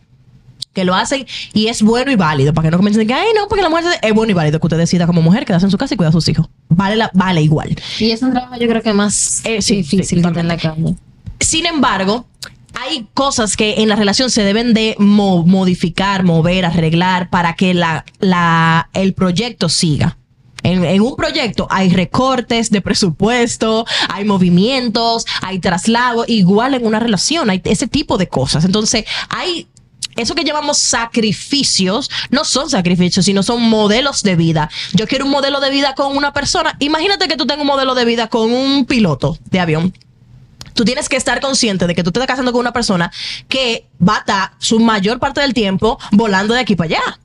Que 0.72 0.84
lo 0.84 0.94
hacen 0.94 1.26
y 1.52 1.66
es 1.66 1.82
bueno 1.82 2.10
y 2.10 2.16
válido 2.16 2.54
para 2.54 2.66
que 2.66 2.70
no 2.70 2.78
comiencen 2.78 3.06
que 3.06 3.12
ay 3.12 3.28
no 3.36 3.46
porque 3.46 3.62
la 3.62 3.68
mujer 3.68 3.84
es 4.00 4.14
bueno 4.14 4.30
y 4.30 4.34
válido 4.34 4.58
que 4.58 4.66
usted 4.66 4.78
decida 4.78 5.06
como 5.06 5.20
mujer 5.20 5.44
quedarse 5.44 5.66
en 5.66 5.70
su 5.70 5.76
casa 5.76 5.92
y 5.92 5.96
cuidar 5.98 6.08
a 6.08 6.12
sus 6.12 6.26
hijos. 6.28 6.48
Vale 6.70 6.96
la, 6.96 7.10
vale 7.12 7.42
igual. 7.42 7.76
Y 7.98 8.10
es 8.10 8.22
un 8.22 8.32
trabajo 8.32 8.56
yo 8.56 8.66
creo 8.66 8.82
que 8.82 8.94
más 8.94 9.42
Eh, 9.44 9.60
sí, 9.60 9.76
difícil 9.76 10.04
sí, 10.06 10.22
que 10.22 10.28
está 10.28 10.40
en 10.40 10.48
la 10.48 10.56
calle. 10.56 10.96
Sin 11.40 11.66
embargo, 11.66 12.26
hay 12.74 13.06
cosas 13.14 13.56
que 13.56 13.82
en 13.82 13.88
la 13.88 13.96
relación 13.96 14.30
se 14.30 14.42
deben 14.42 14.74
de 14.74 14.96
mo- 14.98 15.44
modificar, 15.44 16.22
mover, 16.22 16.64
arreglar 16.64 17.30
para 17.30 17.54
que 17.54 17.74
la, 17.74 18.04
la, 18.20 18.88
el 18.94 19.14
proyecto 19.14 19.68
siga. 19.68 20.18
En, 20.64 20.84
en 20.84 21.00
un 21.00 21.16
proyecto 21.16 21.66
hay 21.70 21.88
recortes 21.88 22.70
de 22.70 22.80
presupuesto, 22.80 23.84
hay 24.08 24.24
movimientos, 24.24 25.26
hay 25.42 25.58
traslado, 25.58 26.24
igual 26.28 26.74
en 26.74 26.86
una 26.86 27.00
relación, 27.00 27.50
hay 27.50 27.60
ese 27.64 27.88
tipo 27.88 28.16
de 28.16 28.28
cosas. 28.28 28.64
Entonces, 28.64 29.04
hay 29.28 29.66
eso 30.14 30.34
que 30.34 30.44
llamamos 30.44 30.76
sacrificios 30.78 32.10
no 32.30 32.44
son 32.44 32.68
sacrificios, 32.68 33.24
sino 33.24 33.42
son 33.42 33.62
modelos 33.62 34.22
de 34.22 34.36
vida. 34.36 34.70
Yo 34.92 35.06
quiero 35.06 35.24
un 35.24 35.30
modelo 35.30 35.58
de 35.58 35.70
vida 35.70 35.94
con 35.94 36.16
una 36.16 36.32
persona. 36.32 36.76
Imagínate 36.80 37.28
que 37.28 37.36
tú 37.36 37.46
tengas 37.46 37.62
un 37.62 37.68
modelo 37.68 37.94
de 37.94 38.04
vida 38.04 38.28
con 38.28 38.52
un 38.52 38.84
piloto 38.84 39.38
de 39.50 39.60
avión. 39.60 39.94
Tú 40.74 40.84
tienes 40.84 41.08
que 41.08 41.16
estar 41.16 41.40
consciente 41.40 41.86
de 41.86 41.94
que 41.94 42.02
tú 42.02 42.12
te 42.12 42.20
estás 42.20 42.28
casando 42.34 42.52
con 42.52 42.60
una 42.60 42.72
persona 42.72 43.10
que 43.48 43.86
va 44.06 44.16
a 44.16 44.18
estar 44.20 44.52
su 44.58 44.80
mayor 44.80 45.18
parte 45.18 45.40
del 45.40 45.54
tiempo 45.54 45.98
volando 46.12 46.54
de 46.54 46.60
aquí 46.60 46.76
para 46.76 46.86
allá. 46.86 47.20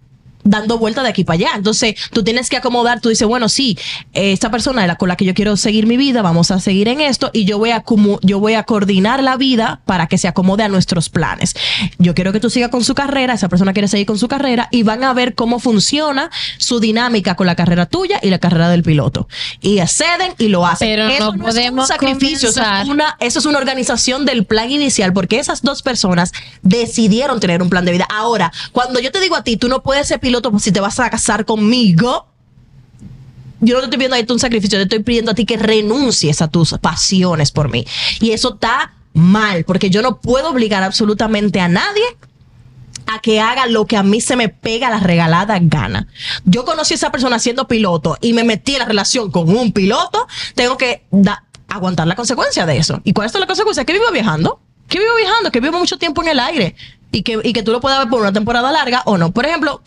Dando 0.48 0.78
vuelta 0.78 1.04
de 1.04 1.10
aquí 1.10 1.24
para 1.24 1.36
allá. 1.36 1.50
Entonces, 1.56 1.96
tú 2.12 2.24
tienes 2.24 2.50
que 2.50 2.58
acomodar, 2.58 3.02
tú 3.02 3.10
dices, 3.10 3.28
bueno, 3.28 3.50
sí, 3.50 3.78
eh, 4.14 4.32
esta 4.32 4.50
persona 4.50 4.82
es 4.82 4.88
la 4.88 4.96
con 4.96 5.10
la 5.10 5.16
que 5.16 5.26
yo 5.26 5.34
quiero 5.34 5.58
seguir 5.58 5.86
mi 5.86 5.98
vida, 5.98 6.22
vamos 6.22 6.52
a 6.52 6.60
seguir 6.60 6.88
en 6.88 7.02
esto 7.02 7.30
y 7.34 7.46
yo 7.46 7.58
voy 7.58 7.72
a 7.72 7.84
yo 8.22 8.40
voy 8.40 8.54
a 8.54 8.64
coordinar 8.64 9.24
la 9.24 9.38
vida 9.38 9.82
para 9.86 10.08
que 10.08 10.18
se 10.18 10.28
acomode 10.28 10.64
a 10.64 10.68
nuestros 10.68 11.10
planes. 11.10 11.56
Yo 11.98 12.14
quiero 12.14 12.34
que 12.34 12.40
tú 12.40 12.50
sigas 12.50 12.70
con 12.70 12.84
su 12.84 12.96
carrera, 12.96 13.34
esa 13.34 13.50
persona 13.50 13.74
quiere 13.74 13.88
seguir 13.88 14.06
con 14.06 14.18
su 14.18 14.28
carrera 14.28 14.68
y 14.72 14.84
van 14.84 15.04
a 15.04 15.14
ver 15.14 15.36
cómo 15.36 15.60
funciona 15.60 16.30
su 16.58 16.80
dinámica 16.80 17.36
con 17.36 17.48
la 17.48 17.56
carrera 17.56 17.86
tuya 17.86 18.20
y 18.22 18.30
la 18.30 18.40
carrera 18.40 18.70
del 18.70 18.84
piloto. 18.84 19.28
Y 19.62 19.80
acceden 19.80 20.34
y 20.38 20.48
lo 20.48 20.66
hacen. 20.66 20.88
Pero 20.88 21.08
eso 21.08 21.32
no 21.32 21.38
no 21.38 21.48
es 21.48 21.56
podemos 21.56 21.84
un 21.84 21.88
sacrificio, 21.88 22.50
eso 22.50 22.62
es 22.62 22.88
una, 22.88 23.18
eso 23.20 23.40
es 23.40 23.46
una 23.46 23.58
organización 23.58 24.26
del 24.26 24.46
plan 24.46 24.72
inicial, 24.72 25.14
porque 25.14 25.40
esas 25.40 25.62
dos 25.62 25.82
personas 25.82 26.32
decidieron 26.62 27.40
tener 27.40 27.62
un 27.62 27.70
plan 27.70 27.86
de 27.86 27.92
vida. 27.92 28.08
Ahora, 28.10 28.52
cuando 28.72 29.00
yo 29.00 29.12
te 29.12 29.20
digo 29.20 29.36
a 29.36 29.44
ti, 29.44 29.58
tú 29.58 29.70
no 29.70 29.84
puedes 29.84 30.08
ser 30.08 30.20
piloto 30.20 30.37
si 30.60 30.72
te 30.72 30.80
vas 30.80 31.00
a 31.00 31.10
casar 31.10 31.46
conmigo, 31.46 32.28
yo 33.60 33.76
no 33.76 33.80
te 33.80 33.86
estoy 33.86 33.98
pidiendo 33.98 34.18
a 34.18 34.24
ti 34.24 34.34
un 34.34 34.40
sacrificio, 34.40 34.78
te 34.78 34.84
estoy 34.84 35.04
pidiendo 35.04 35.32
a 35.32 35.36
ti 35.36 35.46
que 35.46 35.58
renuncies 35.58 36.42
a 36.42 36.48
tus 36.48 36.74
pasiones 36.80 37.52
por 37.52 37.70
mí. 37.70 37.86
Y 38.20 38.32
eso 38.32 38.54
está 38.56 38.94
mal, 39.14 39.64
porque 39.64 39.90
yo 39.90 40.02
no 40.02 40.20
puedo 40.20 40.50
obligar 40.50 40.84
absolutamente 40.84 41.60
a 41.60 41.68
nadie 41.68 42.04
a 43.08 43.20
que 43.20 43.40
haga 43.40 43.66
lo 43.68 43.86
que 43.86 43.98
a 43.98 44.04
mí 44.04 44.22
se 44.22 44.36
me 44.36 44.50
pega 44.50 44.90
la 44.90 45.00
regalada 45.00 45.58
gana. 45.62 46.08
Yo 46.46 46.66
conocí 46.66 46.94
a 46.94 46.96
esa 46.96 47.12
persona 47.12 47.40
siendo 47.40 47.68
piloto 47.68 48.18
y 48.22 48.34
me 48.34 48.44
metí 48.44 48.74
en 48.74 48.80
la 48.80 48.86
relación 48.86 49.32
con 49.32 49.50
un 49.50 49.72
piloto, 49.72 50.28
tengo 50.56 50.78
que 50.78 51.04
aguantar 51.70 52.08
la 52.08 52.16
consecuencia 52.16 52.66
de 52.66 52.78
eso. 52.78 53.02
¿Y 53.04 53.14
cuál 53.14 53.28
es 53.28 53.34
la 53.34 53.48
consecuencia? 53.48 53.86
Que 53.86 53.94
vivo 53.94 54.12
viajando, 54.12 54.60
que 54.88 55.00
vivo 55.00 55.16
viajando, 55.18 55.52
que 55.52 55.62
vivo 55.62 55.80
mucho 55.80 55.98
tiempo 55.98 56.22
en 56.22 56.30
el 56.30 56.40
aire 56.40 56.76
y 57.12 57.24
que, 57.24 57.40
y 57.44 57.54
que 57.54 57.64
tú 57.64 57.72
lo 57.72 57.80
puedas 57.80 58.00
ver 58.00 58.10
por 58.10 58.22
una 58.22 58.34
temporada 58.34 58.72
larga 58.72 59.04
o 59.06 59.18
no. 59.18 59.32
Por 59.32 59.46
ejemplo, 59.46 59.82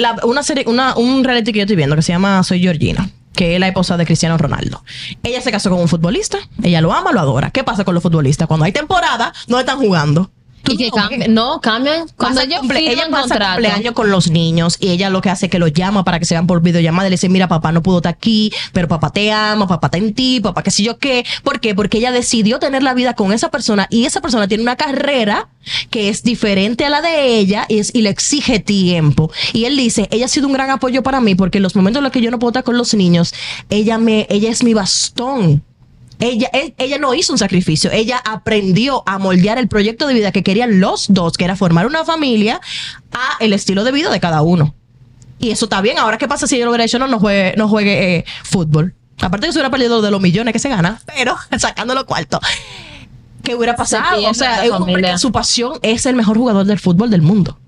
la- 0.00 0.16
una 0.24 0.42
serie, 0.42 0.64
una, 0.66 0.96
un 0.96 1.22
reality 1.24 1.52
que 1.52 1.58
yo 1.58 1.62
estoy 1.64 1.76
viendo 1.76 1.96
que 1.96 2.02
se 2.02 2.12
llama 2.12 2.42
Soy 2.42 2.60
Georgina, 2.60 3.10
que 3.34 3.54
es 3.54 3.60
la 3.60 3.68
esposa 3.68 3.96
de 3.96 4.04
Cristiano 4.06 4.36
Ronaldo. 4.38 4.82
Ella 5.22 5.40
se 5.40 5.50
casó 5.50 5.70
con 5.70 5.78
un 5.80 5.88
futbolista, 5.88 6.38
ella 6.62 6.80
lo 6.80 6.92
ama, 6.92 7.12
lo 7.12 7.20
adora. 7.20 7.50
¿Qué 7.50 7.64
pasa 7.64 7.84
con 7.84 7.94
los 7.94 8.02
futbolistas? 8.02 8.48
Cuando 8.48 8.64
hay 8.64 8.72
temporada, 8.72 9.32
no 9.48 9.58
están 9.60 9.78
jugando. 9.78 10.30
Tú 10.62 10.72
Y 10.72 10.76
que 10.76 10.86
no 10.88 10.92
cambian, 10.92 11.34
no, 11.34 11.60
cambian. 11.60 12.06
Cuando 12.16 12.40
ella 12.42 12.60
firman 12.60 13.10
pasa 13.10 13.28
contrato. 13.28 13.52
cumpleaños 13.54 13.94
con 13.94 14.10
los 14.10 14.30
niños 14.30 14.76
y 14.80 14.90
ella 14.90 15.10
lo 15.10 15.20
que 15.22 15.30
hace 15.30 15.46
es 15.46 15.50
que 15.52 15.58
los 15.58 15.72
llama 15.72 16.04
para 16.04 16.18
que 16.18 16.24
se 16.24 16.34
vean 16.34 16.46
por 16.46 16.60
videollamada 16.62 17.08
y 17.08 17.10
le 17.10 17.14
dice, 17.14 17.28
mira, 17.28 17.48
papá 17.48 17.72
no 17.72 17.82
pudo 17.82 17.98
estar 17.98 18.12
aquí, 18.12 18.52
pero 18.72 18.86
papá 18.88 19.10
te 19.10 19.32
ama, 19.32 19.66
papá 19.66 19.86
está 19.88 19.98
en 19.98 20.14
ti, 20.14 20.40
papá 20.40 20.62
qué 20.62 20.70
sé 20.70 20.82
yo 20.82 20.98
qué. 20.98 21.24
¿Por 21.42 21.60
qué? 21.60 21.74
Porque 21.74 21.98
ella 21.98 22.12
decidió 22.12 22.58
tener 22.58 22.82
la 22.82 22.94
vida 22.94 23.14
con 23.14 23.32
esa 23.32 23.50
persona 23.50 23.86
y 23.90 24.04
esa 24.04 24.20
persona 24.20 24.48
tiene 24.48 24.62
una 24.62 24.76
carrera 24.76 25.48
que 25.90 26.08
es 26.08 26.22
diferente 26.22 26.84
a 26.84 26.90
la 26.90 27.00
de 27.02 27.36
ella 27.38 27.66
y, 27.68 27.78
es- 27.78 27.94
y 27.94 28.02
le 28.02 28.10
exige 28.10 28.60
tiempo. 28.60 29.30
Y 29.52 29.64
él 29.64 29.76
dice, 29.76 30.08
ella 30.10 30.26
ha 30.26 30.28
sido 30.28 30.46
un 30.46 30.52
gran 30.52 30.70
apoyo 30.70 31.02
para 31.02 31.20
mí 31.20 31.34
porque 31.34 31.58
en 31.58 31.62
los 31.62 31.76
momentos 31.76 32.00
en 32.00 32.04
los 32.04 32.12
que 32.12 32.20
yo 32.20 32.30
no 32.30 32.38
puedo 32.38 32.50
estar 32.50 32.64
con 32.64 32.76
los 32.76 32.94
niños, 32.94 33.32
ella, 33.70 33.98
me, 33.98 34.26
ella 34.30 34.50
es 34.50 34.62
mi 34.62 34.74
bastón. 34.74 35.62
Ella, 36.20 36.48
él- 36.52 36.74
ella 36.78 36.98
no 36.98 37.14
hizo 37.14 37.32
un 37.32 37.38
sacrificio, 37.38 37.90
ella 37.90 38.20
aprendió 38.24 39.02
a 39.06 39.18
moldear 39.18 39.58
el 39.58 39.68
proyecto 39.68 40.06
de 40.06 40.14
vida 40.14 40.32
que 40.32 40.42
querían 40.42 40.78
los 40.80 41.06
dos, 41.08 41.36
que 41.36 41.44
era 41.44 41.56
formar 41.56 41.86
una 41.86 42.04
familia, 42.04 42.60
a 43.12 43.36
el 43.40 43.52
estilo 43.52 43.84
de 43.84 43.92
vida 43.92 44.10
de 44.10 44.20
cada 44.20 44.42
uno. 44.42 44.74
Y 45.38 45.50
eso 45.50 45.64
está 45.64 45.80
bien. 45.80 45.98
Ahora, 45.98 46.18
¿qué 46.18 46.28
pasa 46.28 46.46
si 46.46 46.58
yo 46.58 46.64
lo 46.66 46.70
hubiera 46.70 46.84
hecho? 46.84 46.98
No, 46.98 47.06
no 47.06 47.18
juegue, 47.18 47.54
no 47.56 47.68
juegue 47.68 48.16
eh, 48.18 48.24
fútbol. 48.44 48.94
Aparte 49.22 49.46
que 49.46 49.52
se 49.52 49.58
hubiera 49.58 49.70
perdido 49.70 50.02
de 50.02 50.10
los 50.10 50.20
millones 50.20 50.52
que 50.52 50.58
se 50.58 50.68
gana, 50.68 51.00
pero 51.06 51.36
sacando 51.58 51.94
los 51.94 52.04
cuartos. 52.04 52.40
¿Qué 53.42 53.54
hubiera 53.54 53.74
pasado? 53.76 54.16
O 54.30 54.34
sea, 54.34 54.62
es 54.64 54.68
un 54.70 54.76
hombre 54.76 54.92
familia. 54.94 55.12
que 55.12 55.18
su 55.18 55.32
pasión 55.32 55.78
es 55.82 56.04
el 56.06 56.14
mejor 56.16 56.36
jugador 56.36 56.66
del 56.66 56.78
fútbol 56.78 57.08
del 57.10 57.22
mundo. 57.22 57.58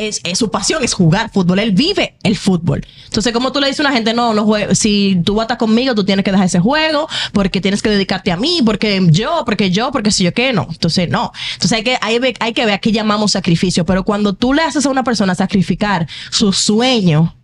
Es, 0.00 0.22
su 0.38 0.50
pasión, 0.50 0.82
es 0.82 0.94
jugar 0.94 1.30
fútbol. 1.30 1.58
Él 1.58 1.72
vive 1.72 2.16
el 2.22 2.36
fútbol. 2.36 2.86
Entonces, 3.04 3.32
como 3.32 3.52
tú 3.52 3.60
le 3.60 3.66
dices 3.66 3.80
a 3.80 3.88
una 3.88 3.92
gente, 3.92 4.14
no, 4.14 4.32
no 4.32 4.46
si 4.74 5.20
tú 5.24 5.40
estar 5.40 5.58
conmigo, 5.58 5.94
tú 5.94 6.04
tienes 6.04 6.24
que 6.24 6.30
dejar 6.30 6.46
ese 6.46 6.58
juego, 6.58 7.06
porque 7.32 7.60
tienes 7.60 7.82
que 7.82 7.90
dedicarte 7.90 8.32
a 8.32 8.36
mí, 8.36 8.62
porque 8.64 9.06
yo, 9.10 9.42
porque 9.44 9.70
yo, 9.70 9.92
porque 9.92 10.10
si 10.10 10.24
yo 10.24 10.32
qué, 10.32 10.52
no. 10.52 10.66
Entonces, 10.70 11.08
no. 11.10 11.32
Entonces, 11.54 11.72
hay 11.72 11.84
que, 11.84 11.98
hay, 12.00 12.18
hay 12.40 12.52
que 12.52 12.64
ver 12.64 12.74
a 12.74 12.78
qué 12.78 12.92
llamamos 12.92 13.32
sacrificio. 13.32 13.84
Pero 13.84 14.04
cuando 14.04 14.32
tú 14.32 14.54
le 14.54 14.62
haces 14.62 14.86
a 14.86 14.90
una 14.90 15.04
persona 15.04 15.34
sacrificar 15.34 16.08
su 16.30 16.52
sueño, 16.52 17.36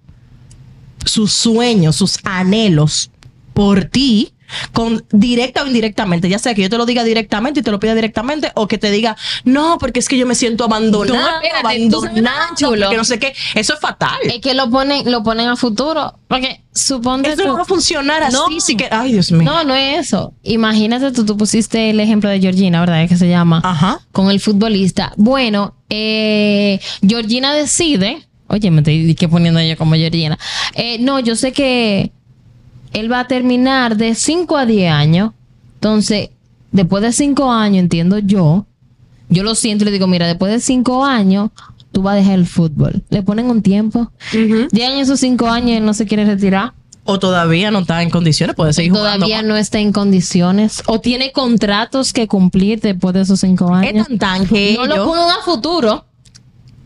sus 1.05 1.33
sueños, 1.33 1.97
sus 1.97 2.19
anhelos 2.25 3.11
por 3.53 3.85
ti, 3.85 4.33
con 4.73 5.05
directa 5.11 5.63
o 5.63 5.67
indirectamente, 5.67 6.29
ya 6.29 6.39
sea 6.39 6.55
que 6.55 6.63
yo 6.63 6.71
te 6.71 6.77
lo 6.79 6.87
diga 6.87 7.05
directamente 7.05 7.61
y 7.61 7.63
te 7.63 7.71
lo 7.71 7.81
pida 7.81 7.95
directamente, 7.95 8.51
o 8.55 8.67
que 8.69 8.79
te 8.79 8.91
diga, 8.91 9.17
no, 9.45 9.79
porque 9.79 10.01
es 10.01 10.09
que 10.09 10.17
yo 10.19 10.27
me 10.27 10.35
siento 10.35 10.65
abandonado, 10.65 11.19
No, 11.19 11.41
espérate, 11.43 11.89
¿tú 11.91 12.01
sabes 12.01 12.11
abandonado, 12.11 12.49
lo 12.51 12.57
chulo? 12.57 12.93
no 12.93 13.05
sé 13.05 13.19
qué, 13.19 13.35
eso 13.55 13.75
es 13.75 13.81
fatal. 13.81 14.19
Es 14.25 14.41
que 14.41 14.55
lo 14.55 14.71
ponen, 14.71 15.11
lo 15.11 15.23
ponen 15.23 15.49
a 15.49 15.57
futuro. 15.57 16.19
Porque 16.29 16.61
suponte 16.75 17.29
Eso 17.33 17.43
tú- 17.43 17.49
no 17.49 17.55
va 17.57 17.63
a 17.63 17.65
funcionar 17.67 18.23
así, 18.25 18.35
No. 18.37 18.61
sí 18.61 18.77
que, 18.77 18.89
ay 18.91 19.13
Dios 19.13 19.31
mío. 19.31 19.45
No, 19.45 19.63
no 19.65 19.75
es 19.75 20.07
eso. 20.09 20.35
Imagínate 20.43 21.13
tú, 21.13 21.25
tú 21.25 21.37
pusiste 21.37 21.91
el 21.91 22.01
ejemplo 22.01 22.29
de 22.29 22.41
Georgina, 22.41 22.81
¿verdad? 22.81 23.03
Es 23.05 23.09
que 23.09 23.17
se 23.17 23.29
llama. 23.29 23.61
Ajá. 23.65 24.01
Con 24.13 24.31
el 24.31 24.41
futbolista. 24.41 25.13
Bueno, 25.17 25.77
eh, 25.89 26.81
Georgina 27.07 27.55
decide. 27.55 28.27
Oye, 28.49 28.71
me 28.71 28.81
estoy 28.81 29.15
que 29.15 29.29
poniendo 29.29 29.61
yo 29.61 29.77
como 29.77 29.95
Georgina. 29.95 30.39
Eh, 30.75 30.99
no, 31.01 31.19
yo 31.21 31.35
sé 31.37 31.53
que 31.53 32.13
él 32.93 33.11
va 33.11 33.21
a 33.21 33.27
terminar 33.29 33.97
de 33.97 34.15
5 34.15 34.57
a 34.57 34.67
10 34.67 34.91
años. 34.93 35.33
Entonces, 35.75 36.31
después 36.73 37.03
de 37.03 37.13
5 37.13 37.51
años, 37.53 37.81
entiendo 37.83 38.19
yo, 38.19 38.67
yo 39.29 39.43
lo 39.43 39.55
siento 39.55 39.85
y 39.85 39.87
le 39.87 39.93
digo, 39.93 40.07
mira, 40.07 40.27
después 40.27 40.53
de 40.53 40.61
5 40.61 41.05
años, 41.05 41.51
tú 41.93 42.03
vas 42.03 42.15
a 42.15 42.17
dejar 42.17 42.35
el 42.35 42.47
fútbol. 42.47 43.03
Le 43.11 43.23
ponen 43.23 43.51
un 43.51 43.63
tiempo. 43.63 44.11
Ujú. 44.33 44.69
Llegan 44.73 44.99
esos 44.99 45.21
5 45.21 45.47
años 45.49 45.71
y 45.71 45.75
él 45.75 45.85
no 45.85 45.95
se 45.95 46.07
quiere 46.07 46.25
retirar. 46.25 46.73
O 47.09 47.21
todavía 47.21 47.71
no 47.71 47.79
está 47.81 48.03
en 48.03 48.11
condiciones, 48.11 48.57
puede 48.57 48.73
seguir 48.73 48.93
todavía 48.93 49.27
jugando. 49.27 49.49
no 49.53 49.57
está 49.57 49.79
en 49.79 49.93
condiciones 49.93 50.83
o 50.87 51.01
tiene 51.01 51.31
contratos 51.31 52.13
que 52.13 52.27
cumplir 52.27 52.81
después 52.81 53.15
de 53.15 53.21
esos 53.21 53.39
cinco 53.39 53.67
Es 53.81 53.91
años. 53.91 54.09
tan 54.09 54.19
tan 54.19 54.47
que 54.49 54.75
No 54.77 54.87
lo 54.87 55.05
pongan 55.05 55.31
a 55.31 55.43
futuro. 55.45 56.05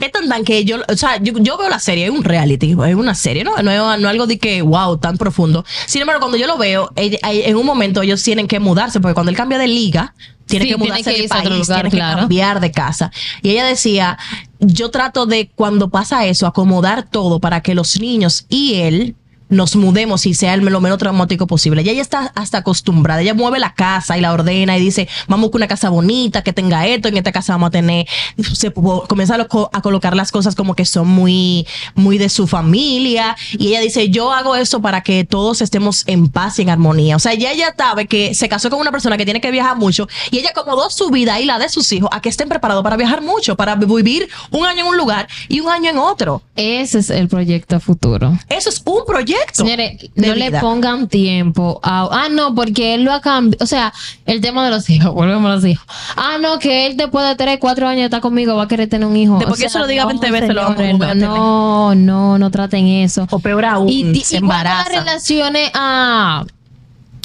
Tan 0.08 0.28
tan 0.28 0.44
que 0.44 0.64
yo, 0.64 0.78
o 0.88 0.96
sea, 0.96 1.18
yo, 1.18 1.34
yo 1.38 1.58
veo 1.58 1.68
la 1.68 1.78
serie, 1.78 2.06
es 2.06 2.10
un 2.10 2.24
reality, 2.24 2.72
es 2.72 2.94
una 2.94 3.14
serie, 3.14 3.44
¿no? 3.44 3.56
No 3.62 3.70
es 3.70 4.00
no 4.00 4.08
algo 4.08 4.26
de 4.26 4.38
que, 4.38 4.62
wow, 4.62 4.98
tan 4.98 5.18
profundo. 5.18 5.64
Sin 5.86 6.00
embargo, 6.00 6.20
cuando 6.20 6.38
yo 6.38 6.46
lo 6.46 6.56
veo, 6.58 6.90
en 6.96 7.56
un 7.56 7.66
momento 7.66 8.02
ellos 8.02 8.22
tienen 8.22 8.48
que 8.48 8.60
mudarse, 8.60 9.00
porque 9.00 9.14
cuando 9.14 9.30
él 9.30 9.36
cambia 9.36 9.58
de 9.58 9.68
liga, 9.68 10.14
tiene 10.46 10.64
Sí, 10.64 10.72
que 10.72 10.76
tiene 10.76 10.90
mudarse 10.90 11.14
que 11.14 11.22
de 11.22 11.28
país, 11.28 11.50
lugar, 11.50 11.80
tiene 11.82 11.90
claro. 11.90 12.16
que 12.16 12.20
cambiar 12.22 12.60
de 12.60 12.72
casa. 12.72 13.12
Y 13.42 13.50
ella 13.50 13.64
decía, 13.64 14.18
yo 14.58 14.90
trato 14.90 15.26
de, 15.26 15.50
cuando 15.54 15.90
pasa 15.90 16.26
eso, 16.26 16.46
acomodar 16.46 17.08
todo 17.08 17.40
para 17.40 17.62
que 17.62 17.74
los 17.74 18.00
niños 18.00 18.46
y 18.48 18.74
él 18.74 19.16
nos 19.50 19.76
mudemos 19.76 20.24
y 20.26 20.34
sea 20.34 20.54
el- 20.54 20.60
lo 20.64 20.80
menos 20.80 20.98
traumático 20.98 21.46
posible. 21.46 21.82
Y 21.82 21.90
ella 21.90 22.02
está 22.02 22.32
hasta 22.34 22.58
acostumbrada. 22.58 23.20
Ella 23.20 23.34
mueve 23.34 23.58
la 23.58 23.74
casa 23.74 24.16
y 24.16 24.20
la 24.20 24.32
ordena 24.32 24.76
y 24.78 24.80
dice, 24.80 25.08
vamos 25.28 25.46
buscar 25.46 25.58
una 25.60 25.68
casa 25.68 25.88
bonita 25.90 26.42
que 26.42 26.52
tenga 26.52 26.86
esto, 26.86 27.08
en 27.08 27.16
esta 27.16 27.32
casa 27.32 27.52
vamos 27.54 27.68
a 27.68 27.70
tener, 27.70 28.06
se 28.54 28.72
comienza 28.72 29.34
a, 29.36 29.46
a 29.72 29.82
colocar 29.82 30.14
las 30.16 30.30
cosas 30.32 30.54
como 30.54 30.74
que 30.74 30.84
son 30.84 31.08
muy, 31.08 31.66
muy 31.94 32.18
de 32.18 32.28
su 32.28 32.46
familia. 32.46 33.36
Y 33.52 33.68
ella 33.68 33.80
dice, 33.80 34.08
yo 34.10 34.32
hago 34.32 34.54
eso 34.56 34.80
para 34.80 35.02
que 35.02 35.24
todos 35.24 35.60
estemos 35.62 36.04
en 36.06 36.28
paz 36.28 36.58
y 36.58 36.62
en 36.62 36.70
armonía. 36.70 37.16
O 37.16 37.18
sea, 37.18 37.34
ya 37.34 37.52
ella 37.52 37.74
sabe 37.76 38.06
que 38.06 38.34
se 38.34 38.48
casó 38.48 38.70
con 38.70 38.78
una 38.78 38.92
persona 38.92 39.16
que 39.16 39.24
tiene 39.24 39.40
que 39.40 39.50
viajar 39.50 39.76
mucho 39.76 40.08
y 40.30 40.38
ella 40.38 40.50
acomodó 40.50 40.88
su 40.90 41.10
vida 41.10 41.40
y 41.40 41.44
la 41.44 41.58
de 41.58 41.68
sus 41.68 41.90
hijos 41.92 42.08
a 42.12 42.20
que 42.20 42.28
estén 42.28 42.48
preparados 42.48 42.82
para 42.84 42.96
viajar 42.96 43.22
mucho, 43.22 43.56
para 43.56 43.74
vivir 43.74 44.28
un 44.50 44.64
año 44.66 44.82
en 44.82 44.86
un 44.86 44.96
lugar 44.96 45.28
y 45.48 45.60
un 45.60 45.68
año 45.68 45.90
en 45.90 45.98
otro. 45.98 46.42
Ese 46.56 46.98
es 47.00 47.10
el 47.10 47.28
proyecto 47.28 47.80
futuro. 47.80 48.38
Eso 48.48 48.68
es 48.68 48.82
un 48.84 49.04
proyecto. 49.06 49.39
Señores, 49.52 50.10
no 50.14 50.34
le 50.34 50.50
pongan 50.52 51.08
tiempo 51.08 51.80
a... 51.82 52.08
Ah, 52.10 52.28
no, 52.30 52.54
porque 52.54 52.94
él 52.94 53.04
lo 53.04 53.12
ha 53.12 53.20
cambiado. 53.20 53.62
O 53.62 53.66
sea, 53.66 53.92
el 54.26 54.40
tema 54.40 54.64
de 54.64 54.70
los 54.70 54.88
hijos, 54.90 55.12
volvemos 55.14 55.50
a 55.50 55.54
los 55.56 55.64
hijos. 55.64 55.86
Ah, 56.16 56.38
no, 56.40 56.58
que 56.58 56.86
él 56.86 56.96
después 56.96 57.26
de 57.26 57.34
3, 57.34 57.58
4 57.60 57.88
años 57.88 58.04
está 58.04 58.20
conmigo, 58.20 58.56
va 58.56 58.64
a 58.64 58.68
querer 58.68 58.88
tener 58.88 59.06
un 59.06 59.16
hijo. 59.16 59.38
Después 59.38 59.60
que 59.60 59.66
eso 59.66 59.78
lo 59.78 59.86
diga 59.86 60.06
20 60.06 60.30
veces, 60.30 60.54
lo 60.54 60.62
vamos 60.62 61.02
a 61.02 61.10
a. 61.10 61.14
No, 61.14 61.94
no, 61.94 62.38
no 62.38 62.50
traten 62.50 62.86
eso. 62.86 63.26
O 63.30 63.38
peor 63.38 63.64
aún, 63.64 63.88
y, 63.88 64.02
se 64.20 64.36
y 64.36 64.40
cuando 64.40 64.64
las 64.64 64.86
embaraza. 64.86 64.88
relaciones 64.88 65.70
ah, 65.74 66.44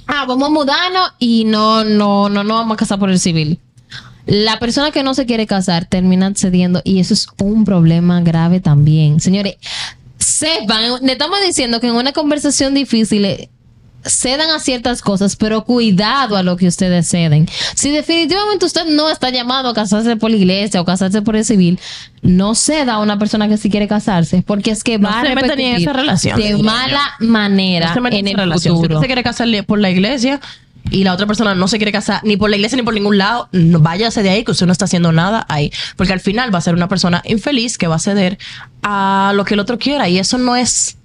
ah, 0.08 0.26
vamos 0.28 0.50
a 0.50 0.52
mudarnos 0.52 1.14
y 1.20 1.46
no, 1.46 1.84
no, 1.84 2.30
no, 2.30 2.44
no 2.44 2.56
vamos 2.56 2.76
a 2.76 2.78
casar 2.78 3.00
por 3.00 3.10
el 3.10 3.20
civil. 3.20 3.60
La 4.26 4.58
persona 4.58 4.90
que 4.92 5.04
no 5.04 5.14
se 5.14 5.26
quiere 5.26 5.46
casar 5.46 5.86
termina 5.86 6.34
cediendo 6.36 6.82
y 6.84 7.00
eso 7.00 7.14
es 7.14 7.28
un 7.40 7.64
problema 7.64 8.22
grave 8.22 8.60
también. 8.60 9.20
Señores, 9.20 9.58
sepan, 10.26 10.84
le 11.02 11.12
estamos 11.14 11.40
diciendo 11.46 11.80
que 11.80 11.88
en 11.88 11.96
una 11.96 12.12
conversación 12.12 12.74
difícil 12.74 13.26
eh, 13.26 13.50
cedan 14.04 14.50
a 14.52 14.60
ciertas 14.60 15.02
cosas, 15.02 15.36
pero 15.36 15.64
cuidado 15.66 16.36
a 16.38 16.44
lo 16.44 16.58
que 16.58 16.68
ustedes 16.68 17.08
ceden. 17.10 17.48
Si 17.76 17.90
definitivamente 17.92 18.66
usted 18.66 18.86
no 18.86 19.10
está 19.10 19.30
llamado 19.32 19.70
a 19.70 19.74
casarse 19.74 20.16
por 20.16 20.30
la 20.30 20.38
iglesia 20.38 20.80
o 20.82 20.86
casarse 20.86 21.22
por 21.24 21.36
el 21.36 21.44
civil, 21.46 21.80
no 22.22 22.54
ceda 22.56 22.94
a 22.96 23.00
una 23.00 23.18
persona 23.18 23.48
que 23.48 23.58
sí 23.58 23.70
quiere 23.70 23.88
casarse, 23.88 24.44
porque 24.46 24.72
es 24.72 24.84
que 24.84 25.00
No 25.00 25.10
va 25.10 25.22
a 25.22 25.22
en 25.22 25.36
repercutir 25.36 25.76
esa 25.78 25.94
relación. 25.94 26.40
de 26.40 26.58
mala 26.58 27.14
manera 27.20 27.96
No 27.96 28.08
en 28.08 28.28
esa 28.28 28.32
el 28.32 28.38
relación. 28.38 28.76
Si 28.76 28.82
futuro. 28.82 28.96
usted 28.96 29.04
se 29.04 29.08
quiere 29.08 29.24
casar 29.24 29.48
por 29.66 29.80
la 29.80 29.90
iglesia 29.90 30.40
y 30.92 31.04
la 31.04 31.14
otra 31.14 31.26
persona 31.26 31.56
no 31.56 31.68
se 31.68 31.78
quiere 31.78 31.92
casar 31.92 32.22
ni 32.24 32.38
por 32.38 32.50
la 32.50 32.56
iglesia 32.56 32.76
ni 32.76 32.84
por 32.84 32.94
ningún 32.94 33.18
lado, 33.18 33.50
no, 33.52 33.80
váyase 33.80 34.24
de 34.24 34.30
ahí 34.30 34.44
que 34.44 34.52
usted 34.52 34.66
no 34.66 34.72
está 34.72 34.86
haciendo 34.86 35.12
nada 35.12 35.46
ahí. 35.50 35.72
Porque 35.96 36.14
al 36.14 36.20
final 36.20 36.54
va 36.54 36.60
a 36.60 36.62
ser 36.62 36.76
una 36.76 36.88
persona 36.88 37.22
infeliz 37.26 37.78
que 37.78 37.88
va 37.88 37.96
a 37.96 38.00
ceder 38.00 38.38
a 38.84 39.34
lo 39.36 39.46
que 39.46 39.56
el 39.56 39.60
otro 39.60 39.78
quiera. 39.80 40.08
Y 40.08 40.20
eso 40.20 40.38
no 40.38 40.56
es, 40.56 40.98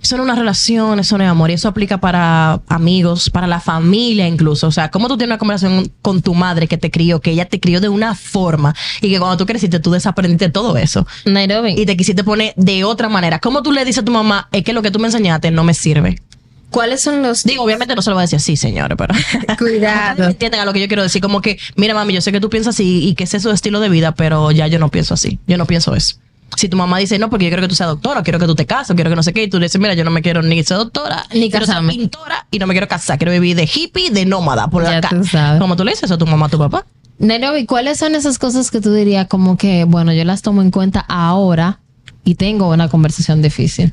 eso 0.00 0.16
no 0.16 0.22
es 0.22 0.28
una 0.28 0.34
relación, 0.34 1.00
eso 1.00 1.18
no 1.18 1.24
es 1.24 1.30
amor. 1.30 1.50
Y 1.50 1.54
eso 1.54 1.68
aplica 1.68 1.98
para 1.98 2.60
amigos, 2.68 3.28
para 3.30 3.46
la 3.46 3.60
familia 3.60 4.26
incluso. 4.28 4.68
O 4.68 4.72
sea, 4.72 4.90
¿cómo 4.90 5.08
tú 5.08 5.18
tienes 5.18 5.32
una 5.32 5.38
conversación 5.38 5.92
con 6.00 6.22
tu 6.22 6.34
madre 6.34 6.68
que 6.68 6.78
te 6.78 6.90
crió, 6.90 7.20
que 7.20 7.32
ella 7.32 7.46
te 7.46 7.60
crió 7.60 7.80
de 7.80 7.88
una 7.88 8.14
forma 8.14 8.74
y 9.00 9.10
que 9.10 9.18
cuando 9.18 9.36
tú 9.36 9.46
creciste 9.46 9.80
tú 9.80 9.90
desaprendiste 9.90 10.48
todo 10.48 10.76
eso? 10.76 11.06
Nairobi. 11.24 11.74
Y 11.76 11.86
te 11.86 11.96
quisiste 11.96 12.24
poner 12.24 12.54
de 12.56 12.84
otra 12.84 13.08
manera. 13.08 13.40
¿Cómo 13.40 13.62
tú 13.62 13.72
le 13.72 13.84
dices 13.84 14.02
a 14.02 14.04
tu 14.04 14.12
mamá, 14.12 14.48
es 14.52 14.62
que 14.62 14.72
lo 14.72 14.82
que 14.82 14.90
tú 14.90 15.00
me 15.00 15.06
enseñaste 15.06 15.50
no 15.50 15.64
me 15.64 15.74
sirve? 15.74 16.22
¿Cuáles 16.70 17.00
son 17.00 17.22
los 17.22 17.44
Digo, 17.44 17.64
obviamente 17.64 17.94
no 17.94 18.02
se 18.02 18.10
lo 18.10 18.16
va 18.16 18.22
a 18.22 18.24
decir 18.24 18.36
así, 18.36 18.56
señores, 18.56 18.96
pero... 18.98 19.14
Cuidado. 19.58 20.24
Entienden 20.24 20.60
a 20.60 20.64
lo 20.64 20.72
que 20.72 20.80
yo 20.80 20.86
quiero 20.88 21.02
decir. 21.02 21.22
Como 21.22 21.40
que, 21.40 21.58
mira, 21.76 21.94
mami, 21.94 22.12
yo 22.12 22.20
sé 22.20 22.30
que 22.32 22.40
tú 22.40 22.50
piensas 22.50 22.74
así 22.74 23.08
y 23.08 23.14
que 23.14 23.24
ese 23.24 23.38
es 23.38 23.42
su 23.42 23.50
estilo 23.50 23.80
de 23.80 23.88
vida, 23.88 24.12
pero 24.14 24.50
ya 24.50 24.66
yo 24.66 24.78
no 24.78 24.90
pienso 24.90 25.14
así. 25.14 25.38
Yo 25.46 25.56
no 25.56 25.66
pienso 25.66 25.94
eso. 25.94 26.16
Si 26.56 26.68
tu 26.68 26.76
mamá 26.78 26.98
dice, 26.98 27.18
no, 27.18 27.28
porque 27.30 27.44
yo 27.44 27.50
quiero 27.50 27.62
que 27.62 27.68
tú 27.68 27.74
seas 27.74 27.88
doctora, 27.90 28.22
quiero 28.22 28.38
que 28.38 28.46
tú 28.46 28.54
te 28.54 28.64
cases, 28.66 28.94
quiero 28.96 29.10
que 29.10 29.16
no 29.16 29.22
sé 29.22 29.32
qué, 29.34 29.42
y 29.44 29.48
tú 29.48 29.58
le 29.60 29.66
dices, 29.66 29.80
mira, 29.80 29.92
yo 29.94 30.02
no 30.04 30.10
me 30.10 30.22
quiero 30.22 30.42
ni 30.42 30.62
ser 30.64 30.78
doctora, 30.78 31.24
Ni 31.32 31.50
quiero 31.50 31.66
ser 31.66 31.74
casarme. 31.74 31.92
pintora 31.92 32.46
y 32.50 32.58
no 32.58 32.66
me 32.66 32.72
quiero 32.72 32.88
casar, 32.88 33.18
quiero 33.18 33.32
vivir 33.32 33.54
de 33.54 33.64
hippie, 33.72 34.10
de 34.10 34.24
nómada 34.24 34.68
por 34.68 34.82
Ya 34.82 34.96
acá. 34.98 35.10
tú 35.10 35.24
sabes. 35.24 35.60
Como 35.60 35.76
tú 35.76 35.84
le 35.84 35.90
dices 35.92 36.04
eso 36.04 36.14
a 36.14 36.18
tu 36.18 36.26
mamá, 36.26 36.46
a 36.46 36.48
tu 36.48 36.58
papá. 36.58 36.86
Nairobi, 37.18 37.66
¿cuáles 37.66 37.98
son 37.98 38.14
esas 38.14 38.38
cosas 38.38 38.70
que 38.70 38.80
tú 38.80 38.92
dirías 38.94 39.26
como 39.28 39.58
que, 39.58 39.84
bueno, 39.84 40.12
yo 40.14 40.24
las 40.24 40.40
tomo 40.40 40.62
en 40.62 40.70
cuenta 40.70 41.00
ahora 41.06 41.80
y 42.24 42.34
tengo 42.36 42.70
una 42.70 42.88
conversación 42.88 43.42
difícil? 43.42 43.92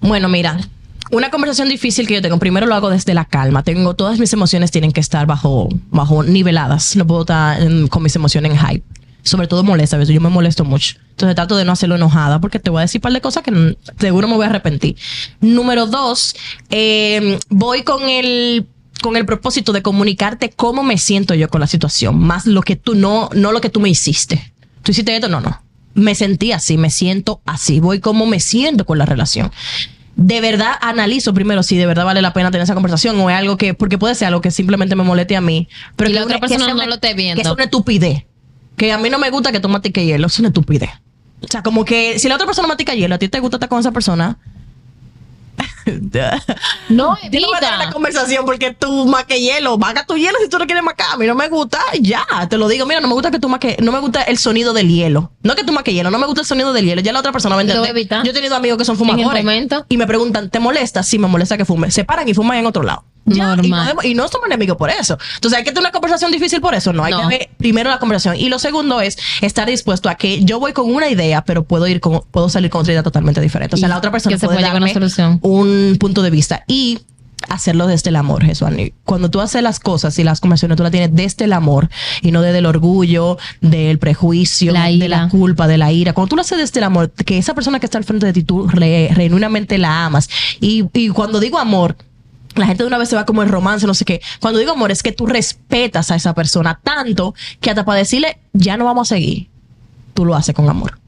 Bueno, 0.00 0.28
mira, 0.30 0.58
una 1.10 1.30
conversación 1.30 1.68
difícil 1.68 2.06
que 2.06 2.14
yo 2.14 2.22
tengo, 2.22 2.38
primero 2.38 2.66
lo 2.66 2.74
hago 2.74 2.90
desde 2.90 3.14
la 3.14 3.24
calma. 3.24 3.62
Tengo 3.62 3.94
todas 3.94 4.18
mis 4.18 4.32
emociones 4.32 4.70
tienen 4.70 4.92
que 4.92 5.00
estar 5.00 5.26
bajo, 5.26 5.68
bajo 5.90 6.22
niveladas. 6.22 6.96
No 6.96 7.06
puedo 7.06 7.22
estar 7.22 7.58
con 7.90 8.02
mis 8.02 8.16
emociones 8.16 8.52
en 8.52 8.58
hype. 8.58 8.84
Sobre 9.22 9.48
todo 9.48 9.64
molesta, 9.64 10.00
yo 10.02 10.20
me 10.20 10.28
molesto 10.28 10.64
mucho. 10.64 10.96
Entonces 11.10 11.34
trato 11.34 11.56
de 11.56 11.64
no 11.64 11.72
hacerlo 11.72 11.96
enojada 11.96 12.40
porque 12.40 12.60
te 12.60 12.70
voy 12.70 12.78
a 12.78 12.82
decir 12.82 13.00
un 13.00 13.02
par 13.02 13.12
de 13.12 13.20
cosas 13.20 13.42
que 13.42 13.76
seguro 13.98 14.28
me 14.28 14.34
voy 14.34 14.44
a 14.44 14.50
arrepentir. 14.50 14.96
Número 15.40 15.86
dos, 15.86 16.36
eh, 16.70 17.38
voy 17.48 17.82
con 17.82 18.08
el 18.08 18.66
con 19.02 19.16
el 19.16 19.26
propósito 19.26 19.72
de 19.72 19.82
comunicarte 19.82 20.50
cómo 20.50 20.82
me 20.82 20.96
siento 20.96 21.34
yo 21.34 21.48
con 21.48 21.60
la 21.60 21.66
situación, 21.66 22.18
más 22.18 22.46
lo 22.46 22.62
que 22.62 22.76
tú 22.76 22.94
no, 22.94 23.28
no 23.34 23.52
lo 23.52 23.60
que 23.60 23.68
tú 23.68 23.78
me 23.78 23.90
hiciste. 23.90 24.52
Tú 24.82 24.92
hiciste 24.92 25.14
esto, 25.14 25.28
no, 25.28 25.40
no. 25.40 25.60
Me 25.94 26.14
sentí 26.14 26.52
así, 26.52 26.78
me 26.78 26.90
siento 26.90 27.40
así, 27.44 27.78
voy 27.78 28.00
cómo 28.00 28.26
me 28.26 28.40
siento 28.40 28.86
con 28.86 28.98
la 28.98 29.06
relación 29.06 29.50
de 30.16 30.40
verdad 30.40 30.72
analizo 30.80 31.34
primero 31.34 31.62
si 31.62 31.76
de 31.76 31.86
verdad 31.86 32.04
vale 32.06 32.22
la 32.22 32.32
pena 32.32 32.50
tener 32.50 32.64
esa 32.64 32.74
conversación 32.74 33.20
o 33.20 33.28
es 33.30 33.36
algo 33.36 33.56
que, 33.58 33.74
porque 33.74 33.98
puede 33.98 34.14
ser 34.14 34.28
algo 34.28 34.40
que 34.40 34.50
simplemente 34.50 34.96
me 34.96 35.02
moleste 35.04 35.36
a 35.36 35.40
mí. 35.40 35.68
Pero 35.94 36.10
Y 36.10 36.14
la 36.14 36.20
que 36.20 36.24
otra 36.24 36.36
una- 36.38 36.46
que 36.46 36.54
persona 36.54 36.74
no 36.74 36.86
lo 36.88 36.94
esté 36.94 37.14
viendo. 37.14 37.42
Que 37.42 37.46
es 37.46 37.52
una 37.52 37.64
estupidez. 37.64 38.24
Que 38.76 38.92
a 38.92 38.98
mí 38.98 39.10
no 39.10 39.18
me 39.18 39.30
gusta 39.30 39.52
que 39.52 39.60
tú 39.60 39.68
mastiques 39.68 40.04
hielo, 40.04 40.26
es 40.26 40.38
una 40.38 40.48
estupidez. 40.48 40.90
O 41.42 41.46
sea, 41.48 41.62
como 41.62 41.84
que 41.84 42.18
si 42.18 42.28
la 42.28 42.34
otra 42.34 42.46
persona 42.46 42.66
mastica 42.66 42.94
hielo, 42.94 43.14
a 43.14 43.18
ti 43.18 43.28
te 43.28 43.40
gusta 43.40 43.56
estar 43.56 43.68
con 43.68 43.78
esa 43.80 43.92
persona. 43.92 44.38
No, 46.88 47.16
Yo 47.30 47.40
no 47.40 47.46
voy 47.48 47.56
a 47.56 47.60
tener 47.60 47.78
la 47.78 47.90
conversación 47.90 48.44
porque 48.44 48.72
tú 48.72 49.06
maques 49.06 49.40
hielo. 49.40 49.76
Maca 49.78 50.06
tu 50.06 50.14
hielo 50.14 50.38
si 50.42 50.48
tú 50.48 50.58
no 50.58 50.66
quieres 50.66 50.84
macar. 50.84 51.08
A 51.12 51.16
mí 51.16 51.26
no 51.26 51.34
me 51.34 51.48
gusta. 51.48 51.78
Ya, 52.00 52.24
te 52.48 52.56
lo 52.56 52.68
digo. 52.68 52.86
Mira, 52.86 53.00
no 53.00 53.08
me 53.08 53.14
gusta 53.14 53.30
que 53.30 53.38
tú 53.38 53.48
maques. 53.48 53.78
No 53.80 53.92
me 53.92 53.98
gusta 53.98 54.22
el 54.22 54.38
sonido 54.38 54.72
del 54.72 54.88
hielo. 54.88 55.32
No 55.42 55.54
que 55.54 55.64
tú 55.64 55.72
maques 55.72 55.94
hielo. 55.94 56.10
No 56.10 56.18
me 56.18 56.26
gusta 56.26 56.42
el 56.42 56.46
sonido 56.46 56.72
del 56.72 56.84
hielo. 56.86 57.00
Ya 57.02 57.12
la 57.12 57.20
otra 57.20 57.32
persona 57.32 57.56
va 57.56 57.60
a 57.60 57.64
entender. 57.64 57.88
Yo 58.24 58.30
he 58.30 58.34
tenido 58.34 58.54
amigos 58.56 58.78
que 58.78 58.84
son 58.84 58.96
fumadores. 58.96 59.44
Y 59.88 59.96
me 59.96 60.06
preguntan, 60.06 60.50
¿te 60.50 60.58
molesta? 60.60 61.02
Sí, 61.02 61.18
me 61.18 61.26
molesta 61.28 61.56
que 61.56 61.64
fume. 61.64 61.90
Se 61.90 62.04
paran 62.04 62.28
y 62.28 62.34
fuman 62.34 62.58
en 62.58 62.66
otro 62.66 62.82
lado. 62.82 63.04
Ya, 63.26 63.56
Normal. 63.56 63.64
Y 63.64 63.94
no, 63.94 64.10
y 64.10 64.14
no 64.14 64.28
somos 64.28 64.46
enemigos 64.46 64.76
por 64.76 64.88
eso. 64.90 65.18
Entonces 65.34 65.58
hay 65.58 65.64
que 65.64 65.70
tener 65.70 65.82
una 65.82 65.92
conversación 65.92 66.30
difícil 66.32 66.60
por 66.60 66.74
eso. 66.74 66.92
No, 66.92 67.04
hay 67.04 67.12
No. 67.12 67.22
que 67.22 67.26
ver 67.38 67.50
primero 67.58 67.90
la 67.90 67.98
conversación. 67.98 68.36
Y 68.36 68.48
lo 68.48 68.58
segundo 68.58 69.00
es 69.00 69.18
estar 69.42 69.68
dispuesto 69.68 70.08
a 70.08 70.14
que 70.14 70.44
yo 70.44 70.60
voy 70.60 70.72
con 70.72 70.92
una 70.94 71.08
idea, 71.10 71.42
pero 71.44 71.64
puedo 71.64 71.86
ir 71.88 72.00
con, 72.00 72.22
puedo 72.30 72.48
salir 72.48 72.70
con 72.70 72.82
otra 72.82 72.92
idea 72.92 73.02
totalmente 73.02 73.40
diferente. 73.40 73.74
O 73.74 73.78
sea, 73.78 73.88
Y 73.88 73.90
la 73.90 73.98
otra 73.98 74.10
persona 74.12 74.34
que 74.34 74.40
se 74.40 74.46
puede 74.46 74.56
puede 74.58 74.66
llegar 74.66 74.76
a 74.76 74.78
una 74.78 74.86
darme 74.86 74.94
solución. 74.94 75.38
un 75.42 75.96
punto 75.98 76.22
de 76.22 76.30
vista 76.30 76.62
y 76.68 77.00
hacerlo 77.48 77.86
desde 77.86 78.10
el 78.10 78.16
amor, 78.16 78.44
Jesús. 78.44 78.66
Cuando 79.04 79.30
tú 79.30 79.40
haces 79.40 79.62
las 79.62 79.78
cosas 79.78 80.18
y 80.18 80.24
las 80.24 80.40
conversaciones, 80.40 80.76
tú 80.76 80.82
las 80.82 80.90
tienes 80.90 81.10
desde 81.14 81.44
el 81.44 81.52
amor 81.52 81.90
y 82.22 82.32
no 82.32 82.42
desde 82.42 82.58
el 82.58 82.66
orgullo, 82.66 83.38
del 83.60 83.98
prejuicio, 83.98 84.72
La 84.72 84.84
de 84.86 84.92
ira. 84.92 85.08
la 85.08 85.28
culpa, 85.28 85.68
de 85.68 85.78
la 85.78 85.92
ira. 85.92 86.12
Cuando 86.12 86.30
tú 86.30 86.36
lo 86.36 86.42
haces 86.42 86.58
desde 86.58 86.80
el 86.80 86.84
amor, 86.84 87.10
que 87.12 87.38
esa 87.38 87.54
persona 87.54 87.78
que 87.78 87.86
está 87.86 87.98
al 87.98 88.04
frente 88.04 88.26
de 88.26 88.32
ti, 88.32 88.42
tú 88.42 88.66
re- 88.66 89.10
genuinamente 89.14 89.78
la 89.78 90.06
amas. 90.06 90.28
Y, 90.60 90.84
y 90.92 91.08
cuando 91.10 91.38
digo 91.38 91.58
amor, 91.58 91.96
la 92.56 92.66
gente 92.66 92.82
de 92.82 92.88
una 92.88 92.98
vez 92.98 93.08
se 93.08 93.16
va 93.16 93.24
como 93.24 93.42
en 93.42 93.48
romance, 93.48 93.86
no 93.86 93.94
sé 93.94 94.04
qué. 94.04 94.20
Cuando 94.40 94.58
digo 94.58 94.72
amor, 94.72 94.90
es 94.90 95.02
que 95.02 95.12
tú 95.12 95.26
respetas 95.26 96.10
a 96.10 96.16
esa 96.16 96.34
persona 96.34 96.80
tanto 96.82 97.34
que 97.60 97.70
hasta 97.70 97.84
para 97.84 97.98
decirle, 97.98 98.38
ya 98.52 98.76
no 98.76 98.84
vamos 98.84 99.10
a 99.10 99.16
seguir, 99.16 99.48
tú 100.14 100.24
lo 100.24 100.34
haces 100.34 100.54
con 100.54 100.68
amor. 100.68 100.98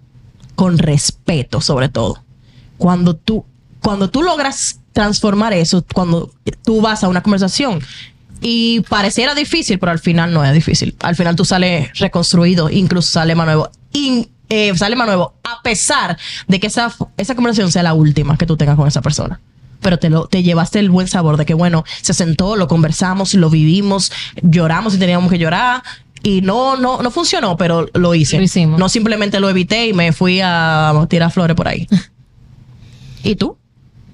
Con 0.55 0.79
respeto, 0.79 1.61
sobre 1.61 1.89
todo. 1.89 2.23
Cuando 2.77 3.15
tú, 3.15 3.45
cuando 3.81 4.11
tú 4.11 4.23
logras 4.23 4.81
transformar 4.93 5.53
eso, 5.53 5.85
cuando 5.95 6.33
tú 6.65 6.81
vas 6.81 7.05
a 7.05 7.09
una 7.09 7.23
conversación 7.23 7.81
y 8.41 8.81
pareciera 8.89 9.35
difícil, 9.35 9.79
pero 9.79 9.93
al 9.93 9.99
final 9.99 10.33
no 10.33 10.45
es 10.45 10.53
difícil. 10.53 10.97
Al 11.01 11.17
final 11.17 11.37
tú 11.37 11.45
sales 11.45 11.97
reconstruido, 11.99 12.71
incluso 12.71 13.11
sale 13.11 13.35
más 13.35 13.47
nuevo. 13.47 13.71
Eh, 14.51 14.73
más 14.73 15.07
nuevo, 15.07 15.35
a 15.45 15.63
pesar 15.63 16.17
de 16.47 16.59
que 16.59 16.69
esa, 16.69 16.95
esa 17.17 17.35
conversación 17.35 17.71
sea 17.71 17.83
la 17.83 17.95
última 17.95 18.39
que 18.39 18.47
tú 18.47 18.57
tengas 18.57 18.77
con 18.77 18.89
esa 18.89 19.03
persona 19.03 19.41
pero 19.81 19.99
te, 19.99 20.11
lo, 20.11 20.27
te 20.27 20.43
llevaste 20.43 20.79
el 20.79 20.91
buen 20.91 21.09
sabor 21.09 21.37
de 21.37 21.47
que, 21.47 21.55
bueno, 21.55 21.85
se 22.03 22.15
sentó, 22.15 22.57
lo 22.57 22.69
conversamos, 22.69 23.35
lo 23.35 23.51
vivimos, 23.51 24.13
lloramos 24.43 24.95
y 24.95 24.99
teníamos 24.99 25.31
que 25.31 25.39
llorar. 25.39 25.83
Y 26.23 26.41
no, 26.41 26.77
no, 26.77 27.01
no 27.01 27.11
funcionó, 27.11 27.57
pero 27.57 27.89
lo 27.95 28.15
hice. 28.15 28.39
Lo 28.39 28.43
hicimos. 28.43 28.79
No 28.79 28.89
simplemente 28.89 29.39
lo 29.39 29.49
evité 29.49 29.87
y 29.87 29.93
me 29.93 30.13
fui 30.13 30.41
a 30.43 30.93
tirar 31.09 31.31
flores 31.31 31.57
por 31.57 31.69
ahí. 31.69 31.87
¿Y 33.23 33.37
tú? 33.37 33.57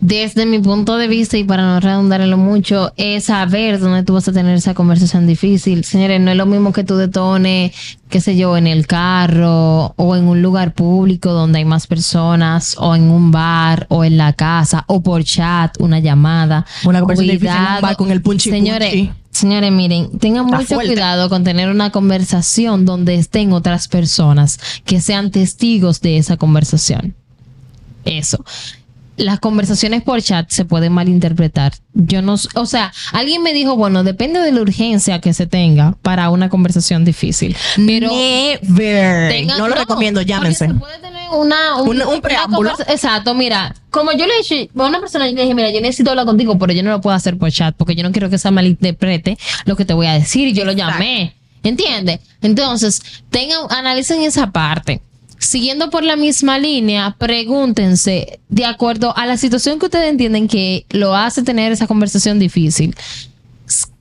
Desde 0.06 0.44
mi 0.44 0.58
punto 0.58 0.98
de 0.98 1.08
vista 1.08 1.38
y 1.38 1.44
para 1.44 1.62
no 1.62 1.80
redundar 1.80 2.20
en 2.20 2.30
lo 2.30 2.36
mucho, 2.36 2.92
es 2.98 3.24
saber 3.24 3.80
dónde 3.80 4.02
tú 4.02 4.12
vas 4.12 4.28
a 4.28 4.32
tener 4.32 4.54
esa 4.54 4.74
conversación 4.74 5.26
difícil. 5.26 5.82
Señores, 5.82 6.20
no 6.20 6.30
es 6.30 6.36
lo 6.36 6.44
mismo 6.44 6.74
que 6.74 6.84
tú 6.84 6.96
detones, 6.96 7.72
qué 8.10 8.20
sé 8.20 8.36
yo, 8.36 8.58
en 8.58 8.66
el 8.66 8.86
carro 8.86 9.94
o 9.96 10.14
en 10.14 10.24
un 10.26 10.42
lugar 10.42 10.74
público 10.74 11.32
donde 11.32 11.60
hay 11.60 11.64
más 11.64 11.86
personas 11.86 12.76
o 12.78 12.94
en 12.94 13.04
un 13.04 13.30
bar 13.30 13.86
o 13.88 14.04
en 14.04 14.18
la 14.18 14.34
casa 14.34 14.84
o 14.88 15.00
por 15.02 15.24
chat, 15.24 15.74
una 15.80 16.00
llamada. 16.00 16.66
Una 16.84 17.00
conversación 17.00 17.36
difícil 17.36 17.48
en 17.48 17.54
un 17.62 17.64
Cuidado. 17.66 17.80
bar 17.80 17.96
con 17.96 18.10
el 18.10 18.20
punchi 18.20 18.50
Señores, 18.50 18.90
punchi. 18.90 19.10
señores, 19.30 19.72
miren, 19.72 20.18
tengan 20.18 20.44
Está 20.44 20.56
mucho 20.58 20.74
fuerte. 20.74 20.92
cuidado 20.92 21.30
con 21.30 21.44
tener 21.44 21.70
una 21.70 21.88
conversación 21.88 22.84
donde 22.84 23.14
estén 23.14 23.54
otras 23.54 23.88
personas 23.88 24.58
que 24.84 25.00
sean 25.00 25.30
testigos 25.30 26.02
de 26.02 26.18
esa 26.18 26.36
conversación. 26.36 27.14
Eso. 28.04 28.44
Las 29.16 29.38
conversaciones 29.38 30.02
por 30.02 30.20
chat 30.22 30.50
se 30.50 30.64
pueden 30.64 30.92
malinterpretar. 30.92 31.72
Yo 31.92 32.20
no, 32.20 32.34
o 32.54 32.66
sea, 32.66 32.92
alguien 33.12 33.42
me 33.44 33.52
dijo, 33.52 33.76
bueno, 33.76 34.02
depende 34.02 34.40
de 34.40 34.50
la 34.50 34.60
urgencia 34.60 35.20
que 35.20 35.32
se 35.32 35.46
tenga 35.46 35.96
para 36.02 36.30
una 36.30 36.48
conversación 36.48 37.04
difícil. 37.04 37.56
Pero 37.86 38.10
Never. 38.10 39.30
tengan- 39.30 39.58
no 39.58 39.68
lo 39.68 39.76
recomiendo, 39.76 40.20
llámense. 40.22 40.66
se 40.66 40.74
puede 40.74 40.98
tener 40.98 41.28
una, 41.32 41.76
Un- 41.82 42.20
preámbulo. 42.20 42.72
Exacto, 42.88 43.34
mira, 43.34 43.74
como 43.90 44.10
yo 44.12 44.26
le 44.26 44.36
dije 44.38 44.68
a 44.76 44.82
una 44.82 44.98
persona, 45.00 45.28
yo 45.28 45.36
le 45.36 45.42
dije, 45.42 45.54
mira, 45.54 45.70
yo 45.70 45.80
necesito 45.80 46.10
hablar 46.10 46.26
contigo, 46.26 46.58
pero 46.58 46.72
yo 46.72 46.82
no 46.82 46.90
lo 46.90 47.00
puedo 47.00 47.14
hacer 47.14 47.38
por 47.38 47.52
chat 47.52 47.74
porque 47.76 47.94
yo 47.94 48.02
no 48.02 48.10
quiero 48.10 48.28
que 48.30 48.38
se 48.38 48.50
malinterprete 48.50 49.38
lo 49.64 49.76
que 49.76 49.84
te 49.84 49.94
voy 49.94 50.06
a 50.06 50.14
decir. 50.14 50.48
Y 50.48 50.52
yo 50.54 50.64
lo 50.64 50.72
llamé. 50.72 51.34
¿Entiendes? 51.62 52.18
Entonces, 52.42 53.00
tengan, 53.30 53.60
analicen 53.70 54.20
esa 54.22 54.50
parte. 54.50 55.00
Siguiendo 55.38 55.90
por 55.90 56.04
la 56.04 56.16
misma 56.16 56.58
línea, 56.58 57.16
pregúntense, 57.18 58.40
de 58.48 58.64
acuerdo 58.64 59.16
a 59.16 59.26
la 59.26 59.36
situación 59.36 59.78
que 59.78 59.86
ustedes 59.86 60.10
entienden 60.10 60.48
que 60.48 60.86
lo 60.90 61.14
hace 61.14 61.42
tener 61.42 61.72
esa 61.72 61.86
conversación 61.86 62.38
difícil, 62.38 62.94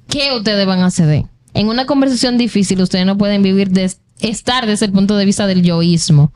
¿qué 0.08 0.32
ustedes 0.36 0.66
van 0.66 0.82
a 0.82 0.92
ceder? 0.92 1.26
En 1.54 1.68
una 1.68 1.86
conversación 1.86 2.38
difícil, 2.38 2.82
ustedes 2.82 3.06
no 3.06 3.18
pueden 3.18 3.44
vivir 3.44 3.70
de 3.70 3.92
estar 4.20 4.66
desde 4.66 4.86
el 4.86 4.92
punto 4.92 5.18
de 5.18 5.26
vista 5.26 5.48
del 5.48 5.64
yoísmo, 5.64 6.32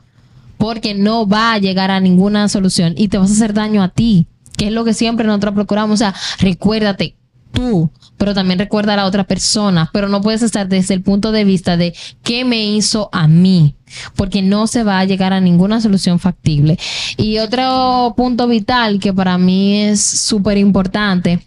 porque 0.58 0.94
no 0.94 1.26
va 1.26 1.52
a 1.52 1.58
llegar 1.58 1.90
a 1.90 2.00
ninguna 2.00 2.48
solución 2.48 2.94
y 2.96 3.08
te 3.08 3.18
vas 3.18 3.30
a 3.30 3.34
hacer 3.34 3.54
daño 3.54 3.82
a 3.82 3.88
ti, 3.88 4.26
que 4.56 4.66
es 4.66 4.72
lo 4.72 4.84
que 4.84 4.94
siempre 4.94 5.26
nosotros 5.26 5.54
procuramos. 5.54 5.94
O 5.94 5.96
sea, 5.96 6.14
recuérdate 6.40 7.17
tú, 7.52 7.90
pero 8.16 8.34
también 8.34 8.58
recuerda 8.58 8.94
a 8.94 8.96
la 8.96 9.06
otra 9.06 9.24
persona, 9.24 9.90
pero 9.92 10.08
no 10.08 10.20
puedes 10.20 10.42
estar 10.42 10.68
desde 10.68 10.94
el 10.94 11.02
punto 11.02 11.32
de 11.32 11.44
vista 11.44 11.76
de 11.76 11.94
qué 12.22 12.44
me 12.44 12.64
hizo 12.64 13.08
a 13.12 13.28
mí, 13.28 13.74
porque 14.16 14.42
no 14.42 14.66
se 14.66 14.84
va 14.84 14.98
a 14.98 15.04
llegar 15.04 15.32
a 15.32 15.40
ninguna 15.40 15.80
solución 15.80 16.18
factible. 16.18 16.78
Y 17.16 17.38
otro 17.38 18.14
punto 18.16 18.46
vital 18.48 18.98
que 19.00 19.12
para 19.12 19.38
mí 19.38 19.76
es 19.82 20.00
súper 20.00 20.58
importante, 20.58 21.40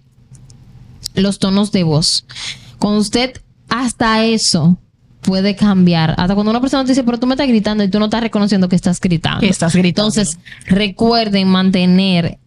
los 1.13 1.39
tonos 1.39 1.71
de 1.71 1.83
voz. 1.83 2.25
Cuando 2.79 2.99
usted 2.99 3.41
hasta 3.69 4.23
eso 4.25 4.77
puede 5.21 5.55
cambiar, 5.55 6.15
hasta 6.17 6.33
cuando 6.33 6.49
una 6.49 6.61
persona 6.61 6.83
te 6.83 6.89
dice, 6.89 7.03
pero 7.03 7.19
tú 7.19 7.27
me 7.27 7.35
estás 7.35 7.47
gritando 7.47 7.83
y 7.83 7.89
tú 7.89 7.99
no 7.99 8.05
estás 8.05 8.21
reconociendo 8.21 8.67
que 8.69 8.75
estás 8.75 8.99
gritando. 8.99 9.41
Que 9.41 9.49
estás 9.49 9.75
gritando. 9.75 10.09
Entonces, 10.09 10.39
recuerden 10.65 11.47
mantener, 11.47 12.39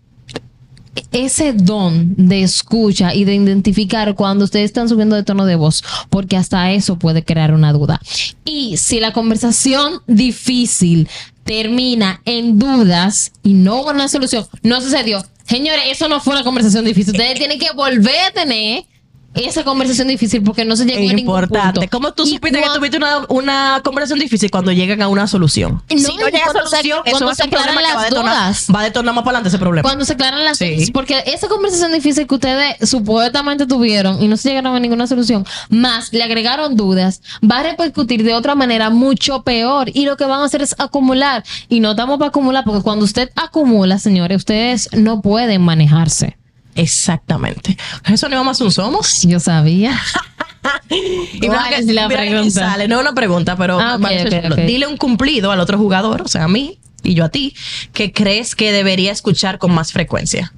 ese 1.12 1.52
don 1.52 2.14
de 2.16 2.42
escucha 2.42 3.14
y 3.14 3.24
de 3.24 3.34
identificar 3.34 4.14
cuando 4.14 4.44
ustedes 4.44 4.66
están 4.66 4.88
subiendo 4.88 5.16
de 5.16 5.22
tono 5.22 5.46
de 5.46 5.56
voz, 5.56 5.82
porque 6.10 6.36
hasta 6.36 6.72
eso 6.72 6.98
puede 6.98 7.24
crear 7.24 7.52
una 7.52 7.72
duda. 7.72 8.00
Y 8.44 8.76
si 8.76 9.00
la 9.00 9.12
conversación 9.12 10.00
difícil 10.06 11.08
termina 11.44 12.20
en 12.24 12.58
dudas 12.58 13.32
y 13.42 13.54
no 13.54 13.80
hubo 13.80 13.90
una 13.90 14.08
solución, 14.08 14.46
no 14.62 14.80
sucedió. 14.80 15.24
Señores, 15.46 15.84
eso 15.90 16.08
no 16.08 16.20
fue 16.20 16.34
una 16.34 16.44
conversación 16.44 16.84
difícil. 16.84 17.12
Ustedes 17.12 17.38
tienen 17.38 17.58
que 17.58 17.72
volver 17.72 18.18
a 18.28 18.30
tener 18.30 18.84
esa 19.34 19.64
conversación 19.64 20.08
difícil 20.08 20.42
porque 20.42 20.64
no 20.64 20.76
se 20.76 20.84
llegó 20.84 20.98
a 20.98 21.12
ningún 21.12 21.18
Importante. 21.20 21.80
punto. 21.80 21.90
¿Cómo 21.90 22.12
tú 22.14 22.24
Y 22.24 22.34
supiste 22.34 22.60
que 22.60 22.66
tuviste 22.74 22.96
una, 22.96 23.18
una 23.28 23.80
conversación 23.84 24.18
difícil 24.18 24.50
cuando 24.50 24.72
llegan 24.72 25.02
a 25.02 25.08
una 25.08 25.26
solución? 25.26 25.82
No, 25.90 25.98
si 25.98 26.16
no 26.16 26.26
llega 26.28 26.38
a 26.38 26.44
cuando 26.52 26.62
se- 26.66 26.76
solución, 26.76 26.98
eso 27.04 27.10
cuando 27.10 27.26
va 27.26 27.32
a 27.32 27.34
ser 27.34 27.44
se 27.44 27.48
un 27.48 27.62
problema 27.62 27.80
que 27.82 27.94
va 27.94 28.00
a 28.00 28.04
detonar, 28.04 28.34
dudas. 28.36 28.66
va 28.74 28.80
a 28.80 28.84
detonar 28.84 29.14
más 29.14 29.24
para 29.24 29.36
adelante 29.38 29.48
ese 29.48 29.58
problema. 29.58 29.82
Cuando 29.82 30.04
se 30.04 30.12
aclaran 30.14 30.44
las 30.44 30.58
Sí. 30.58 30.74
cosas, 30.74 30.90
porque 30.92 31.22
esa 31.26 31.48
conversación 31.48 31.92
difícil 31.92 32.26
que 32.26 32.34
ustedes 32.34 32.76
supuestamente 32.88 33.66
tuvieron 33.66 34.22
y 34.22 34.28
no 34.28 34.36
se 34.36 34.48
llegaron 34.50 34.74
a 34.76 34.80
ninguna 34.80 35.06
solución, 35.06 35.44
más 35.68 36.12
le 36.12 36.22
agregaron 36.22 36.76
dudas, 36.76 37.20
va 37.48 37.58
a 37.58 37.62
repercutir 37.64 38.22
de 38.24 38.34
otra 38.34 38.54
manera 38.54 38.90
mucho 38.90 39.42
peor 39.42 39.90
y 39.92 40.04
lo 40.04 40.16
que 40.16 40.24
van 40.24 40.40
a 40.40 40.44
hacer 40.44 40.62
es 40.62 40.74
acumular 40.78 41.44
y 41.68 41.80
no 41.80 41.90
estamos 41.92 42.18
para 42.18 42.28
acumular 42.28 42.64
porque 42.64 42.82
cuando 42.82 43.04
usted 43.04 43.30
acumula, 43.36 43.98
señores, 43.98 44.36
ustedes 44.38 44.88
no 44.92 45.20
pueden 45.20 45.62
manejarse. 45.62 46.36
Exactamente. 46.74 47.76
Eso 48.06 48.28
no 48.28 48.42
más 48.44 48.60
un 48.60 48.70
somos. 48.72 49.22
Yo 49.22 49.40
sabía. 49.40 49.98
Y 50.90 51.40
¿Cuál 51.46 51.50
mira 51.50 51.68
que- 51.68 51.76
es 51.76 51.86
la 51.86 52.08
pregunta? 52.08 52.70
sale, 52.70 52.88
no 52.88 52.94
es 52.96 53.00
una 53.02 53.12
pregunta, 53.14 53.54
pero 53.54 53.78
Ah, 53.78 53.98
dile 54.66 54.86
un 54.86 54.96
cumplido 54.96 55.50
al 55.50 55.60
otro 55.60 55.76
jugador, 55.76 56.22
o 56.22 56.28
sea, 56.28 56.44
a 56.44 56.48
mí 56.48 56.78
y 57.02 57.12
yo 57.12 57.24
a 57.26 57.28
ti, 57.28 57.54
que 57.92 58.12
crees 58.12 58.54
que 58.54 58.72
debería 58.72 59.12
escuchar 59.12 59.58
con 59.58 59.72
más 59.74 59.92
frecuencia. 59.92 60.54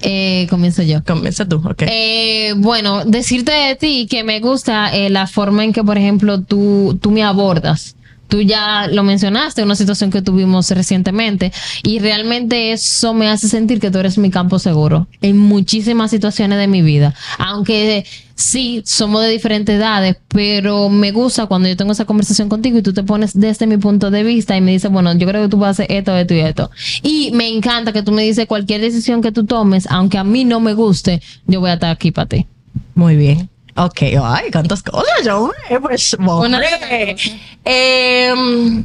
Eh, 0.00 0.46
comienzo 0.50 0.82
yo. 0.82 1.02
Comienza 1.04 1.48
tú, 1.48 1.62
ok. 1.64 1.82
Eh, 1.86 2.52
bueno, 2.58 3.04
decirte 3.06 3.52
de 3.52 3.76
ti 3.76 4.06
que 4.10 4.22
me 4.24 4.40
gusta 4.40 4.94
eh, 4.94 5.08
la 5.08 5.26
forma 5.26 5.64
en 5.64 5.72
que, 5.72 5.82
por 5.84 5.96
ejemplo, 5.96 6.42
tú, 6.42 6.98
tú 7.00 7.10
me 7.10 7.22
abordas. 7.22 7.94
Tú 8.28 8.42
ya 8.42 8.86
lo 8.88 9.02
mencionaste, 9.02 9.62
una 9.62 9.74
situación 9.74 10.10
que 10.10 10.22
tuvimos 10.22 10.70
recientemente, 10.70 11.52
y 11.82 11.98
realmente 11.98 12.72
eso 12.72 13.14
me 13.14 13.28
hace 13.28 13.48
sentir 13.48 13.80
que 13.80 13.90
tú 13.90 13.98
eres 13.98 14.18
mi 14.18 14.30
campo 14.30 14.58
seguro 14.58 15.08
en 15.22 15.38
muchísimas 15.38 16.10
situaciones 16.10 16.58
de 16.58 16.68
mi 16.68 16.82
vida. 16.82 17.14
Aunque 17.38 18.04
sí, 18.34 18.82
somos 18.84 19.22
de 19.22 19.28
diferentes 19.28 19.76
edades, 19.76 20.16
pero 20.28 20.88
me 20.88 21.10
gusta 21.10 21.46
cuando 21.46 21.68
yo 21.68 21.76
tengo 21.76 21.92
esa 21.92 22.04
conversación 22.04 22.48
contigo 22.48 22.78
y 22.78 22.82
tú 22.82 22.92
te 22.92 23.02
pones 23.02 23.38
desde 23.38 23.66
mi 23.66 23.76
punto 23.78 24.10
de 24.10 24.22
vista 24.22 24.56
y 24.56 24.60
me 24.60 24.72
dices, 24.72 24.90
bueno, 24.90 25.12
yo 25.16 25.26
creo 25.26 25.42
que 25.42 25.48
tú 25.48 25.58
vas 25.58 25.68
a 25.68 25.82
hacer 25.82 25.86
esto, 25.90 26.16
esto 26.16 26.34
y 26.34 26.40
esto. 26.40 26.70
Y 27.02 27.30
me 27.32 27.48
encanta 27.48 27.92
que 27.92 28.02
tú 28.02 28.12
me 28.12 28.22
dices 28.22 28.46
cualquier 28.46 28.80
decisión 28.80 29.22
que 29.22 29.32
tú 29.32 29.44
tomes, 29.44 29.86
aunque 29.90 30.18
a 30.18 30.24
mí 30.24 30.44
no 30.44 30.60
me 30.60 30.74
guste, 30.74 31.20
yo 31.46 31.60
voy 31.60 31.70
a 31.70 31.74
estar 31.74 31.90
aquí 31.90 32.10
para 32.10 32.28
ti. 32.28 32.46
Muy 32.94 33.16
bien. 33.16 33.48
Ok, 33.78 34.02
ay, 34.20 34.50
cuántas 34.50 34.82
cosas, 34.82 35.24
yo, 35.24 35.52
eh, 35.70 35.78
pues, 35.80 36.16
hombre. 36.18 37.16
Em, 37.64 38.84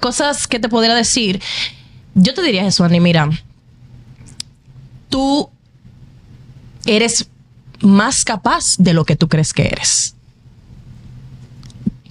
cosas 0.00 0.46
que 0.46 0.58
te 0.58 0.70
podría 0.70 0.94
decir. 0.94 1.42
Yo 2.14 2.32
te 2.32 2.42
diría 2.42 2.66
eso, 2.66 2.84
Ani, 2.84 3.00
mira, 3.00 3.28
tú 5.10 5.50
eres 6.86 7.28
más 7.80 8.24
capaz 8.24 8.76
de 8.78 8.94
lo 8.94 9.04
que 9.04 9.14
tú 9.14 9.28
crees 9.28 9.52
que 9.52 9.66
eres. 9.66 10.14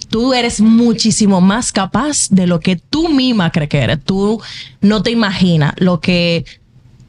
Tú 0.08 0.32
eres 0.32 0.60
muchísimo 0.60 1.40
más 1.40 1.72
capaz 1.72 2.28
de 2.30 2.46
lo 2.46 2.60
que 2.60 2.76
tú 2.76 3.08
misma 3.08 3.50
crees 3.50 3.68
que 3.68 3.78
eres. 3.78 4.04
Tú 4.04 4.40
no 4.80 5.02
te 5.02 5.10
imaginas 5.10 5.74
lo 5.78 6.00
que 6.00 6.44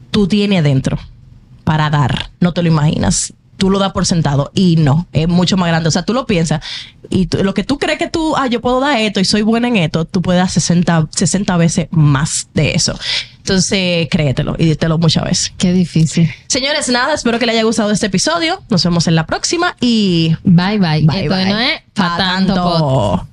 tú 0.09 0.27
tienes 0.27 0.63
dentro 0.63 0.97
para 1.63 1.91
dar. 1.91 2.31
No 2.39 2.53
te 2.53 2.63
lo 2.63 2.69
imaginas. 2.69 3.33
Tú 3.59 3.69
lo 3.69 3.77
das 3.77 3.91
por 3.91 4.07
sentado 4.07 4.51
y 4.55 4.77
no, 4.77 5.05
es 5.13 5.27
mucho 5.27 5.55
más 5.57 5.67
grande. 5.67 5.89
O 5.89 5.91
sea, 5.91 6.01
tú 6.03 6.13
lo 6.15 6.25
piensas 6.25 6.61
y 7.11 7.27
tú- 7.27 7.43
lo 7.43 7.53
que 7.53 7.63
tú 7.63 7.77
crees 7.77 7.99
que 7.99 8.07
tú, 8.07 8.35
ah, 8.37 8.47
yo 8.47 8.61
puedo 8.61 8.79
dar 8.79 8.97
esto 8.99 9.19
y 9.19 9.25
soy 9.25 9.43
buena 9.43 9.67
en 9.67 9.75
esto, 9.77 10.05
tú 10.05 10.21
puedes 10.21 10.39
dar 10.41 10.49
60, 10.49 11.07
60 11.15 11.55
veces 11.57 11.87
más 11.91 12.47
de 12.55 12.71
eso. 12.71 12.97
Entonces, 13.37 14.07
créetelo 14.09 14.55
y 14.57 14.65
dítelo 14.65 14.97
muchas 14.97 15.23
veces. 15.25 15.53
Qué 15.57 15.73
difícil. 15.73 16.29
Señores, 16.47 16.87
nada, 16.89 17.13
espero 17.15 17.37
que 17.37 17.45
les 17.45 17.55
haya 17.55 17.63
gustado 17.63 17.91
este 17.91 18.05
episodio. 18.07 18.61
Nos 18.69 18.83
vemos 18.83 19.07
en 19.07 19.15
la 19.15 19.25
próxima 19.25 19.75
y 19.81 20.35
Bye 20.43 20.77
bye. 20.79 21.01
bye 21.05 21.23
Esto 21.23 21.35
bye. 21.35 21.45
no 21.49 21.59
es 21.59 21.81
tanto. 21.93 23.27